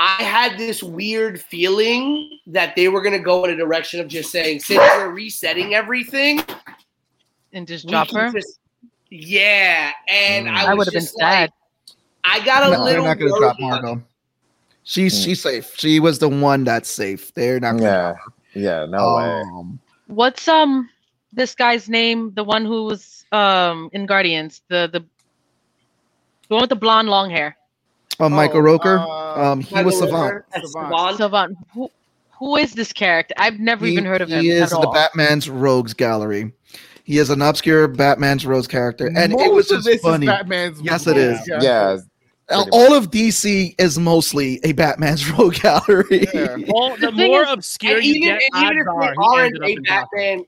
I 0.00 0.22
had 0.22 0.58
this 0.58 0.82
weird 0.82 1.40
feeling 1.40 2.38
that 2.48 2.74
they 2.76 2.88
were 2.88 3.00
gonna 3.02 3.18
go 3.18 3.44
in 3.44 3.50
a 3.50 3.56
direction 3.56 4.00
of 4.00 4.08
just 4.08 4.30
saying, 4.30 4.60
since 4.60 4.78
we're 4.78 5.10
resetting 5.10 5.74
everything, 5.74 6.40
And 7.52 7.66
just 7.66 7.86
drop 7.88 8.10
her. 8.12 8.30
just- 8.32 8.58
yeah, 9.10 9.90
and 10.08 10.46
Mm. 10.46 10.54
I, 10.56 10.70
I 10.70 10.74
would 10.74 10.86
have 10.86 10.92
been 10.94 11.02
just 11.02 11.16
like, 11.18 11.22
sad. 11.22 11.52
I 12.24 12.44
got 12.44 12.62
a 12.62 12.70
no, 12.70 12.84
they're 12.84 13.00
little. 13.00 13.04
not 13.06 13.18
going 13.18 13.32
to 13.32 13.38
drop 13.40 13.56
worried. 13.58 13.82
Margot. 13.82 14.02
She's 14.88 15.14
Hmm. 15.18 15.22
she's 15.24 15.42
safe. 15.42 15.74
She 15.76 16.00
was 16.00 16.18
the 16.18 16.30
one 16.30 16.64
that's 16.64 16.88
safe. 16.90 17.34
They're 17.34 17.60
not. 17.60 17.72
Gonna 17.76 18.16
yeah, 18.54 18.80
yeah, 18.80 18.86
no 18.86 19.16
way. 19.16 19.42
um, 19.42 19.78
What's 20.06 20.48
um 20.48 20.88
this 21.30 21.54
guy's 21.54 21.90
name? 21.90 22.32
The 22.34 22.42
one 22.42 22.64
who 22.64 22.84
was 22.84 23.26
um 23.30 23.90
in 23.92 24.06
Guardians. 24.06 24.62
The 24.68 24.88
the 24.90 25.00
the 26.48 26.54
one 26.54 26.62
with 26.62 26.70
the 26.70 26.76
blonde 26.76 27.10
long 27.10 27.28
hair. 27.28 27.54
Oh, 28.18 28.30
Michael 28.30 28.60
Oh, 28.60 28.78
Rooker. 28.78 28.98
uh, 28.98 29.52
um, 29.52 29.60
he 29.60 29.74
Michael 29.74 29.84
was 29.90 29.98
Savant. 29.98 30.42
Savant. 30.54 30.72
Savant. 30.72 31.16
Savant. 31.18 31.58
Who 31.74 31.90
who 32.38 32.56
is 32.56 32.72
this 32.72 32.90
character? 32.90 33.34
I've 33.36 33.60
never 33.60 33.84
He, 33.84 33.92
even 33.92 34.06
heard 34.06 34.22
of 34.22 34.30
him 34.30 34.40
he 34.42 34.48
is 34.50 34.72
at 34.72 34.80
the 34.80 34.86
all. 34.86 34.92
Batman's 34.94 35.50
Rogues 35.50 35.92
Gallery. 35.92 36.50
He 37.04 37.18
is 37.18 37.28
an 37.28 37.42
obscure 37.42 37.88
Batman's 37.88 38.46
Rogues 38.46 38.66
character, 38.66 39.08
and 39.14 39.32
it 39.34 39.36
Most 39.36 39.52
was 39.54 39.70
of 39.70 39.76
just 39.78 39.86
this 39.86 40.00
funny. 40.00 40.24
Is 40.26 40.32
Batman's 40.32 40.80
Yes, 40.80 41.06
it 41.06 41.10
rogues, 41.16 41.40
is. 41.42 41.48
Yeah, 41.62 41.84
pretty 41.96 42.08
All 42.50 42.94
of 42.94 43.10
DC 43.10 43.74
is 43.78 43.98
mostly 43.98 44.58
a 44.64 44.72
Batman's 44.72 45.28
Rogue 45.38 45.54
Gallery. 45.54 46.26
Yeah. 46.32 46.56
Well, 46.68 46.96
the 46.96 47.10
The 47.10 47.12
more 47.28 47.42
is- 47.42 47.48
obscure 47.50 48.00
you 48.00 48.14
even, 48.14 48.38
get, 48.38 48.42
even 48.62 48.78
if 48.78 48.86
are 48.88 49.00
they 49.00 49.06
he 49.08 49.16
aren't 49.18 49.58
a 49.58 49.66
in 49.66 49.82
Gotham. 49.82 50.08
Batman, 50.12 50.44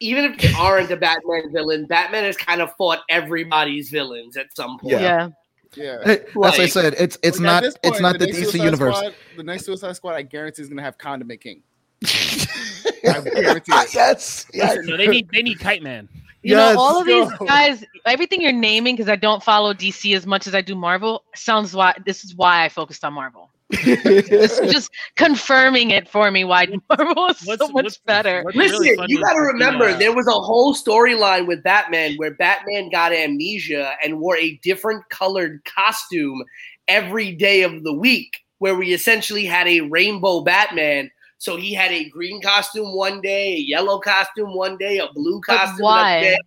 even 0.00 0.24
if 0.26 0.38
they 0.38 0.52
aren't 0.52 0.90
a 0.90 0.96
Batman 0.96 1.52
villain, 1.52 1.86
Batman 1.86 2.24
has 2.24 2.36
kind 2.36 2.60
of 2.60 2.72
fought 2.76 3.00
everybody's 3.08 3.90
villains 3.90 4.36
at 4.36 4.54
some 4.56 4.78
point. 4.78 4.92
Yeah. 4.92 5.00
Yeah. 5.00 5.28
Yeah. 5.76 5.98
Hey, 6.04 6.16
That's 6.18 6.34
what 6.36 6.60
I 6.60 6.66
said. 6.66 6.94
It's 6.98 7.18
it's 7.24 7.38
At 7.38 7.42
not 7.42 7.62
this 7.64 7.74
it's 7.82 8.00
not 8.00 8.18
the 8.20 8.26
next 8.26 8.38
DC 8.38 8.62
universe. 8.62 8.96
Squad- 8.96 9.14
the 9.36 9.42
next 9.42 9.64
Suicide 9.64 9.96
Squad, 9.96 10.14
I 10.14 10.22
guarantee, 10.22 10.62
is 10.62 10.68
going 10.68 10.76
to 10.76 10.84
have 10.84 10.98
Condiment 10.98 11.40
King. 11.40 11.62
I 12.04 13.20
guarantee 13.22 13.72
it. 13.72 13.94
yes. 13.94 14.46
yes. 14.54 14.78
No, 14.84 14.96
they 14.96 15.08
need 15.08 15.28
they 15.32 15.42
need 15.42 15.58
Kite 15.58 15.82
Man. 15.82 16.08
You 16.44 16.56
Yes, 16.56 16.74
know, 16.74 16.80
all 16.80 17.00
of 17.00 17.06
these 17.06 17.30
go. 17.38 17.46
guys, 17.46 17.84
everything 18.04 18.42
you're 18.42 18.52
naming, 18.52 18.96
because 18.96 19.08
I 19.08 19.16
don't 19.16 19.42
follow 19.42 19.72
DC 19.72 20.14
as 20.14 20.26
much 20.26 20.46
as 20.46 20.54
I 20.54 20.60
do 20.60 20.74
Marvel, 20.74 21.24
sounds 21.34 21.74
why 21.74 21.94
this 22.04 22.22
is 22.22 22.34
why 22.36 22.64
I 22.64 22.68
focused 22.68 23.02
on 23.04 23.14
Marvel. 23.14 23.50
This 23.82 24.58
is 24.58 24.70
just 24.72 24.90
confirming 25.16 25.90
it 25.90 26.06
for 26.06 26.30
me 26.30 26.44
why 26.44 26.66
Marvel 26.90 27.26
is 27.28 27.40
What's- 27.44 27.60
so 27.66 27.68
much 27.72 27.84
what's- 27.84 27.96
better. 27.98 28.42
what's 28.42 28.56
Listen, 28.58 28.94
funny 28.96 29.12
you 29.14 29.22
got 29.22 29.32
to 29.32 29.40
remember 29.40 29.96
there 29.96 30.14
was 30.14 30.26
a 30.28 30.32
whole 30.32 30.74
storyline 30.74 31.46
with 31.46 31.62
Batman 31.62 32.14
where 32.16 32.34
Batman 32.34 32.90
got 32.90 33.12
amnesia 33.12 33.94
and 34.04 34.20
wore 34.20 34.36
a 34.36 34.56
different 34.62 35.08
colored 35.08 35.64
costume 35.64 36.42
every 36.88 37.32
day 37.32 37.62
of 37.62 37.82
the 37.84 37.92
week, 37.94 38.40
where 38.58 38.74
we 38.74 38.92
essentially 38.92 39.46
had 39.46 39.66
a 39.66 39.80
rainbow 39.80 40.42
Batman. 40.42 41.10
So 41.44 41.56
he 41.56 41.74
had 41.74 41.92
a 41.92 42.08
green 42.08 42.40
costume 42.40 42.94
one 42.96 43.20
day, 43.20 43.52
a 43.52 43.58
yellow 43.58 43.98
costume 43.98 44.54
one 44.54 44.78
day, 44.78 44.96
a 44.96 45.08
blue 45.12 45.42
But 45.46 45.58
costume 45.58 45.82
why? 45.84 46.38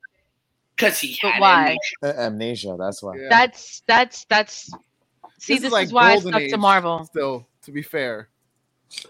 Because 0.75 0.97
he 0.97 1.15
But 1.21 1.33
had 1.33 1.39
why? 1.39 1.61
amnesia. 1.61 1.77
Uh, 2.01 2.25
Amnesia. 2.25 2.75
That's 2.79 3.03
why. 3.03 3.15
Yeah. 3.17 3.27
That's 3.29 3.83
that's 3.85 4.25
that's. 4.25 4.71
See, 5.37 5.53
This 5.53 5.61
this, 5.61 5.63
is 5.65 5.71
like 5.71 5.85
is 5.85 5.93
why 5.93 6.13
I 6.13 6.13
Golden 6.15 6.31
stuck 6.31 6.49
to 6.49 6.57
Marvel. 6.57 7.05
Still, 7.05 7.47
to 7.61 7.71
be 7.71 7.83
fair. 7.83 8.29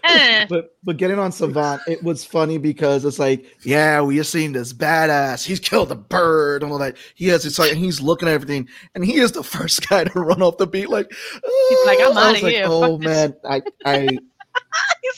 Eh. 0.04 0.44
But 0.50 0.76
but 0.84 0.98
getting 0.98 1.18
on 1.18 1.32
Savant, 1.32 1.80
it 1.88 2.02
was 2.02 2.22
funny 2.22 2.58
because 2.58 3.06
it's 3.06 3.18
like, 3.18 3.46
yeah, 3.62 4.02
we 4.02 4.18
have 4.18 4.26
seen 4.26 4.52
this 4.52 4.74
badass. 4.74 5.46
He's 5.46 5.58
killed 5.58 5.90
a 5.90 5.94
bird 5.94 6.62
and 6.62 6.70
all 6.70 6.76
that. 6.80 6.98
He 7.14 7.28
has 7.28 7.46
it's 7.46 7.58
like 7.58 7.72
and 7.72 7.80
he's 7.80 7.98
looking 7.98 8.28
at 8.28 8.34
everything, 8.34 8.68
and 8.94 9.02
he 9.02 9.14
is 9.20 9.32
the 9.32 9.42
first 9.56 9.88
guy 9.88 10.04
to 10.04 10.20
run 10.20 10.42
off 10.42 10.58
the 10.58 10.66
beat. 10.66 10.90
Like 10.90 11.10
He's 11.10 11.86
like, 11.86 11.98
I'm 12.02 12.08
"Oh," 12.08 12.20
I 12.20 12.22
outta 12.24 12.32
was 12.34 12.42
like, 12.42 12.52
here. 12.52 12.64
Oh 12.68 12.98
Fuck 12.98 13.00
this." 13.00 13.06
man, 13.08 13.34
I 13.48 13.62
I 13.86 14.00
He's 14.00 14.20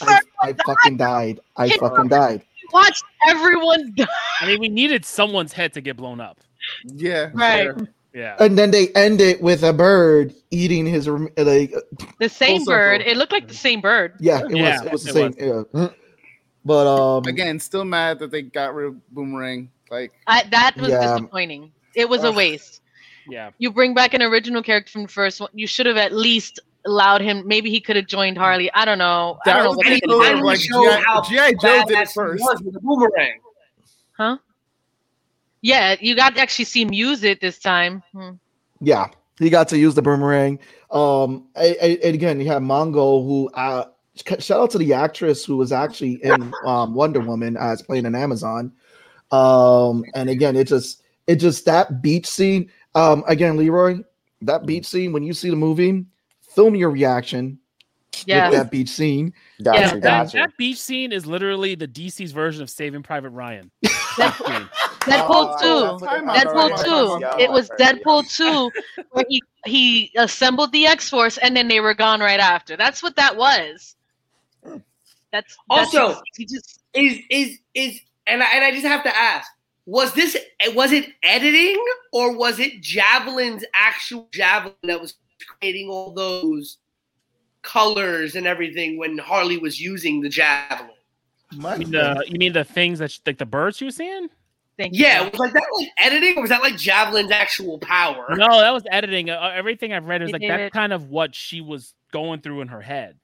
I, 0.02 0.20
I 0.42 0.52
fucking 0.66 0.96
died. 0.96 1.40
I 1.56 1.70
fucking 1.76 2.08
died. 2.08 2.42
watch 2.72 3.00
everyone 3.28 3.92
die. 3.96 4.06
I 4.40 4.46
mean, 4.46 4.60
we 4.60 4.68
needed 4.68 5.04
someone's 5.04 5.52
head 5.52 5.72
to 5.74 5.80
get 5.80 5.96
blown 5.96 6.20
up. 6.20 6.40
Yeah. 6.84 7.30
Right. 7.34 7.74
fair. 7.74 7.88
Yeah. 8.12 8.36
And 8.40 8.58
then 8.58 8.72
they 8.72 8.88
end 8.88 9.20
it 9.20 9.40
with 9.40 9.62
a 9.62 9.72
bird 9.72 10.34
eating 10.50 10.84
his 10.84 11.06
like 11.06 11.72
The 12.18 12.28
same 12.28 12.64
bird. 12.64 13.02
It 13.02 13.16
looked 13.16 13.32
like 13.32 13.46
the 13.46 13.54
same 13.54 13.80
bird. 13.80 14.14
yeah, 14.18 14.40
it 14.44 14.56
Yeah, 14.56 14.76
was 14.78 14.86
it 14.86 14.92
was 14.92 15.04
the 15.04 15.10
it 15.26 15.34
same. 15.38 15.64
Yeah. 15.74 15.88
But 16.64 16.86
um 16.86 17.24
Again, 17.26 17.58
still 17.60 17.84
mad 17.84 18.18
that 18.18 18.30
they 18.30 18.42
got 18.42 18.74
rid 18.74 18.88
of 18.88 19.14
Boomerang. 19.14 19.70
Like, 19.90 20.12
I, 20.26 20.42
that 20.50 20.76
was 20.76 20.88
Yeah. 20.90 21.00
disappointing. 21.18 21.72
It 21.94 22.08
was 22.08 22.24
a 22.24 22.32
waste. 22.32 22.82
Yeah. 23.28 23.50
You 23.58 23.70
bring 23.70 23.94
back 23.94 24.12
an 24.14 24.22
original 24.22 24.62
character 24.62 24.90
from 24.90 25.02
the 25.02 25.08
first 25.08 25.40
one. 25.40 25.50
You 25.52 25.66
should 25.66 25.86
have 25.86 25.96
at 25.96 26.12
least 26.12 26.58
allowed 26.84 27.20
him. 27.20 27.46
Maybe 27.46 27.70
he 27.70 27.80
could 27.80 27.96
have 27.96 28.06
joined 28.06 28.38
Harley. 28.38 28.70
I 28.72 28.84
don't 28.84 28.98
know. 28.98 29.38
I 29.46 29.52
don't 29.52 29.64
know 29.64 29.68
was 29.70 29.76
what 29.76 29.86
the 29.86 29.90
they 29.90 30.00
could 30.00 30.08
could 30.08 30.10
killer, 30.10 30.24
have 30.24 30.32
finally 30.34 30.46
like 30.46 30.60
show 30.60 30.82
G.I. 30.82 31.02
how 31.06 31.22
G.I. 31.22 31.52
Joe 31.54 31.84
did 31.86 31.98
it 31.98 32.08
first. 32.10 32.42
was 32.42 32.62
with 32.62 32.74
the 32.74 32.80
boomerang. 32.80 33.40
Yeah, 35.62 35.96
you 36.00 36.16
got 36.16 36.34
to 36.34 36.40
actually 36.40 36.64
see 36.64 36.82
him 36.82 36.92
use 36.92 37.22
it 37.22 37.40
this 37.40 37.58
time. 37.58 38.02
Hmm. 38.12 38.30
Yeah, 38.80 39.08
he 39.38 39.50
got 39.50 39.68
to 39.68 39.78
use 39.78 39.94
the 39.94 40.02
boomerang. 40.02 40.58
Um, 40.90 41.48
I, 41.54 41.76
I, 41.82 41.98
and 42.02 42.14
again, 42.14 42.40
you 42.40 42.46
have 42.46 42.62
Mongo, 42.62 43.24
who 43.24 43.50
uh, 43.50 43.84
shout 44.38 44.50
out 44.60 44.70
to 44.70 44.78
the 44.78 44.94
actress 44.94 45.44
who 45.44 45.56
was 45.56 45.72
actually 45.72 46.14
in 46.24 46.52
um, 46.64 46.94
Wonder 46.94 47.20
Woman 47.20 47.56
as 47.56 47.82
playing 47.82 48.06
an 48.06 48.14
Amazon. 48.14 48.72
Um, 49.30 50.04
and 50.14 50.30
again, 50.30 50.56
it 50.56 50.66
just 50.66 51.02
it 51.26 51.36
just 51.36 51.64
that 51.66 52.02
beach 52.02 52.26
scene. 52.26 52.70
Um, 52.94 53.22
again, 53.28 53.56
Leroy, 53.56 53.98
that 54.42 54.66
beach 54.66 54.86
scene 54.86 55.12
when 55.12 55.22
you 55.22 55.32
see 55.32 55.50
the 55.50 55.56
movie, 55.56 56.04
film 56.54 56.74
your 56.74 56.90
reaction 56.90 57.58
Yeah. 58.26 58.48
with 58.50 58.58
that 58.58 58.70
beach 58.70 58.88
scene. 58.88 59.32
Gotcha. 59.62 59.80
Yeah, 59.80 59.88
That, 59.94 60.02
gotcha. 60.02 60.36
that 60.38 60.56
beach 60.56 60.78
scene 60.80 61.12
is 61.12 61.26
literally 61.26 61.74
the 61.74 61.88
DC's 61.88 62.32
version 62.32 62.62
of 62.62 62.70
Saving 62.70 63.02
Private 63.02 63.30
Ryan. 63.30 63.70
Deadpool 63.84 65.56
Oh, 65.62 65.98
two. 65.98 66.04
Time 66.06 66.28
out, 66.28 66.36
Deadpool 66.36 66.76
time 66.76 66.84
two. 67.20 67.26
out. 67.26 67.40
It 67.40 67.50
was 67.50 67.70
Deadpool 67.78 68.30
two, 68.34 68.70
where 69.12 69.24
he 69.28 69.42
he 69.66 70.12
assembled 70.16 70.72
the 70.72 70.86
X 70.86 71.08
Force 71.08 71.38
and 71.38 71.56
then 71.56 71.68
they 71.68 71.80
were 71.80 71.94
gone 71.94 72.20
right 72.20 72.40
after. 72.40 72.76
That's 72.76 73.02
what 73.02 73.16
that 73.16 73.36
was. 73.36 73.96
That's, 74.62 74.82
that's 75.32 75.56
Also- 75.70 76.20
he 76.36 76.44
just 76.44 76.80
Is 76.94 77.18
is 77.30 77.58
is 77.74 78.00
and 78.26 78.42
I, 78.42 78.46
and 78.54 78.64
I 78.64 78.72
just 78.72 78.86
have 78.86 79.02
to 79.04 79.16
ask: 79.16 79.48
Was 79.86 80.12
this 80.14 80.36
was 80.74 80.92
it 80.92 81.06
editing 81.22 81.82
or 82.12 82.36
was 82.36 82.58
it 82.58 82.82
Javelin's 82.82 83.64
actual 83.74 84.28
Javelin 84.32 84.74
that 84.84 85.00
was 85.00 85.14
creating 85.44 85.88
all 85.88 86.12
those 86.12 86.78
colors 87.62 88.34
and 88.36 88.46
everything 88.46 88.98
when 88.98 89.18
Harley 89.18 89.58
was 89.58 89.80
using 89.80 90.20
the 90.20 90.28
Javelin? 90.28 90.90
You 91.52 91.58
mean 91.60 91.90
the, 91.90 92.24
you 92.28 92.38
mean 92.38 92.52
the 92.52 92.64
things 92.64 93.00
that 93.00 93.10
sh- 93.10 93.18
like 93.26 93.38
the 93.38 93.46
birds 93.46 93.76
she 93.76 93.84
was 93.84 93.96
seeing? 93.96 94.28
thank 94.78 94.94
you. 94.94 95.04
Yeah, 95.04 95.28
was 95.28 95.38
like 95.38 95.52
that 95.52 95.66
like 95.78 95.88
editing 95.98 96.38
or 96.38 96.42
was 96.42 96.50
that 96.50 96.62
like 96.62 96.74
Javelin's 96.74 97.30
actual 97.32 97.78
power? 97.80 98.26
No, 98.30 98.60
that 98.60 98.72
was 98.72 98.84
editing. 98.90 99.28
Uh, 99.28 99.52
everything 99.54 99.92
I've 99.92 100.06
read 100.06 100.22
is 100.22 100.30
like 100.30 100.40
did 100.40 100.50
that's 100.50 100.62
it. 100.62 100.72
kind 100.72 100.92
of 100.92 101.10
what 101.10 101.34
she 101.34 101.60
was 101.60 101.92
going 102.12 102.40
through 102.40 102.60
in 102.62 102.68
her 102.68 102.80
head 102.80 103.16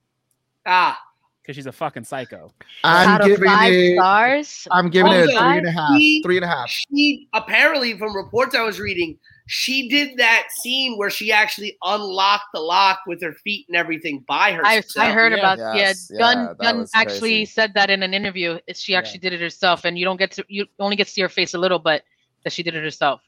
Ah, 0.67 0.99
because 1.41 1.55
she's 1.57 1.67
a 1.67 1.73
fucking 1.73 2.03
psycho. 2.05 2.53
I'm 2.85 3.09
Out 3.09 3.21
of 3.23 3.27
giving 3.29 3.45
five 3.49 3.73
it. 3.73 3.95
stars. 3.97 4.69
I'm 4.73 4.91
giving 4.91 5.13
it 5.13 5.17
a 5.17 5.21
Also, 5.21 5.39
three 5.39 5.59
and 5.59 5.67
a 5.69 5.71
half. 5.73 5.97
he- 5.97 6.23
Three 6.23 6.37
and 6.37 6.45
a 6.45 6.49
half. 6.49 6.69
she 6.69 7.29
apparently 7.33 7.97
from 7.97 8.15
reports 8.17 8.55
I 8.57 8.63
was 8.63 8.81
reading, 8.81 9.17
she 9.47 9.89
did 9.89 10.17
that 10.19 10.49
scene 10.61 10.97
where 10.99 11.09
she 11.11 11.31
actually 11.33 11.79
unlocked 11.85 12.47
the 12.53 12.61
lock 12.61 13.01
with 13.07 13.23
her 13.23 13.33
feet 13.33 13.65
and 13.69 13.77
everything 13.77 14.25
by 14.27 14.59
I, 14.65 14.77
herself. 14.77 15.07
I 15.07 15.13
heard 15.13 15.33
yeah. 15.33 15.39
about 15.39 15.59
Yes, 15.77 16.09
yeah. 16.11 16.19
yeah, 16.19 16.35
Gunn 16.35 16.45
that 16.47 16.59
Gunn 16.59 16.87
actually 16.95 17.31
crazy. 17.31 17.45
said 17.47 17.75
that 17.75 17.89
in 17.91 18.03
an 18.03 18.13
interview. 18.13 18.59
She 18.75 18.95
actually 18.97 19.21
did 19.21 19.33
it 19.33 19.41
herself, 19.41 19.85
and 19.85 19.97
you 19.99 20.05
don't 20.05 20.17
get 20.17 20.33
to 20.33 20.45
you 20.49 20.67
only 20.81 20.97
get 20.97 21.07
to 21.07 21.13
see 21.13 21.23
her 21.23 21.29
face 21.29 21.55
a 21.55 21.59
little, 21.59 21.79
but 21.79 22.03
that 22.45 22.53
she 22.53 22.63
did 22.63 22.75
it 22.75 22.83
herself. 22.83 23.21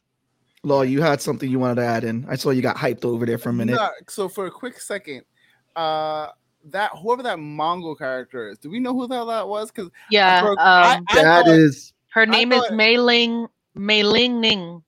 Law, 0.64 0.82
you 0.82 1.00
had 1.00 1.20
something 1.22 1.48
you 1.48 1.60
wanted 1.60 1.76
to 1.76 1.86
add 1.86 2.02
in. 2.02 2.26
I 2.28 2.34
saw 2.34 2.50
you 2.50 2.62
got 2.62 2.76
hyped 2.76 3.04
over 3.04 3.24
there 3.24 3.38
for 3.38 3.50
a 3.50 3.52
minute. 3.52 3.76
Nah, 3.76 3.90
so 4.08 4.28
for 4.28 4.46
a 4.46 4.50
quick 4.50 4.80
second, 4.80 5.22
uh, 5.76 6.28
that 6.64 6.90
whoever 7.00 7.22
that 7.22 7.38
Mongol 7.38 7.94
character 7.94 8.48
is, 8.48 8.58
do 8.58 8.68
we 8.68 8.80
know 8.80 8.92
who 8.92 9.06
the 9.06 9.14
hell 9.14 9.26
that 9.26 9.46
was? 9.46 9.70
Because 9.70 9.90
Yeah, 10.10 10.40
for- 10.40 10.50
um, 10.52 10.56
I- 10.58 11.00
I 11.10 11.14
That 11.22 11.44
thought- 11.46 11.54
is 11.54 11.92
her 12.10 12.26
name 12.26 12.50
is 12.52 12.58
thought- 12.62 12.72
Mayling 12.72 13.48
Mei 13.76 14.02
Ling 14.02 14.40
Ning. 14.40 14.82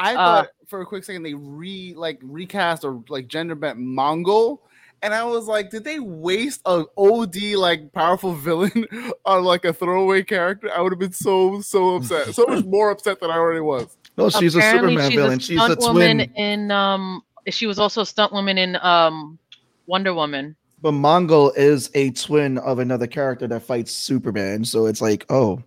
I 0.00 0.14
Uh, 0.14 0.16
thought 0.16 0.48
for 0.66 0.80
a 0.80 0.86
quick 0.86 1.04
second 1.04 1.22
they 1.22 1.34
re 1.34 1.94
like 1.96 2.18
recast 2.22 2.84
or 2.84 3.02
like 3.08 3.28
gender 3.28 3.54
bent 3.54 3.78
Mongul. 3.78 4.58
And 5.02 5.14
I 5.14 5.24
was 5.24 5.46
like, 5.46 5.70
did 5.70 5.82
they 5.84 5.98
waste 5.98 6.60
an 6.66 6.84
OD 6.98 7.36
like 7.56 7.90
powerful 7.92 8.34
villain 8.46 8.86
on 9.24 9.44
like 9.44 9.64
a 9.64 9.72
throwaway 9.72 10.22
character? 10.22 10.70
I 10.76 10.80
would 10.82 10.92
have 10.92 10.98
been 10.98 11.12
so 11.12 11.60
so 11.60 11.96
upset, 11.96 12.34
so 12.34 12.44
much 12.46 12.64
more 12.66 12.90
upset 12.90 13.20
than 13.20 13.30
I 13.30 13.36
already 13.36 13.60
was. 13.60 13.96
no, 14.18 14.28
she's 14.28 14.54
a 14.56 14.60
Superman 14.62 15.10
she's 15.10 15.18
villain. 15.18 15.38
A 15.38 15.40
she's 15.40 15.58
a 15.58 15.64
stunt 15.64 15.80
woman 15.80 16.16
twin. 16.18 16.32
in 16.34 16.70
um. 16.70 17.22
She 17.48 17.66
was 17.66 17.78
also 17.78 18.02
a 18.02 18.06
stunt 18.06 18.32
woman 18.32 18.58
in 18.58 18.76
um 18.76 19.38
Wonder 19.86 20.12
Woman. 20.14 20.54
But 20.82 20.92
Mongol 20.92 21.50
is 21.52 21.90
a 21.94 22.10
twin 22.10 22.58
of 22.58 22.78
another 22.78 23.06
character 23.06 23.46
that 23.48 23.62
fights 23.62 23.92
Superman. 23.92 24.64
So 24.64 24.86
it's 24.86 25.00
like, 25.02 25.24
oh, 25.30 25.62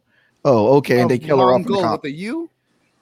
oh, 0.45 0.77
okay, 0.77 1.01
and 1.01 1.09
they 1.09 1.19
kill 1.19 1.39
her 1.39 1.51
off. 1.51 1.57
in 1.57 1.63
the 1.63 1.69
Mongol 1.71 1.91
with 1.93 2.01
the 2.03 2.11
U. 2.11 2.49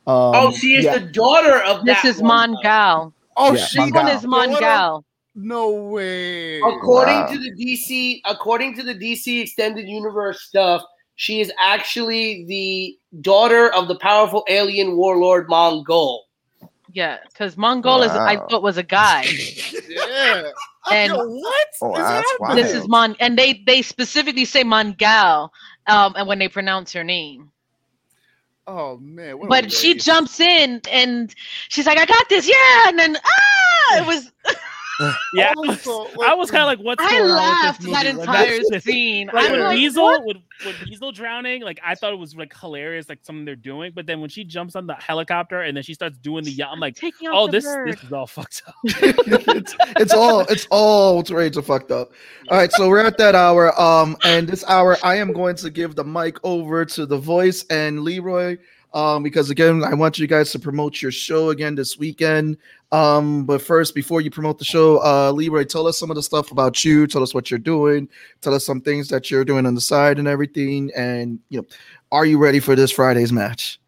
Um, 0.08 0.32
oh, 0.36 0.52
she 0.52 0.76
is 0.76 0.86
yeah. 0.86 0.98
the 0.98 1.06
daughter 1.08 1.62
of 1.64 1.86
This 1.86 2.02
that 2.02 2.06
is 2.08 2.22
one. 2.22 2.56
Mongal. 2.56 3.14
Oh, 3.38 3.54
Yeah, 3.54 3.66
she 3.66 3.80
This 3.80 3.92
one 3.92 4.06
Mongal. 4.06 4.16
is 4.16 4.22
Mongal. 4.24 5.04
No 5.36 5.72
way. 5.72 6.58
According 6.60 7.16
Wow. 7.22 7.28
to 7.28 7.38
the 7.38 7.52
DC, 7.52 8.22
according 8.26 8.76
to 8.76 8.84
the 8.84 8.94
DC 8.96 9.42
extended 9.42 9.88
universe 9.88 10.42
stuff, 10.42 10.82
she 11.16 11.40
is 11.40 11.52
actually 11.60 12.46
the 12.48 12.98
daughter 13.22 13.72
of 13.74 13.88
the 13.88 13.96
powerful 14.00 14.44
alien 14.50 14.98
warlord 14.98 15.48
Mongul. 15.48 16.20
Yeah, 16.94 17.20
because 17.30 17.56
Mongul 17.56 18.04
is 18.04 18.12
I 18.12 18.36
thought 18.50 18.64
was 18.64 18.78
a 18.78 18.84
guy. 18.84 19.26
Yeah. 19.88 20.44
And- 20.92 21.12
Yo, 21.14 21.18
what? 21.28 21.68
Oh, 21.82 21.92
is 21.94 21.98
that's 22.00 22.10
happening? 22.32 22.38
wild. 22.40 22.58
This 22.58 22.74
is 22.74 22.88
Mon, 22.88 23.16
and 23.20 23.38
they 23.38 23.62
they 23.66 23.82
specifically 23.84 24.46
say 24.46 24.64
Mongal, 24.64 25.50
um, 25.88 26.14
and 26.18 26.28
when 26.28 26.40
they 26.40 26.48
pronounce 26.50 26.92
her 26.94 27.04
name. 27.04 27.51
Oh 28.68 28.98
man. 28.98 29.40
what 29.40 29.50
But 29.50 29.72
she 29.72 29.96
jumps 29.96 30.40
in 30.40 30.82
and 30.92 31.34
she's 31.70 31.86
like, 31.88 31.98
"I 31.98 32.06
got 32.06 32.30
this, 32.30 32.48
yeah!" 32.48 32.90
And 32.90 33.00
then 33.00 33.18
ah, 33.18 33.98
it 33.98 34.08
was 34.08 34.32
Yeah, 35.34 35.54
Also, 35.58 36.06
I 36.24 36.34
was 36.34 36.52
kind 36.52 36.64
of 36.64 36.68
like, 36.68 36.80
what's 36.80 37.04
I 37.04 37.10
going 37.12 37.24
on 37.24 37.38
laughed 37.38 37.80
with 37.82 37.88
this 37.92 37.94
that 38.04 38.06
movie? 38.16 38.18
Like, 38.18 38.28
entire 38.28 38.58
that's 38.58 38.70
just- 38.70 38.86
scene. 38.86 39.28
Like 39.34 39.46
I'm 39.46 39.52
when 39.52 39.62
like, 39.62 39.76
Weasel, 39.76 40.04
what? 40.04 40.26
when, 40.26 40.44
when 40.66 40.76
Weasel 40.86 41.12
drowning, 41.12 41.62
like 41.62 41.80
I 41.86 41.96
thought 41.96 42.14
it 42.14 42.18
was 42.20 42.36
like 42.36 42.58
hilarious, 42.58 43.10
like 43.10 43.20
something 43.24 43.46
they're 43.46 43.56
doing. 43.56 43.92
But 43.96 44.06
then 44.06 44.22
when 44.22 44.30
she 44.30 44.44
jumps 44.44 44.76
on 44.76 44.88
the 44.88 44.96
helicopter 44.96 45.62
and 45.62 45.76
then 45.76 45.84
she 45.84 45.94
starts 45.94 46.18
doing 46.18 46.44
the 46.44 46.52
yacht, 46.52 46.70
I'm 46.72 46.80
like, 46.80 46.96
Taking 46.96 47.30
oh, 47.32 47.48
this 47.48 47.64
bird. 47.66 47.90
this 47.94 48.04
is 48.04 48.12
all 48.14 48.28
fucked 48.28 48.64
up. 48.68 48.76
it's, 48.84 49.76
it's 49.98 50.14
all 50.14 50.42
it's 50.42 50.68
all 50.70 51.24
rage 51.24 51.58
of 51.58 51.66
fucked 51.66 51.92
up. 51.92 52.12
All 52.50 52.58
right, 52.58 52.72
so 52.72 52.90
we're 52.90 53.00
at 53.06 53.18
that 53.18 53.36
hour. 53.36 53.80
Um, 53.80 54.18
and 54.24 54.48
this 54.48 54.64
hour 54.68 54.98
I 55.04 55.16
am 55.16 55.34
going 55.34 55.56
to 55.58 55.70
give 55.70 55.96
the 55.96 56.04
mic 56.04 56.38
over 56.44 56.86
to 56.86 57.06
the 57.06 57.18
voice 57.18 57.66
and 57.70 58.02
Leroy. 58.02 58.58
Um, 58.94 59.24
because 59.24 59.50
again, 59.50 59.84
I 59.84 59.94
want 59.94 60.20
you 60.20 60.28
guys 60.28 60.52
to 60.52 60.60
promote 60.60 61.02
your 61.02 61.12
show 61.12 61.50
again 61.50 61.76
this 61.76 61.98
weekend. 61.98 62.58
Um, 62.92 63.46
but 63.46 63.62
first, 63.62 63.96
before 63.96 64.20
you 64.20 64.30
promote 64.30 64.60
the 64.60 64.66
show, 64.66 65.02
uh, 65.02 65.32
Leroy, 65.32 65.64
tell 65.64 65.88
us 65.88 65.98
some 65.98 66.12
of 66.12 66.16
the 66.16 66.24
stuff 66.24 66.52
about 66.52 66.84
you. 66.84 67.08
Tell 67.08 67.24
us 67.24 67.34
what 67.34 67.50
you're 67.50 67.58
doing. 67.58 68.10
Tell 68.42 68.54
us 68.54 68.66
some 68.66 68.82
things 68.82 69.08
that 69.08 69.32
you're 69.32 69.46
doing 69.46 69.66
on 69.66 69.76
the 69.76 69.82
side 69.82 70.20
and 70.20 70.28
everything. 70.28 70.92
And 70.96 71.40
you 71.50 71.62
know, 71.62 71.68
are 72.12 72.26
you 72.26 72.38
ready 72.38 72.60
for 72.60 72.76
this 72.76 72.92
Friday's 72.92 73.32
match? 73.32 73.80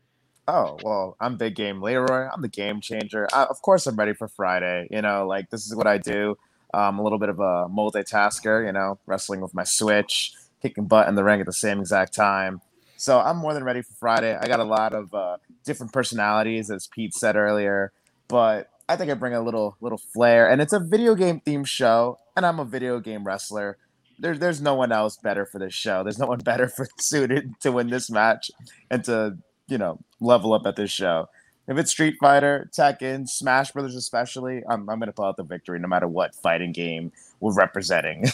Oh 0.47 0.77
well, 0.83 1.15
I'm 1.19 1.37
big 1.37 1.55
game 1.55 1.81
Leroy. 1.81 2.27
I'm 2.33 2.41
the 2.41 2.49
game 2.49 2.81
changer. 2.81 3.27
I, 3.33 3.43
of 3.43 3.61
course, 3.61 3.87
I'm 3.87 3.95
ready 3.95 4.13
for 4.13 4.27
Friday. 4.27 4.87
You 4.89 5.01
know, 5.01 5.27
like 5.27 5.49
this 5.49 5.65
is 5.65 5.75
what 5.75 5.87
I 5.87 5.97
do. 5.97 6.37
I'm 6.73 6.99
a 6.99 7.03
little 7.03 7.19
bit 7.19 7.29
of 7.29 7.39
a 7.39 7.67
multitasker. 7.69 8.65
You 8.65 8.71
know, 8.71 8.99
wrestling 9.05 9.41
with 9.41 9.53
my 9.53 9.63
Switch, 9.63 10.33
kicking 10.61 10.85
butt 10.85 11.07
in 11.07 11.15
the 11.15 11.23
ring 11.23 11.41
at 11.41 11.45
the 11.45 11.53
same 11.53 11.79
exact 11.79 12.13
time. 12.13 12.61
So 13.03 13.19
I'm 13.19 13.35
more 13.35 13.53
than 13.53 13.65
ready 13.65 13.81
for 13.81 13.93
Friday. 13.95 14.33
I 14.33 14.47
got 14.47 14.61
a 14.61 14.63
lot 14.63 14.93
of 14.93 15.13
uh, 15.13 15.35
different 15.65 15.91
personalities, 15.91 16.71
as 16.71 16.87
Pete 16.87 17.13
said 17.13 17.35
earlier, 17.35 17.91
but 18.29 18.69
I 18.87 18.95
think 18.95 19.11
I 19.11 19.13
bring 19.13 19.33
a 19.33 19.41
little 19.41 19.75
little 19.81 19.97
flair, 19.97 20.49
and 20.49 20.61
it's 20.61 20.71
a 20.71 20.79
video 20.79 21.13
game 21.13 21.41
themed 21.45 21.67
show, 21.67 22.17
and 22.37 22.45
I'm 22.45 22.61
a 22.61 22.65
video 22.65 23.01
game 23.01 23.25
wrestler. 23.25 23.77
There's 24.19 24.39
there's 24.39 24.61
no 24.61 24.75
one 24.75 24.93
else 24.93 25.17
better 25.17 25.45
for 25.45 25.59
this 25.59 25.73
show. 25.73 26.03
There's 26.03 26.17
no 26.17 26.27
one 26.27 26.39
better 26.39 26.69
for 26.69 26.87
suited 26.97 27.59
to 27.59 27.73
win 27.73 27.89
this 27.89 28.09
match 28.09 28.49
and 28.89 29.03
to 29.03 29.37
you 29.67 29.77
know 29.77 29.99
level 30.21 30.53
up 30.53 30.65
at 30.65 30.77
this 30.77 30.91
show. 30.91 31.27
If 31.67 31.77
it's 31.77 31.91
Street 31.91 32.15
Fighter, 32.21 32.69
Tekken, 32.73 33.27
Smash 33.27 33.73
Brothers, 33.73 33.97
especially, 33.97 34.63
I'm 34.69 34.89
I'm 34.89 34.99
gonna 34.99 35.11
pull 35.11 35.25
out 35.25 35.35
the 35.35 35.43
victory 35.43 35.77
no 35.77 35.89
matter 35.89 36.07
what 36.07 36.35
fighting 36.35 36.71
game 36.71 37.11
we're 37.41 37.53
representing. 37.53 38.27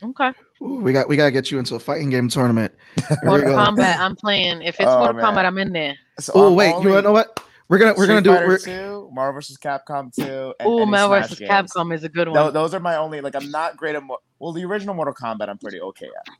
Okay. 0.00 0.30
Ooh, 0.60 0.80
we 0.80 0.92
got 0.92 1.08
we 1.08 1.16
gotta 1.16 1.30
get 1.30 1.50
you 1.50 1.58
into 1.58 1.74
a 1.74 1.78
fighting 1.78 2.10
game 2.10 2.28
tournament. 2.28 2.74
Mortal 3.22 3.54
Kombat, 3.54 3.98
I'm 3.98 4.16
playing. 4.16 4.62
If 4.62 4.80
it's 4.80 4.88
oh, 4.88 4.98
Mortal 4.98 5.16
man. 5.16 5.24
Kombat, 5.24 5.44
I'm 5.44 5.58
in 5.58 5.72
there. 5.72 5.96
So 6.18 6.32
oh 6.34 6.52
wait, 6.52 6.74
you 6.82 7.00
know 7.00 7.12
what? 7.12 7.40
We're 7.68 7.78
gonna 7.78 7.94
we're 7.96 8.04
Street 8.04 8.24
gonna 8.24 8.38
Fighter 8.38 8.46
do 8.46 8.72
it. 8.72 8.76
We're... 8.88 9.08
2, 9.08 9.10
Marvel 9.12 9.34
vs. 9.34 9.58
Capcom 9.58 10.14
2. 10.14 10.54
Oh, 10.60 10.86
Marvel 10.86 11.20
vs. 11.20 11.38
Capcom 11.38 11.94
is 11.94 12.02
a 12.02 12.08
good 12.08 12.28
one. 12.28 12.52
Those 12.52 12.74
are 12.74 12.80
my 12.80 12.96
only 12.96 13.20
like. 13.20 13.36
I'm 13.36 13.50
not 13.50 13.76
great 13.76 13.94
at 13.94 14.02
well 14.38 14.52
the 14.52 14.64
original 14.64 14.94
Mortal 14.94 15.14
Kombat. 15.14 15.48
I'm 15.48 15.58
pretty 15.58 15.80
okay 15.80 16.06
at. 16.06 16.34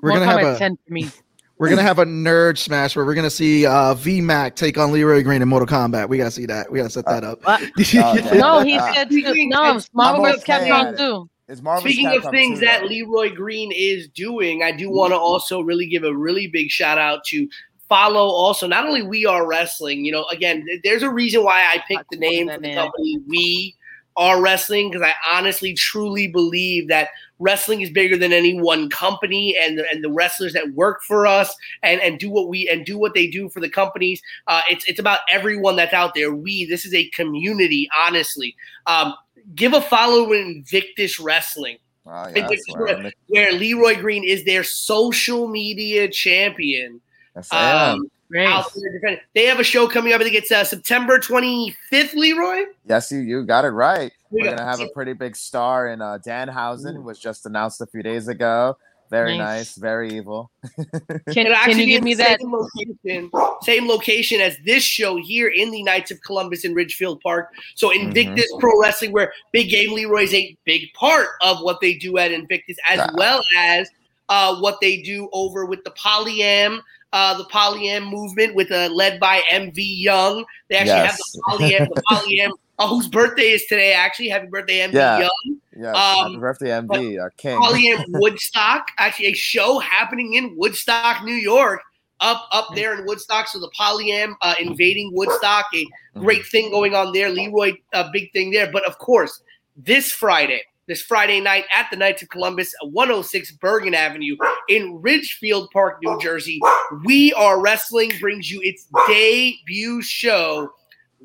We're 0.00 0.10
Mortal 0.10 0.26
gonna 0.26 0.38
Kombat 0.38 0.44
have 0.44 0.56
a 0.56 0.58
10 0.58 0.78
for 0.86 0.92
me. 0.92 1.10
We're 1.58 1.68
gonna 1.68 1.82
have 1.82 2.00
a 2.00 2.04
nerd 2.04 2.58
smash 2.58 2.96
where 2.96 3.04
we're 3.04 3.14
gonna 3.14 3.30
see 3.30 3.66
uh, 3.66 3.94
VMAC 3.94 4.56
take 4.56 4.78
on 4.78 4.90
Leroy 4.90 5.22
Green 5.22 5.42
in 5.42 5.48
Mortal 5.48 5.68
Kombat. 5.68 6.08
We 6.08 6.16
gotta 6.18 6.32
see 6.32 6.44
that. 6.46 6.72
We 6.72 6.78
gotta 6.78 6.90
set 6.90 7.06
uh, 7.06 7.20
that 7.20 7.24
up. 7.24 7.38
Uh, 7.46 7.58
no, 8.34 8.64
he 8.64 8.80
said 8.80 9.06
uh, 9.06 9.32
no. 9.46 9.80
Marvel 9.92 10.24
vs. 10.24 10.42
Capcom 10.42 10.98
2. 10.98 11.30
Is 11.52 11.60
Speaking 11.80 12.16
of 12.16 12.24
things 12.30 12.60
that 12.60 12.86
Leroy 12.86 13.34
Green 13.34 13.72
is 13.72 14.08
doing, 14.08 14.62
I 14.62 14.72
do 14.72 14.88
want 14.88 15.12
to 15.12 15.18
also 15.18 15.60
really 15.60 15.86
give 15.86 16.02
a 16.02 16.16
really 16.16 16.46
big 16.46 16.70
shout 16.70 16.96
out 16.96 17.24
to 17.24 17.46
follow 17.90 18.26
also. 18.26 18.66
Not 18.66 18.86
only 18.86 19.02
We 19.02 19.26
Are 19.26 19.46
Wrestling. 19.46 20.02
You 20.02 20.12
know, 20.12 20.24
again, 20.30 20.66
there's 20.82 21.02
a 21.02 21.10
reason 21.10 21.44
why 21.44 21.60
I 21.60 21.84
picked 21.86 22.10
the 22.10 22.16
name 22.16 22.48
for 22.48 22.58
the 22.58 22.74
company 22.74 23.18
We 23.26 23.76
Are 24.16 24.40
Wrestling 24.40 24.90
because 24.90 25.06
I 25.06 25.12
honestly, 25.36 25.74
truly 25.74 26.26
believe 26.26 26.88
that 26.88 27.10
wrestling 27.38 27.82
is 27.82 27.90
bigger 27.90 28.16
than 28.16 28.32
any 28.32 28.58
one 28.58 28.88
company 28.88 29.54
and 29.60 29.78
the, 29.78 29.84
and 29.90 30.02
the 30.02 30.10
wrestlers 30.10 30.54
that 30.54 30.72
work 30.72 31.02
for 31.02 31.26
us 31.26 31.54
and, 31.82 32.00
and 32.00 32.18
do 32.18 32.30
what 32.30 32.48
we 32.48 32.66
and 32.66 32.86
do 32.86 32.96
what 32.96 33.12
they 33.12 33.26
do 33.26 33.50
for 33.50 33.60
the 33.60 33.68
companies. 33.68 34.22
Uh, 34.46 34.62
it's 34.70 34.86
it's 34.86 35.00
about 35.00 35.20
everyone 35.30 35.76
that's 35.76 35.92
out 35.92 36.14
there. 36.14 36.32
We 36.32 36.64
this 36.64 36.86
is 36.86 36.94
a 36.94 37.10
community 37.10 37.90
honestly. 38.06 38.56
Um, 38.86 39.14
give 39.54 39.72
a 39.74 39.80
follow 39.80 40.26
to 40.26 40.32
Invictus 40.32 41.18
Wrestling 41.20 41.78
Oh, 42.04 42.26
yeah, 42.34 42.48
it's 42.50 42.64
that's 42.66 42.78
where 42.78 43.12
where 43.28 43.52
Leroy 43.52 43.94
Green 44.00 44.24
is 44.24 44.44
their 44.44 44.64
social 44.64 45.46
media 45.46 46.08
champion. 46.08 47.00
that's 47.34 47.50
where 47.52 47.60
I 47.60 47.90
am. 47.90 47.94
Um, 48.00 48.10
Great. 48.28 48.48
out 48.48 48.72
there 48.74 48.92
defending- 48.92 49.20
They 49.34 49.44
have 49.44 49.60
a 49.60 49.64
show 49.64 49.86
coming 49.86 50.12
up. 50.12 50.20
I 50.20 50.24
think 50.24 50.34
it's 50.34 50.50
uh, 50.50 50.64
September 50.64 51.18
25th, 51.18 52.14
Leroy. 52.14 52.64
Yes, 52.88 53.12
you, 53.12 53.20
you 53.20 53.44
got 53.44 53.64
it 53.64 53.68
right. 53.68 54.10
We 54.30 54.42
We're 54.42 54.50
gonna 54.56 54.64
have 54.68 54.80
a 54.80 54.88
pretty 54.88 55.12
big 55.12 55.36
star 55.36 55.88
in 55.88 56.00
uh, 56.02 56.18
Danhausen, 56.26 56.94
who 56.96 57.02
was 57.02 57.18
just 57.20 57.46
announced 57.46 57.80
a 57.80 57.86
few 57.86 58.02
days 58.02 58.26
ago. 58.28 58.76
Very 59.12 59.36
Nice. 59.36 59.46
nice, 59.58 59.74
very 59.76 60.16
evil. 60.16 60.50
Can, 60.74 60.88
It'll 60.96 61.28
can 61.34 61.52
actually 61.52 61.82
you 61.84 61.86
give 61.86 62.02
me 62.02 62.14
the 62.14 62.22
that? 62.24 62.40
same 62.40 62.50
location, 62.52 63.30
same 63.60 63.86
location 63.86 64.40
as 64.40 64.56
this 64.64 64.82
show 64.82 65.16
here 65.16 65.48
in 65.48 65.70
the 65.70 65.82
Knights 65.82 66.10
of 66.10 66.20
Columbus 66.22 66.64
in 66.64 66.72
Ridgefield 66.72 67.20
Park. 67.20 67.50
So 67.74 67.90
Invictus 67.92 68.50
Mm-hmm. 68.50 68.58
Pro 68.60 68.80
Wrestling, 68.80 69.12
where 69.12 69.30
Big 69.52 69.68
Game 69.68 69.92
Leroy 69.92 70.22
is 70.22 70.32
a 70.32 70.56
big 70.64 70.90
part 70.94 71.28
of 71.42 71.58
what 71.60 71.80
they 71.82 71.94
do 71.94 72.16
at 72.16 72.32
Invictus, 72.32 72.78
as 72.88 72.98
Yeah. 73.00 73.10
well 73.14 73.42
as 73.58 73.86
uh, 74.30 74.56
what 74.60 74.78
they 74.80 75.02
do 75.02 75.28
over 75.34 75.66
with 75.66 75.84
the 75.84 75.90
Polyam, 75.90 76.80
uh, 77.12 77.36
the 77.36 77.44
Polyam 77.44 78.08
movement, 78.10 78.54
with 78.54 78.72
uh, 78.72 78.88
led 78.94 79.20
by 79.20 79.42
MV 79.52 79.74
Young. 79.76 80.42
They 80.70 80.76
actually 80.76 81.06
have 81.06 81.16
the 81.18 81.42
Polyam, 81.50 81.88
the 81.94 82.02
Polyam. 82.10 82.50
Uh, 82.82 82.88
whose 82.88 83.06
birthday 83.06 83.50
is 83.50 83.64
today? 83.66 83.92
Actually, 83.92 84.28
happy 84.28 84.46
birthday, 84.46 84.80
MV 84.80 84.94
Yeah. 84.94 85.18
Young. 85.20 85.58
Yes, 85.78 85.96
Um, 85.96 86.26
happy 86.32 86.36
birthday, 86.38 86.68
MV, 86.70 87.18
our 87.20 87.30
king. 87.30 87.58
Polyam 87.60 88.04
Woodstock, 88.08 88.88
actually 88.98 89.26
a 89.26 89.32
show 89.34 89.78
happening 89.78 90.34
in 90.34 90.56
Woodstock, 90.56 91.24
New 91.24 91.34
York, 91.34 91.80
up 92.20 92.48
up 92.50 92.68
there 92.74 92.98
in 92.98 93.06
Woodstock. 93.06 93.46
So 93.48 93.60
the 93.60 93.70
Polyam 93.78 94.34
uh, 94.42 94.54
invading 94.58 95.10
Woodstock, 95.14 95.66
a 95.74 95.86
great 96.18 96.44
thing 96.46 96.70
going 96.70 96.94
on 96.94 97.12
there. 97.12 97.30
Leroy, 97.30 97.74
a 97.92 98.10
big 98.12 98.32
thing 98.32 98.50
there. 98.50 98.70
But 98.70 98.84
of 98.84 98.98
course, 98.98 99.42
this 99.76 100.10
Friday, 100.12 100.62
this 100.88 101.02
Friday 101.02 101.40
night 101.40 101.64
at 101.74 101.88
the 101.90 101.96
Knights 101.96 102.22
of 102.22 102.28
Columbus, 102.30 102.74
106 102.82 103.52
Bergen 103.52 103.94
Avenue 103.94 104.36
in 104.68 105.00
Ridgefield 105.00 105.70
Park, 105.72 105.98
New 106.02 106.18
Jersey, 106.20 106.60
We 107.04 107.32
Are 107.34 107.60
Wrestling 107.60 108.12
brings 108.20 108.50
you 108.50 108.60
its 108.62 108.88
debut 109.06 110.02
show. 110.02 110.72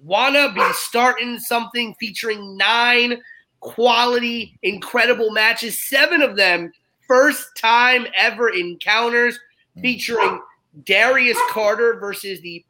Wanna 0.03 0.51
be 0.53 0.63
starting 0.73 1.39
something 1.39 1.95
featuring 1.99 2.57
nine 2.57 3.21
quality, 3.59 4.57
incredible 4.63 5.31
matches, 5.31 5.79
seven 5.81 6.21
of 6.21 6.35
them 6.35 6.71
first 7.07 7.55
time 7.57 8.05
ever 8.17 8.49
encounters 8.49 9.39
featuring 9.81 10.39
Darius 10.85 11.37
Carter 11.49 11.99
versus 11.99 12.41
the 12.41 12.63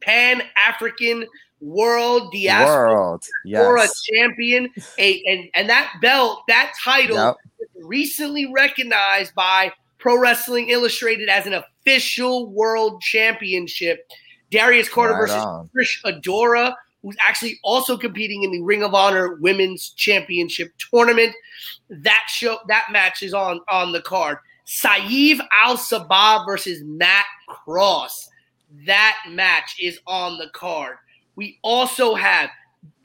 Pan 0.00 0.42
African 0.56 1.26
World 1.60 2.32
Diaspora 2.32 2.92
World, 2.92 3.24
yes. 3.44 4.02
champion. 4.02 4.68
A, 4.98 5.22
and, 5.26 5.48
and 5.54 5.68
that 5.70 5.92
belt, 6.00 6.42
that 6.48 6.72
title, 6.82 7.16
Yep. 7.16 7.36
recently 7.82 8.50
recognized 8.52 9.34
by 9.34 9.72
Pro 9.98 10.18
Wrestling 10.18 10.70
Illustrated 10.70 11.28
as 11.28 11.46
an 11.46 11.54
official 11.54 12.50
world 12.50 13.00
championship. 13.00 14.08
Darius 14.52 14.88
Carter 14.88 15.14
Right 15.14 15.20
versus 15.20 15.36
on. 15.36 15.70
Trish 15.76 16.00
Adora, 16.04 16.74
who's 17.02 17.16
actually 17.20 17.58
also 17.64 17.96
competing 17.96 18.44
in 18.44 18.52
the 18.52 18.60
Ring 18.60 18.84
of 18.84 18.94
Honor 18.94 19.34
Women's 19.36 19.90
Championship 19.90 20.72
tournament. 20.78 21.34
That 21.90 22.24
show, 22.28 22.58
that 22.68 22.86
match 22.92 23.22
is 23.22 23.34
on 23.34 23.60
on 23.68 23.90
the 23.90 24.02
card. 24.02 24.38
Saieve 24.66 25.40
Al 25.52 25.76
Sabah 25.76 26.46
versus 26.46 26.82
Matt 26.84 27.26
Cross. 27.48 28.28
That 28.86 29.16
match 29.28 29.76
is 29.80 29.98
on 30.06 30.38
the 30.38 30.48
card. 30.50 30.96
We 31.34 31.58
also 31.62 32.14
have 32.14 32.50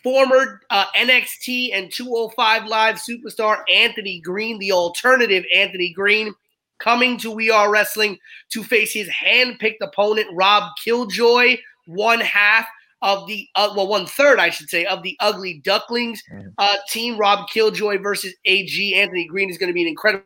former 0.04 0.62
uh, 0.70 0.86
NXT 0.96 1.72
and 1.74 1.92
205 1.92 2.68
Live 2.68 2.96
superstar 2.96 3.64
Anthony 3.74 4.20
Green, 4.20 4.60
the 4.60 4.72
alternative 4.72 5.44
Anthony 5.54 5.92
Green, 5.92 6.34
coming 6.80 7.18
to 7.20 7.32
We 7.32 7.50
Are 7.52 7.72
Wrestling 7.72 8.18
to 8.50 8.64
face 8.64 8.94
his 8.94 9.08
hand-picked 9.10 9.82
opponent 9.82 10.28
Rob 10.34 10.72
Killjoy, 10.84 11.58
one 11.86 12.20
half 12.20 12.68
of 13.02 13.28
the 13.28 13.48
uh, 13.56 13.72
well, 13.76 13.88
one 13.88 14.06
third, 14.06 14.40
I 14.40 14.50
should 14.50 14.70
say, 14.70 14.86
of 14.86 15.04
the 15.04 15.16
Ugly 15.20 15.62
Ducklings 15.64 16.22
Mhm. 16.34 16.54
uh, 16.58 16.76
team. 16.90 17.18
Rob 17.18 17.48
Killjoy 17.50 18.00
versus 18.00 18.34
AG. 18.46 18.96
Anthony 18.96 19.26
Green 19.26 19.50
is 19.50 19.58
going 19.58 19.70
to 19.70 19.74
be 19.74 19.84
an 19.84 19.88
incredible 19.88 20.24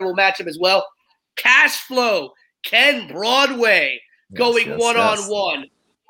matchup 0.00 0.46
as 0.46 0.58
well. 0.58 0.86
Cash 1.36 1.76
Flow, 1.82 2.32
Ken 2.64 3.06
Broadway 3.08 4.00
Yes, 4.30 4.38
going 4.38 4.76
one 4.78 4.96
on 4.96 5.18
one 5.28 5.66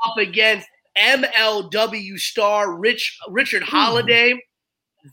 up 0.06 0.16
against 0.18 0.66
MLW 0.96 2.18
star 2.18 2.76
Rich 2.76 3.18
Richard 3.28 3.62
Holliday. 3.62 4.34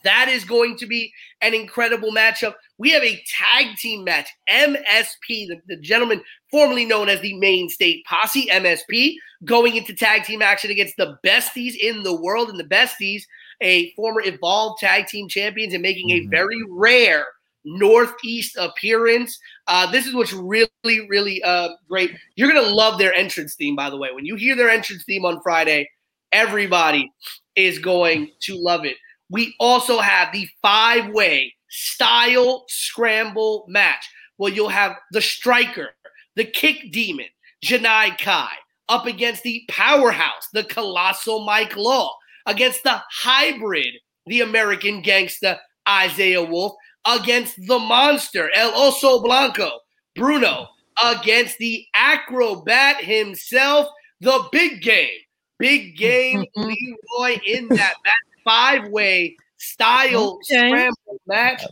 That 0.03 0.27
is 0.29 0.43
going 0.43 0.77
to 0.77 0.85
be 0.87 1.11
an 1.41 1.53
incredible 1.53 2.11
matchup. 2.11 2.55
We 2.77 2.91
have 2.91 3.03
a 3.03 3.21
tag 3.27 3.77
team 3.77 4.03
match. 4.03 4.29
MSP, 4.49 5.47
the, 5.47 5.61
the 5.67 5.77
gentleman 5.77 6.21
formerly 6.51 6.85
known 6.85 7.09
as 7.09 7.21
the 7.21 7.37
Maine 7.37 7.69
State 7.69 8.05
Posse, 8.05 8.47
MSP, 8.47 9.15
going 9.45 9.75
into 9.75 9.93
tag 9.93 10.23
team 10.23 10.41
action 10.41 10.71
against 10.71 10.95
the 10.97 11.17
besties 11.25 11.75
in 11.75 12.03
the 12.03 12.15
world 12.15 12.49
and 12.49 12.59
the 12.59 12.63
besties 12.63 13.23
a 13.61 13.91
former 13.93 14.21
Evolved 14.23 14.79
Tag 14.79 15.07
Team 15.07 15.27
Champions 15.27 15.73
and 15.73 15.81
making 15.81 16.11
a 16.11 16.21
Mhm. 16.21 16.29
very 16.29 16.61
rare 16.69 17.25
Northeast 17.65 18.55
appearance. 18.57 19.37
Uh, 19.67 19.89
this 19.91 20.07
is 20.07 20.13
what's 20.13 20.31
really, 20.33 20.69
really 21.09 21.43
uh, 21.43 21.69
great. 21.89 22.11
You're 22.35 22.51
gonna 22.51 22.61
love 22.61 22.97
their 22.97 23.13
entrance 23.13 23.55
theme, 23.55 23.75
by 23.75 23.89
the 23.89 23.97
way. 23.97 24.11
When 24.11 24.25
you 24.25 24.35
hear 24.35 24.55
their 24.55 24.69
entrance 24.69 25.03
theme 25.03 25.25
on 25.25 25.41
Friday, 25.41 25.89
everybody 26.31 27.11
is 27.55 27.79
going 27.79 28.31
to 28.41 28.55
love 28.55 28.85
it. 28.85 28.95
We 29.29 29.55
also 29.59 29.99
have 29.99 30.31
the 30.31 30.47
five-way 30.61 31.53
style 31.69 32.65
scramble 32.67 33.65
match. 33.67 34.09
Well, 34.37 34.53
you'll 34.53 34.69
have 34.69 34.95
the 35.11 35.21
striker, 35.21 35.89
the 36.35 36.45
kick 36.45 36.91
demon, 36.91 37.27
Janai 37.63 38.17
Kai, 38.17 38.53
up 38.89 39.05
against 39.05 39.43
the 39.43 39.63
powerhouse, 39.67 40.47
the 40.53 40.63
colossal 40.63 41.45
Mike 41.45 41.75
Law, 41.75 42.15
against 42.45 42.83
the 42.83 43.01
hybrid, 43.11 43.95
the 44.27 44.41
American 44.41 45.01
gangster, 45.01 45.57
Isaiah 45.87 46.43
Wolf, 46.43 46.73
against 47.05 47.55
the 47.67 47.79
monster, 47.79 48.49
El 48.53 48.71
Oso 48.71 49.23
Blanco, 49.23 49.71
Bruno, 50.15 50.67
against 51.03 51.57
the 51.57 51.85
acrobat 51.93 53.03
himself, 53.03 53.87
the 54.21 54.47
big 54.51 54.81
game, 54.81 55.19
big 55.57 55.97
game 55.97 56.45
mm-hmm. 56.57 56.61
Leroy 56.61 57.39
in 57.45 57.67
that 57.69 57.95
match, 58.03 58.43
five-way 58.43 59.35
style 59.57 60.39
Okay. 60.49 60.69
scramble 60.69 61.21
match, 61.27 61.63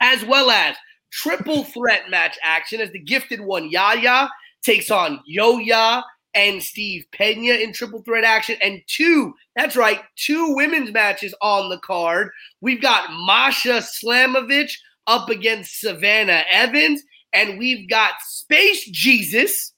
as 0.00 0.24
well 0.24 0.50
as 0.50 0.76
triple 1.10 1.64
threat 1.64 2.08
match 2.08 2.38
action 2.42 2.80
as 2.80 2.90
the 2.92 2.98
gifted 2.98 3.40
one 3.40 3.68
Yaya 3.70 4.30
takes 4.62 4.90
on 4.90 5.20
Yo-Ya 5.26 6.02
and 6.34 6.62
Steve 6.62 7.06
Pena 7.12 7.54
in 7.54 7.72
triple 7.72 8.02
threat 8.02 8.24
action, 8.24 8.56
and 8.62 8.80
two, 8.86 9.34
that's 9.56 9.76
right, 9.76 10.00
two 10.16 10.54
women's 10.54 10.92
matches 10.92 11.34
on 11.42 11.68
the 11.68 11.78
card. 11.78 12.30
We've 12.60 12.80
got 12.80 13.10
Masha 13.26 13.82
Slamovich 13.82 14.72
up 15.06 15.28
against 15.28 15.80
Savannah 15.80 16.44
Evans, 16.52 17.02
and 17.32 17.58
we've 17.58 17.88
got 17.88 18.12
Space 18.20 18.84
Jesus, 18.90 19.72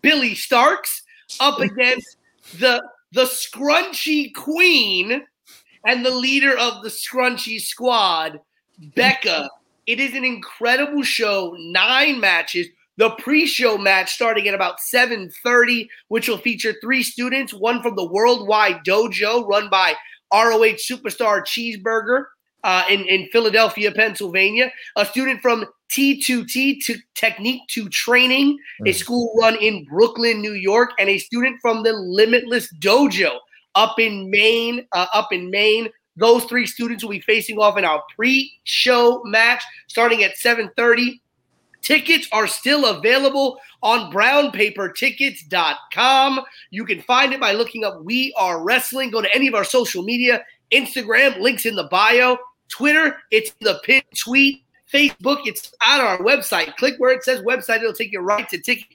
Billy 0.00 0.34
Starks, 0.34 1.02
up 1.40 1.58
against 1.60 2.17
the 2.58 2.82
the 3.12 3.24
Scrunchy 3.24 4.34
Queen 4.34 5.22
and 5.86 6.04
the 6.04 6.10
leader 6.10 6.56
of 6.58 6.82
the 6.82 6.90
Scrunchy 6.90 7.60
Squad, 7.60 8.40
Becca. 8.94 9.48
It 9.86 10.00
is 10.00 10.14
an 10.14 10.24
incredible 10.24 11.02
show, 11.02 11.56
nine 11.58 12.20
matches. 12.20 12.66
The 12.98 13.10
pre-show 13.10 13.78
match 13.78 14.12
starting 14.12 14.48
at 14.48 14.54
about 14.54 14.80
7:30, 14.80 15.88
which 16.08 16.28
will 16.28 16.38
feature 16.38 16.74
three 16.80 17.02
students, 17.02 17.54
one 17.54 17.82
from 17.82 17.94
the 17.96 18.04
Worldwide 18.04 18.84
Dojo 18.84 19.46
run 19.48 19.70
by 19.70 19.94
ROH 20.32 20.76
superstar 20.76 21.42
Cheeseburger 21.42 22.24
uh, 22.64 22.84
in, 22.90 23.06
in 23.06 23.28
Philadelphia, 23.30 23.92
Pennsylvania, 23.92 24.72
a 24.96 25.06
student 25.06 25.40
from 25.40 25.64
T2T 25.90 26.82
to 26.84 26.96
Technique 27.14 27.62
to 27.68 27.88
Training, 27.88 28.58
a 28.86 28.90
Mm. 28.90 28.94
school 28.94 29.34
run 29.40 29.56
in 29.56 29.84
Brooklyn, 29.84 30.40
New 30.40 30.52
York, 30.54 30.92
and 30.98 31.08
a 31.08 31.18
student 31.18 31.58
from 31.62 31.82
the 31.82 31.92
Limitless 31.92 32.72
Dojo 32.80 33.38
up 33.74 33.98
in 33.98 34.30
Maine, 34.30 34.86
uh, 34.92 35.06
up 35.12 35.32
in 35.32 35.50
Maine. 35.50 35.88
Those 36.16 36.44
three 36.44 36.66
students 36.66 37.04
will 37.04 37.10
be 37.10 37.20
facing 37.20 37.58
off 37.58 37.78
in 37.78 37.84
our 37.84 38.02
pre-show 38.16 39.22
match 39.24 39.62
starting 39.86 40.24
at 40.24 40.36
7:30. 40.36 41.20
Tickets 41.80 42.26
are 42.32 42.48
still 42.48 42.86
available 42.86 43.58
on 43.82 44.10
brownpapertickets.com. 44.12 46.40
You 46.70 46.84
can 46.84 47.00
find 47.02 47.32
it 47.32 47.40
by 47.40 47.52
looking 47.52 47.84
up 47.84 48.02
We 48.04 48.32
Are 48.36 48.62
Wrestling. 48.62 49.10
Go 49.10 49.22
to 49.22 49.34
any 49.34 49.46
of 49.48 49.54
our 49.54 49.64
social 49.64 50.02
media, 50.02 50.44
Instagram, 50.72 51.40
links 51.40 51.64
in 51.66 51.74
the 51.76 51.84
bio, 51.84 52.36
Twitter, 52.68 53.16
it's 53.30 53.52
the 53.60 53.80
pinned 53.84 54.02
tweet, 54.16 54.62
Facebook, 54.92 55.40
it's 55.44 55.72
on 55.86 56.00
our 56.00 56.18
website. 56.18 56.74
Click 56.76 56.94
where 56.98 57.14
it 57.14 57.24
says 57.24 57.40
website, 57.42 57.78
it'll 57.78 57.92
take 57.92 58.12
you 58.12 58.20
right 58.20 58.48
to 58.48 58.58
ticket. 58.58 58.86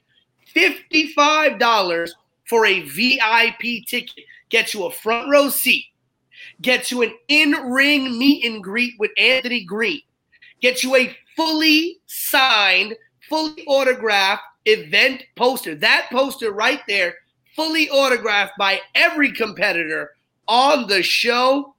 $55 0.56 2.10
for 2.46 2.66
a 2.66 2.82
VIP 2.82 3.86
ticket 3.88 4.26
gets 4.50 4.74
you 4.74 4.86
a 4.86 4.92
front 4.92 5.30
row 5.32 5.50
seat, 5.50 5.86
gets 6.62 6.92
you 6.92 7.02
an 7.02 7.14
in 7.28 7.52
ring 7.52 8.18
meet 8.18 8.46
and 8.46 8.64
greet 8.64 8.94
with 9.00 9.12
Anthony 9.18 9.64
Green, 9.64 10.02
gets 10.62 10.84
you 10.84 10.96
a 10.96 11.16
fully 11.36 12.00
signed, 12.06 12.96
fully 13.28 13.64
autographed 13.66 14.44
event 14.66 15.24
poster. 15.36 15.76
That 15.76 16.08
poster 16.12 16.52
right 16.52 16.82
there, 16.88 17.16
fully 17.56 17.90
autographed 17.90 18.54
by 18.58 18.82
every 18.96 19.32
competitor 19.32 20.12
on 20.48 20.88
the 20.88 21.02
show. 21.02 21.76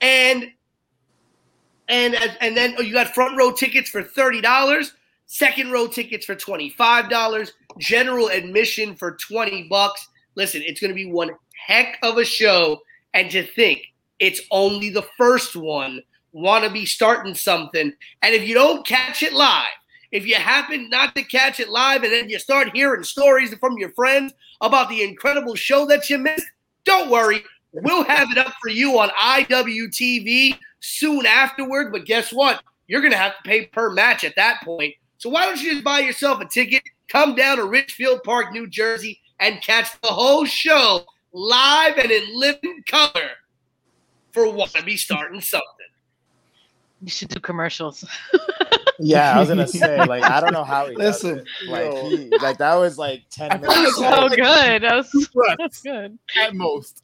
And 0.00 0.52
and 1.88 2.14
uh, 2.14 2.28
and 2.40 2.56
then 2.56 2.74
oh, 2.78 2.82
you 2.82 2.92
got 2.92 3.14
front 3.14 3.36
row 3.36 3.52
tickets 3.52 3.88
for 3.88 4.02
$30, 4.02 4.90
second 5.26 5.70
row 5.70 5.86
tickets 5.86 6.26
for 6.26 6.34
$25, 6.34 7.50
general 7.78 8.28
admission 8.28 8.96
for 8.96 9.16
20 9.16 9.64
bucks. 9.68 10.08
Listen, 10.34 10.62
it's 10.64 10.80
going 10.80 10.90
to 10.90 10.94
be 10.94 11.10
one 11.10 11.30
heck 11.66 11.98
of 12.02 12.18
a 12.18 12.24
show 12.24 12.80
and 13.14 13.30
to 13.30 13.42
think 13.42 13.82
it's 14.18 14.40
only 14.50 14.90
the 14.90 15.06
first 15.16 15.56
one 15.56 16.02
want 16.32 16.64
to 16.64 16.70
be 16.70 16.84
starting 16.84 17.34
something. 17.34 17.92
And 18.22 18.34
if 18.34 18.46
you 18.46 18.54
don't 18.54 18.86
catch 18.86 19.22
it 19.22 19.32
live, 19.32 19.66
if 20.12 20.26
you 20.26 20.36
happen 20.36 20.88
not 20.90 21.14
to 21.14 21.22
catch 21.22 21.60
it 21.60 21.68
live 21.68 22.02
and 22.02 22.12
then 22.12 22.28
you 22.28 22.38
start 22.38 22.74
hearing 22.74 23.02
stories 23.02 23.54
from 23.54 23.78
your 23.78 23.90
friends 23.92 24.32
about 24.60 24.88
the 24.88 25.02
incredible 25.02 25.54
show 25.54 25.86
that 25.86 26.08
you 26.10 26.18
missed, 26.18 26.46
don't 26.84 27.10
worry. 27.10 27.42
We'll 27.82 28.04
have 28.04 28.28
it 28.30 28.38
up 28.38 28.52
for 28.62 28.68
you 28.70 28.98
on 28.98 29.10
IWTV 29.10 30.56
soon 30.80 31.26
afterward. 31.26 31.92
But 31.92 32.04
guess 32.04 32.32
what? 32.32 32.62
You're 32.88 33.00
going 33.00 33.12
to 33.12 33.18
have 33.18 33.36
to 33.36 33.42
pay 33.42 33.66
per 33.66 33.90
match 33.90 34.24
at 34.24 34.34
that 34.36 34.60
point. 34.64 34.94
So 35.18 35.28
why 35.30 35.46
don't 35.46 35.60
you 35.60 35.72
just 35.72 35.84
buy 35.84 36.00
yourself 36.00 36.40
a 36.40 36.46
ticket, 36.46 36.82
come 37.08 37.34
down 37.34 37.56
to 37.56 37.64
Ridgefield 37.64 38.22
Park, 38.22 38.52
New 38.52 38.68
Jersey, 38.68 39.20
and 39.40 39.60
catch 39.62 39.98
the 40.02 40.08
whole 40.08 40.44
show 40.44 41.04
live 41.32 41.98
and 41.98 42.10
in 42.10 42.38
living 42.38 42.82
color 42.88 43.30
for 44.32 44.50
Wanna 44.50 44.82
Be 44.84 44.96
Starting 44.96 45.40
Something. 45.40 45.66
You 47.02 47.10
should 47.10 47.28
do 47.28 47.40
commercials. 47.40 48.04
Yeah, 48.98 49.36
I 49.36 49.40
was 49.40 49.48
gonna 49.50 49.66
say 49.68 50.02
like 50.06 50.22
I 50.24 50.40
don't 50.40 50.54
know 50.54 50.64
how 50.64 50.88
he 50.88 50.96
Listen, 50.96 51.44
like 51.68 51.92
he, 52.04 52.30
like 52.40 52.56
that 52.56 52.74
was 52.76 52.96
like 52.96 53.24
ten 53.30 53.50
I 53.52 53.58
feel 53.58 53.68
like 53.68 53.76
minutes. 53.76 53.96
so 53.96 54.10
so 54.10 54.28
good. 54.30 54.82
That 54.82 54.94
was, 54.96 55.10
Two 55.10 55.26
breaths 55.34 55.56
that's 55.58 55.82
good. 55.82 56.18
at 56.40 56.54
most. 56.54 57.02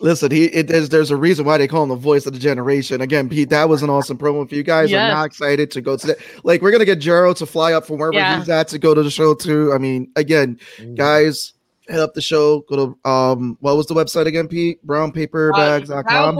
Listen, 0.00 0.30
he 0.32 0.46
it, 0.46 0.66
there's 0.66 0.88
there's 0.88 1.10
a 1.10 1.16
reason 1.16 1.44
why 1.44 1.58
they 1.58 1.68
call 1.68 1.82
him 1.84 1.88
the 1.90 1.96
voice 1.96 2.26
of 2.26 2.32
the 2.32 2.38
generation. 2.38 3.00
Again, 3.02 3.28
Pete, 3.28 3.50
that 3.50 3.68
was 3.68 3.82
an 3.82 3.90
awesome 3.90 4.18
promo 4.18 4.48
for 4.48 4.54
you 4.54 4.62
guys. 4.64 4.92
I'm 4.92 5.08
not 5.12 5.26
excited 5.26 5.70
to 5.70 5.80
go 5.80 5.96
to 5.96 6.06
that. 6.08 6.18
Like, 6.42 6.60
we're 6.62 6.72
gonna 6.72 6.84
get 6.84 6.98
Jero 6.98 7.36
to 7.36 7.46
fly 7.46 7.72
up 7.72 7.86
from 7.86 7.98
wherever 7.98 8.14
Yeah. 8.16 8.38
he's 8.38 8.48
at 8.48 8.68
to 8.68 8.78
go 8.78 8.94
to 8.94 9.02
the 9.02 9.10
show 9.10 9.34
too. 9.34 9.72
I 9.72 9.78
mean, 9.78 10.10
again, 10.16 10.58
Mm. 10.78 10.96
guys, 10.96 11.52
hit 11.88 12.00
up 12.00 12.14
the 12.14 12.22
show. 12.22 12.60
Go 12.68 12.96
to 13.04 13.08
um, 13.08 13.56
what 13.60 13.76
was 13.76 13.86
the 13.86 13.94
website 13.94 14.26
again, 14.26 14.48
Pete? 14.48 14.80
Uh, 14.82 14.86
Brownpaperbags.com. 14.88 16.36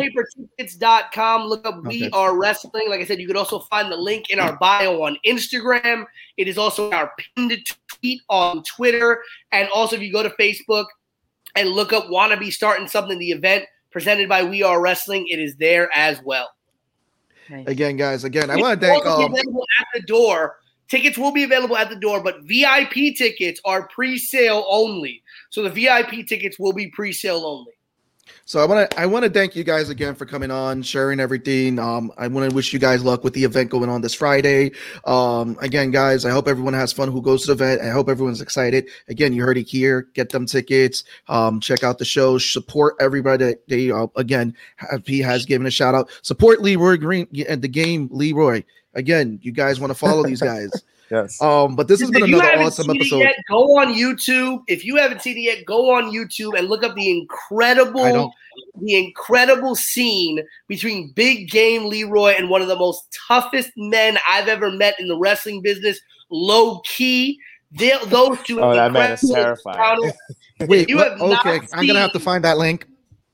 ProudPaperTickets.com. 0.59 1.47
Look 1.47 1.66
up 1.66 1.85
We 1.85 2.09
Are 2.11 2.37
Wrestling. 2.39 2.89
Like 2.89 3.01
I 3.01 3.05
said, 3.05 3.20
you 3.20 3.27
could 3.27 3.37
also 3.37 3.61
find 3.61 3.91
the 3.93 3.97
link 3.97 4.31
in 4.31 4.39
our 4.41 4.57
bio 4.57 5.03
on 5.03 5.16
Instagram. 5.27 6.05
It 6.37 6.49
is 6.49 6.59
also 6.59 6.91
our 6.91 7.12
pinned 7.37 7.59
tweet 8.01 8.23
on 8.29 8.62
Twitter. 8.65 9.23
And 9.53 9.69
also, 9.74 9.97
if 9.97 10.03
you 10.03 10.12
go 10.12 10.23
to 10.23 10.31
Facebook 10.31 10.87
and 11.55 11.70
look 11.70 11.93
up 11.93 12.11
Wanna 12.11 12.37
Be 12.37 12.51
Starting 12.51 12.89
Something, 12.89 13.19
the 13.19 13.31
event 13.31 13.65
presented 13.91 14.29
by 14.29 14.43
We 14.43 14.62
Are 14.62 14.81
Wrestling, 14.81 15.27
it 15.29 15.39
is 15.39 15.57
there 15.57 15.91
as 15.95 16.20
well. 16.23 16.51
Nice. 17.51 17.66
Again, 17.66 17.97
guys, 17.97 18.24
again, 18.24 18.51
I 18.51 18.57
want 18.57 18.81
to 18.81 18.87
thank 18.87 19.05
also 19.05 19.27
um, 19.27 19.35
at 19.35 19.87
the 19.95 20.03
door. 20.03 20.57
Tickets 20.89 21.16
will 21.16 21.33
be 21.33 21.45
available 21.45 21.77
at 21.77 21.91
the 21.91 21.97
door, 21.97 22.23
but 22.23 22.43
VIP 22.43 23.16
tickets 23.16 23.61
are 23.65 23.89
pre-sale 23.89 24.65
only. 24.69 25.23
So 25.51 25.62
the 25.62 25.70
VIP 25.70 26.27
tickets 26.27 26.59
will 26.59 26.73
be 26.73 26.89
pre-sale 26.89 27.45
only. 27.45 27.73
So 28.44 28.61
I 28.61 28.66
want 28.66 28.90
to 28.90 29.01
I 29.01 29.07
want 29.07 29.24
to 29.24 29.31
thank 29.31 29.57
you 29.57 29.65
guys 29.65 29.89
again 29.89 30.15
for 30.15 30.27
coming 30.27 30.51
on, 30.51 30.82
sharing 30.82 31.20
everything. 31.20 31.78
Um, 31.78 32.12
I 32.16 32.28
want 32.28 32.49
to 32.49 32.55
wish 32.55 32.73
you 32.73 32.78
guys 32.78 33.05
luck 33.05 33.24
with 33.24 33.35
the 33.35 33.44
event 33.44 33.70
going 33.70 33.89
on 33.89 34.01
this 34.01 34.15
Friday. 34.15 34.73
Um, 35.05 35.57
again, 35.61 35.90
guys, 35.90 36.24
I 36.24 36.31
hope 36.31 36.49
everyone 36.49 36.74
has 36.74 36.93
fun 36.93 37.11
who 37.11 37.23
goes 37.23 37.43
to 37.43 37.55
the 37.55 37.65
event. 37.65 37.82
I 37.82 37.90
hope 37.90 38.09
everyone's 38.09 38.40
excited. 38.40 38.89
Again, 39.09 39.32
you 39.32 39.43
heard 39.43 39.59
it 39.59 39.69
here. 39.69 40.09
Get 40.15 40.31
them 40.31 40.47
tickets. 40.47 41.05
Um, 41.28 41.61
check 41.61 41.82
out 41.82 41.99
the 41.99 42.05
show. 42.05 42.39
Support 42.39 42.97
everybody. 43.01 43.44
That 43.44 43.69
they 43.69 43.90
uh, 43.90 44.09
again, 44.16 44.57
he 45.05 45.20
has 45.20 45.47
given 45.47 45.66
a 45.66 45.70
shout 45.70 45.94
out. 45.94 46.11
Support 46.23 46.61
Leroy 46.61 46.97
Green 46.97 47.27
and 47.49 47.62
the 47.62 47.69
game 47.69 48.09
Leroy. 48.12 48.65
Again, 48.94 49.39
you 49.43 49.53
guys 49.53 49.81
want 49.81 49.90
to 49.90 49.99
follow 49.99 50.23
these 50.24 50.40
guys. 50.43 50.70
Yes. 51.13 51.43
Um, 51.43 51.77
but 51.77 51.89
this 51.89 52.01
has 52.01 52.11
been 52.11 52.23
if 52.23 52.31
you 52.31 52.37
another 52.37 52.53
haven't 52.53 52.67
awesome 52.69 52.87
seen 52.87 52.97
episode. 52.97 53.17
it 53.17 53.25
yet, 53.25 53.37
go 53.51 53.79
on 53.79 53.93
YouTube. 53.93 54.63
If 54.67 54.83
you 54.83 54.97
haven't 54.97 55.21
seen 55.21 55.37
it 55.37 55.43
yet, 55.43 55.67
go 55.67 55.95
on 55.95 56.05
YouTube 56.05 56.59
and 56.59 56.69
look 56.69 56.83
up 56.83 56.95
the 56.95 57.11
incredible, 57.11 58.33
the 58.81 58.95
incredible 58.97 59.77
scene 59.77 60.41
between 60.69 61.13
Big 61.15 61.51
Game 61.51 61.85
Leroy 61.85 62.31
and 62.39 62.49
one 62.49 62.63
of 62.63 62.69
the 62.69 62.77
most 62.77 63.15
toughest 63.29 63.73
men 63.77 64.17
I've 64.27 64.49
ever 64.49 64.71
met 64.71 64.99
in 64.99 65.07
the 65.07 65.19
wrestling 65.19 65.61
business. 65.61 66.01
Low 66.31 66.81
key, 66.81 67.39
they, 67.71 67.93
those 68.07 68.41
two. 68.45 68.63
Oh, 68.63 68.75
that 68.75 68.91
man 68.91 69.13
is 69.13 69.31
terrifying. 69.31 70.13
Wait, 70.61 70.89
you 70.89 70.97
what- 70.97 71.11
have 71.11 71.19
not 71.19 71.47
okay, 71.47 71.67
I'm 71.75 71.87
gonna 71.87 72.01
have 72.01 72.13
to 72.13 72.21
find 72.21 72.43
that 72.45 72.57
link. 72.57 72.87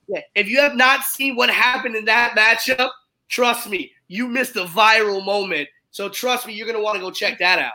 Yeah, 0.08 0.22
if 0.34 0.48
you 0.48 0.58
have 0.58 0.74
not 0.74 1.04
seen 1.04 1.36
what 1.36 1.48
happened 1.48 1.94
in 1.94 2.06
that 2.06 2.34
matchup, 2.36 2.90
trust 3.28 3.68
me, 3.68 3.92
you 4.08 4.26
missed 4.26 4.56
a 4.56 4.64
viral 4.64 5.24
moment. 5.24 5.68
So 5.98 6.08
trust 6.08 6.46
me, 6.46 6.52
you're 6.52 6.68
gonna 6.68 6.80
want 6.80 6.94
to 6.94 7.00
go 7.00 7.10
check 7.10 7.40
that 7.40 7.58
out. 7.58 7.72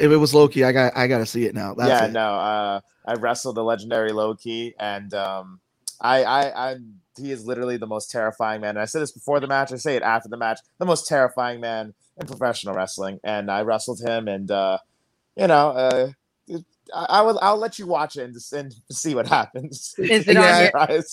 If 0.00 0.10
it 0.10 0.16
was 0.16 0.32
Low 0.32 0.48
Ki, 0.48 0.64
I 0.64 0.72
got 0.72 0.96
I 0.96 1.06
got 1.06 1.18
to 1.18 1.26
see 1.26 1.44
it 1.44 1.54
now. 1.54 1.74
That's 1.74 1.90
yeah, 1.90 2.06
it. 2.06 2.12
no. 2.12 2.34
Uh, 2.36 2.80
I 3.04 3.12
wrestled 3.16 3.56
the 3.56 3.62
legendary 3.62 4.10
Low 4.10 4.34
Ki, 4.34 4.74
and 4.80 5.12
um, 5.12 5.60
I, 6.00 6.24
I, 6.24 6.70
I, 6.70 6.76
he 7.18 7.30
is 7.30 7.44
literally 7.44 7.76
the 7.76 7.86
most 7.86 8.10
terrifying 8.10 8.62
man. 8.62 8.70
And 8.70 8.78
I 8.78 8.86
said 8.86 9.02
this 9.02 9.12
before 9.12 9.38
the 9.38 9.48
match. 9.48 9.70
I 9.70 9.76
say 9.76 9.96
it 9.96 10.02
after 10.02 10.30
the 10.30 10.38
match. 10.38 10.60
The 10.78 10.86
most 10.86 11.06
terrifying 11.06 11.60
man 11.60 11.92
in 12.16 12.26
professional 12.26 12.74
wrestling, 12.74 13.20
and 13.22 13.50
I 13.50 13.60
wrestled 13.60 14.00
him, 14.00 14.28
and 14.28 14.50
uh, 14.50 14.78
you 15.36 15.46
know, 15.46 15.72
uh, 15.72 16.08
I, 16.94 17.04
I 17.18 17.20
will. 17.20 17.38
I'll 17.42 17.58
let 17.58 17.78
you 17.78 17.86
watch 17.86 18.16
it 18.16 18.22
and, 18.22 18.36
and 18.54 18.74
see 18.90 19.14
what 19.14 19.26
happens. 19.26 19.94
Is 19.98 20.26
it 20.26 20.38
on 20.38 21.04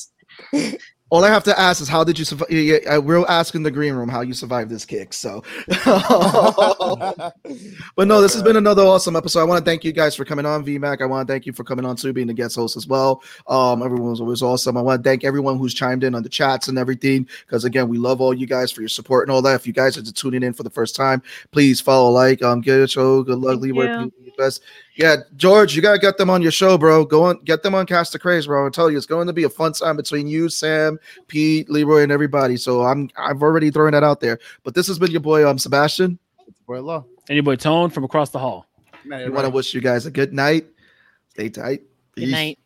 your? 0.53 0.77
All 1.11 1.25
I 1.25 1.29
have 1.29 1.43
to 1.45 1.59
ask 1.59 1.81
is 1.81 1.87
how 1.87 2.03
did 2.03 2.19
you 2.19 2.25
survive? 2.25 2.51
Yeah, 2.51 2.77
yeah, 2.83 2.97
we're 2.99 3.25
asking 3.27 3.63
the 3.63 3.71
green 3.71 3.93
room 3.95 4.09
how 4.09 4.21
you 4.21 4.33
survived 4.33 4.69
this 4.69 4.85
kick. 4.85 5.11
So, 5.13 5.43
but 5.85 7.33
no, 7.97 8.21
this 8.21 8.33
has 8.33 8.43
been 8.43 8.57
another 8.57 8.83
awesome 8.83 9.15
episode. 9.15 9.39
I 9.41 9.43
want 9.45 9.63
to 9.63 9.69
thank 9.69 9.83
you 9.83 9.91
guys 9.91 10.15
for 10.15 10.23
coming 10.23 10.45
on, 10.45 10.63
VMAC. 10.63 11.01
I 11.01 11.05
want 11.05 11.27
to 11.27 11.33
thank 11.33 11.47
you 11.47 11.53
for 11.53 11.63
coming 11.63 11.83
on 11.83 11.95
too, 11.95 12.13
being 12.13 12.27
the 12.27 12.33
guest 12.33 12.55
host 12.55 12.77
as 12.77 12.85
well. 12.85 13.23
Um, 13.47 13.81
everyone 13.81 14.11
was 14.11 14.21
always 14.21 14.43
awesome. 14.43 14.77
I 14.77 14.81
want 14.81 15.03
to 15.03 15.09
thank 15.09 15.23
everyone 15.23 15.57
who's 15.57 15.73
chimed 15.73 16.03
in 16.03 16.13
on 16.13 16.21
the 16.21 16.29
chats 16.29 16.67
and 16.67 16.77
everything 16.77 17.27
because 17.45 17.65
again, 17.65 17.89
we 17.89 17.97
love 17.97 18.21
all 18.21 18.33
you 18.33 18.45
guys 18.45 18.71
for 18.71 18.81
your 18.81 18.89
support 18.89 19.27
and 19.27 19.33
all 19.33 19.41
that. 19.41 19.55
If 19.55 19.65
you 19.65 19.73
guys 19.73 19.97
are 19.97 20.01
just 20.01 20.17
tuning 20.17 20.43
in 20.43 20.53
for 20.53 20.63
the 20.63 20.69
first 20.69 20.95
time, 20.95 21.23
please 21.51 21.81
follow, 21.81 22.11
like, 22.11 22.43
um, 22.43 22.61
get 22.61 22.79
a 22.79 22.87
show. 22.87 23.23
Good 23.23 23.39
luck, 23.39 23.59
leave 23.59 23.75
Leeway. 23.75 24.11
Best. 24.37 24.61
Yeah, 24.99 25.15
George, 25.37 25.77
you 25.77 25.81
gotta 25.81 25.97
get 25.97 26.17
them 26.17 26.29
on 26.29 26.41
your 26.41 26.51
show, 26.51 26.77
bro. 26.77 27.05
Go 27.05 27.23
on, 27.23 27.39
get 27.45 27.63
them 27.63 27.73
on 27.73 27.85
Cast 27.85 28.11
the 28.11 28.19
Craze, 28.19 28.47
bro. 28.47 28.67
I 28.67 28.69
tell 28.69 28.91
you, 28.91 28.97
it's 28.97 29.05
going 29.05 29.27
to 29.27 29.33
be 29.33 29.45
a 29.45 29.49
fun 29.49 29.71
time 29.71 29.95
between 29.95 30.27
you, 30.27 30.49
Sam, 30.49 30.99
Pete, 31.29 31.69
Leroy, 31.69 32.03
and 32.03 32.11
everybody. 32.11 32.57
So 32.57 32.83
I'm 32.83 33.09
I've 33.17 33.41
already 33.41 33.71
thrown 33.71 33.93
that 33.93 34.03
out 34.03 34.19
there. 34.19 34.39
But 34.63 34.75
this 34.75 34.87
has 34.87 34.99
been 34.99 35.11
your 35.11 35.21
boy, 35.21 35.47
um, 35.47 35.57
Sebastian. 35.57 36.19
Boy, 36.67 36.81
Law. 36.81 37.05
And 37.29 37.35
your 37.37 37.43
boy 37.43 37.55
Tone 37.55 37.89
from 37.91 38.03
across 38.03 38.31
the 38.31 38.39
hall. 38.39 38.65
We 39.05 39.29
want 39.29 39.45
to 39.45 39.49
wish 39.49 39.73
you 39.73 39.79
guys 39.79 40.05
a 40.05 40.11
good 40.11 40.33
night. 40.33 40.65
Stay 41.29 41.47
tight. 41.47 41.83
Good 42.15 42.27
night. 42.27 42.59